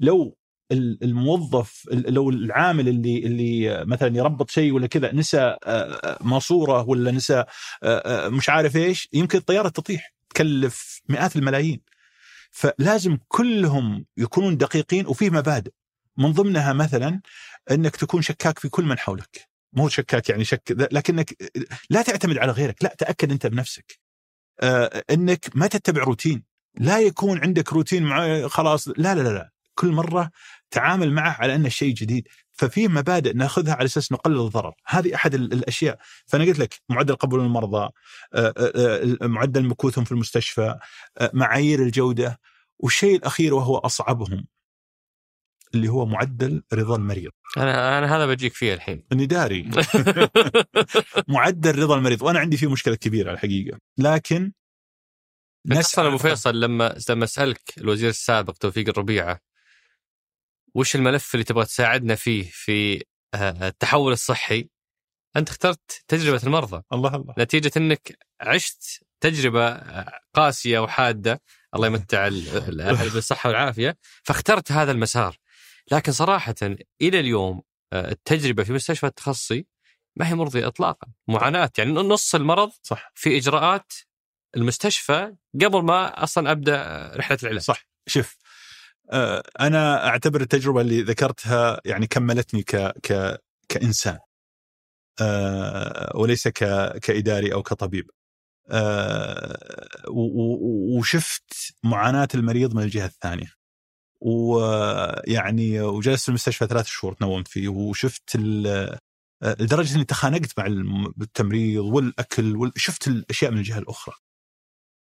لو 0.00 0.36
ال- 0.72 1.04
الموظف 1.04 1.82
ال- 1.92 2.14
لو 2.14 2.30
العامل 2.30 2.88
اللي 2.88 3.18
اللي 3.26 3.84
مثلا 3.84 4.16
يربط 4.16 4.50
شيء 4.50 4.72
ولا 4.72 4.86
كذا 4.86 5.12
نسى 5.14 5.40
آه، 5.40 5.56
آه، 5.64 6.18
ماسورة 6.20 6.88
ولا 6.88 7.10
نسى 7.10 7.34
آه، 7.38 7.46
آه، 7.82 8.28
مش 8.28 8.48
عارف 8.48 8.76
إيش 8.76 9.08
يمكن 9.12 9.38
الطيارة 9.38 9.68
تطيح 9.68 10.14
تكلف 10.30 11.00
مئات 11.08 11.36
الملايين. 11.36 11.80
فلازم 12.56 13.18
كلهم 13.28 14.06
يكونون 14.16 14.56
دقيقين 14.56 15.06
وفيه 15.06 15.30
مبادئ. 15.30 15.70
من 16.18 16.32
ضمنها 16.32 16.72
مثلا 16.72 17.20
إنك 17.70 17.96
تكون 17.96 18.22
شكاك 18.22 18.58
في 18.58 18.68
كل 18.68 18.84
من 18.84 18.98
حولك. 18.98 19.48
مو 19.72 19.88
شكاك 19.88 20.28
يعني 20.28 20.44
شك 20.44 20.62
لكنك 20.92 21.50
لا 21.90 22.02
تعتمد 22.02 22.38
على 22.38 22.52
غيرك 22.52 22.84
لا 22.84 22.94
تأكد 22.98 23.32
أنت 23.32 23.46
بنفسك. 23.46 23.98
آه، 24.60 25.04
إنك 25.10 25.50
ما 25.54 25.66
تتبع 25.66 26.02
روتين. 26.02 26.44
لا 26.78 26.98
يكون 26.98 27.38
عندك 27.38 27.72
روتين 27.72 28.02
مع 28.02 28.48
خلاص 28.48 28.88
لا 28.88 28.94
لا 28.96 29.14
لا, 29.14 29.28
لا. 29.28 29.50
كل 29.74 29.88
مرة 29.88 30.30
تعامل 30.70 31.12
معه 31.12 31.36
على 31.40 31.54
إنه 31.54 31.68
شيء 31.68 31.94
جديد. 31.94 32.28
ففي 32.56 32.88
مبادئ 32.88 33.32
ناخذها 33.32 33.74
على 33.74 33.84
أساس 33.84 34.12
نقلل 34.12 34.40
الضرر. 34.40 34.74
هذه 34.86 35.14
أحد 35.14 35.34
ال- 35.34 35.52
الأشياء. 35.52 35.98
فأنا 36.26 36.44
قلت 36.44 36.58
لك 36.58 36.74
معدل 36.88 37.14
قبول 37.16 37.40
المرضى 37.40 37.90
آه، 38.34 38.54
آه، 38.56 39.16
آه، 39.22 39.26
معدل 39.26 39.64
مكوثهم 39.64 40.04
في 40.04 40.12
المستشفى 40.12 40.78
معايير 41.32 41.82
الجودة 41.82 42.40
والشيء 42.78 43.16
الأخير 43.16 43.54
وهو 43.54 43.76
أصعبهم 43.78 44.46
اللي 45.74 45.88
هو 45.88 46.06
معدل 46.06 46.62
رضا 46.72 46.96
المريض. 46.96 47.30
أنا 47.56 47.98
أنا 47.98 48.16
هذا 48.16 48.26
بجيك 48.26 48.54
فيه 48.54 48.74
الحين. 48.74 49.04
أني 49.12 49.26
داري. 49.26 49.70
معدل 51.28 51.78
رضا 51.78 51.96
المريض. 51.96 52.22
وأنا 52.22 52.38
عندي 52.38 52.56
فيه 52.56 52.70
مشكلة 52.70 52.94
كبيرة 52.94 53.32
الحقيقة. 53.32 53.78
لكن 53.98 54.52
أصلا 55.72 56.08
أبو 56.08 56.18
فيصل 56.18 56.60
لما 56.60 56.98
لما 57.10 57.24
اسالك 57.24 57.60
الوزير 57.78 58.08
السابق 58.08 58.52
توفيق 58.52 58.88
الربيعة 58.88 59.40
وش 60.76 60.96
الملف 60.96 61.34
اللي 61.34 61.44
تبغى 61.44 61.64
تساعدنا 61.64 62.14
فيه 62.14 62.50
في 62.52 63.04
آه، 63.34 63.68
التحول 63.68 64.12
الصحي؟ 64.12 64.68
أنت 65.36 65.48
اخترت 65.48 66.04
تجربة 66.08 66.40
المرضى. 66.44 66.82
الله 66.92 67.14
الله. 67.16 67.34
نتيجة 67.38 67.72
إنك 67.76 68.18
عشت 68.40 69.00
تجربة 69.20 69.68
آه، 69.68 70.20
قاسية 70.34 70.78
وحادة. 70.78 71.42
الله 71.74 71.86
يمتع 71.86 72.26
ال- 72.26 72.48
الأهل 72.70 73.10
بالصحة 73.10 73.48
والعافية. 73.48 73.96
فاخترت 74.22 74.72
هذا 74.72 74.92
المسار. 74.92 75.36
لكن 75.92 76.12
صراحة 76.12 76.54
إلى 77.02 77.20
اليوم 77.20 77.62
آه، 77.92 78.10
التجربة 78.10 78.64
في 78.64 78.72
مستشفى 78.72 79.06
التخصصي 79.06 79.66
ما 80.16 80.28
هي 80.28 80.34
مرضية 80.34 80.66
اطلاقا. 80.66 81.08
معاناة. 81.28 81.70
يعني 81.78 81.92
نص 81.92 82.34
المرض 82.34 82.70
صح. 82.82 83.12
في 83.14 83.36
إجراءات 83.36 83.92
المستشفى 84.56 85.32
قبل 85.54 85.82
ما 85.82 86.22
أصلا 86.24 86.50
أبدأ 86.50 87.10
رحلة 87.16 87.38
العلاج. 87.42 87.60
صح. 87.62 87.86
شوف 88.08 88.36
أنا 89.60 90.06
أعتبر 90.08 90.40
التجربة 90.40 90.80
اللي 90.80 91.02
ذكرتها 91.02 91.80
يعني 91.84 92.06
كملتني 92.06 92.62
ك 92.62 92.76
ك 92.76 93.38
كإنسان 93.68 94.18
آه، 95.20 96.12
وليس 96.16 96.48
ك 96.48 96.64
كإداري 96.98 97.52
أو 97.54 97.62
كطبيب. 97.62 98.10
آه، 98.70 100.02
وشفت 100.96 101.74
معاناة 101.84 102.28
المريض 102.34 102.74
من 102.74 102.82
الجهة 102.82 103.06
الثانية. 103.06 103.52
ويعني 104.20 105.80
وجلست 105.80 106.22
في 106.22 106.28
المستشفى 106.28 106.66
ثلاث 106.66 106.86
شهور 106.86 107.14
تنومت 107.14 107.48
فيه 107.48 107.68
وشفت 107.68 108.36
آه، 108.66 108.98
لدرجة 109.42 109.94
إني 109.94 110.04
تخانقت 110.04 110.58
مع 110.58 110.66
التمريض 111.20 111.84
والأكل 111.84 112.56
وال- 112.56 112.72
شفت 112.76 113.08
الأشياء 113.08 113.50
من 113.50 113.58
الجهة 113.58 113.78
الأخرى. 113.78 114.14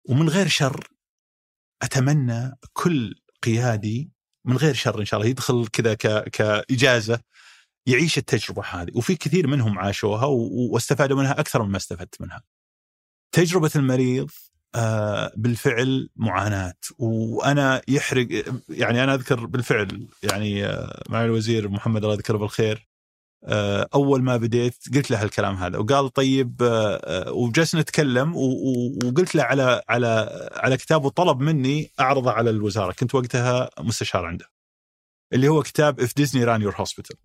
ومن 0.08 0.28
غير 0.28 0.48
شر 0.48 0.88
أتمنى 1.82 2.52
كل 2.72 3.14
قيادي 3.42 4.10
من 4.44 4.56
غير 4.56 4.74
شر 4.74 5.00
إن 5.00 5.04
شاء 5.04 5.20
الله 5.20 5.30
يدخل 5.30 5.66
كذا 5.66 5.94
كإجازة 6.24 7.20
يعيش 7.86 8.18
التجربة 8.18 8.62
هذه 8.62 8.90
وفي 8.94 9.16
كثير 9.16 9.46
منهم 9.46 9.78
عاشوها 9.78 10.24
واستفادوا 10.72 11.16
منها 11.16 11.40
أكثر 11.40 11.62
مما 11.62 11.76
استفدت 11.76 12.20
منها. 12.20 12.42
تجربة 13.32 13.70
المريض 13.76 14.30
آه، 14.74 15.32
بالفعل 15.36 16.08
معاناة 16.16 16.74
وأنا 16.98 17.82
يحرق 17.88 18.44
يعني 18.68 19.04
أنا 19.04 19.14
أذكر 19.14 19.46
بالفعل 19.46 20.08
يعني 20.22 20.66
آه، 20.66 21.02
مع 21.08 21.24
الوزير 21.24 21.68
محمد 21.68 22.02
الله 22.02 22.14
يذكره 22.14 22.38
بالخير 22.38 22.91
أول 23.94 24.22
ما 24.22 24.36
بديت 24.36 24.76
قلت 24.94 25.10
له 25.10 25.22
الكلام 25.22 25.54
هذا 25.54 25.78
وقال 25.78 26.12
طيب 26.12 26.62
آه، 26.62 26.96
آه، 27.04 27.32
وجلسنا 27.32 27.80
نتكلم 27.80 28.36
وقلت 28.36 29.34
له 29.34 29.42
على 29.42 29.82
على 29.88 30.30
على 30.56 30.76
كتاب 30.76 31.04
وطلب 31.04 31.40
مني 31.40 31.90
أعرضه 32.00 32.32
على 32.32 32.50
الوزارة. 32.50 32.92
كنت 32.92 33.14
وقتها 33.14 33.70
مستشار 33.80 34.24
عنده 34.24 34.46
اللي 35.32 35.48
هو 35.48 35.62
كتاب 35.62 36.00
If 36.00 36.16
Disney 36.16 36.44
Ran 36.44 36.62
Your 36.62 36.74
Hospital 36.76 37.16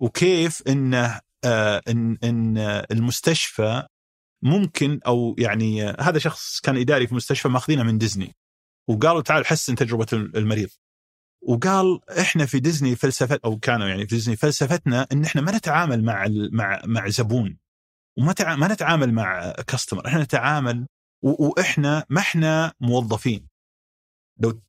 وكيف 0.00 0.62
إنه 0.68 1.20
آه، 1.44 1.82
إن 1.88 2.18
إن 2.24 2.58
آه، 2.58 2.86
المستشفى 2.90 3.86
ممكن 4.42 5.00
أو 5.06 5.36
يعني 5.38 5.88
آه، 5.88 5.96
هذا 6.00 6.18
شخص 6.18 6.60
كان 6.60 6.76
إداري 6.76 7.06
في 7.06 7.14
مستشفى 7.14 7.48
ماخذينه 7.48 7.82
من 7.82 7.98
ديزني 7.98 8.36
وقالوا 8.88 9.22
تعال 9.22 9.46
حسن 9.46 9.74
تجربة 9.74 10.06
المريض. 10.12 10.68
وقال 11.42 12.00
إحنا 12.20 12.46
في 12.46 12.60
ديزني 12.60 12.96
فلسفة 12.96 13.40
أو 13.44 13.58
كانوا 13.58 13.88
يعني 13.88 14.06
في 14.06 14.14
ديزني 14.14 14.36
فلسفتنا 14.36 15.06
إن 15.12 15.24
إحنا 15.24 15.40
ما 15.40 15.56
نتعامل 15.56 16.04
مع 16.04 16.26
مع 16.52 16.82
مع 16.84 17.08
زبون 17.08 17.58
وما 18.18 18.32
تع... 18.32 18.56
ما 18.56 18.68
نتعامل 18.68 19.12
مع 19.12 19.52
customer 19.52 20.06
إحنا 20.06 20.22
نتعامل 20.22 20.86
و... 21.22 21.46
وإحنا 21.46 22.04
ما 22.10 22.20
إحنا 22.20 22.72
موظفين. 22.80 23.48
لو 24.38 24.62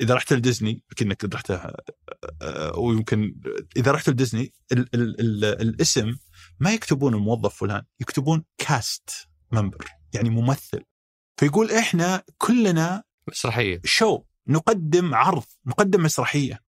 إذا 0.00 0.14
رحت 0.14 0.32
لديزني 0.32 0.84
اكنك 0.92 1.34
رحت 1.34 1.50
آه، 1.50 2.78
ويمكن 2.78 3.40
إذا 3.76 3.92
رحت 3.92 4.08
لديزني 4.08 4.52
ال... 4.72 4.94
ال... 4.94 5.20
ال... 5.20 5.44
الاسم 5.44 6.16
ما 6.60 6.72
يكتبون 6.72 7.14
الموظف 7.14 7.54
فلان 7.54 7.82
يكتبون 8.00 8.44
cast 8.58 9.28
member 9.52 9.86
يعني 10.14 10.30
ممثل. 10.30 10.84
فيقول 11.36 11.70
إحنا 11.70 12.22
كلنا 12.38 13.04
مسرحية. 13.28 13.80
شو 13.84 14.22
نقدم 14.46 15.14
عرض 15.14 15.44
نقدم 15.66 16.02
مسرحية. 16.02 16.60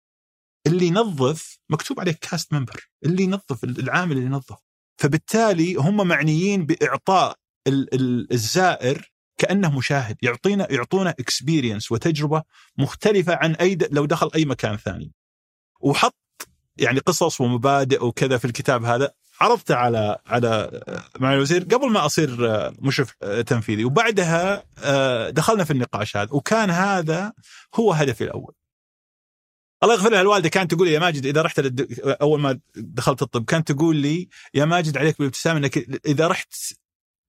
اللي 0.68 0.86
ينظف 0.88 1.58
مكتوب 1.70 2.00
عليه 2.00 2.18
cast 2.22 2.54
member 2.54 2.90
اللي 3.06 3.24
ينظف 3.24 3.64
العامل 3.64 4.12
اللي 4.12 4.26
ينظف. 4.26 4.58
فبالتالي 4.98 5.76
هم 5.76 6.08
معنيين 6.08 6.66
بإعطاء 6.66 7.38
ال- 7.68 7.94
ال- 7.94 8.34
الزائر 8.34 9.12
كأنه 9.38 9.78
مشاهد. 9.78 10.18
يعطينا 10.22 10.72
يعطونا 10.72 11.10
اكسبيرينس 11.10 11.92
وتجربة 11.92 12.44
مختلفة 12.78 13.36
عن 13.36 13.56
أي 13.56 13.78
لو 13.92 14.06
دخل 14.06 14.30
أي 14.36 14.46
مكان 14.46 14.78
ثاني. 14.78 15.14
وحط 15.80 16.16
يعني 16.78 17.00
قصص 17.00 17.42
ومبادئ 17.42 18.06
وكذا 18.06 18.38
في 18.38 18.46
الكتاب 18.46 18.84
هذا 18.84 19.12
عرضته 19.44 19.76
على 19.76 20.18
على 20.28 20.82
مع 21.20 21.34
الوزير 21.34 21.64
قبل 21.64 21.92
ما 21.92 22.06
أصير 22.06 22.56
آه، 22.56 22.74
مشرف 22.80 23.16
آه، 23.24 23.42
تنفيذي 23.42 23.86
وبعدها 23.86 24.64
آه، 24.84 25.30
دخلنا 25.30 25.64
في 25.64 25.72
النقاش 25.72 26.18
هذا 26.18 26.30
وكان 26.32 26.70
هذا 26.70 27.34
هو 27.76 27.94
هدفي 27.94 28.24
الأول. 28.24 28.54
الله 29.84 29.96
يغفر 29.96 30.10
لها 30.10 30.22
الوالدة 30.22 30.50
كانت 30.50 30.74
تقول 30.74 30.88
لي 30.88 30.94
يا 30.94 31.00
ماجد 31.00 31.26
إذا 31.26 31.42
رحت 31.42 31.60
للد... 31.60 32.00
أول 32.22 32.40
ما 32.40 32.60
دخلت 32.76 33.22
الطب 33.22 33.46
كانت 33.46 33.72
تقول 33.72 33.96
لي 33.96 34.28
يا 34.54 34.66
ماجد 34.66 34.98
عليك 34.98 35.18
بالابتسامة 35.18 35.60
إنك 35.60 35.78
إذا 36.06 36.28
رحت 36.28 36.54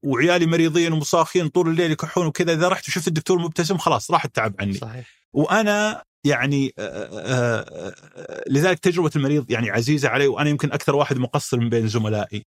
وعيالي 0.02 0.46
مريضين 0.46 0.92
ومصاخين 0.92 1.48
طول 1.48 1.68
الليل 1.68 1.90
يكحون 1.90 2.26
وكذا 2.26 2.52
إذا 2.52 2.68
رحت 2.68 2.88
وشفت 2.88 3.08
الدكتور 3.08 3.38
مبتسم 3.38 3.78
خلاص 3.78 4.10
راح 4.10 4.24
التعب 4.24 4.54
عني. 4.60 4.74
صحيح 4.74 5.06
وأنا 5.32 6.04
يعني 6.24 6.74
آه، 6.78 6.82
آه، 6.82 7.60
آه، 7.60 8.44
لذلك 8.48 8.78
تجربة 8.78 9.10
المريض 9.16 9.50
يعني 9.50 9.70
عزيزة 9.70 10.08
علي 10.08 10.26
وأنا 10.26 10.50
يمكن 10.50 10.72
أكثر 10.72 10.96
واحد 10.96 11.18
مقصر 11.18 11.60
من 11.60 11.68
بين 11.68 11.88
زملائي. 11.88 12.46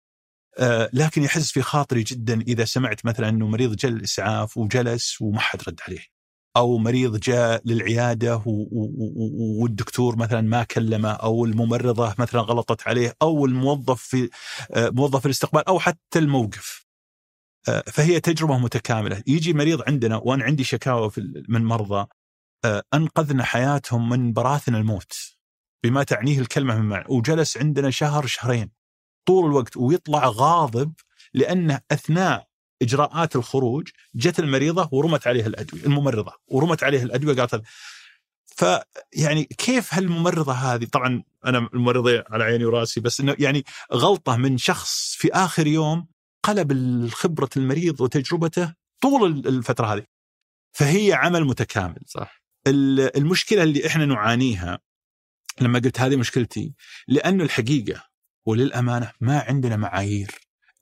لكن 0.94 1.24
يحز 1.24 1.48
في 1.52 1.62
خاطري 1.62 2.04
جدا 2.04 2.42
إذا 2.42 2.66
سمعت 2.66 3.06
مثلا 3.06 3.30
إنه 3.30 3.48
مريض 3.48 3.76
جاء 3.76 3.92
الاسعاف 3.92 4.58
وجلس 4.58 5.22
وما 5.22 5.40
حد 5.40 5.60
رد 5.68 5.80
عليه. 5.88 6.06
أو 6.58 6.78
مريض 6.78 7.20
جاء 7.20 7.62
للعيادة 7.66 8.44
والدكتور 9.62 10.16
مثلا 10.16 10.42
ما 10.42 10.64
كلمه 10.64 11.12
أو 11.12 11.46
الممرضة 11.46 12.16
مثلا 12.20 12.42
غلطت 12.42 12.88
عليه 12.88 13.14
أو 13.22 13.46
الموظف 13.46 14.02
في 14.02 14.30
موظف 14.76 15.26
الاستقبال 15.26 15.68
أو 15.68 15.80
حتى 15.80 16.20
الموقف. 16.20 16.86
فهي 17.88 18.20
تجربة 18.20 18.58
متكاملة، 18.58 19.24
يجي 19.28 19.54
مريض 19.54 19.82
عندنا 19.88 20.18
وأنا 20.18 20.44
عندي 20.44 20.64
شكاوى 20.64 21.12
من 21.50 21.66
مرضى 21.66 22.08
أنقذنا 22.66 23.44
حياتهم 23.44 24.10
من 24.10 24.34
براثن 24.34 24.76
الموت 24.76 25.14
بما 25.84 26.04
تعنيه 26.04 26.40
الكلمة 26.40 26.76
من 26.76 26.90
معنى. 26.90 27.06
وجلس 27.10 27.58
عندنا 27.58 27.90
شهر 27.90 28.26
شهرين 28.26 28.72
طول 29.26 29.46
الوقت 29.46 29.78
ويطلع 29.78 30.28
غاضب 30.28 30.94
لأنه 31.34 31.80
أثناء 31.92 32.48
إجراءات 32.82 33.36
الخروج 33.36 33.90
جت 34.16 34.40
المريضة 34.40 34.90
ورمت 34.92 35.28
عليها 35.28 35.48
الأدوية 35.48 35.86
الممرضة 35.86 36.34
ورمت 36.48 36.84
عليها 36.84 37.04
الأدوية 37.04 37.36
قالت. 37.36 37.64
فيعني 38.46 39.44
كيف 39.44 39.94
هالممرضة 39.94 40.54
هذه؟ 40.54 40.86
طبعا 40.86 41.24
أنا 41.46 41.58
الممرضة 41.58 42.24
على 42.30 42.44
عيني 42.44 42.66
وراسي 42.66 43.00
بس 43.00 43.20
إنه 43.20 43.36
يعني 43.40 43.64
غلطة 43.94 44.38
من 44.38 44.58
شخص 44.58 45.16
في 45.16 45.34
آخر 45.34 45.68
يوم 45.68 46.08
قلب 46.44 47.10
خبره 47.10 47.50
المريض 47.58 48.02
وتجربته 48.02 48.74
طول 49.02 49.48
الفترة 49.48 49.86
هذه. 49.94 50.04
فهي 50.72 51.14
عمل 51.14 51.46
متكامل. 51.46 52.02
صح. 52.08 52.43
المشكلة 52.68 53.64
اللي 53.64 53.88
إحنا 53.88 54.06
نعانيها 54.06 54.80
لما 55.62 55.80
قلت 55.80 56.00
هذه 56.00 56.16
مشكلتي 56.16 56.74
لأنه 57.08 57.44
الحقيقة 57.44 58.04
وللأمانة 58.46 59.12
ما 59.22 59.40
عندنا 59.40 59.78
معايير. 59.78 60.32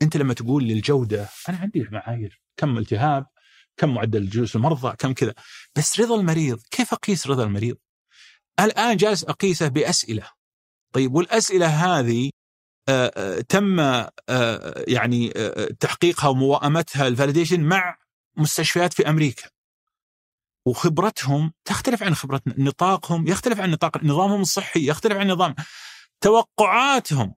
أنت 0.02 0.18
لما 0.18 0.34
تقول 0.34 0.64
للجودة 0.64 1.30
أنا 1.50 1.58
عندي 1.58 1.88
معايير 1.92 2.42
كم 2.58 2.78
التهاب 2.78 3.26
كم 3.78 3.94
معدل 3.94 4.30
جلوس 4.30 4.56
المرضى 4.56 4.96
كم 5.00 5.14
كذا. 5.14 5.34
بس 5.76 6.00
رضا 6.00 6.20
المريض 6.20 6.62
كيف 6.72 6.94
أقيس 6.94 7.28
رضا 7.28 7.44
المريض؟ 7.44 7.78
الآن 8.60 8.98
جالس 8.98 9.24
أقيسه 9.24 9.68
بأسئلة. 9.68 10.28
طيب 10.94 11.14
والأسئلة 11.14 11.68
هذه 11.68 12.30
آه، 12.90 13.12
آه، 13.18 13.42
تم 13.42 13.80
آه، 13.80 14.12
آه، 14.30 14.86
يعني 14.88 15.30
تحقيقها 15.80 16.28
وموائمتها 16.28 17.08
الفاليديشن 17.08 17.62
مع 17.62 17.98
مستشفيات 18.38 18.94
في 18.94 19.10
أمريكا. 19.10 19.50
وخبرتهم 20.66 21.54
تختلف 21.66 22.04
عن 22.04 22.16
خبرتنا 22.16 22.54
نطاقهم 22.58 23.28
يختلف 23.28 23.60
عن 23.60 23.72
نطاق 23.72 24.04
نظامهم 24.04 24.42
الصحي 24.42 24.88
يختلف 24.88 25.18
عن 25.18 25.28
نظام 25.32 25.56
توقعاتهم 26.22 27.34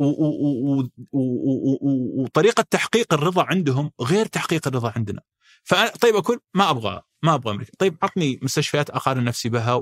و- 0.00 0.04
و- 0.04 0.78
و- 0.78 0.80
و- 0.80 0.88
و- 1.12 1.78
و- 1.82 2.22
وطريقة 2.22 2.64
تحقيق 2.70 3.14
الرضا 3.14 3.42
عندهم 3.44 3.90
غير 4.00 4.26
تحقيق 4.26 4.68
الرضا 4.68 4.92
عندنا 4.96 5.20
فأنا 5.64 5.88
طيب 5.88 6.16
اكون 6.16 6.38
ما 6.54 6.70
أبغى 6.70 7.02
ما 7.22 7.34
أبغى 7.34 7.54
أمريكا 7.54 7.72
طيب 7.78 7.96
عطني 8.02 8.38
مستشفيات 8.42 8.90
اقارن 8.90 9.24
نفسي 9.24 9.48
بها 9.48 9.74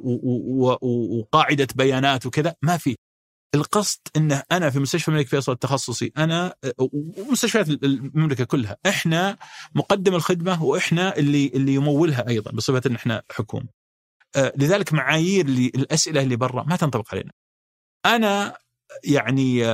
وقاعده 0.82 1.68
بيانات 1.74 2.26
وكذا 2.26 2.54
ما 2.62 2.76
في 2.76 2.96
القصد 3.54 3.98
إنه 4.16 4.42
أنا 4.52 4.70
في 4.70 4.78
مستشفى 4.78 5.08
الملك 5.08 5.26
فيصل 5.28 5.52
التخصصي 5.52 6.12
أنا 6.18 6.54
ومستشفيات 6.78 7.68
المملكة 7.68 8.44
كلها 8.44 8.76
إحنا 8.86 9.36
مقدم 9.74 10.14
الخدمة 10.14 10.64
وإحنا 10.64 11.16
اللي 11.16 11.46
اللي 11.54 11.74
يمولها 11.74 12.28
أيضا 12.28 12.50
بصفة 12.50 12.82
إن 12.86 12.94
إحنا 12.94 13.22
حكومة. 13.30 13.66
آه، 14.36 14.52
لذلك 14.56 14.92
معايير 14.92 15.46
الأسئلة 15.48 16.22
اللي 16.22 16.36
برا 16.36 16.62
ما 16.64 16.76
تنطبق 16.76 17.14
علينا. 17.14 17.32
أنا 18.06 18.56
يعني 19.04 19.64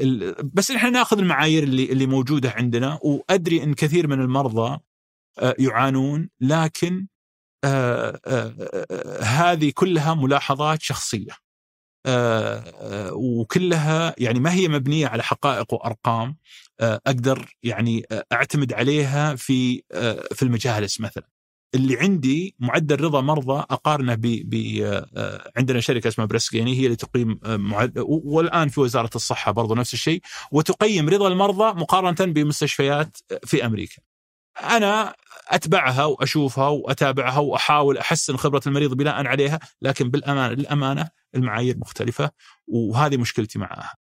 ال- 0.00 0.34
بس 0.54 0.70
إحنا 0.70 0.90
ناخذ 0.90 1.18
المعايير 1.18 1.62
اللي 1.62 1.84
اللي 1.92 2.06
موجودة 2.06 2.50
عندنا 2.50 2.98
وأدري 3.02 3.62
إن 3.62 3.74
كثير 3.74 4.06
من 4.08 4.20
المرضى 4.20 4.78
آه، 5.38 5.54
يعانون 5.58 6.28
لكن 6.40 7.06
آه، 7.64 8.20
آه، 8.26 8.54
آه، 8.90 9.22
هذه 9.22 9.72
كلها 9.74 10.14
ملاحظات 10.14 10.82
شخصية 10.82 11.46
وكلها 13.12 14.14
يعني 14.18 14.40
ما 14.40 14.52
هي 14.52 14.68
مبنية 14.68 15.06
على 15.06 15.22
حقائق 15.22 15.74
وأرقام 15.74 16.36
أقدر 16.80 17.56
يعني 17.62 18.04
أعتمد 18.32 18.72
عليها 18.72 19.34
في 19.34 19.82
في 20.34 20.42
المجالس 20.42 21.00
مثلا 21.00 21.28
اللي 21.74 21.98
عندي 22.00 22.54
معدل 22.58 23.00
رضا 23.00 23.20
مرضى 23.20 23.64
أقارنه 23.70 24.14
ب 24.14 24.44
عندنا 25.56 25.80
شركة 25.80 26.08
اسمها 26.08 26.26
بريسكيني 26.26 26.78
هي 26.78 26.84
اللي 26.84 26.96
تقيم 26.96 27.40
آه، 27.44 27.56
معد... 27.56 27.98
والآن 28.06 28.68
في 28.68 28.80
وزارة 28.80 29.10
الصحة 29.14 29.52
برضو 29.52 29.74
نفس 29.74 29.94
الشيء 29.94 30.20
وتقيم 30.52 31.08
رضا 31.08 31.28
المرضى 31.28 31.80
مقارنة 31.80 32.32
بمستشفيات 32.32 33.16
في 33.44 33.66
أمريكا. 33.66 34.02
أنا 34.62 35.14
أتبعها 35.48 36.04
وأشوفها 36.04 36.68
وأتابعها 36.68 37.38
وأحاول 37.38 37.98
أحسن 37.98 38.36
خبرة 38.36 38.62
المريض 38.66 38.94
بناء 38.94 39.26
عليها 39.26 39.58
لكن 39.82 40.10
بالامانه 40.10 40.54
للأمانة 40.54 41.08
المعايير 41.34 41.78
مختلفة 41.78 42.30
وهذه 42.66 43.16
مشكلتي 43.16 43.58
معها. 43.58 43.94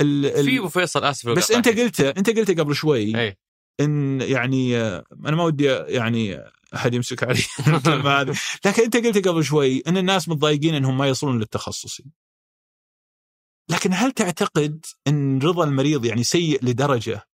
ال... 0.00 0.26
ال- 0.26 0.44
في 0.44 0.58
ابو 0.58 0.68
فيصل 0.68 1.04
اسف 1.04 1.28
بس 1.28 1.50
أنت. 1.50 1.68
قلت 1.68 2.00
أنت 2.00 2.30
قلت 2.30 2.60
قبل 2.60 2.74
شوي 2.74 3.16
اي 3.20 3.38
إن 3.80 4.20
يعني 4.20 4.78
أنا 4.78 5.36
ما 5.36 5.44
ودي 5.44 5.64
يعني 5.66 6.40
أحد 6.74 6.94
يمسك 6.94 7.22
علي 7.22 7.42
هذه 8.20 8.36
لكن 8.66 8.82
أنت 8.82 8.96
قلت 8.96 9.28
قبل 9.28 9.44
شوي 9.44 9.82
إن 9.86 9.96
الناس 9.96 10.28
متضايقين 10.28 10.74
إنهم 10.74 10.98
ما 10.98 11.08
يصلون 11.08 11.38
للتخصصي 11.38 12.04
لكن 13.70 13.92
هل 13.92 14.12
تعتقد 14.12 14.86
إن 15.06 15.38
رضا 15.38 15.64
المريض 15.64 16.04
يعني 16.04 16.24
سيء 16.24 16.64
لدرجة 16.64 17.26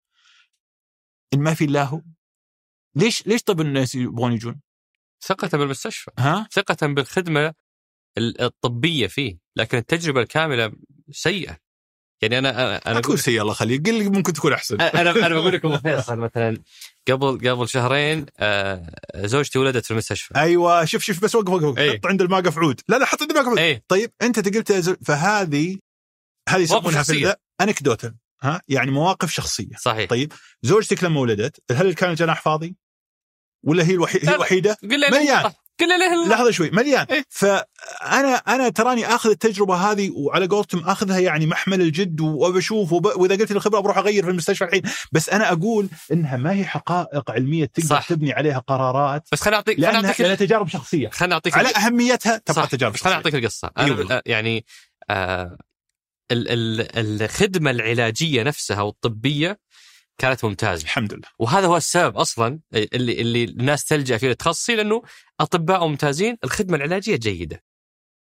إن 1.35 1.41
ما 1.41 1.55
في 1.55 1.65
إلا 1.65 1.85
هو؟ 1.85 2.03
ليش 2.97 3.27
ليش 3.27 3.43
طب 3.43 3.61
الناس 3.61 3.95
يبغون 3.95 4.33
يجون؟ 4.33 4.61
ثقة 5.27 5.59
بالمستشفى. 5.59 6.11
ها؟ 6.19 6.49
ثقة 6.53 6.87
بالخدمة 6.87 7.55
ال- 8.19 8.41
الطبية 8.41 9.07
فيه 9.07 9.39
لكن 9.57 9.79
التجربة 9.79 10.21
الكاملة 10.21 10.73
سيئة. 11.11 11.57
يعني 12.23 12.39
أنا 12.39 12.77
أنا 12.91 12.99
أقول 12.99 13.19
سيء 13.19 13.41
الله 13.43 13.53
يخليك 13.53 13.87
قل 13.87 13.95
لي 13.95 14.09
ممكن 14.09 14.33
تكون 14.33 14.53
أحسن. 14.53 14.81
أنا 14.81 15.11
أنا 15.27 15.35
بقول 15.35 15.53
لك 15.53 15.65
أبو 15.65 15.79
فيصل 15.79 16.17
مثلا 16.19 16.63
قبل 17.09 17.51
قبل 17.51 17.69
شهرين 17.69 18.27
آه، 18.39 18.95
زوجتي 19.17 19.59
ولدت 19.59 19.85
في 19.85 19.91
المستشفى. 19.91 20.37
أيوه 20.37 20.85
شوف 20.85 21.03
شوف 21.03 21.23
بس 21.23 21.35
وقف 21.35 21.49
وقف 21.53 21.63
وقف. 21.63 21.79
إيه. 21.79 21.99
حط 21.99 22.07
عند 22.07 22.23
الماقف 22.23 22.59
عود. 22.59 22.81
لا 22.89 22.97
لا 22.97 23.07
حط 23.07 23.23
عند 23.23 23.31
الماقف 23.31 23.49
عود. 23.49 23.59
اي 23.59 23.83
طيب 23.89 24.13
أنت 24.23 24.57
قلت 24.57 24.73
فهذه 25.07 25.79
هذه 26.49 26.61
يسمونها 26.63 26.91
في 27.03 27.13
شخصية. 27.13 27.41
انكدوتل 27.61 28.15
ها؟ 28.43 28.63
يعني 28.69 28.91
مواقف 28.91 29.31
شخصية. 29.31 29.77
صحيح. 29.81 30.11
طيب 30.11 30.33
زوجتك 30.63 31.05
لما 31.05 31.21
ولدت 31.21 31.61
هل 31.73 31.95
كان 31.95 32.11
الجناح 32.11 32.43
فاضي؟ 32.43 32.77
ولا 33.67 33.85
هي 33.85 33.91
الوحي... 33.95 34.19
لا، 34.19 34.31
هي. 34.31 34.35
الوحيدة؟ 34.35 34.77
مليان. 34.83 35.53
قل 35.81 35.89
له 35.89 36.29
لحظة 36.29 36.51
شوي 36.51 36.71
مليان 36.71 37.07
إيه. 37.11 37.25
فأنا 37.29 38.35
أنا 38.35 38.69
تراني 38.69 39.07
آخذ 39.07 39.31
التجربة 39.31 39.75
هذه 39.75 40.11
وعلى 40.15 40.47
قولتهم 40.47 40.85
آخذها 40.89 41.19
يعني 41.19 41.47
محمل 41.47 41.81
الجد 41.81 42.21
وبشوف 42.21 42.93
وب... 42.93 43.07
وإذا 43.07 43.35
قلت 43.37 43.51
لي 43.51 43.57
الخبرة 43.57 43.81
بروح 43.81 43.99
أغير 43.99 44.25
في 44.25 44.31
المستشفى 44.31 44.65
الحين 44.65 44.83
بس 45.13 45.29
أنا 45.29 45.53
أقول 45.53 45.89
إنها 46.13 46.37
ما 46.37 46.53
هي 46.53 46.65
حقائق 46.65 47.31
علمية 47.31 47.65
تقدر 47.65 47.89
صح. 47.89 48.07
تبني 48.09 48.33
عليها 48.33 48.59
قرارات 48.59 49.29
بس 49.33 49.41
خليني 49.41 49.57
اعطيك 49.57 49.81
لأنها, 49.81 50.07
أعطيك 50.07 50.21
لأنها 50.21 50.37
تجارب 50.37 50.69
شخصية 50.69 51.09
خليني 51.09 51.35
أعطيك 51.35 51.59
على 51.59 51.69
أهميتها 51.69 52.37
تبقى 52.37 52.55
صح. 52.63 52.65
تجارب 52.71 52.93
بس 52.93 53.01
خليني 53.03 53.17
شخصية 53.17 53.31
أعطيك 53.31 53.45
القصة. 53.45 53.71
بال- 53.77 54.23
يعني 54.27 54.65
آه 55.11 55.59
ال- 56.33 56.49
ال- 56.49 57.23
الخدمة 57.23 57.71
العلاجية 57.71 58.43
نفسها 58.43 58.83
والطبية 58.83 59.59
كانت 60.19 60.45
ممتازة 60.45 60.85
الحمد 60.85 61.15
لله 61.15 61.29
وهذا 61.39 61.67
هو 61.67 61.77
السبب 61.77 62.17
أصلا 62.17 62.61
اللي 62.75 63.21
اللي 63.21 63.45
الناس 63.45 63.85
تلجأ 63.85 64.19
فيه 64.19 64.29
للتخصصي 64.29 64.77
لأنه 64.77 65.03
أطباء 65.41 65.87
ممتازين 65.87 66.37
الخدمة 66.45 66.77
العلاجية 66.77 67.17
جيدة. 67.17 67.63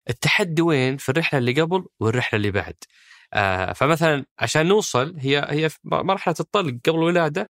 التحدي 0.09 0.61
وين؟ 0.61 0.97
في 0.97 1.09
الرحلة 1.09 1.39
اللي 1.39 1.61
قبل 1.61 1.85
والرحلة 1.99 2.37
اللي 2.37 2.51
بعد. 2.51 2.75
آه 3.33 3.73
فمثلا 3.73 4.25
عشان 4.39 4.67
نوصل 4.67 5.15
هي 5.19 5.47
هي 5.49 5.69
في 5.69 5.77
مرحلة 5.83 6.35
الطلق 6.39 6.79
قبل 6.85 6.95
الولادة 6.95 7.49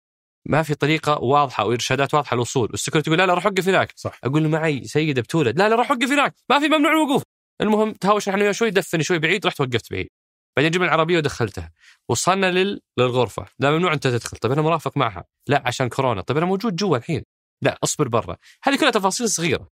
ما 0.45 0.63
في 0.63 0.75
طريقة 0.75 1.17
واضحة 1.19 1.63
أو 1.63 1.71
إرشادات 1.71 2.13
واضحة 2.13 2.35
للوصول، 2.35 2.69
والسكرتير 2.71 3.13
يقول 3.13 3.19
لا 3.19 3.25
لا 3.27 3.33
روح 3.33 3.45
وقف 3.45 3.67
هناك. 3.67 3.93
صح 3.95 4.19
أقول 4.23 4.43
له 4.43 4.49
معي 4.49 4.83
سيده 4.83 5.21
بتولد، 5.21 5.59
لا 5.59 5.69
لا 5.69 5.75
روح 5.75 5.91
وقف 5.91 6.11
هناك، 6.11 6.35
ما 6.49 6.59
في 6.59 6.67
ممنوع 6.67 6.91
الوقوف. 6.91 7.23
المهم 7.61 7.91
تهاوش 7.93 8.29
إحنا 8.29 8.51
شوي 8.51 8.69
دفني 8.71 9.03
شوي 9.03 9.19
بعيد 9.19 9.45
رحت 9.45 9.61
وقفت 9.61 9.91
بعيد. 9.91 10.09
بعدين 10.57 10.71
جبنا 10.71 10.85
العربية 10.85 11.17
ودخلتها. 11.17 11.71
وصلنا 12.09 12.51
لل... 12.51 12.81
للغرفة، 12.97 13.45
لا 13.59 13.71
ممنوع 13.71 13.93
أنت 13.93 14.07
تدخل، 14.07 14.37
طيب 14.37 14.51
أنا 14.51 14.61
مرافق 14.61 14.97
معها، 14.97 15.25
لا 15.47 15.63
عشان 15.65 15.89
كورونا، 15.89 16.21
طيب 16.21 16.37
أنا 16.37 16.45
موجود 16.45 16.75
جوا 16.75 16.97
الحين. 16.97 17.23
لا 17.61 17.77
أصبر 17.83 18.07
برا، 18.07 18.37
هذه 18.63 18.79
كلها 18.79 18.91
تفاصيل 18.91 19.29
صغيرة. 19.29 19.69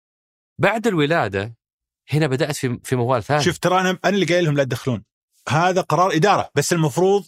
بعد 0.62 0.88
الولادة 0.88 1.56
هنا 2.10 2.28
بدأت 2.28 2.56
في 2.56 2.80
في 2.84 2.96
موال 2.96 3.24
ثاني. 3.24 3.44
شوف 3.44 3.58
ترى 3.58 3.80
أنا 3.80 3.90
أنا 4.06 4.16
اللي 4.16 4.26
قايل 4.26 4.46
لهم 4.46 4.58
لا 4.58 4.64
تدخلون 4.64 5.04
هذا 5.50 5.82
قرار 5.82 6.16
إدارة 6.16 6.50
بس 6.56 6.74
المفروض 6.74 7.28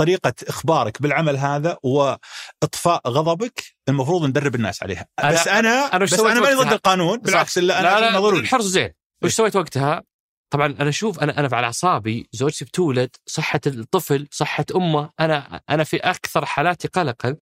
طريقة 0.00 0.34
إخبارك 0.48 1.02
بالعمل 1.02 1.36
هذا 1.36 1.78
وإطفاء 1.82 3.08
غضبك 3.08 3.62
المفروض 3.88 4.24
ندرب 4.28 4.54
الناس 4.54 4.82
عليها 4.82 5.06
أنا- 5.20 5.26
بس 5.26 5.48
أنا 5.48 5.68
أنا 5.68 6.04
بس 6.04 6.20
أنا 6.20 6.40
ماني 6.40 6.54
ضد؟ 6.54 6.72
القانون 6.72 7.18
بالعكس 7.18 7.58
لا 7.58 7.80
أنا 7.80 7.86
لا 7.86 7.92
أشوف 7.92 8.02
إنه 8.08 8.10
لا 8.10 8.20
ضروري 8.20 8.40
الحرص 8.40 8.64
زين 8.64 8.92
وش 9.22 9.34
سويت 9.34 9.56
وقتها؟ 9.56 10.02
طبعا 10.50 10.66
أنا 10.66 10.88
أشوف 10.88 11.18
أنا 11.20 11.40
أنا 11.40 11.48
على 11.52 11.66
أعصابي 11.66 12.28
زوجتي 12.32 12.64
بتولد 12.64 13.10
صحة 13.26 13.60
الطفل 13.66 14.28
صحة 14.30 14.64
أمه. 14.76 15.10
أنا 15.20 15.60
أنا 15.70 15.84
في 15.84 15.96
أكثر 15.96 16.44
حالاتي 16.46 16.88
قلقا. 16.88 17.36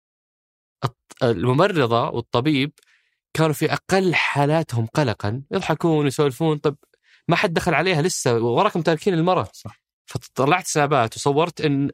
الممرضة 1.23 2.09
والطبيب 2.09 2.71
كانوا 3.33 3.53
في 3.53 3.73
أقل 3.73 4.15
حالاتهم 4.15 4.85
قلقا. 4.85 5.43
يضحكون 5.51 6.07
يسولفون. 6.07 6.57
طب 6.57 6.75
ما 7.27 7.35
حد 7.35 7.53
دخل 7.53 7.73
عليها 7.73 8.01
لسه 8.01 8.39
وراكم 8.39 8.81
تاركين 8.81 9.13
المرض. 9.13 9.47
صح. 9.53 9.81
فطلعت 10.05 10.67
سنابات 10.67 11.15
وصورت 11.15 11.61
إن 11.61 11.89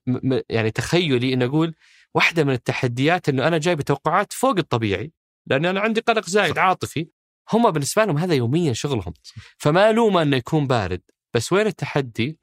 يعني 0.50 0.72
تخيلي 0.72 1.34
إن 1.34 1.44
أقول 1.44 1.76
واحدة 2.16 2.44
من 2.44 2.54
التحديات 2.54 3.30
إنه 3.30 3.48
أنا 3.48 3.58
جاي 3.58 3.76
بتوقعات 3.76 4.34
فوق 4.34 4.58
الطبيعي 4.58 5.12
لأن 5.48 5.66
أنا 5.66 5.80
عندي 5.80 6.02
قلق 6.02 6.30
زايد 6.30 6.56
صح. 6.56 6.62
عاطفي. 6.62 7.08
هم 7.52 7.72
بالنسبة 7.72 8.06
لهم 8.06 8.18
هذا 8.18 8.34
يوميا 8.34 8.74
شغلهم 8.74 9.14
فما 9.58 9.90
الومه 9.90 10.22
انه 10.22 10.38
يكون 10.38 10.68
بارد 10.68 11.02
بس 11.34 11.54
وين 11.54 11.68
التحدي؟ 11.68 12.40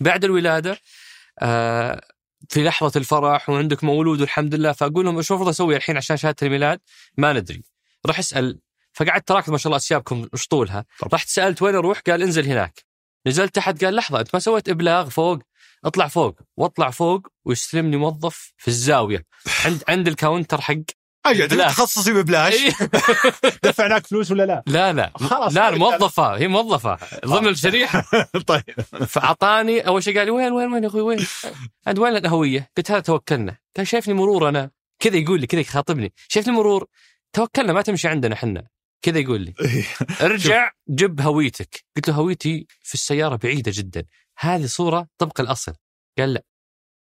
بعد 0.00 0.24
الولادة 0.24 0.78
آه 1.38 2.00
في 2.48 2.64
لحظة 2.64 2.92
الفرح 2.96 3.50
وعندك 3.50 3.84
مولود 3.84 4.20
والحمد 4.20 4.54
لله 4.54 4.72
فأقول 4.72 5.04
لهم 5.04 5.16
إيش 5.16 5.30
المفروض 5.30 5.48
أسوي 5.48 5.76
الحين 5.76 5.96
عشان 5.96 6.16
شهادة 6.16 6.46
الميلاد؟ 6.46 6.80
ما 7.16 7.32
ندري 7.32 7.62
راح 8.06 8.18
أسأل 8.18 8.60
فقعدت 8.92 9.28
تراكض 9.28 9.50
ما 9.50 9.58
شاء 9.58 9.66
الله 9.66 9.76
أسيابكم 9.76 10.28
إيش 10.34 10.46
طولها. 10.46 10.84
رحت 11.12 11.28
سألت 11.28 11.62
وين 11.62 11.74
أروح؟ 11.74 12.00
قال 12.00 12.22
انزل 12.22 12.46
هناك 12.46 12.84
نزلت 13.26 13.54
تحت 13.54 13.84
قال 13.84 13.94
لحظة 13.94 14.20
أنت 14.20 14.28
ما 14.34 14.40
سويت 14.40 14.68
إبلاغ 14.68 15.08
فوق 15.08 15.38
اطلع 15.84 16.08
فوق 16.08 16.40
واطلع 16.56 16.90
فوق 16.90 17.28
ويستلمني 17.44 17.96
موظف 17.96 18.52
في 18.56 18.68
الزاوية 18.68 19.24
عند 19.64 19.82
عند 19.88 20.08
الكاونتر 20.08 20.60
حق 20.60 20.74
أجل 21.26 21.56
لا. 21.58 21.68
تخصصي 21.68 22.12
ببلاش 22.12 22.52
إيه. 22.54 22.72
دفعناك 23.64 24.06
فلوس 24.06 24.30
ولا 24.30 24.46
لا؟ 24.46 24.62
لا 24.66 24.92
لا. 24.92 25.12
خلاص 25.16 25.54
لا 25.54 25.70
موظفه 25.70 26.36
هي 26.36 26.48
موظفة. 26.48 26.98
ضمن 27.26 27.48
الشريحة. 27.48 28.04
طيب. 28.46 28.62
فأعطاني 29.06 29.80
أول 29.86 30.02
شيء 30.02 30.18
قال 30.18 30.26
لي 30.26 30.30
وين 30.30 30.52
وين 30.52 30.72
وين 30.72 30.82
يا 30.82 30.88
أخوي 30.88 31.00
وين؟ 31.00 31.26
عند 31.86 31.98
وين 31.98 32.16
الهويه؟ 32.16 32.70
قلت 32.76 32.90
هذا 32.90 33.00
توكلنا. 33.00 33.56
قال 33.76 33.86
شايفني 33.86 34.14
مرور 34.14 34.48
أنا. 34.48 34.70
كذا 34.98 35.16
يقول 35.16 35.40
لي 35.40 35.46
كذا 35.46 35.60
يخاطبني. 35.60 36.12
شايفني 36.28 36.52
مرور. 36.54 36.86
توكلنا 37.32 37.72
ما 37.72 37.82
تمشي 37.82 38.08
عندنا 38.08 38.34
إحنا. 38.34 38.66
كذا 39.02 39.18
يقول 39.18 39.40
لي. 39.40 39.54
ارجع 40.20 40.70
جب 40.88 41.20
هويتك. 41.20 41.84
قلت 41.96 42.08
له 42.08 42.14
هويتي 42.14 42.66
في 42.82 42.94
السيارة 42.94 43.36
بعيدة 43.36 43.72
جدا. 43.74 44.04
هذه 44.38 44.66
صورة 44.66 45.08
طبق 45.18 45.40
الأصل. 45.40 45.72
قال 46.18 46.32
لا. 46.34 46.42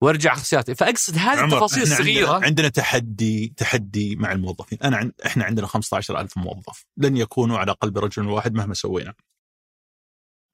وارجع 0.02 0.34
خصياتي 0.34 0.74
فأقصد 0.74 1.18
هذه 1.18 1.44
التفاصيل 1.44 1.82
الصغيره 1.82 2.28
عندنا, 2.28 2.46
عندنا 2.46 2.68
تحدي 2.68 3.54
تحدي 3.56 4.16
مع 4.16 4.32
الموظفين. 4.32 4.78
أنا 4.84 4.96
عند 4.96 5.12
إحنا 5.26 5.44
عندنا 5.44 5.66
15000 5.66 6.36
موظف. 6.36 6.84
لن 6.96 7.16
يكونوا 7.16 7.58
على 7.58 7.72
قلب 7.72 7.98
رجل 7.98 8.26
واحد 8.28 8.54
مهما 8.54 8.74
سوينا. 8.74 9.14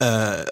آه، 0.03 0.47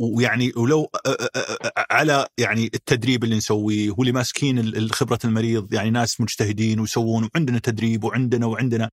ويعني 0.00 0.52
ولو 0.56 0.90
آه، 1.06 1.10
آه، 1.10 1.28
آه، 1.38 1.84
على 1.90 2.26
يعني 2.38 2.64
التدريب 2.64 3.24
اللي 3.24 3.36
نسويه 3.36 3.90
واللي 3.98 4.12
ماسكين 4.12 4.58
ال- 4.58 4.76
ال- 4.76 4.92
خبرة 4.92 5.18
المريض 5.24 5.74
يعني 5.74 5.90
ناس 5.90 6.20
مجتهدين 6.20 6.80
ويسوون 6.80 7.28
وعندنا 7.34 7.58
تدريب 7.58 8.04
وعندنا 8.04 8.46
وعندنا 8.46 8.90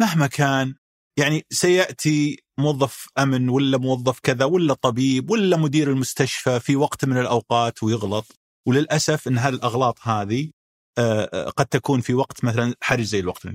مهما 0.00 0.26
كان 0.26 0.74
يعني 1.18 1.46
سيأتي 1.50 2.42
موظف 2.58 3.08
أمن 3.18 3.48
ولا 3.48 3.78
موظف 3.78 4.18
كذا 4.22 4.44
ولا 4.44 4.74
طبيب 4.74 5.30
ولا 5.30 5.56
مدير 5.56 5.90
المستشفى 5.90 6.60
في 6.60 6.76
وقت 6.76 7.04
من 7.04 7.18
الأوقات 7.18 7.82
ويغلط. 7.82 8.26
وللأسف 8.68 9.28
إن 9.28 9.38
هذه 9.38 9.54
الأغلاط 9.54 9.98
هذه 10.02 10.50
آه، 10.98 11.30
آه، 11.32 11.50
قد 11.50 11.66
تكون 11.66 12.00
في 12.00 12.14
وقت 12.14 12.44
مثلا 12.44 12.74
حرج 12.82 13.02
زي 13.02 13.20
الوقت 13.20 13.46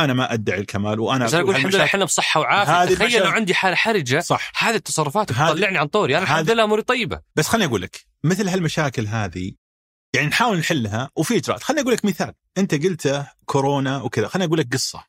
أنا 0.00 0.12
ما 0.12 0.32
أدعي 0.32 0.60
الكمال 0.60 1.00
وأنا 1.00 1.24
بس 1.24 1.34
أنا 1.34 1.42
أقول 1.42 1.54
الحمد 1.56 1.74
لله 1.74 1.84
إحنا 1.84 2.04
بصحة 2.04 2.40
وعافية. 2.40 2.94
تخيل 2.94 3.22
لو 3.22 3.30
عندي 3.30 3.54
حالة 3.54 3.74
حرجة 3.76 4.20
صح. 4.20 4.52
هذه 4.64 4.74
التصرفات 4.74 5.28
تطلعني 5.28 5.78
عن 5.78 5.86
طوري. 5.86 6.16
أنا 6.16 6.24
الحمد 6.24 6.50
لله 6.50 6.64
أموري 6.64 6.82
طيبة. 6.82 7.20
بس 7.36 7.48
خليني 7.48 7.66
أقول 7.66 7.82
لك 7.82 8.06
مثل 8.24 8.48
هالمشاكل 8.48 9.06
هذه 9.06 9.52
يعني 10.14 10.28
نحاول 10.28 10.58
نحلها 10.58 11.10
وفي 11.16 11.36
إجراءات. 11.36 11.62
خليني 11.62 11.82
أقول 11.82 11.92
لك 11.92 12.04
مثال. 12.04 12.34
أنت 12.58 12.74
قلته 12.74 13.26
كورونا 13.44 14.02
وكذا. 14.02 14.28
خليني 14.28 14.46
أقول 14.46 14.58
لك 14.58 14.72
قصة. 14.72 15.04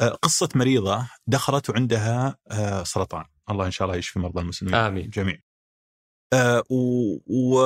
آه، 0.00 0.08
قصة 0.08 0.48
مريضة 0.54 1.08
دخلت 1.26 1.70
وعندها 1.70 2.36
آه، 2.50 2.82
سرطان. 2.84 3.24
الله 3.50 3.66
إن 3.66 3.70
شاء 3.70 3.86
الله 3.88 3.98
يشفي 3.98 4.18
مرضى 4.18 4.40
المسلمين 4.40 4.74
آمين. 4.74 5.10
جميع 5.10 5.38
آه، 6.32 6.62
و... 6.70 7.14
و... 7.26 7.60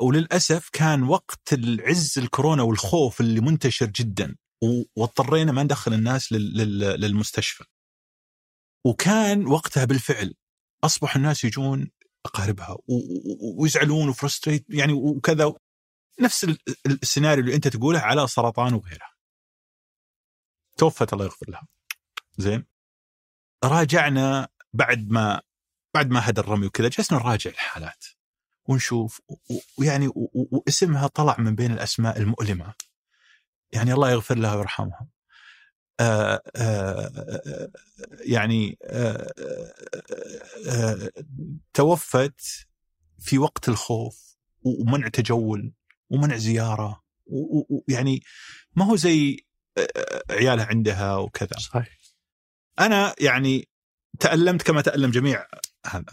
وللأسف 0.00 0.68
كان 0.72 1.02
وقت 1.02 1.52
العز 1.52 2.18
الكورونا 2.18 2.62
والخوف 2.62 3.20
اللي 3.20 3.40
منتشر 3.40 3.86
جدا. 3.86 4.36
واضطرينا 4.96 5.52
ما 5.52 5.62
ندخل 5.62 5.92
الناس 5.92 6.32
لل... 6.32 6.56
لل... 6.56 6.78
للمستشفى. 7.00 7.64
وكان 8.86 9.46
وقتها 9.46 9.84
بالفعل 9.84 10.34
أصبح 10.84 11.16
الناس 11.16 11.44
يجون 11.44 11.90
و... 12.88 12.94
و... 12.94 13.62
ويزعلون 13.62 14.08
وفرستريت 14.08 14.64
يعني 14.68 14.92
وكذا. 14.92 15.52
نفس 16.20 16.44
ال- 16.44 16.58
ال- 16.86 16.98
السيناريو 17.02 17.44
اللي 17.44 17.54
أنت 17.56 17.68
تقوله 17.68 17.98
على 17.98 18.26
سرطان 18.26 18.74
وغيرها. 18.74 19.10
توفت 20.80 21.12
الله 21.12 21.24
يغفر 21.24 21.50
لها. 21.50 21.68
زين. 22.36 22.66
راجعنا 23.64 24.48
بعد 24.72 25.10
ما 25.10 25.42
بعد 25.94 26.10
ما 26.10 26.28
هدى 26.28 26.40
الرمي 26.40 26.66
وكذا 26.66 26.88
جلسنا 26.88 27.18
نراجع 27.18 27.50
الحالات. 27.50 28.04
ونشوف 28.64 29.20
ويعني 29.78 30.10
واسمها 30.34 31.06
طلع 31.06 31.36
من 31.38 31.54
بين 31.54 31.72
الأسماء 31.72 32.18
المؤلمة. 32.18 32.74
يعني 33.72 33.92
الله 33.92 34.10
يغفر 34.10 34.38
لها 34.38 34.54
ويرحمها. 34.54 35.08
آه 36.00 36.42
آه 36.56 37.70
يعني 38.20 38.78
آه 38.84 39.32
آه 39.38 39.74
آه 40.68 41.10
توفت 41.74 42.40
في 43.18 43.38
وقت 43.38 43.68
الخوف 43.68 44.36
ومنع 44.62 45.08
تجول 45.08 45.72
ومنع 46.10 46.36
زيارة 46.36 47.02
ويعني 47.26 48.22
ما 48.76 48.84
هو 48.84 48.96
زي 48.96 49.46
عيالها 50.30 50.64
عندها 50.66 51.16
وكذا 51.16 51.58
صحيح 51.58 51.98
أنا 52.80 53.14
يعني 53.20 53.68
تألمت 54.20 54.62
كما 54.62 54.80
تألم 54.80 55.10
جميع 55.10 55.46
هذا 55.86 56.04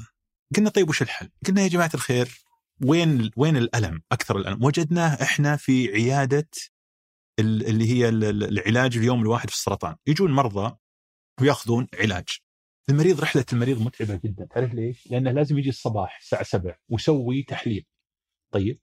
قلنا 0.56 0.70
طيب 0.70 0.90
وش 0.90 1.02
الحل؟ 1.02 1.30
قلنا 1.48 1.62
يا 1.62 1.68
جماعة 1.68 1.92
الخير 1.94 2.44
وين 2.86 3.32
وين 3.38 3.58
الألم؟ 3.58 4.02
أكثر 4.12 4.38
الألم، 4.38 4.64
وجدناه 4.64 5.24
إحنا 5.24 5.56
في 5.56 5.88
عيادة 5.94 6.50
ال- 7.40 7.66
اللي 7.68 7.90
هي 7.92 8.10
ال- 8.10 8.24
ال- 8.24 8.44
العلاج 8.60 8.98
اليوم 8.98 9.22
الواحد 9.22 9.50
في 9.50 9.56
السرطان، 9.56 9.96
يجون 10.08 10.32
مرضى 10.32 10.76
ويأخذون 11.42 11.88
علاج. 11.94 12.28
المريض 12.90 13.22
رحلة 13.22 13.46
المريض 13.54 13.82
متعبة 13.82 14.20
جدا، 14.24 14.46
تعرف 14.46 14.74
ليش؟ 14.74 15.08
لأنه 15.12 15.32
لازم 15.32 15.58
يجي 15.58 15.70
الصباح 15.70 16.18
الساعة 16.22 16.44
7 16.44 16.78
ويسوي 16.90 17.44
تحليل. 17.44 17.86
طيب 18.54 18.80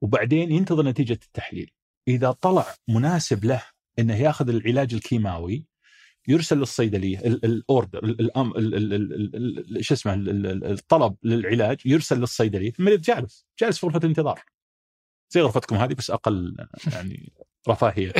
وبعدين 0.00 0.52
ينتظر 0.52 0.82
نتيجة 0.86 1.12
التحليل. 1.12 1.70
إذا 2.08 2.30
طلع 2.32 2.74
مناسب 2.88 3.44
له 3.44 3.62
إنه 3.98 4.16
ياخذ 4.16 4.48
العلاج 4.48 4.94
الكيماوي 4.94 5.66
يرسل 6.28 6.58
للصيدلية 6.58 7.18
ال- 7.18 7.44
الأوردر 7.44 8.00
شو 9.80 9.94
اسمه 9.94 10.14
ال- 10.14 10.28
ال- 10.30 10.46
ال- 10.46 10.64
الطلب 10.64 11.16
للعلاج 11.22 11.80
يرسل 11.84 12.20
للصيدلية 12.20 12.72
المريض 12.78 13.00
جالس 13.00 13.46
جالس 13.60 13.78
في 13.78 13.86
غرفة 13.86 13.98
الانتظار 13.98 14.40
زي 15.30 15.40
غرفتكم 15.40 15.76
هذه 15.76 15.94
بس 15.94 16.10
أقل 16.10 16.56
يعني 16.92 17.32
رفاهية. 17.68 18.12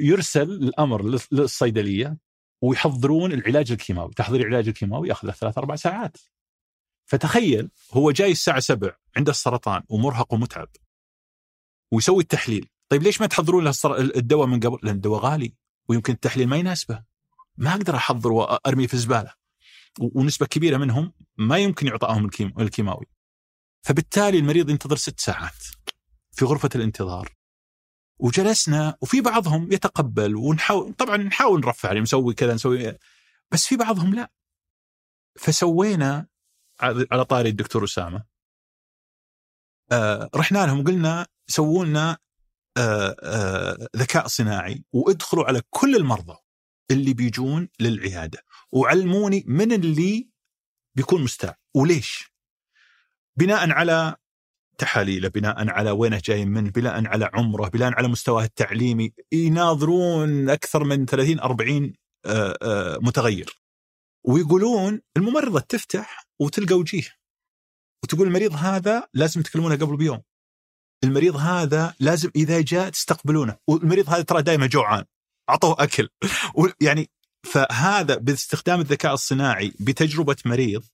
يرسل 0.00 0.42
الأمر 0.50 1.04
لل- 1.04 1.18
للصيدلية 1.32 2.18
ويحضرون 2.62 3.32
العلاج 3.32 3.72
الكيماوي 3.72 4.12
تحضير 4.16 4.40
العلاج 4.40 4.68
الكيماوي 4.68 5.08
ياخذ 5.08 5.28
له 5.28 5.32
ثلاث 5.34 5.58
أربع 5.58 5.76
ساعات. 5.76 6.16
فتخيل 7.06 7.70
هو 7.92 8.10
جاي 8.10 8.30
الساعة 8.32 8.60
7 8.60 8.96
عنده 9.16 9.30
السرطان 9.30 9.82
ومرهق 9.88 10.34
ومتعب 10.34 10.68
ويسوي 11.92 12.22
التحليل. 12.22 12.68
طيب 12.92 13.02
ليش 13.02 13.20
ما 13.20 13.26
تحضرون 13.26 13.64
له 13.64 13.72
الدواء 14.00 14.46
من 14.46 14.60
قبل؟ 14.60 14.78
لأن 14.82 14.94
الدواء 14.94 15.20
غالي 15.20 15.54
ويمكن 15.88 16.12
التحليل 16.12 16.48
ما 16.48 16.56
يناسبه. 16.56 17.04
ما 17.56 17.70
أقدر 17.70 17.96
احضر 17.96 18.32
وارمي 18.32 18.88
في 18.88 18.94
الزباله 18.94 19.34
ونسبة 20.00 20.46
كبيرة 20.46 20.76
منهم 20.76 21.12
ما 21.38 21.58
يمكن 21.58 21.88
الكيم- 21.88 22.60
الكيماوي. 22.60 23.06
فبالتالي 23.82 24.38
المريض 24.38 24.70
ينتظر 24.70 24.96
ست 24.96 25.20
ساعات 25.20 25.64
في 26.32 26.44
غرفة 26.44 26.68
الانتظار. 26.74 27.28
وجلسنا 28.18 28.96
وفي 29.02 29.20
بعضهم 29.20 29.72
يتقبل 29.72 30.36
ونحاول 30.36 30.92
طبعا 30.94 31.16
نحاول 31.16 31.60
نرفع 31.60 31.88
عليه 31.88 32.00
نسوي 32.00 32.34
كذا 32.34 32.54
نسوي 32.54 32.98
بس 33.50 33.66
في 33.66 33.76
بعضهم 33.76 34.14
لا. 34.14 34.30
فسوينا 35.38 36.26
على 37.12 37.24
طاري 37.24 37.48
الدكتور 37.48 37.84
أسامة. 37.84 38.24
آه 39.92 40.30
رحنا 40.34 40.66
لهم 40.66 40.80
وقلنا 40.80 41.26
سووا 41.48 41.84
لنا 41.84 42.18
ذكاء 43.96 44.26
صناعي 44.26 44.84
وادخلوا 44.92 45.44
على 45.44 45.62
كل 45.70 45.96
المرضى 45.96 46.36
اللي 46.90 47.14
بيجون 47.14 47.68
للعيادة. 47.80 48.44
وعلموني 48.72 49.44
من 49.46 49.72
اللي 49.72 50.28
بيكون 50.94 51.22
مستاء 51.22 51.58
وليش؟ 51.74 52.32
بناء 53.36 53.70
على 53.70 54.16
تحاليله 54.78 55.28
بناء 55.28 55.70
على 55.70 55.90
وينه 55.90 56.20
جاي 56.24 56.44
من 56.44 56.64
بناء 56.64 57.06
على 57.06 57.30
عمره 57.34 57.68
بناء 57.68 57.94
على 57.94 58.08
مستواه 58.08 58.44
التعليمي 58.44 59.12
يناظرون 59.32 60.50
أكثر 60.50 60.84
من 60.84 61.06
30 61.06 61.40
40 61.40 61.92
آه، 62.26 62.58
آه، 62.62 62.98
متغير. 63.02 63.62
ويقولون 64.24 65.00
الممرضة 65.16 65.60
تفتح 65.60 66.26
وتلقى 66.40 66.74
وجيه. 66.74 67.08
وتقول 68.04 68.26
المريض 68.26 68.52
هذا 68.54 69.08
لازم 69.14 69.42
تكلمونه 69.42 69.76
قبل 69.76 69.96
بيوم. 69.96 70.22
المريض 71.04 71.36
هذا 71.36 71.94
لازم 72.00 72.30
إذا 72.36 72.60
جاء 72.60 72.88
تستقبلونه. 72.88 73.56
والمريض 73.68 74.10
هذا 74.10 74.22
ترى 74.22 74.42
دائما 74.42 74.66
جوعان 74.66 75.04
أعطوه 75.50 75.76
أكل. 75.78 76.08
يعني 76.80 77.10
فهذا 77.46 78.16
باستخدام 78.16 78.80
الذكاء 78.80 79.14
الصناعي 79.14 79.72
بتجربة 79.80 80.36
مريض 80.46 80.84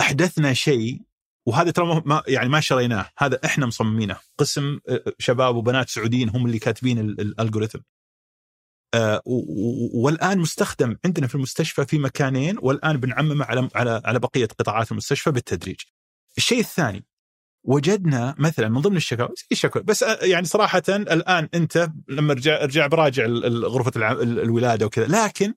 أحدثنا 0.00 0.52
شيء 0.54 1.00
وهذا 1.46 1.70
ترى 1.70 2.02
ما- 2.06 2.22
يعني 2.26 2.48
ما 2.48 2.60
شريناه. 2.60 3.10
هذا 3.18 3.40
إحنا 3.44 3.66
مصممينه. 3.66 4.16
قسم 4.38 4.78
آه، 4.88 5.02
شباب 5.18 5.56
وبنات 5.56 5.88
سعوديين 5.88 6.28
هم 6.28 6.46
اللي 6.46 6.58
كاتبين 6.58 6.98
ال- 6.98 7.20
الالجوريثم 7.20 7.78
آه، 8.94 9.22
والآن 9.94 10.38
مستخدم 10.38 10.96
عندنا 11.04 11.26
في 11.26 11.34
المستشفى 11.34 11.84
في 11.86 11.98
مكانين 11.98 12.56
والآن 12.62 12.96
بنعممه 12.96 13.44
على 13.44 13.68
على 13.74 14.02
على 14.04 14.18
بقية 14.18 14.46
قطاعات 14.46 14.92
المستشفى 14.92 15.30
بالتدريج. 15.30 15.76
الشيء 16.38 16.60
الثاني 16.60 17.04
وجدنا 17.64 18.34
مثلا 18.38 18.68
من 18.68 18.80
ضمن 18.80 18.96
الشكاوى 18.96 19.30
الشكوى 19.52 19.82
بس 19.82 20.02
آه، 20.02 20.24
يعني 20.24 20.46
صراحة 20.46 20.82
الآن 20.88 21.48
أنت 21.54 21.90
لما 22.08 22.32
ارجع 22.32 22.62
ارجع 22.62 22.86
براجع 22.86 23.26
غرفة 23.46 23.92
الولادة 24.22 24.86
وكذا 24.86 25.06
لكن 25.06 25.54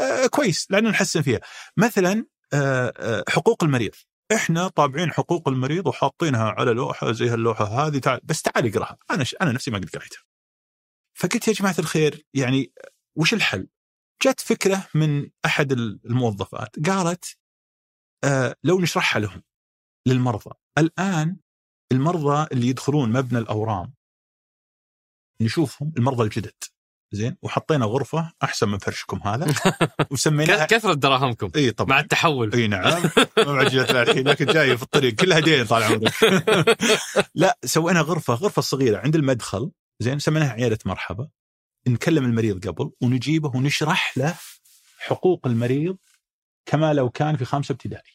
آه، 0.00 0.26
كويس 0.26 0.66
لأنه 0.70 0.90
نحسن 0.90 1.22
فيها. 1.22 1.40
مثلا 1.76 2.26
آه، 2.54 2.92
آه، 2.96 3.24
حقوق 3.28 3.64
المريض 3.64 3.94
إحنا 4.32 4.68
طابعين 4.68 5.12
حقوق 5.12 5.48
المريض 5.48 5.86
وحاطينها 5.86 6.50
على 6.50 6.72
لوحة 6.72 7.12
زي 7.12 7.28
هاللوحة 7.28 7.64
هذه 7.64 7.98
تعال 7.98 8.20
بس 8.24 8.42
تعال 8.42 8.66
اقراها 8.66 8.98
أنا 9.10 9.24
ش... 9.24 9.36
أنا 9.42 9.52
نفسي 9.52 9.70
ما 9.70 9.78
قد 9.78 9.90
قريتها 9.90 10.22
فقلت 11.14 11.48
يا 11.48 11.52
جماعة 11.52 11.74
الخير 11.78 12.26
يعني 12.34 12.72
وش 13.16 13.34
الحل؟ 13.34 13.68
جت 14.22 14.40
فكرة 14.40 14.88
من 14.94 15.30
أحد 15.44 15.72
الموظفات 15.72 16.88
قالت 16.88 17.36
آه 18.24 18.56
لو 18.64 18.80
نشرحها 18.80 19.20
لهم 19.20 19.42
للمرضى 20.06 20.50
الآن 20.78 21.36
المرضى 21.92 22.46
اللي 22.52 22.66
يدخلون 22.68 23.12
مبنى 23.12 23.38
الأورام. 23.38 23.94
نشوفهم 25.40 25.92
المرضى 25.96 26.22
الجدد. 26.22 26.52
زين؟ 27.12 27.36
وحطينا 27.42 27.84
غرفة 27.86 28.32
أحسن 28.42 28.68
من 28.68 28.78
فرشكم 28.78 29.20
هذا. 29.24 29.46
وسميناها 30.12 30.64
ك- 30.66 30.70
كثرة 30.70 30.94
دراهمكم. 30.94 31.50
إي 31.56 31.70
طبعا. 31.70 31.90
مع 31.90 32.00
التحول. 32.00 32.52
إي 32.54 32.66
نعم. 32.66 33.02
جت 33.72 33.90
الحين 33.90 34.28
لكن 34.28 34.46
جاي 34.46 34.76
في 34.76 34.82
الطريق. 34.82 35.14
كلها 35.14 35.40
دين 35.40 35.66
طال 35.66 35.82
عمرك. 35.82 36.14
لا 37.34 37.58
سوينا 37.64 38.00
غرفة 38.00 38.34
غرفة 38.34 38.62
صغيرة 38.62 38.98
عند 38.98 39.14
المدخل. 39.16 39.70
زين؟ 40.00 40.18
سميناها 40.18 40.52
عيادة 40.52 40.78
مرحبا. 40.86 41.28
نكلم 41.88 42.24
المريض 42.24 42.68
قبل 42.68 42.90
ونجيبه 43.02 43.56
ونشرح 43.56 44.18
له 44.18 44.34
حقوق 44.98 45.46
المريض 45.46 45.96
كما 46.66 46.94
لو 46.94 47.10
كان 47.10 47.36
في 47.36 47.44
خامسة 47.44 47.72
ابتدائي. 47.72 48.12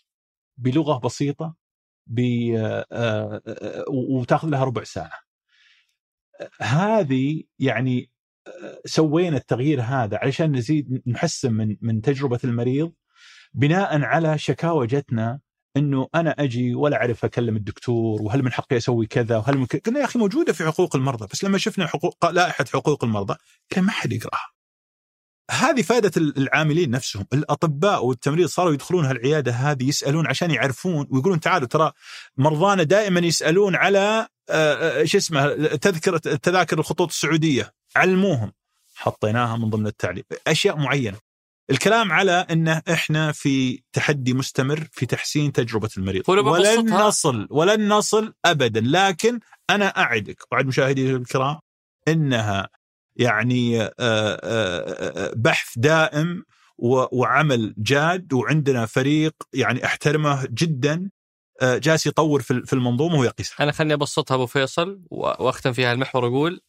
بلغة 0.57 0.99
بسيطة 0.99 1.55
آه، 2.19 2.85
آه، 2.91 3.41
آه، 3.47 3.85
وتاخذ 3.89 4.49
لها 4.49 4.63
ربع 4.63 4.83
ساعة 4.83 5.19
هذه 6.61 7.43
يعني 7.59 8.09
سوينا 8.85 9.37
التغيير 9.37 9.81
هذا 9.81 10.17
علشان 10.17 10.55
نزيد 10.55 11.01
نحسن 11.07 11.53
من 11.53 11.77
من 11.81 12.01
تجربة 12.01 12.39
المريض 12.43 12.93
بناء 13.53 14.01
على 14.01 14.37
شكاوى 14.37 14.87
جتنا 14.87 15.39
إنه 15.77 16.07
أنا 16.15 16.35
أجي 16.39 16.75
ولا 16.75 16.97
أعرف 16.97 17.25
أكلم 17.25 17.55
الدكتور 17.55 18.21
وهل 18.21 18.43
من 18.43 18.51
حقي 18.51 18.77
أسوي 18.77 19.05
كذا 19.07 19.37
وهل 19.37 19.57
من 19.57 19.65
ك... 19.65 19.87
قلنا 19.87 19.99
يا 19.99 20.05
أخي 20.05 20.19
موجودة 20.19 20.53
في 20.53 20.63
حقوق 20.65 20.95
المرضى 20.95 21.27
بس 21.31 21.43
لما 21.43 21.57
شفنا 21.57 21.87
حقوق 21.87 22.29
لائحة 22.31 22.65
حقوق 22.73 23.03
المرضى 23.03 23.35
كان 23.69 23.83
ما 23.83 23.91
حد 23.91 24.13
يقراها. 24.13 24.58
هذه 25.49 25.81
فائدة 25.81 26.11
العاملين 26.17 26.89
نفسهم، 26.89 27.25
الأطباء 27.33 28.05
والتمريض 28.05 28.47
صاروا 28.47 28.73
يدخلون 28.73 29.05
هالعيادة 29.05 29.51
هذه 29.51 29.89
يسألون 29.89 30.27
عشان 30.27 30.51
يعرفون 30.51 31.07
ويقولون 31.09 31.39
تعالوا 31.39 31.67
ترى 31.67 31.91
مرضانا 32.37 32.83
دائما 32.83 33.19
يسألون 33.19 33.75
على 33.75 34.27
شو 35.03 35.17
اسمه 35.17 35.55
تذكرة 35.75 36.17
تذاكر 36.17 36.79
الخطوط 36.79 37.07
السعودية، 37.07 37.73
علموهم. 37.95 38.51
حطيناها 38.95 39.57
من 39.57 39.69
ضمن 39.69 39.87
التعليم، 39.87 40.23
أشياء 40.47 40.77
معينة. 40.77 41.17
الكلام 41.71 42.11
على 42.11 42.45
انه 42.51 42.81
إحنا 42.91 43.31
في 43.31 43.83
تحدي 43.93 44.33
مستمر 44.33 44.87
في 44.91 45.05
تحسين 45.05 45.51
تجربة 45.51 45.89
المريض. 45.97 46.29
ولن 46.29 46.93
نصل 46.93 47.47
ولن 47.49 47.87
نصل 47.87 48.33
ابدا. 48.45 48.81
لكن 48.85 49.39
أنا 49.69 49.87
أعدك 49.87 50.43
وعد 50.51 50.65
مشاهدي 50.65 51.15
الكرام 51.15 51.59
إنها 52.07 52.69
يعني 53.19 53.89
بحث 55.35 55.73
دائم 55.77 56.43
وعمل 57.11 57.75
جاد 57.77 58.33
وعندنا 58.33 58.85
فريق 58.85 59.35
يعني 59.53 59.85
أحترمه 59.85 60.47
جدا 60.51 61.09
جالس 61.63 62.07
يطور 62.07 62.41
في 62.41 62.73
المنظومة 62.73 63.19
ويقيسها. 63.19 63.63
أنا 63.63 63.71
خليني 63.71 63.93
أبسطها 63.93 64.35
أبو 64.35 64.45
فيصل 64.45 65.01
وأختم 65.11 65.73
فيها 65.73 65.93
المحور 65.93 66.27
أقول 66.27 66.61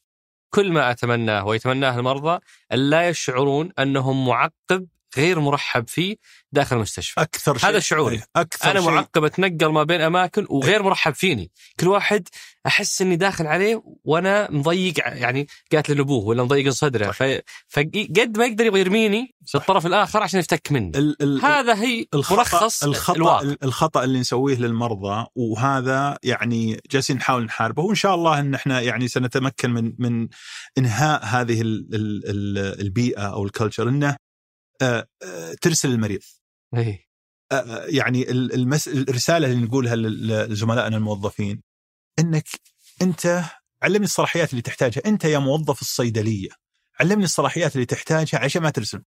كل 0.55 0.73
ما 0.73 0.91
أتمناه 0.91 1.47
ويتمناه 1.47 1.99
المرضى 1.99 2.41
ان 2.73 2.79
لا 2.79 3.09
يشعرون 3.09 3.73
أنهم 3.79 4.27
معقب 4.27 4.87
غير 5.17 5.41
مرحب 5.41 5.89
فيه 5.89 6.17
داخل 6.53 6.77
المستشفى. 6.77 7.21
أكثر 7.21 7.59
شيء. 7.59 7.71
هذا 7.71 7.79
شعوري. 7.79 8.23
أكثر 8.37 8.71
أنا 8.71 8.81
معقب 8.81 9.25
أتنقل 9.25 9.67
ما 9.67 9.83
بين 9.83 10.01
أماكن 10.01 10.47
وغير 10.49 10.83
مرحب 10.83 11.15
فيني. 11.15 11.51
كل 11.81 11.89
واحد 11.89 12.29
أحس 12.67 13.03
إني 13.03 13.17
داخل 13.17 13.47
عليه 13.47 13.83
وأنا 14.05 14.51
مضيق 14.51 14.95
يعني 14.99 15.47
قاتل 15.73 15.97
لأبوه 15.97 16.25
ولا 16.25 16.43
مضيق 16.43 16.73
صدره. 16.73 17.11
فقد 17.69 18.37
ما 18.37 18.47
يقدر 18.47 18.67
يبغى 18.67 18.81
يرميني 18.81 19.35
في 19.47 19.55
الطرف 19.55 19.87
الآخر 19.87 20.23
عشان 20.23 20.41
يفتك 20.41 20.73
مني. 20.73 20.99
ال 20.99 21.23
ال 21.23 21.45
هذا 21.45 21.75
هي 21.83 22.07
الخطأ 22.15 22.37
ملخص 22.37 22.85
الخطأ 22.85 23.17
الواقع. 23.17 23.55
الخطأ 23.63 24.05
اللي 24.05 24.19
نسويه 24.19 24.57
للمرضى 24.57 25.27
وهذا 25.35 26.19
يعني 26.23 26.81
جالسين 26.91 27.17
نحاول 27.17 27.45
نحاربه. 27.45 27.83
وإن 27.83 27.95
شاء 27.95 28.15
الله 28.15 28.41
إن 28.41 28.55
إحنا 28.55 28.81
يعني 28.81 29.09
سنتمكن 29.09 29.71
من 29.71 29.93
من 29.99 30.29
إنهاء 30.79 31.25
هذه 31.25 31.61
البيئة 32.81 33.23
أو 33.23 33.45
الكلتشر 33.45 33.89
إنه 33.89 34.17
ترسل 35.61 35.91
المريض. 35.91 36.21
إيه. 36.77 37.11
يعني 37.87 38.31
المس... 38.31 38.89
الرسالة 38.89 39.47
اللي 39.47 39.67
نقولها 39.67 39.97
لزملائنا 40.47 40.97
الموظفين 40.97 41.63
إنك 42.19 42.49
أنت 43.03 43.45
علمني 43.83 44.05
الصلاحيات 44.05 44.51
اللي 44.51 44.63
تحتاجها. 44.63 45.03
أنت 45.07 45.25
يا 45.25 45.39
موظف 45.39 45.81
الصيدلية 45.81 46.49
علمني 47.01 47.25
الصلاحيات 47.25 47.75
اللي 47.75 47.87
تحتاجها 47.87 48.41
عشان 48.41 48.63
ما 48.63 48.71
ترسل. 48.71 49.03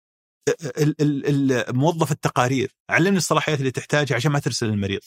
موظف 1.68 2.12
التقارير 2.12 2.74
علمني 2.90 3.16
الصلاحيات 3.16 3.58
اللي 3.58 3.70
تحتاجها 3.70 4.16
عشان 4.16 4.32
ما 4.32 4.38
ترسل 4.38 4.66
المريض. 4.66 5.00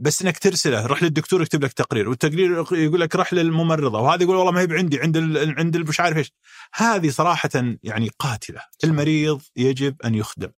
بس 0.00 0.22
إنك 0.22 0.38
ترسله 0.38 0.86
روح 0.86 1.02
للدكتور 1.02 1.42
يكتب 1.42 1.64
لك 1.64 1.72
تقرير 1.72 2.08
والتقرير 2.08 2.64
يقول 2.72 3.00
لك 3.00 3.16
روح 3.16 3.32
للممرضة 3.32 4.00
وهذا 4.00 4.22
يقول 4.22 4.36
والله 4.36 4.52
ما 4.52 4.60
هي 4.60 4.66
عندي 4.70 5.00
عند 5.00 5.16
ال 5.16 5.58
عند 5.58 5.76
مش 5.76 6.00
عارف 6.00 6.16
إيش. 6.16 6.32
هذه 6.74 7.10
صراحة 7.10 7.50
يعني 7.82 8.10
قاتلة. 8.18 8.60
المريض 8.84 9.42
يجب 9.56 10.02
أن 10.02 10.14
يخدم. 10.14 10.50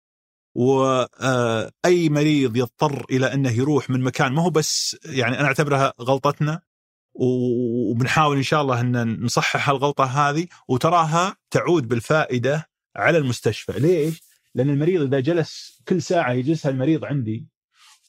واي 0.56 2.10
مريض 2.10 2.58
يضطر 2.58 3.06
إلى 3.12 3.34
أنه 3.34 3.52
يروح 3.52 3.90
من 3.90 4.02
مكان 4.02 4.34
ما 4.34 4.42
هو 4.42 4.50
بس 4.50 4.98
يعني 5.06 5.40
أنا 5.40 5.48
أعتبرها 5.48 5.94
غلطتنا 6.02 6.62
وبنحاول 7.14 8.38
إن 8.38 8.44
شاء 8.44 8.62
الله 8.62 8.82
أن 8.82 9.24
نصحح 9.24 9.70
الغلطه 9.70 10.04
هذه 10.04 10.48
وتراها 10.68 11.36
تعود 11.52 11.88
بالفائدة 11.88 12.70
على 12.96 13.18
المستشفى، 13.18 13.80
ليش؟ 13.80 14.24
لأن 14.56 14.70
المريض 14.70 15.02
إذا 15.02 15.20
جلس 15.20 15.82
كل 15.88 16.02
ساعة 16.02 16.32
يجلسها 16.32 16.72
المريض 16.72 17.06
عندي 17.06 17.48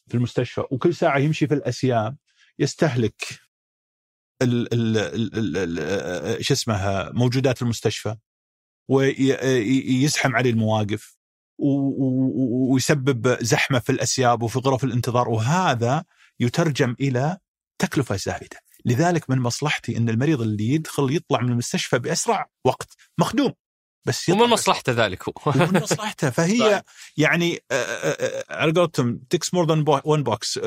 في 0.09 0.15
المستشفى 0.15 0.65
وكل 0.71 0.95
ساعة 0.95 1.19
يمشي 1.19 1.47
في 1.47 1.55
الأسياب 1.55 2.17
يستهلك 2.59 3.41
ال 4.43 4.75
ال 4.75 5.79
ال 5.79 6.45
شو 6.45 6.55
اسمها 6.55 7.11
موجودات 7.13 7.63
المستشفى 7.63 8.17
ويزحم 8.89 10.37
عليه 10.37 10.51
المواقف 10.51 11.17
ويسبب 11.59 13.43
زحمة 13.43 13.79
في 13.79 13.93
الأسياب 13.93 14.43
وفي 14.43 14.59
غرف 14.59 14.85
الانتظار 14.85 15.29
وهذا 15.29 16.05
يترجم 16.41 16.97
إلى 17.01 17.39
تكلفة 17.79 18.17
زائده 18.17 18.57
لذلك 18.85 19.31
من 19.31 19.39
مصلحتي 19.39 19.97
إن 19.97 20.09
المريض 20.09 20.41
اللي 20.41 20.69
يدخل 20.69 21.17
يطلع 21.17 21.41
من 21.41 21.53
المستشفى 21.53 21.99
بأسرع 21.99 22.51
وقت 22.65 22.97
مخدوم. 23.19 23.53
بس 24.07 24.29
ومن 24.29 24.47
مصلحته 24.47 24.93
ذلك 24.93 25.29
هو. 25.29 25.33
ومن 25.47 25.83
مصلحته. 25.83 26.31
فهي 26.31 26.83
يعني 27.17 27.63
آه، 27.71 27.75
آه، 27.75 28.17
آه، 28.21 28.45
على 28.51 28.73
قولتهم 28.73 29.21
ticks 29.31 29.55
more 29.55 29.67
than 29.67 29.85
one 30.05 30.23
box 30.23 30.61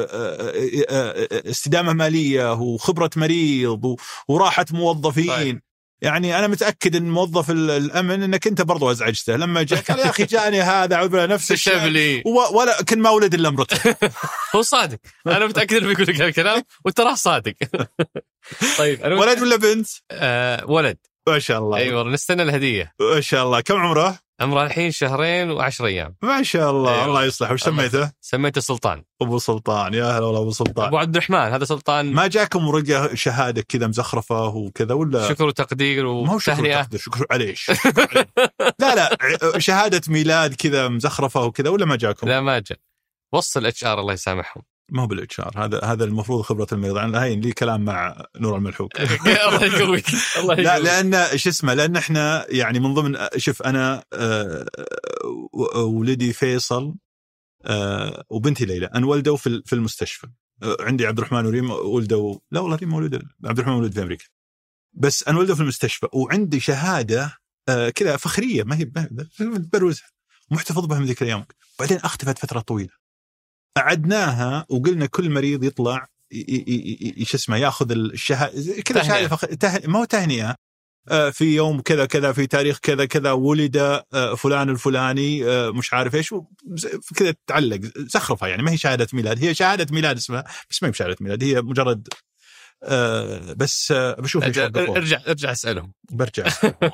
استدامة 1.31 1.93
مالية 1.93 2.53
وخبرة 2.53 3.09
مريض 3.15 3.95
وراحة 4.27 4.65
موظفين. 4.71 5.61
يعني 6.01 6.39
أنا 6.39 6.47
متأكد 6.47 6.95
إن 6.95 7.09
موظف 7.09 7.51
الأمن 7.51 8.23
إنك 8.23 8.47
أنت 8.47 8.61
برضو 8.61 8.91
أزعجته. 8.91 9.35
لما 9.35 9.63
جاء 9.63 9.81
قال 9.81 9.99
يا 9.99 10.09
أخي 10.09 10.25
جاني 10.25 10.61
هذا 10.61 10.95
اعوذ 10.95 11.27
نفس 11.27 11.51
الشيء. 11.51 12.23
ولا 12.27 12.83
كن 12.83 12.99
ما 12.99 13.09
ولد 13.09 13.33
إلا 13.33 13.49
امرته 13.49 13.95
هو 14.55 14.61
صادق. 14.61 14.97
أنا 15.27 15.47
متأكد 15.47 15.77
إنه 15.77 15.87
بيقول 15.87 16.07
لك 16.07 16.21
هالكلام 16.21 16.63
وتراه 16.85 17.15
صادق. 17.15 17.53
طيب 18.77 19.01
أنا 19.01 19.15
ولد 19.15 19.41
ولا 19.41 19.55
بنت؟ 19.55 19.87
آه 20.11 20.65
ولد. 20.65 20.97
ما 21.27 21.39
شاء 21.39 21.59
الله. 21.59 21.77
أيوه 21.77 22.03
نستنى 22.03 22.43
الهدية. 22.43 22.93
ما 23.01 23.21
شاء 23.21 23.45
الله. 23.45 23.61
كم 23.61 23.75
عمره؟ 23.75 24.19
عمره 24.41 24.63
الحين 24.63 24.91
شهرين 24.91 25.51
وعشر 25.51 25.85
أيام. 25.85 26.15
ما 26.21 26.43
شاء 26.43 26.71
الله. 26.71 26.93
أيوة. 26.93 27.05
الله 27.05 27.23
يصلح. 27.23 27.51
وش 27.51 27.63
سميته؟ 27.63 28.11
سميته 28.21 28.61
سلطان. 28.61 29.03
أبو 29.21 29.39
سلطان. 29.39 29.93
يا 29.93 30.05
هلا 30.05 30.25
والله 30.25 30.41
أبو 30.41 30.51
سلطان. 30.51 30.87
أبو 30.87 30.97
عبد 30.97 31.15
الرحمن 31.15 31.37
هذا 31.37 31.65
سلطان. 31.65 32.13
ما 32.13 32.27
جاكم 32.27 32.67
ورقة 32.67 33.15
شهادة 33.15 33.61
كذا 33.61 33.87
مزخرفة 33.87 34.47
وكذا 34.47 34.93
ولا؟ 34.93 35.29
شكر 35.29 35.43
وتقدير 35.45 36.05
وتهنئة. 36.05 36.83
شكر 36.83 36.97
شكر 36.97 37.25
عليش. 37.31 37.71
لا 38.81 38.95
لا 38.95 39.17
شهادة 39.59 40.01
ميلاد 40.07 40.53
كذا 40.53 40.87
مزخرفة 40.87 41.43
وكذا 41.43 41.69
ولا 41.69 41.85
ما 41.85 41.95
جاكم؟ 41.95 42.27
لا 42.27 42.41
ما 42.41 42.59
جاء. 42.59 42.77
وصل 43.33 43.65
HR 43.65 43.99
الله 43.99 44.13
يسامحهم. 44.13 44.63
ما 44.91 45.01
هو 45.01 45.07
بال 45.07 45.39
HR. 45.39 45.65
هذا 45.65 45.79
هذا 45.83 46.03
المفروض 46.03 46.41
خبرة 46.41 46.67
المريض 46.71 46.97
أنا 46.97 47.23
هاي 47.23 47.35
لي 47.35 47.51
كلام 47.51 47.85
مع 47.85 48.25
نور 48.39 48.57
الملحوق. 48.57 48.89
الله 48.99 49.65
يقويك. 49.65 50.05
الله 50.37 50.53
يقويك. 50.53 50.59
لا 50.59 50.79
لأن 50.79 51.37
شو 51.37 51.49
اسمه 51.49 51.73
لأن 51.73 51.95
إحنا 51.95 52.45
يعني 52.49 52.79
من 52.79 52.93
ضمن 52.93 53.17
شوف 53.37 53.61
أنا 53.61 54.03
آه، 54.13 54.65
ولدي 55.75 56.33
فيصل 56.33 56.95
آه، 57.65 58.23
وبنتي 58.29 58.65
ليلى. 58.65 58.85
انولدوا 58.85 59.37
في 59.37 59.61
في 59.65 59.73
المستشفى. 59.73 60.27
آه، 60.63 60.77
عندي 60.79 61.05
عبد 61.07 61.17
الرحمن 61.17 61.45
وريم 61.45 61.71
ولدوا. 61.71 62.39
لا 62.51 62.59
والله 62.59 62.75
ريم 62.75 62.89
مولود 62.89 63.15
عبد 63.45 63.59
الرحمن 63.59 63.75
ولد 63.75 63.93
في 63.93 64.01
أمريكا. 64.01 64.25
بس 64.93 65.27
انولدوا 65.27 65.55
في 65.55 65.61
المستشفى 65.61 66.07
وعندي 66.13 66.59
شهادة 66.59 67.37
كذا 67.95 68.17
فخرية. 68.17 68.63
ما 68.63 68.77
هي 68.77 68.91
بروزها. 69.73 70.07
محتفظ 70.51 70.85
بها 70.85 70.99
من 70.99 71.05
ذيك 71.05 71.21
الأيام 71.21 71.45
بعدين 71.79 71.97
أختفت 71.97 72.37
فترة 72.37 72.59
طويلة. 72.59 72.93
أعدناها 73.77 74.65
وقلنا 74.69 75.05
كل 75.05 75.29
مريض 75.29 75.63
يطلع 75.63 76.07
شو 77.23 77.37
اسمه 77.37 77.57
ياخذ 77.57 77.91
الشهاده 77.91 78.81
كذا 78.85 79.03
شهاده 79.03 79.27
فخ... 79.27 79.45
ته... 79.45 79.87
ما 79.87 79.99
هو 79.99 80.05
تهنئة. 80.05 80.55
آه، 81.09 81.29
في 81.29 81.55
يوم 81.55 81.81
كذا 81.81 82.05
كذا 82.05 82.31
في 82.31 82.47
تاريخ 82.47 82.79
كذا 82.79 83.05
كذا 83.05 83.31
ولد 83.31 83.77
آه، 83.77 84.35
فلان 84.35 84.69
الفلاني 84.69 85.45
آه، 85.45 85.69
مش 85.69 85.93
عارف 85.93 86.15
إيش 86.15 86.33
كذا 87.15 87.33
تعلق 87.47 87.79
زخرفة 87.97 88.47
يعني 88.47 88.63
ما 88.63 88.71
هي 88.71 88.77
شهادة 88.77 89.07
ميلاد 89.13 89.43
هي 89.43 89.53
شهادة 89.53 89.87
ميلاد 89.91 90.17
اسمها 90.17 90.43
بس 90.69 90.83
ما 90.83 90.89
هي 90.89 90.93
شهاده 90.93 91.15
ميلاد 91.21 91.43
هي 91.43 91.61
مجرد 91.61 92.07
بس 93.57 93.91
بشوف 93.91 94.43
أرجع 94.43 95.21
أرجع 95.27 95.51
أسألهم. 95.51 95.93
برجع 96.11 96.47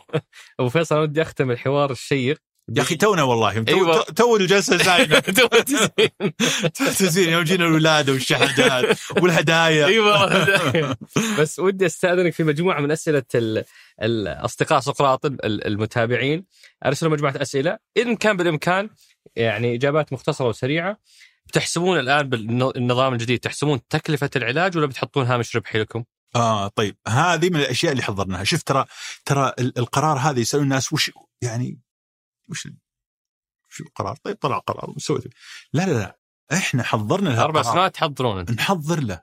أبو 0.59 0.69
فيصل 0.69 0.95
ودي 0.95 1.21
أختم 1.21 1.51
الحوار 1.51 1.91
الشيق. 1.91 2.41
يا 2.69 2.81
أخي 2.81 2.95
تونا 2.95 3.23
والله 3.23 3.63
تو, 3.63 3.75
أيوة. 3.75 4.03
تو 4.03 4.35
الجلسة 4.35 4.77
زايده 4.77 5.19
تو 6.77 6.83
التزيين. 6.85 7.29
يوم 7.29 7.43
جينا 7.43 7.65
الولادة 7.65 8.13
والشهادات 8.13 8.97
والهدايا. 9.21 9.85
اي 9.85 9.99
والله 9.99 10.95
بس 11.39 11.59
ودي 11.59 11.85
أستأذنك 11.85 12.33
في 12.33 12.43
مجموعة 12.43 12.81
من 12.81 12.91
أسئلة 12.91 13.23
الاصدقاء 14.01 14.79
سقراط 14.79 15.25
المتابعين. 15.45 16.45
أرسلوا 16.85 17.11
مجموعة 17.11 17.33
أسئلة. 17.41 17.77
إن 17.97 18.15
كان 18.15 18.37
بالإمكان 18.37 18.89
يعني 19.35 19.75
إجابات 19.75 20.13
مختصرة 20.13 20.47
وسريعة. 20.47 20.97
بتحسبون 21.47 21.99
الآن 21.99 22.29
بالنظام 22.29 23.13
الجديد 23.13 23.39
تحسبون 23.39 23.79
تكلفة 23.89 24.29
العلاج 24.35 24.77
ولا 24.77 24.85
بتحطون 24.85 25.25
هامش 25.25 25.55
ربحي 25.55 25.79
لكم؟ 25.79 26.03
آه 26.35 26.67
طيب. 26.67 26.95
هذه 27.07 27.49
من 27.49 27.55
الأشياء 27.59 27.91
اللي 27.91 28.03
حضرناها. 28.03 28.43
شوف 28.43 28.63
ترى 28.63 28.85
ترى 29.25 29.53
القرار 29.59 30.17
هذا 30.17 30.39
يسألون 30.39 30.63
الناس 30.63 30.93
وش 30.93 31.11
يعني 31.41 31.79
وش 32.49 32.67
شو 33.69 33.83
القرار 33.83 34.15
طيب 34.15 34.35
طلع 34.35 34.57
قرار 34.57 34.89
وسويت 34.89 35.23
لا 35.73 35.85
لا 35.85 35.93
لا 35.93 36.19
إحنا 36.53 36.83
حضرنا 36.83 37.29
له 37.29 37.41
أربع 37.41 37.61
سنوات 37.61 37.95
تحضرون 37.95 38.45
نحضر 38.51 38.99
له. 38.99 39.21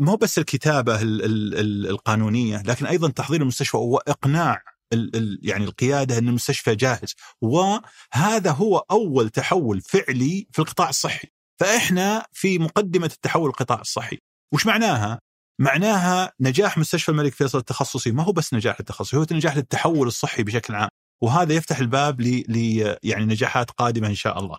مو 0.00 0.16
بس 0.16 0.38
الكتابة 0.38 1.02
ال 1.02 1.24
ال 1.24 1.54
ال 1.58 1.90
القانونية 1.90 2.62
لكن 2.62 2.86
أيضا 2.86 3.10
تحضير 3.10 3.42
المستشفى 3.42 3.76
واقناع 3.76 4.62
ال 4.92 5.16
ال 5.16 5.40
يعني 5.42 5.64
القيادة 5.64 6.18
أن 6.18 6.28
المستشفى 6.28 6.74
جاهز. 6.74 7.14
وهذا 7.40 8.50
هو 8.50 8.78
أول 8.78 9.30
تحول 9.30 9.80
فعلي 9.80 10.48
في 10.52 10.58
القطاع 10.58 10.88
الصحي. 10.88 11.28
فإحنا 11.60 12.26
في 12.32 12.58
مقدمة 12.58 13.06
التحول 13.06 13.48
القطاع 13.48 13.80
الصحي. 13.80 14.18
وش 14.54 14.66
معناها؟ 14.66 15.20
معناها 15.60 16.32
نجاح 16.40 16.78
مستشفى 16.78 17.08
الملك 17.08 17.32
فيصل 17.32 17.58
التخصصي. 17.58 18.10
ما 18.10 18.22
هو 18.22 18.32
بس 18.32 18.54
نجاح 18.54 18.80
التخصصي 18.80 19.16
هو 19.16 19.26
نجاح 19.32 19.56
للتحول 19.56 20.06
الصحي 20.06 20.42
بشكل 20.42 20.74
عام. 20.74 20.88
وهذا 21.22 21.54
يفتح 21.54 21.78
الباب 21.78 22.20
ل 22.20 22.96
يعني 23.02 23.24
نجاحات 23.24 23.70
قادمة 23.70 24.08
إن 24.08 24.14
شاء 24.14 24.38
الله. 24.38 24.58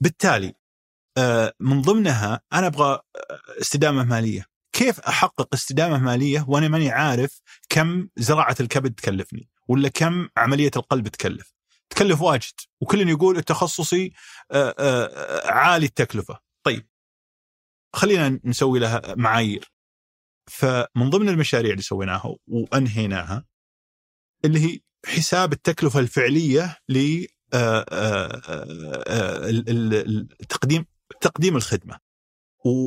بالتالي 0.00 0.54
آه، 1.18 1.52
من 1.60 1.82
ضمنها 1.82 2.40
أنا 2.52 2.66
أبغى 2.66 2.92
آه، 2.92 3.00
استدامة 3.60 4.04
مالية، 4.04 4.46
كيف 4.72 5.00
أحقق 5.00 5.54
استدامة 5.54 5.98
مالية 5.98 6.44
وأنا 6.48 6.68
ماني 6.68 6.90
عارف 6.90 7.40
كم 7.68 8.08
زراعة 8.16 8.56
الكبد 8.60 8.94
تكلفني 8.94 9.48
ولا 9.68 9.88
كم 9.88 10.28
عملية 10.36 10.70
القلب 10.76 11.08
تكلف؟ 11.08 11.54
تكلف 11.90 12.20
واجد 12.20 12.52
وكل 12.80 13.08
يقول 13.08 13.36
التخصصي 13.36 14.12
آه، 14.52 15.50
عالي 15.50 15.86
التكلفة. 15.86 16.38
طيب 16.66 16.88
خلينا 17.94 18.40
نسوي 18.44 18.78
لها 18.78 19.14
معايير. 19.16 19.72
فمن 20.50 21.10
ضمن 21.10 21.28
المشاريع 21.28 21.70
اللي 21.70 21.82
سويناها 21.82 22.36
وأنهيناها 22.46 23.44
اللي 24.44 24.60
هي 24.60 24.80
حساب 25.06 25.52
التكلفة 25.52 26.00
الفعلية 26.00 26.78
ل 26.88 27.24
آه، 27.54 27.86
آه، 27.88 28.42
آه، 29.06 30.26
تقديم 30.48 30.84
تقديم 31.20 31.56
الخدمة. 31.56 31.98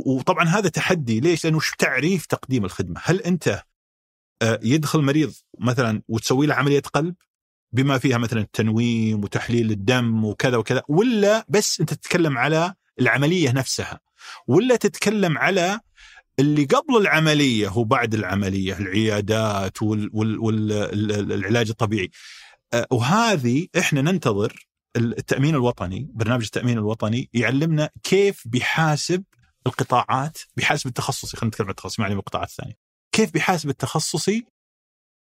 وطبعا 0.06 0.46
هذا 0.46 0.70
تحدي 0.70 1.20
ليش؟ 1.20 1.44
لأنه 1.44 1.58
وش 1.58 1.72
تعريف 1.80 2.26
تقديم 2.26 2.66
الخدمة؟ 2.66 3.02
هل 3.04 3.22
أنت 3.22 3.64
يدخل 4.44 5.02
مريض 5.02 5.34
مثلا 5.60 6.02
وتسوي 6.08 6.48
له 6.48 6.56
عملية 6.56 6.82
قلب 6.82 7.16
بما 7.72 7.98
فيها 7.98 8.18
مثلا 8.18 8.42
التنويم 8.42 9.24
وتحليل 9.24 9.72
الدم 9.72 10.26
وكذا 10.26 10.58
وكذا 10.58 10.84
ولا 10.88 11.46
بس 11.50 11.80
أنت 11.80 11.94
تتكلم 11.94 12.38
على 12.38 12.74
العملية 13.00 13.52
نفسها 13.52 14.00
ولا 14.48 14.76
تتكلم 14.76 15.38
على 15.38 15.80
اللي 16.40 16.66
قبل 16.66 16.98
العملية 16.98 17.78
وبعد 17.78 18.14
العملية 18.14 18.78
العيادات 18.78 19.82
والعلاج 19.82 21.70
الطبيعي. 21.70 22.10
أه، 22.74 22.88
وهذه 22.92 23.68
إحنا 23.80 24.02
ننتظر 24.02 24.68
التأمين 24.98 25.56
الوطني 25.56 26.12
برنامج 26.14 26.44
التأمين 26.44 26.78
الوطني 26.78 27.30
يعلمنا 27.34 27.90
كيف 28.04 28.48
بيحاسب 28.48 29.24
القطاعات 29.68 30.38
بيحاسب 30.56 30.88
التخصصي 30.88 31.38
خلينا 31.38 31.48
نتكلم 31.48 31.68
عن 31.68 31.72
التخصصي 31.72 32.02
ما 32.02 32.08
القطاعات 32.08 32.50
الثانية 32.50 32.74
كيف 33.12 33.32
بيحاسب 33.32 33.70
التخصصي؟ 33.70 34.46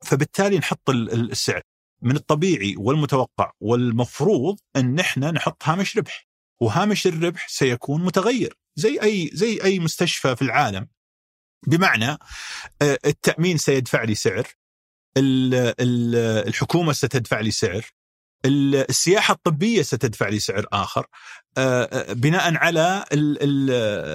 فبالتالي 0.04 0.58
نحط 0.58 0.90
السعر. 0.90 1.62
من 2.02 2.16
الطبيعي 2.16 2.74
والمتوقع 2.78 3.52
والمفروض 3.60 4.58
إن 4.76 4.98
إحنا 4.98 5.30
نحط 5.30 5.62
هامش 5.64 5.96
ربح. 5.96 6.26
وهامش 6.60 7.06
الربح 7.06 7.48
سيكون 7.48 8.04
متغير. 8.04 8.58
زي 8.76 9.02
اي 9.02 9.30
زي 9.32 9.62
أي 9.64 9.78
مستشفى 9.78 10.36
في 10.36 10.42
العالم. 10.42 10.88
بمعنى 11.66 12.18
آه، 12.82 12.98
التأمين 13.06 13.56
سيدفع 13.56 14.02
لي 14.02 14.14
سعر 14.14 14.46
الحكومة 15.16 16.92
ستدفع 16.92 17.40
لي 17.40 17.50
سعر 17.50 17.86
السياحة 18.46 19.34
الطبية 19.34 19.82
ستدفع 19.82 20.28
لي 20.28 20.38
سعر 20.38 20.66
آخر 20.72 21.06
آه، 21.58 21.84
آه، 21.84 22.12
بناء 22.12 22.56
على 22.56 23.04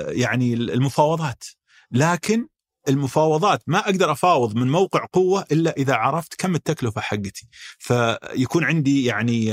يعني 0.09 0.53
المفاوضات. 0.53 1.43
لكن 1.91 2.47
المفاوضات 2.89 3.63
ما 3.67 3.79
أقدر 3.79 4.11
أفاوض 4.11 4.55
من 4.55 4.67
موقع 4.67 5.05
قوة 5.13 5.45
إلا 5.51 5.73
إذا 5.77 5.93
عرفت 5.93 6.33
كم 6.37 6.55
التكلفة 6.55 7.01
حقتي. 7.01 7.47
فيكون 7.79 8.63
عندي 8.63 9.05
يعني 9.05 9.51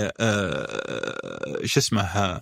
شو 1.65 1.81
اسمه 1.81 2.41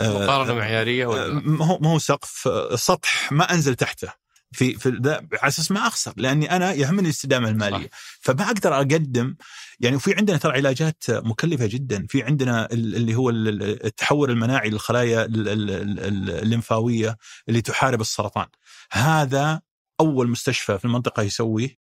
مقارنة 0.00 0.54
معيارية 0.54 1.06
ولا؟ 1.06 1.32
ما 1.32 1.66
هو 1.66 1.78
ما 1.78 1.90
هو 1.90 1.98
سقف 1.98 2.48
سطح 2.74 3.32
ما 3.32 3.54
أنزل 3.54 3.74
تحته. 3.74 4.21
في 4.52 4.74
في 4.74 4.88
على 5.32 5.48
أساس 5.48 5.70
ما 5.70 5.86
أخسر 5.86 6.12
لأني 6.16 6.56
أنا 6.56 6.72
يهمني 6.72 7.00
الاستدامة 7.02 7.48
المالية. 7.48 7.90
فما 8.20 8.46
أقدر 8.46 8.74
أقدم 8.74 9.36
يعني 9.80 9.98
في 9.98 10.14
عندنا 10.14 10.36
ترى 10.36 10.52
علاجات 10.52 11.04
مكلفة 11.08 11.66
جدا. 11.66 12.06
في 12.08 12.22
عندنا 12.22 12.72
اللي 12.72 13.14
هو 13.14 13.30
التحول 13.30 14.30
المناعي 14.30 14.70
للخلايا 14.70 15.24
الليمفاوية 15.28 17.16
اللي 17.48 17.60
تحارب 17.60 18.00
السرطان. 18.00 18.46
هذا 18.92 19.60
أول 20.00 20.28
مستشفى 20.28 20.78
في 20.78 20.84
المنطقة 20.84 21.22
يسويه 21.22 21.82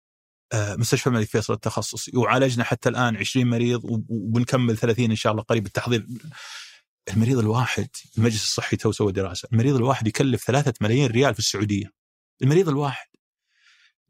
آه، 0.52 0.76
مستشفى 0.76 1.06
الملك 1.06 1.28
فيصل 1.28 1.52
التخصصي 1.52 2.16
وعالجنا 2.16 2.64
حتى 2.64 2.88
الآن 2.88 3.16
20 3.16 3.46
مريض 3.46 3.80
وبنكمل 3.84 4.76
30 4.76 5.10
إن 5.10 5.16
شاء 5.16 5.32
الله 5.32 5.42
قريب 5.42 5.66
التحضير 5.66 6.06
المريض 7.12 7.38
الواحد 7.38 7.88
المجلس 8.18 8.42
الصحي 8.42 8.76
تو 8.76 8.92
سوى 8.92 9.12
دراسة 9.12 9.48
المريض 9.52 9.76
الواحد 9.76 10.06
يكلف 10.06 10.44
ثلاثة 10.44 10.74
ملايين 10.80 11.10
ريال 11.10 11.34
في 11.34 11.38
السعودية. 11.38 11.95
المريض 12.42 12.68
الواحد. 12.68 13.06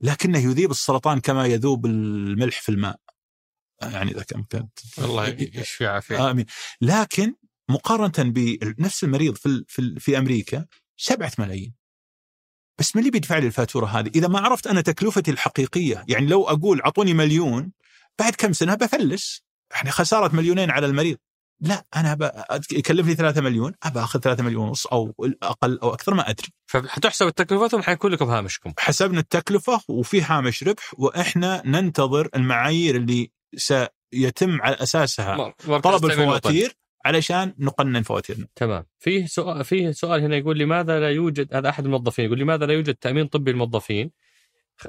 لكنه 0.00 0.38
يذيب 0.38 0.70
السرطان 0.70 1.20
كما 1.20 1.46
يذوب 1.46 1.86
الملح 1.86 2.60
في 2.60 2.68
الماء. 2.68 3.00
يعني 3.82 4.10
إذا 4.10 4.22
كان 4.22 4.68
الله 4.98 5.28
يشفي 5.28 5.86
عافيه 5.86 6.30
آمين. 6.30 6.46
لكن 6.80 7.34
مقارنة 7.68 8.30
بنفس 8.30 9.04
المريض 9.04 9.36
في 9.36 9.64
في, 9.68 9.94
في 9.98 10.18
أمريكا 10.18 10.66
سبعة 10.96 11.32
ملايين. 11.38 11.74
بس 12.78 12.96
من 12.96 13.00
اللي 13.00 13.10
بيدفع 13.10 13.38
لي 13.38 13.46
الفاتورة 13.46 13.86
هذه؟ 13.86 14.10
إذا 14.14 14.28
ما 14.28 14.40
عرفت 14.40 14.66
أنا 14.66 14.80
تكلفتي 14.80 15.30
الحقيقية، 15.30 16.04
يعني 16.08 16.26
لو 16.26 16.44
أقول 16.44 16.80
أعطوني 16.80 17.14
مليون 17.14 17.72
بعد 18.18 18.34
كم 18.34 18.52
سنة 18.52 18.74
بفلس، 18.74 19.44
يعني 19.74 19.90
خسارة 19.90 20.36
مليونين 20.36 20.70
على 20.70 20.86
المريض. 20.86 21.18
لا 21.60 21.84
أنا 21.96 22.18
يكلفني 22.72 23.14
3 23.14 23.40
مليون 23.40 23.72
أبى 23.82 24.00
أخذ 24.00 24.20
3 24.20 24.42
مليون 24.44 24.68
ونص 24.68 24.86
أو 24.86 25.14
أقل 25.42 25.78
أو 25.78 25.94
أكثر 25.94 26.14
ما 26.14 26.30
أدري. 26.30 26.48
فحتحسب 26.66 27.26
التكلفه 27.26 27.68
ثم 27.68 27.82
حيكون 27.82 28.12
لكم 28.12 28.24
هامشكم. 28.24 28.72
حسبنا 28.78 29.20
التكلفة 29.20 29.80
وفي 29.88 30.22
هامش 30.22 30.64
ربح 30.64 30.92
وإحنا 30.98 31.62
ننتظر 31.64 32.28
المعايير 32.36 32.96
اللي 32.96 33.30
سيتم 33.56 34.62
على 34.62 34.76
أساسها 34.76 35.54
طلب 35.66 36.04
الفواتير 36.04 36.72
علشان 37.04 37.54
نقنن 37.58 38.02
فواتيرنا. 38.02 38.46
تمام. 38.56 38.86
فيه 38.98 39.26
سؤال 39.26 39.64
فيه 39.64 39.90
سؤال 39.90 40.20
هنا 40.20 40.36
يقول 40.36 40.58
لماذا 40.58 41.00
لا 41.00 41.10
يوجد 41.10 41.54
هذا 41.54 41.68
أحد 41.68 41.84
الموظفين 41.84 42.24
يقول 42.24 42.38
لماذا 42.38 42.66
لا 42.66 42.72
يوجد 42.72 42.94
تأمين 42.94 43.26
طبي 43.26 43.52
للموظفين؟ 43.52 44.10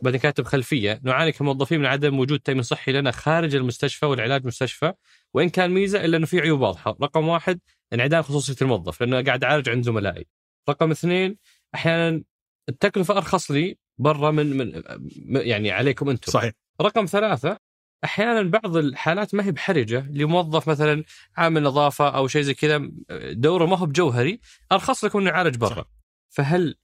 بعدين 0.01 0.19
كاتب 0.19 0.43
خلفية 0.43 0.99
نعاني 1.03 1.31
كموظفين 1.31 1.79
من 1.79 1.85
عدم 1.85 2.19
وجود 2.19 2.39
تأمين 2.39 2.63
صحي 2.63 2.91
لنا 2.91 3.11
خارج 3.11 3.55
المستشفى 3.55 4.05
والعلاج 4.05 4.41
المستشفى 4.41 4.93
وإن 5.33 5.49
كان 5.49 5.71
ميزة 5.71 6.05
إلا 6.05 6.17
إنه 6.17 6.25
في 6.25 6.39
عيوب 6.39 6.61
واضحة، 6.61 6.97
رقم 7.01 7.27
واحد 7.27 7.59
انعدام 7.93 8.21
خصوصية 8.21 8.55
الموظف 8.61 9.01
لأنه 9.01 9.21
قاعد 9.21 9.43
أعالج 9.43 9.69
عند 9.69 9.83
زملائي. 9.83 10.25
رقم 10.69 10.91
اثنين 10.91 11.37
أحيانا 11.75 12.23
التكلفة 12.69 13.17
أرخص 13.17 13.51
لي 13.51 13.77
برا 13.97 14.31
من 14.31 14.57
من 14.57 14.83
يعني 15.25 15.71
عليكم 15.71 16.09
أنتم. 16.09 16.31
صحيح. 16.31 16.53
رقم 16.81 17.05
ثلاثة 17.05 17.57
أحيانا 18.03 18.41
بعض 18.41 18.77
الحالات 18.77 19.35
ما 19.35 19.45
هي 19.45 19.51
بحرجة 19.51 20.07
لموظف 20.11 20.69
مثلا 20.69 21.03
عامل 21.37 21.63
نظافة 21.63 22.09
أو 22.09 22.27
شيء 22.27 22.41
زي 22.41 22.53
كذا 22.53 22.89
دوره 23.31 23.65
ما 23.65 23.77
هو 23.77 23.85
بجوهري 23.85 24.39
أرخص 24.71 25.05
لكم 25.05 25.19
إنه 25.19 25.29
يعالج 25.29 25.55
برا. 25.57 25.85
فهل 26.29 26.75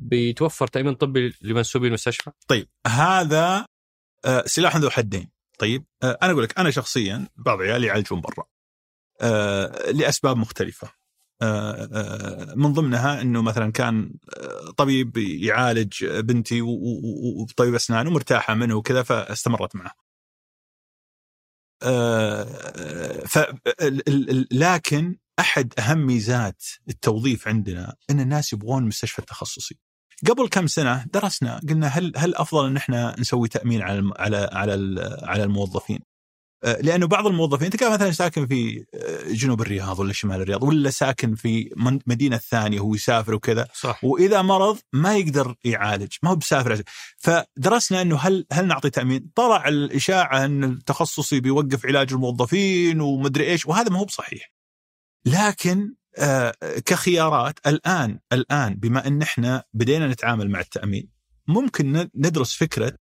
بيتوفر 0.00 0.66
تامين 0.66 0.94
طبي 0.94 1.34
لمنسوبي 1.42 1.88
المستشفى؟ 1.88 2.30
طيب 2.48 2.68
هذا 2.86 3.66
آه، 4.24 4.42
سلاح 4.46 4.76
ذو 4.76 4.90
حدين 4.90 5.30
طيب 5.58 5.84
آه، 6.02 6.18
أنا 6.22 6.32
أقول 6.32 6.44
لك 6.44 6.58
أنا 6.58 6.70
شخصيا 6.70 7.28
بعض 7.36 7.60
عيالي 7.60 7.86
يعالجون 7.86 8.20
برا 8.20 8.44
آه، 9.20 9.90
لأسباب 9.90 10.36
مختلفة 10.36 10.98
من 12.56 12.72
ضمنها 12.72 13.20
إنه 13.20 13.42
مثلا 13.42 13.72
كان 13.72 14.14
طبيب 14.76 15.16
يعالج 15.16 16.06
بنتي 16.06 16.60
وطبيب 16.62 17.74
أسنان 17.74 18.06
ومرتاحة 18.06 18.54
منه 18.54 18.74
وكذا 18.74 19.02
فاستمرت 19.02 19.76
معه. 19.76 19.92
ف 23.26 23.38
لكن 24.52 25.16
أحد 25.38 25.74
أهم 25.78 26.06
ميزات 26.06 26.62
التوظيف 26.88 27.48
عندنا 27.48 27.96
إن 28.10 28.20
الناس 28.20 28.52
يبغون 28.52 28.82
المستشفى 28.82 29.18
التخصصي. 29.18 29.78
قبل 30.26 30.48
كم 30.48 30.66
سنة 30.66 31.04
درسنا 31.14 31.60
قلنا 31.68 31.86
هل 31.86 32.12
هل 32.16 32.34
أفضل 32.34 32.66
إن 32.66 32.76
إحنا 32.76 33.16
نسوي 33.18 33.48
تأمين 33.48 33.82
على 33.82 34.12
على 34.16 34.50
على 34.52 34.72
على 35.22 35.44
الموظفين؟ 35.44 35.98
آه، 36.64 36.80
لأنه 36.80 37.06
بعض 37.06 37.26
الموظفين 37.26 37.64
أنت 37.64 37.76
كان 37.76 37.92
مثلا 37.92 38.10
ساكن 38.10 38.46
في 38.46 38.84
آه، 38.94 39.32
جنوب 39.32 39.60
الرياض 39.60 39.98
ولا 39.98 40.12
شمال 40.12 40.40
الرياض 40.40 40.62
ولا 40.62 40.90
ساكن 40.90 41.34
في 41.34 41.70
مدينة 42.06 42.36
ثانية 42.36 42.80
وهو 42.80 42.94
يسافر 42.94 43.34
وكذا 43.34 43.68
صح. 43.74 44.04
وإذا 44.04 44.42
مرض 44.42 44.78
ما 44.92 45.16
يقدر 45.16 45.54
يعالج 45.64 46.12
ما 46.22 46.30
هو 46.30 46.36
بسافر 46.36 46.82
فدرسنا 47.18 48.02
إنه 48.02 48.16
هل 48.16 48.46
هل 48.52 48.66
نعطي 48.66 48.90
تأمين؟ 48.90 49.30
طلع 49.34 49.68
الإشاعة 49.68 50.44
إن 50.44 50.64
التخصصي 50.64 51.40
بيوقف 51.40 51.86
علاج 51.86 52.12
الموظفين 52.12 53.00
ومدري 53.00 53.46
إيش 53.46 53.66
وهذا 53.66 53.90
ما 53.90 53.98
هو 53.98 54.04
بصحيح. 54.04 54.52
لكن 55.24 55.94
كخيارات 56.84 57.58
الآن 57.66 58.20
الآن 58.32 58.74
بما 58.74 59.06
إن 59.06 59.22
إحنا 59.22 59.64
بدينا 59.74 60.06
نتعامل 60.06 60.50
مع 60.50 60.60
التأمين 60.60 61.08
ممكن 61.48 62.10
ندرس 62.14 62.54
فكرة 62.54 62.96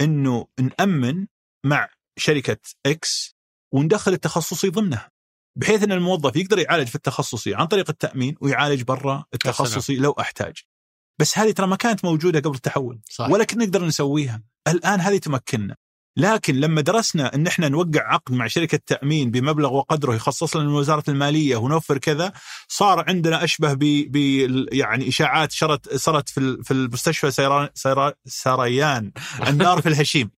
إنه 0.00 0.46
نأمن 0.60 1.26
مع 1.64 1.88
شركة 2.18 2.58
إكس 2.86 3.36
وندخل 3.72 4.12
التخصصي 4.12 4.68
ضمنها 4.68 5.10
بحيث 5.56 5.82
إن 5.82 5.92
الموظف 5.92 6.36
يقدر 6.36 6.58
يعالج 6.58 6.88
في 6.88 6.94
التخصصي 6.94 7.54
عن 7.54 7.66
طريق 7.66 7.90
التأمين 7.90 8.36
ويعالج 8.40 8.82
برا 8.82 9.24
التخصصي 9.34 9.96
لو 9.96 10.12
أحتاج. 10.12 10.62
بس 11.20 11.38
هذه 11.38 11.50
ترى 11.50 11.66
ما 11.66 11.76
كانت 11.76 12.04
موجودة 12.04 12.40
قبل 12.40 12.54
التحول 12.54 13.00
صح 13.10 13.28
ولا 13.30 13.44
كنا 13.44 13.64
نقدر 13.64 13.84
نسويها. 13.84 14.42
الآن 14.68 15.00
هذه 15.00 15.18
تمكننا. 15.18 15.76
لكن 16.16 16.54
لما 16.60 16.80
درسنا 16.80 17.34
إن 17.34 17.46
إحنا 17.46 17.68
نوقع 17.68 18.00
عقد 18.14 18.32
مع 18.34 18.46
شركة 18.46 18.78
تأمين 18.86 19.30
بمبلغ 19.30 19.72
وقدره 19.74 20.14
يخصص 20.14 20.56
لنا 20.56 20.64
من 20.68 20.74
وزارة 20.74 21.04
المالية 21.08 21.56
ونوفر 21.56 21.98
كذا 21.98 22.32
صار 22.68 23.04
عندنا 23.08 23.44
أشبه 23.44 23.72
ب 23.74 24.16
يعني 24.72 25.08
إشاعات 25.08 25.52
شرت 25.52 25.94
صارت 25.96 26.28
في 26.28 26.58
في 26.64 26.70
المستشفى 26.70 27.30
سيران 27.30 27.68
سيرا- 27.74 28.12
سريان 28.26 29.12
النار 29.48 29.82
في 29.82 29.88
الهشيم. 29.88 30.30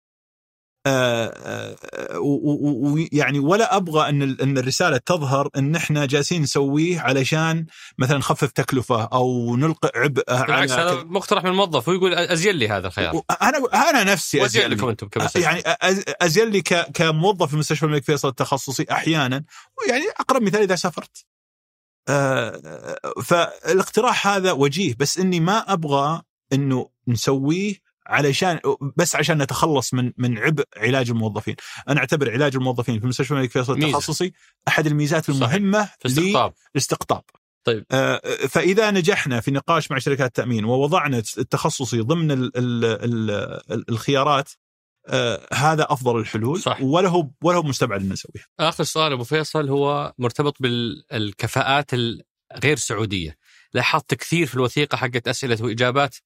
ويعني 2.16 3.38
ولا 3.38 3.76
أبغى 3.76 4.08
أن 4.08 4.22
أن 4.22 4.58
الرسالة 4.58 4.96
تظهر 4.96 5.48
أن 5.56 5.76
إحنا 5.76 6.06
جالسين 6.06 6.42
نسويه 6.42 7.00
علشان 7.00 7.66
مثلا 7.98 8.18
نخفف 8.18 8.52
تكلفة 8.52 9.04
أو 9.04 9.56
نلقي 9.56 9.90
عبء 9.94 10.24
بالعكس 10.26 10.72
على 10.72 10.90
هذا 10.90 11.02
مقترح 11.02 11.44
من 11.44 11.50
الموظف 11.50 11.88
ويقول 11.88 12.14
أزين 12.14 12.54
لي 12.54 12.68
هذا 12.68 12.86
الخيار 12.86 13.22
أنا 13.42 13.58
أنا 13.90 14.04
نفسي 14.12 14.44
أزين 14.44 14.70
لكم. 14.70 14.88
أنتم 14.88 15.08
كمستشفى 15.08 15.40
يعني 15.40 15.62
أزين 16.22 16.48
لي 16.50 16.62
كموظف 16.94 17.50
في 17.50 17.56
مستشفى 17.56 17.86
الملك 17.86 18.04
فيصل 18.04 18.28
التخصصي 18.28 18.86
أحيانا 18.90 19.44
يعني 19.88 20.04
أقرب 20.20 20.42
مثال 20.42 20.62
إذا 20.62 20.76
سافرت. 20.76 21.24
آه، 22.08 22.96
فالاقتراح 23.24 24.26
هذا 24.26 24.52
وجيه 24.52 24.94
بس 24.98 25.18
إني 25.18 25.40
ما 25.40 25.72
أبغى 25.72 26.22
إنه 26.52 26.90
نسويه 27.08 27.83
علشان 28.06 28.60
بس 28.96 29.16
عشان 29.16 29.42
نتخلص 29.42 29.94
من 29.94 30.12
من 30.18 30.38
عبء 30.38 30.64
علاج 30.76 31.10
الموظفين، 31.10 31.56
أنا 31.88 32.00
أعتبر 32.00 32.30
علاج 32.30 32.56
الموظفين 32.56 33.00
في 33.00 33.06
مستشفى 33.06 33.30
الملك 33.34 33.50
فيصل. 33.50 33.82
التخصصي 33.82 34.32
أحد 34.68 34.86
الميزات. 34.86 35.28
المهمة 35.28 35.84
في 35.98 36.06
استقطاب 36.08 36.52
للاستقطاب. 36.74 37.22
طيب. 37.64 37.84
آه، 37.90 38.20
فإذا 38.48 38.90
نجحنا 38.90 39.40
في 39.40 39.50
نقاش 39.50 39.90
مع 39.90 39.98
شركات 39.98 40.26
التأمين 40.26 40.64
ووضعنا 40.64 41.22
التخصصي 41.38 42.00
ضمن 42.00 42.30
ال 42.30 42.52
ال 42.56 42.84
ال 43.70 43.90
الخيارات 43.90 44.50
آه، 45.08 45.48
هذا 45.52 45.86
أفضل 45.90 46.18
الحلول 46.18 46.60
صح. 46.60 46.82
ولا 46.82 47.08
هو 47.08 47.28
ولا 47.42 47.58
هو 47.58 47.62
مستبعد 47.62 48.00
ان 48.00 48.08
نسويه. 48.08 48.44
آخر 48.60 48.84
سؤال 48.84 49.12
أبو 49.12 49.24
فيصل 49.24 49.68
هو 49.68 50.14
مرتبط 50.18 50.56
بالكفاءات 50.60 51.90
الغير 51.94 52.76
سعودية 52.76 53.36
لاحظت 53.74 54.14
كثير 54.14 54.46
في 54.46 54.54
الوثيقة 54.54 54.96
حقت 54.96 55.28
أسئلة 55.28 55.58
وإجابات 55.60 56.16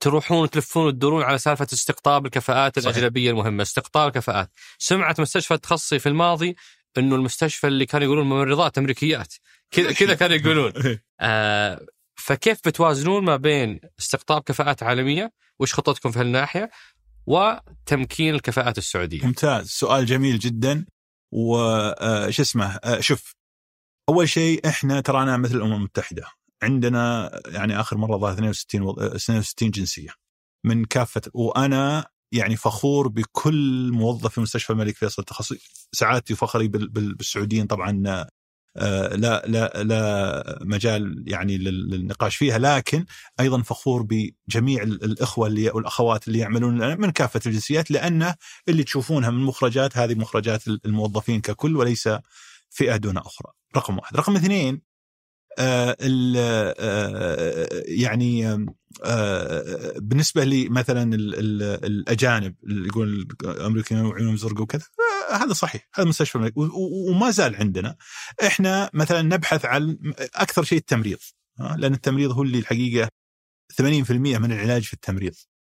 تروحون 0.00 0.38
وتلفون 0.38 0.86
وتدورون 0.86 1.22
على 1.22 1.38
سالفة 1.38 1.66
استقطاب 1.72 2.26
الكفاءات. 2.26 2.78
الأجنبية 2.78 3.30
المهمة 3.30 3.62
استقطاب 3.62 4.08
الكفاءات. 4.08 4.50
سمعت 4.78 5.20
مستشفى 5.20 5.54
التخصصي 5.54 5.98
في 5.98 6.08
الماضي 6.08 6.56
إنه 6.98 7.16
المستشفى 7.16 7.66
اللي 7.66 7.86
كانوا 7.86 8.06
يقولون 8.06 8.26
ممرضات 8.26 8.78
أمريكيات. 8.78 9.34
كذا 9.70 9.92
كذا 9.92 10.14
كانوا 10.14 10.36
يقولون. 10.36 10.72
آه 11.20 11.86
فكيف 12.16 12.58
بتوازنون 12.66 13.24
ما 13.24 13.36
بين 13.36 13.80
استقطاب 13.98 14.42
كفاءات 14.42 14.82
عالمية 14.82 15.32
وش 15.58 15.74
خطتكم 15.74 16.10
في 16.10 16.18
هالناحية 16.18 16.70
وتمكين 17.26 18.34
الكفاءات 18.34 18.78
السعودية؟ 18.78 19.26
ممتاز. 19.26 19.68
سؤال 19.68 20.06
جميل 20.06 20.38
جدا. 20.38 20.86
وش 21.32 22.40
اسمه؟ 22.40 22.76
آه، 22.84 23.00
شوف 23.00 23.34
أول 24.08 24.28
شيء 24.28 24.68
إحنا 24.68 25.00
ترانا 25.00 25.36
مثل 25.36 25.56
الأمم 25.56 25.72
المتحدة. 25.72 26.26
عندنا 26.62 27.30
يعني 27.46 27.80
آخر 27.80 27.96
مرة 27.96 28.16
ظهر 28.16 28.32
62 28.32 28.82
وض- 28.82 28.98
آه، 29.00 29.16
62 29.16 29.70
جنسية 29.70 30.10
من 30.64 30.84
كافة 30.84 31.22
وأنا 31.34 32.06
يعني 32.32 32.56
فخور 32.56 33.08
بكل 33.08 33.90
موظف 33.92 34.32
في 34.34 34.40
مستشفى 34.40 34.70
الملك 34.72 34.96
فيصل 34.96 35.22
التخصصي 35.22 35.58
سعادتي 35.92 36.32
وفخري 36.32 36.68
بال- 36.68 36.88
بال- 36.88 37.14
بالسعوديين 37.14 37.66
طبعا 37.66 38.02
آه، 38.78 39.16
لا 39.16 39.42
لا 39.46 39.82
لا 39.82 40.58
مجال 40.62 41.24
يعني 41.26 41.58
لل- 41.58 41.90
للنقاش 41.90 42.36
فيها 42.36 42.58
لكن 42.58 43.04
أيضا 43.40 43.62
فخور 43.62 44.02
بجميع 44.02 44.82
ال- 44.82 45.04
الإخوة 45.04 45.46
اللي 45.46 45.70
والأخوات 45.70 46.28
اللي 46.28 46.38
يعملون 46.38 47.00
من 47.00 47.10
كافة 47.10 47.40
الجنسيات 47.46 47.90
لأنه 47.90 48.34
اللي 48.68 48.84
تشوفونها 48.84 49.30
من 49.30 49.44
مخرجات 49.44 49.96
هذه 49.98 50.14
مخرجات 50.14 50.68
الموظفين 50.68 51.40
ككل 51.40 51.76
وليس 51.76 52.08
فئة 52.70 52.96
دون 52.96 53.16
أخرى. 53.18 53.52
رقم 53.76 53.98
واحد، 53.98 54.16
رقم 54.16 54.36
اثنين 54.36 54.82
يعني 57.88 58.66
آه 59.04 59.92
بالنسبة 59.96 60.44
لي 60.44 60.68
مثلا 60.68 61.14
ال- 61.14 61.34
ال- 61.34 61.84
الأجانب 61.84 62.54
اللي 62.64 62.86
يقول 62.88 63.28
الامريكان 63.44 64.04
وعيونهم 64.06 64.36
زرق 64.36 64.60
وكذا 64.60 64.84
آه 65.32 65.34
هذا 65.36 65.52
صحيح 65.52 65.88
هذا 65.94 66.08
مستشفى 66.08 66.52
وما 67.10 67.30
زال 67.30 67.56
عندنا 67.56 67.96
إحنا 68.46 68.90
مثلا 68.94 69.22
نبحث 69.22 69.64
عن 69.64 69.98
أكثر 70.34 70.62
شيء 70.64 70.78
التمريض 70.78 71.18
آه، 71.60 71.76
لأن 71.76 71.94
التمريض 71.94 72.32
هو 72.32 72.42
اللي 72.42 72.58
الحقيقة 72.58 73.08
80% 73.82 74.10
من 74.38 74.52
العلاج 74.52 74.82
في 74.82 74.92
التمريض. 74.94 75.32
آه، 75.32 75.36
آه، 75.36 75.55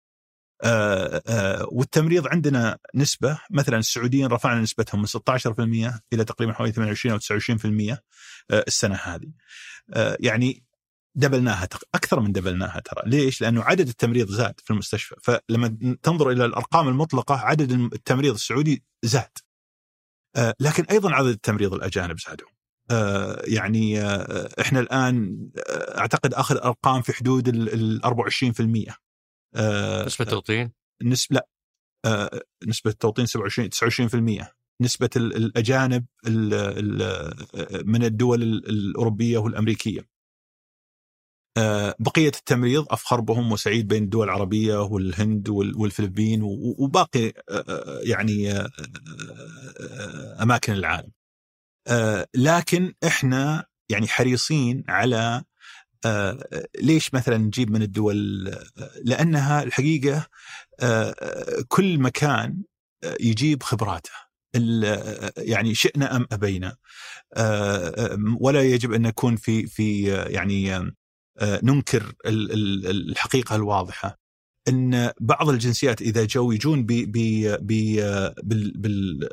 والتمريض 1.73 2.29
عندنا 2.29 2.79
نسبة 2.95 3.39
مثلا 3.51 3.79
السعوديين 3.79 4.27
رفعنا 4.27 4.61
نسبتهم 4.61 5.01
من 5.01 5.07
16% 5.07 6.01
إلى 6.13 6.25
تقريبا 6.25 6.53
حوالي 6.53 6.73
28 6.73 7.13
أو 7.13 7.19
29% 7.19 7.99
آه، 8.51 8.65
السنة 8.69 8.95
هذه. 8.95 9.33
آه، 9.95 10.17
يعني 10.21 10.65
دبلناها 11.15 11.69
أكثر 11.95 12.21
من 12.21 12.33
دبلناها 12.33 12.81
ترى. 12.81 13.03
ليش؟ 13.07 13.41
لأنه 13.41 13.63
عدد 13.63 13.89
التمريض 13.89 14.29
زاد 14.29 14.61
في 14.65 14.71
المستشفى. 14.71 15.15
فلما 15.23 15.97
تنظر 16.03 16.31
إلى 16.31 16.45
الأرقام 16.45 16.89
المطلقة 16.89 17.35
عدد 17.35 17.73
التمريض 17.73 18.35
السعودي 18.35 18.85
زاد. 19.03 19.39
آه، 20.37 20.55
لكن 20.61 20.85
أيضا 20.85 21.13
عدد 21.15 21.29
التمريض 21.29 21.75
الأجانب 21.75 22.19
زادوا. 22.21 22.49
آه، 22.91 23.43
يعني 23.45 24.01
آه، 24.01 24.49
إحنا 24.61 24.81
الآن 24.81 25.39
آه، 25.69 25.99
أعتقد 25.99 26.35
آخر 26.35 26.65
أرقام 26.65 27.03
في 27.03 27.13
حدود 27.13 27.49
ال 27.49 28.05
24% 28.05 28.97
آه، 29.55 30.07
نسبة 30.07 30.25
توطين 30.25 30.73
نسبة 31.03 31.35
لا. 31.37 31.49
آه، 32.05 32.41
نسبة 32.67 32.91
التوطين 32.91 33.27
27 33.27 33.71
29% 33.71 34.53
نسبة 34.83 35.11
ال- 35.17 35.37
الأجانب 35.37 36.07
ال- 36.27 36.55
ال- 36.55 37.87
من 37.91 38.05
الدول 38.05 38.43
ال- 38.43 38.69
الأوروبية 38.69 39.39
والأمريكية. 39.39 40.09
آه، 41.59 41.95
بقية 41.99 42.29
التمريض 42.29 42.87
أفخر 42.91 43.21
بهم 43.21 43.53
وسعيد 43.53 43.89
بين 43.89 44.03
الدول 44.05 44.25
العربية 44.27 44.83
والهند 44.83 45.49
وال- 45.49 45.77
والفلبين 45.77 46.41
وباقي 46.79 47.27
آه، 47.29 47.33
آه، 47.69 48.01
يعني 48.03 48.53
آه، 48.53 48.71
آه، 49.81 50.43
أماكن 50.43 50.73
العالم. 50.73 51.13
آه، 51.89 52.27
لكن 52.35 52.95
إحنا 53.07 53.67
يعني 53.91 54.09
حريصين 54.09 54.85
على 54.89 55.17
آه، 55.17 55.45
ليش 56.81 57.15
مثلا 57.15 57.37
نجيب 57.39 57.71
من 57.71 57.83
الدول؟ 57.83 58.49
آه، 58.49 58.91
لأنها 59.05 59.63
الحقيقة 59.63 60.27
آه، 60.81 61.15
كل 61.69 61.99
مكان 61.99 62.63
آه، 63.05 63.17
يجيب 63.21 63.63
خبراته. 63.63 64.11
آه، 64.57 65.33
يعني 65.39 65.75
شئنا 65.75 66.17
أم 66.17 66.27
أبينا. 66.33 66.77
آه، 67.37 67.89
آه، 67.89 68.19
ولا 68.41 68.63
يجب 68.63 68.93
أن 68.93 69.03
نكون 69.03 69.37
في 69.37 69.67
في 69.67 70.15
آه، 70.15 70.29
يعني 70.29 70.77
آه، 70.77 71.61
ننكر 71.63 72.13
ال- 72.27 72.53
ال- 72.53 73.11
الحقيقة 73.11 73.57
الواضحة. 73.57 74.22
إن 74.69 75.11
بعض 75.21 75.49
الجنسيات 75.49 76.03
إذا 76.03 76.25
جو 76.25 76.53
يجون 76.53 76.83
ب 76.83 76.87
ب 76.93 77.13
ب 77.61 77.97
بال 78.43 78.73
بال 78.77 79.29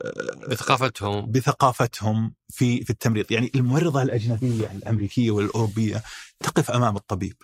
بثقافتهم. 0.50 1.32
بثقافتهم 1.32 2.34
في 2.50 2.84
في 2.84 2.90
التمريض. 2.90 3.32
يعني 3.32 3.52
الممرضة 3.56 4.02
الأجنبية 4.02 4.72
الأمريكية 4.72 5.32
والأوروبية 5.32 6.04
تقف 6.40 6.72
أمام 6.72 6.96
الطبيب 6.96 7.36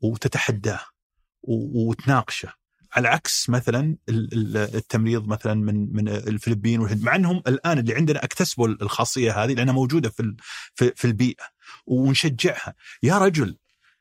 وتتحداه 0.00 0.80
وتناقشه. 1.42 2.52
على 2.92 3.08
عكس 3.08 3.50
مثلا 3.50 3.96
ال- 4.08 4.32
ال- 4.34 4.56
التمريض 4.76 5.26
مثلا 5.28 5.54
من 5.54 5.92
من 5.96 6.08
الفلبين 6.08 6.80
والهند. 6.80 7.02
مع 7.02 7.16
إنهم 7.16 7.42
الآن 7.46 7.78
اللي 7.78 7.94
عندنا 7.94 8.24
اكتسبوا 8.24 8.68
الخاصية 8.68 9.44
هذه 9.44 9.52
لأنها 9.52 9.74
موجودة 9.74 10.10
في, 10.10 10.92
في 10.96 11.04
البيئة 11.04 11.44
ونشجعها. 11.86 12.74
يا 13.02 13.18
رجل 13.18 13.56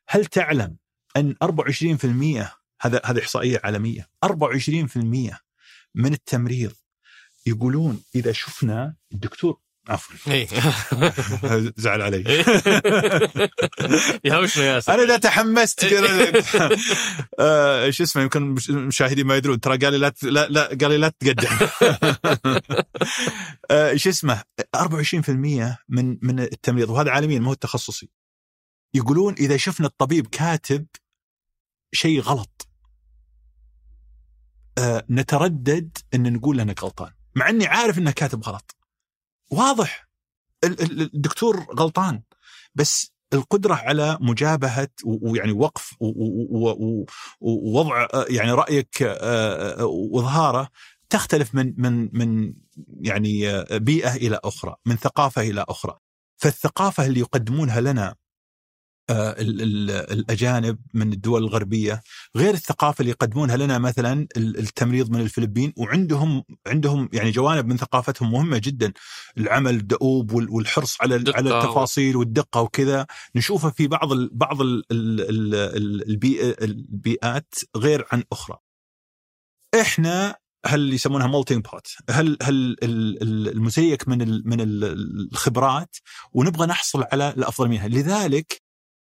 هل 0.07 0.25
تعلم 0.25 0.75
أن 1.17 1.35
24% 1.43 2.64
هذا 2.81 3.01
هذه 3.05 3.19
إحصائية 3.19 3.61
عالمية. 3.63 4.07
24% 4.25 5.39
من 5.95 6.13
التمريض 6.13 6.71
يقولون 7.45 8.03
إذا 8.15 8.31
شفنا 8.31 8.95
الدكتور 9.13 9.59
عفوا. 9.89 10.33
إيه. 10.33 10.47
زعل 11.77 12.01
علي. 12.01 12.23
يهوشنا 14.25 14.65
ياسر 14.65 14.93
أنا 14.93 15.03
إذا 15.03 15.17
تحمست 15.17 15.85
آه، 17.39 17.89
شو 17.89 18.03
اسمه 18.03 18.21
يمكن 18.21 18.55
المشاهدين 18.69 19.25
ما 19.25 19.37
يدرون. 19.37 19.59
ترى 19.59 19.77
قال 19.77 19.93
لي 19.93 19.99
لا 19.99 20.13
لا, 20.23 20.47
لا 20.49 20.67
قال 20.67 20.91
لي 20.91 20.97
لا 20.97 21.11
تقدم. 21.19 21.49
آه، 23.71 23.95
شو 23.95 24.09
اسمه 24.09 24.43
24% 24.77 25.29
من 25.89 26.17
من 26.21 26.39
التمريض 26.39 26.89
وهذا 26.89 27.11
عالميا 27.11 27.39
ما 27.39 27.47
هو 27.47 27.53
التخصصي 27.53 28.09
يقولون 28.93 29.33
إذا 29.33 29.57
شفنا 29.57 29.87
الطبيب 29.87 30.27
كاتب 30.27 30.85
شيء 31.95 32.19
غلط. 32.21 32.67
آه، 34.77 35.05
نتردد 35.09 35.97
إن 36.13 36.33
نقول 36.33 36.59
أنك 36.59 36.83
غلطان 36.83 37.11
مع 37.35 37.49
إني 37.49 37.67
عارف 37.67 37.97
انه 37.97 38.11
كاتب 38.11 38.43
غلط. 38.43 38.75
واضح. 39.51 40.07
ال- 40.63 40.81
ال- 40.81 41.15
الدكتور 41.15 41.59
غلطان 41.79 42.21
بس 42.75 43.11
القدرة 43.33 43.73
على 43.75 44.17
مجابهة 44.21 44.87
ويعني 45.05 45.51
وقف 45.51 45.95
ووضع 47.41 48.07
آه، 48.13 48.25
يعني 48.29 48.51
رأيك 48.51 49.01
آه، 49.01 49.81
آه، 49.81 49.85
وإظهاره 49.85 50.69
تختلف 51.09 51.55
من 51.55 51.73
من 51.77 52.09
من 52.13 52.53
يعني 53.01 53.63
بيئة 53.71 54.15
إلى 54.15 54.39
أخرى، 54.43 54.75
من 54.85 54.95
ثقافة 54.95 55.41
إلى 55.41 55.65
أخرى. 55.69 55.97
فالثقافة 56.37 57.05
اللي 57.05 57.19
يقدمونها 57.19 57.81
لنا 57.81 58.15
آه، 59.09 59.31
ال- 59.41 59.61
ال- 59.61 59.91
الأجانب 59.91 60.77
من 60.93 61.13
الدول 61.13 61.43
الغربية 61.43 62.01
غير 62.35 62.53
الثقافة 62.53 63.01
اللي 63.01 63.11
يقدمونها 63.11 63.57
لنا 63.57 63.77
مثلا 63.77 64.27
ال- 64.37 64.59
التمريض 64.59 65.09
من 65.11 65.21
الفلبين 65.21 65.73
وعندهم 65.77 66.43
عندهم 66.67 67.09
يعني 67.13 67.31
جوانب 67.31 67.65
من 67.65 67.77
ثقافتهم 67.77 68.31
مهمة 68.31 68.57
جدا. 68.57 68.93
العمل 69.37 69.75
الدؤوب 69.75 70.31
وال- 70.31 70.49
والحرص 70.49 71.01
على 71.01 71.15
على 71.35 71.57
التفاصيل 71.59 72.15
والدقة 72.15 72.61
وكذا. 72.61 73.05
نشوفها 73.35 73.69
في 73.69 73.87
بعض 73.87 74.11
ال 74.11 74.29
بعض 74.33 74.61
ال 74.61 74.83
ال 74.91 75.21
ال 75.21 75.55
ال 75.55 76.09
البيئة 76.09 76.55
البيئات 76.65 77.53
غير 77.77 78.05
عن 78.11 78.23
أخرى. 78.31 78.57
إحنا 79.81 80.35
هل 80.65 80.93
يسمونها 80.93 81.27
melting 81.27 81.65
pot 81.71 81.87
هل 82.09 82.37
هل 82.41 82.55
ال- 82.83 83.23
ال- 83.23 83.47
المزيج 83.49 84.07
من 84.07 84.17
من 84.45 84.61
ال- 84.61 85.29
الخبرات 85.31 85.95
ونبغى 86.33 86.67
نحصل 86.67 87.03
على 87.11 87.29
الأفضل 87.29 87.69
منها. 87.69 87.87
لذلك 87.87 88.64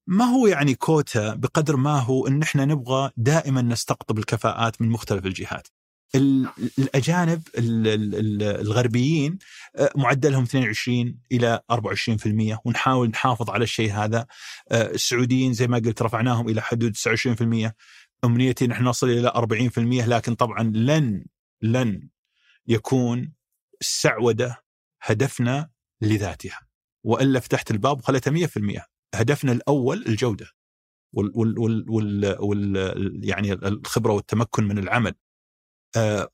ما 0.08 0.26
هو 0.26 0.48
يعني 0.48 0.76
كوتا 0.76 1.34
بقدر 1.34 1.76
ما 1.76 2.00
هو 2.00 2.28
إن 2.28 2.42
إحنا 2.42 2.66
نبغى 2.66 3.12
دائما 3.18 3.62
نستقطب 3.62 4.18
الكفاءات 4.20 4.82
من 4.82 4.90
مختلف 4.90 5.26
الجهات. 5.26 5.68
ال- 6.16 6.48
الأجانب 6.80 7.42
ال- 7.58 7.88
ال- 7.88 8.16
ال- 8.16 8.44
الغربيين 8.44 9.38
آه، 9.76 9.92
معدلهم 9.96 10.44
22 10.44 11.20
إلى 11.32 11.60
24% 11.72 12.60
ونحاول 12.66 13.10
نحافظ 13.10 13.50
على 13.50 13.64
الشيء 13.64 13.92
هذا. 13.94 14.26
آه، 14.72 14.92
السعوديين 14.92 15.54
زي 15.54 15.68
ما 15.68 15.78
قلت 15.78 16.02
رفعناهم 16.02 16.50
إلى 16.50 16.62
حدود 16.62 16.92
29%. 16.96 17.76
أمنيتي 18.26 18.68
نحن 18.68 18.84
نصل 18.84 19.10
إلى 19.10 19.28
40% 19.36 20.06
لكن 20.06 20.36
طبعا 20.36 20.64
لن 20.64 21.26
لن 21.62 22.10
يكون 22.68 23.34
السعوده 23.82 24.64
هدفنا 25.02 25.70
لذاتها 26.02 26.60
وإلا 27.04 27.40
فتحت 27.40 27.72
الباب 27.72 28.00
وخليتها 28.00 28.32
100%. 28.32 28.97
هدفنا 29.16 29.52
الأول 29.52 30.04
الجودة 30.08 30.48
وال 31.14 31.32
وال 31.36 31.86
وال 31.90 32.36
وال 32.40 33.20
يعني 33.24 33.54
الخبرة 33.54 34.14
والتمكن 34.14 34.64
من 34.64 34.78
العمل. 34.78 35.14
آه، 35.96 36.30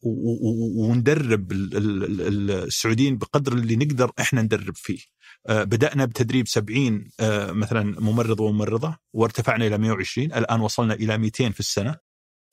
وندرب 0.77 1.51
ال- 1.51 1.77
ال- 1.77 2.21
ال- 2.21 2.51
السعوديين 2.51 3.17
بقدر 3.17 3.53
اللي 3.53 3.75
نقدر 3.75 4.11
إحنا 4.19 4.41
ندرب 4.41 4.75
فيه. 4.75 4.99
آه، 5.47 5.63
بدأنا 5.63 6.05
بتدريب 6.05 6.47
70 6.47 7.09
آه، 7.19 7.51
مثلا 7.51 7.99
ممرض 8.01 8.39
وممرضة 8.39 8.97
وارتفعنا 9.13 9.67
إلى 9.67 9.77
120 9.77 10.33
الآن 10.33 10.61
وصلنا 10.61 10.93
إلى 10.93 11.17
200 11.17 11.51
في 11.51 11.59
السنة. 11.59 11.95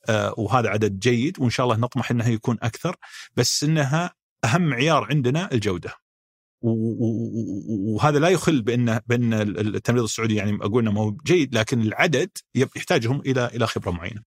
آه، 0.08 0.34
وهذا 0.38 0.68
عدد 0.68 0.98
جيد 0.98 1.40
وإن 1.40 1.50
شاء 1.50 1.66
الله 1.66 1.76
نطمح 1.76 2.10
انها 2.10 2.28
يكون 2.28 2.58
أكثر 2.62 2.96
بس 3.36 3.64
إنها 3.64 4.14
أهم 4.44 4.62
معيار 4.62 5.04
عندنا 5.10 5.48
و- 5.54 5.78
وهذا 6.62 8.18
لا 8.18 8.28
يخل 8.28 8.62
بان 8.62 9.00
بأن 9.06 9.34
التمريض 9.34 10.02
السعودي 10.04 10.34
يعني 10.34 10.58
أقول 10.62 10.82
إنه 10.82 10.92
ما 10.92 11.00
هو 11.00 11.10
جيد 11.26 11.54
لكن 11.54 11.80
العدد 11.82 12.30
يحتاجهم 12.54 13.20
إلى 13.20 13.46
إلى 13.46 13.66
خبرة 13.66 13.90
معينة. 13.90 14.22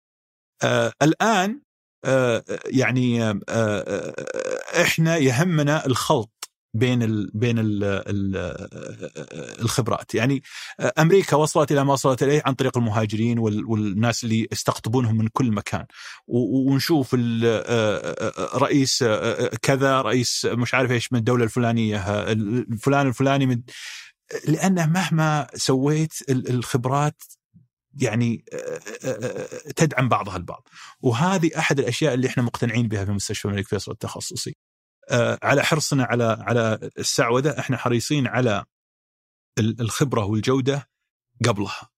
آه 0.63 0.93
الآن 1.03 1.61
آه 2.05 2.45
يعني 2.67 3.25
آه 3.49 4.15
إحنا 4.83 5.17
يهمنا 5.17 5.87
الخلط 5.87 6.40
بين 6.75 7.03
ال 7.03 7.31
بين 7.35 7.59
ال 7.59 7.85
ال 7.85 8.37
الخبرات. 9.63 10.15
يعني 10.15 10.43
أمريكا 10.99 11.37
وصلت 11.37 11.73
إلى 11.73 11.85
ما 11.85 11.93
وصلت 11.93 12.23
إليه 12.23 12.43
عن 12.47 12.55
طريق 12.55 12.79
المهاجرين 12.79 13.39
وال- 13.39 13.65
والناس 13.65 14.25
اللي 14.25 14.49
يستقطبونهم 14.53 15.17
من 15.19 15.29
كل 15.29 15.51
مكان. 15.53 15.87
ونشوف 16.27 17.15
آه، 17.15 17.19
آه، 17.45 18.59
رئيس 18.59 19.03
آه، 19.03 19.51
كذا 19.63 20.01
رئيس 20.03 20.45
مش 20.45 20.75
عارف 20.75 20.91
إيش 20.91 21.13
من 21.13 21.19
الدولة 21.19 21.45
الفلانية 21.45 21.99
الفلان 22.33 23.07
الفلاني 23.07 23.47
من 23.47 23.63
لأنه 24.49 24.87
مهما 24.87 25.47
سويت 25.55 26.13
ال- 26.29 26.51
الخبرات 26.51 27.23
يعني 28.01 28.45
تدعم 29.77 30.09
بعضها 30.09 30.37
البعض. 30.37 30.69
وهذه 31.01 31.51
أحد 31.59 31.79
الأشياء 31.79 32.15
اللي 32.15 32.27
إحنا 32.27 32.43
مقتنعين 32.43 32.89
بها 32.89 33.05
في 33.05 33.11
مستشفى 33.13 33.45
الملك 33.49 33.67
فيصل 33.69 33.93
التخصصي. 33.93 34.57
على 35.43 35.63
حرصنا 35.65 36.05
على 36.05 36.37
على 36.41 36.91
السعودة 36.99 37.59
إحنا 37.59 37.77
حريصين 37.77 38.27
على 38.27 38.65
ال- 39.59 39.81
الخبرة 39.81 40.25
والجودة 40.25 40.89
قبلها. 41.47 41.89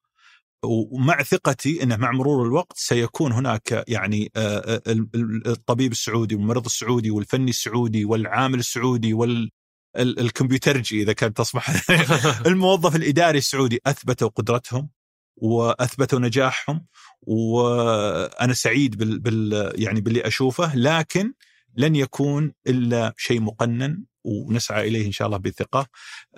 ومع 0.65 1.23
ثقتي 1.23 1.83
إنه 1.83 1.97
مع 1.97 2.13
مرور 2.13 2.47
الوقت 2.47 2.73
سيكون 2.77 3.33
هناك 3.33 3.85
يعني 3.89 4.31
آه، 4.37 4.59
آه، 4.59 4.83
ال- 4.87 5.09
ال- 5.15 5.49
الطبيب 5.49 5.93
السعودي 5.93 6.35
والممرض 6.35 6.65
السعودي 6.65 7.11
والفني 7.11 7.51
السعودي 7.51 8.05
والعامل 8.05 8.59
السعودي 8.59 9.15
وال 9.15 9.51
ال- 9.97 10.21
الكمبيوترجي 10.21 11.03
إذا 11.03 11.13
كانت 11.13 11.37
تصبح 11.37 11.71
الموظف 12.47 12.97
الإداري 12.97 13.39
السعودي 13.39 13.81
أثبتوا 13.87 14.29
قدرتهم 14.29 14.91
وأثبتوا 15.37 16.19
نجاحهم 16.19 16.87
وأنا 17.23 18.53
سعيد 18.55 18.97
بال, 18.97 19.19
بال 19.21 19.73
يعني 19.83 20.01
باللي 20.01 20.21
أشوفه. 20.27 20.77
لكن 20.77 21.33
لن 21.77 21.97
يكون 21.97 22.53
إلا 22.67 23.15
شيء 23.17 23.41
مقنن 23.41 24.05
ونسعى 24.25 24.89
إليه 24.89 25.07
إن 25.07 25.13
شاء 25.13 25.27
الله 25.27 25.39
بثقة. 25.39 25.87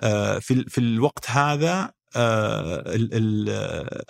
آه، 0.01 0.39
في 0.39 0.63
في 0.63 0.77
الوقت 0.77 1.29
هذا 1.29 1.91
آه، 2.17 2.83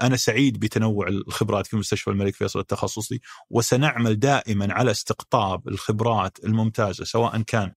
أنا 0.02 0.16
سعيد 0.16 0.60
بتنوع 0.60 1.08
الخبرات 1.08 1.68
في 1.68 1.78
مستشفى 1.78 2.10
الملك 2.10 2.36
فيصل 2.36 2.60
التخصصي 2.60 3.20
وسنعمل 3.50 4.20
دائما 4.20 4.74
على 4.74 4.92
استقطاب 4.92 5.68
الخبرات 5.68 6.38
الممتازة 6.44 7.04
سواء 7.04 7.42
كان 7.42 7.74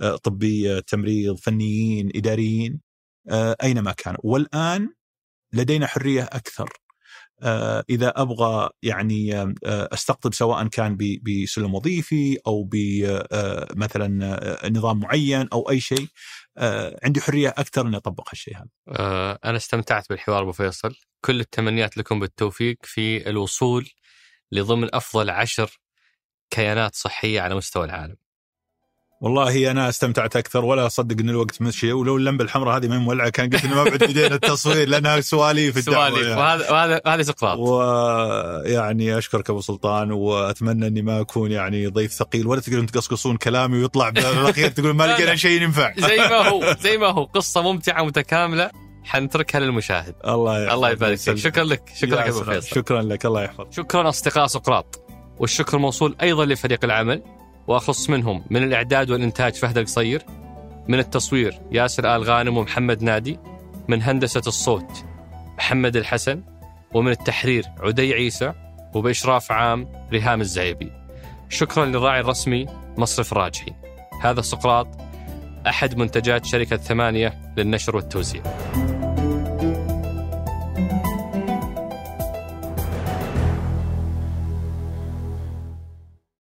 آه، 0.00 0.16
طبيه 0.16 0.80
تمريض 0.80 1.36
فنيين 1.36 2.10
إداريين 2.14 2.80
أينما 3.62 3.92
كانوا 3.92 4.20
والآن 4.24 4.94
لدينا 5.52 5.86
حرية 5.86 6.22
أكثر. 6.22 6.87
إذا 7.90 8.12
أبغى 8.16 8.70
يعني 8.82 9.36
آه، 9.36 9.54
أستقطب 9.64 10.34
سواء 10.34 10.66
كان 10.66 10.96
بسلم 11.22 11.74
وظيفي 11.74 12.38
أو 12.46 12.64
بمثلا 12.72 14.08
نظام 14.70 15.00
معين 15.00 15.48
أو 15.52 15.70
أي 15.70 15.80
شيء 15.80 16.06
آه، 16.58 17.00
عندي 17.04 17.20
حرية 17.20 17.48
أكثر 17.48 17.86
إني 17.86 17.96
أطبق 17.96 18.28
هالشيء 18.30 18.56
هذا. 18.56 18.68
آه، 18.88 19.38
أنا 19.44 19.56
استمتعت 19.56 20.08
بالحوار 20.10 20.42
أبو 20.42 20.52
فيصل 20.52 20.94
كل 21.24 21.40
التمنيات 21.40 21.96
لكم 21.96 22.20
بالتوفيق 22.20 22.76
في 22.82 23.30
الوصول 23.30 23.90
لضمن 24.52 24.94
أفضل 24.94 25.30
عشر 25.30 25.80
كيانات 26.50 26.94
صحية 26.94 27.40
على 27.40 27.54
مستوى 27.54 27.84
العالم 27.84 28.16
والله 29.20 29.70
أنا 29.70 29.88
استمتعت 29.88 30.36
أكثر 30.36 30.64
ولا 30.64 30.86
أصدق 30.86 31.16
إن 31.20 31.30
الوقت 31.30 31.62
مشي. 31.62 31.92
ولو 31.92 32.16
اللمبة 32.16 32.44
الحمراء 32.44 32.76
هذه 32.76 32.88
ما 32.88 32.94
هي 32.94 32.98
مولعة 32.98 33.28
كان 33.28 33.50
قلت 33.50 33.64
إنه 33.64 33.74
ما 33.74 33.84
بعد 33.84 34.04
بدينا 34.04 34.34
التصوير 34.34 34.88
لانها 34.88 35.20
سواليف 35.20 35.84
سوالف 35.84 36.22
يعني. 36.22 36.40
وهذا 36.40 36.70
وهذا 36.70 37.00
هذه 37.06 37.22
سقراط 37.22 37.58
ويعني 37.58 39.18
أشكرك 39.18 39.50
أبو 39.50 39.60
سلطان 39.60 40.12
وأتمنى 40.12 40.86
إني 40.86 41.02
ما 41.02 41.20
أكون 41.20 41.52
يعني 41.52 41.86
ضيف 41.86 42.12
ثقيل. 42.12 42.46
ولا 42.46 42.60
تقدرون 42.60 42.86
تقصقصون 42.86 43.36
كلامي 43.36 43.78
ويطلع 43.78 44.08
بالأخير 44.08 44.68
تقول 44.68 44.94
ما 44.94 45.04
لقينا. 45.04 45.36
شيء 45.36 45.62
ينفع. 45.62 45.92
زي 45.98 46.16
ما 46.16 46.48
هو 46.48 46.74
زي 46.80 46.98
ما 46.98 47.06
هو. 47.06 47.24
قصة 47.24 47.62
ممتعة 47.62 48.04
متكاملة 48.04 48.70
حنتركها 49.04 49.60
للمشاهد. 49.60 50.14
الله 50.26 50.58
يحفظك. 50.58 50.74
الله 50.74 50.90
يبارك 50.90 51.18
فيك. 51.18 51.34
شكرا 51.34 51.64
لك. 51.64 51.82
شكرا 51.96 52.20
لك 52.20 52.28
أبو. 52.28 52.44
فيصل. 52.44 52.68
شكرا 52.76 53.02
لك. 53.02 53.26
الله 53.26 53.42
يحفظك. 53.42 53.72
شكرا 53.72 54.08
أصدقاء 54.08 54.46
سقراط. 54.46 55.00
والشكر 55.38 55.78
موصول 55.78 56.16
أيضا 56.22 56.44
لفريق 56.46 56.84
العمل. 56.84 57.37
وأخص 57.68 58.10
منهم 58.10 58.44
من 58.50 58.62
الإعداد 58.62 59.10
والإنتاج 59.10 59.54
فهد 59.54 59.78
القصير 59.78 60.22
من 60.88 60.98
التصوير 60.98 61.60
ياسر 61.72 62.16
آل 62.16 62.24
غانم 62.24 62.56
ومحمد 62.56 63.02
نادي 63.02 63.38
من 63.88 64.02
هندسة 64.02 64.42
الصوت 64.46 65.04
محمد 65.58 65.96
الحسن 65.96 66.42
ومن 66.94 67.10
التحرير 67.10 67.64
عدي 67.80 68.14
عيسى 68.14 68.52
وبإشراف 68.94 69.52
عام 69.52 70.08
ريهام 70.12 70.40
الزعيبي. 70.40 70.92
شكرا 71.48 71.84
للراعي 71.84 72.20
الرسمي 72.20 72.66
مصرف 72.98 73.32
الراجحي 73.32 73.72
هذا 74.22 74.40
سقراط 74.40 74.88
أحد 75.66 75.98
منتجات 75.98 76.44
شركة 76.44 76.76
ثمانية 76.76 77.52
للنشر 77.56 77.96
والتوزيع. 77.96 78.42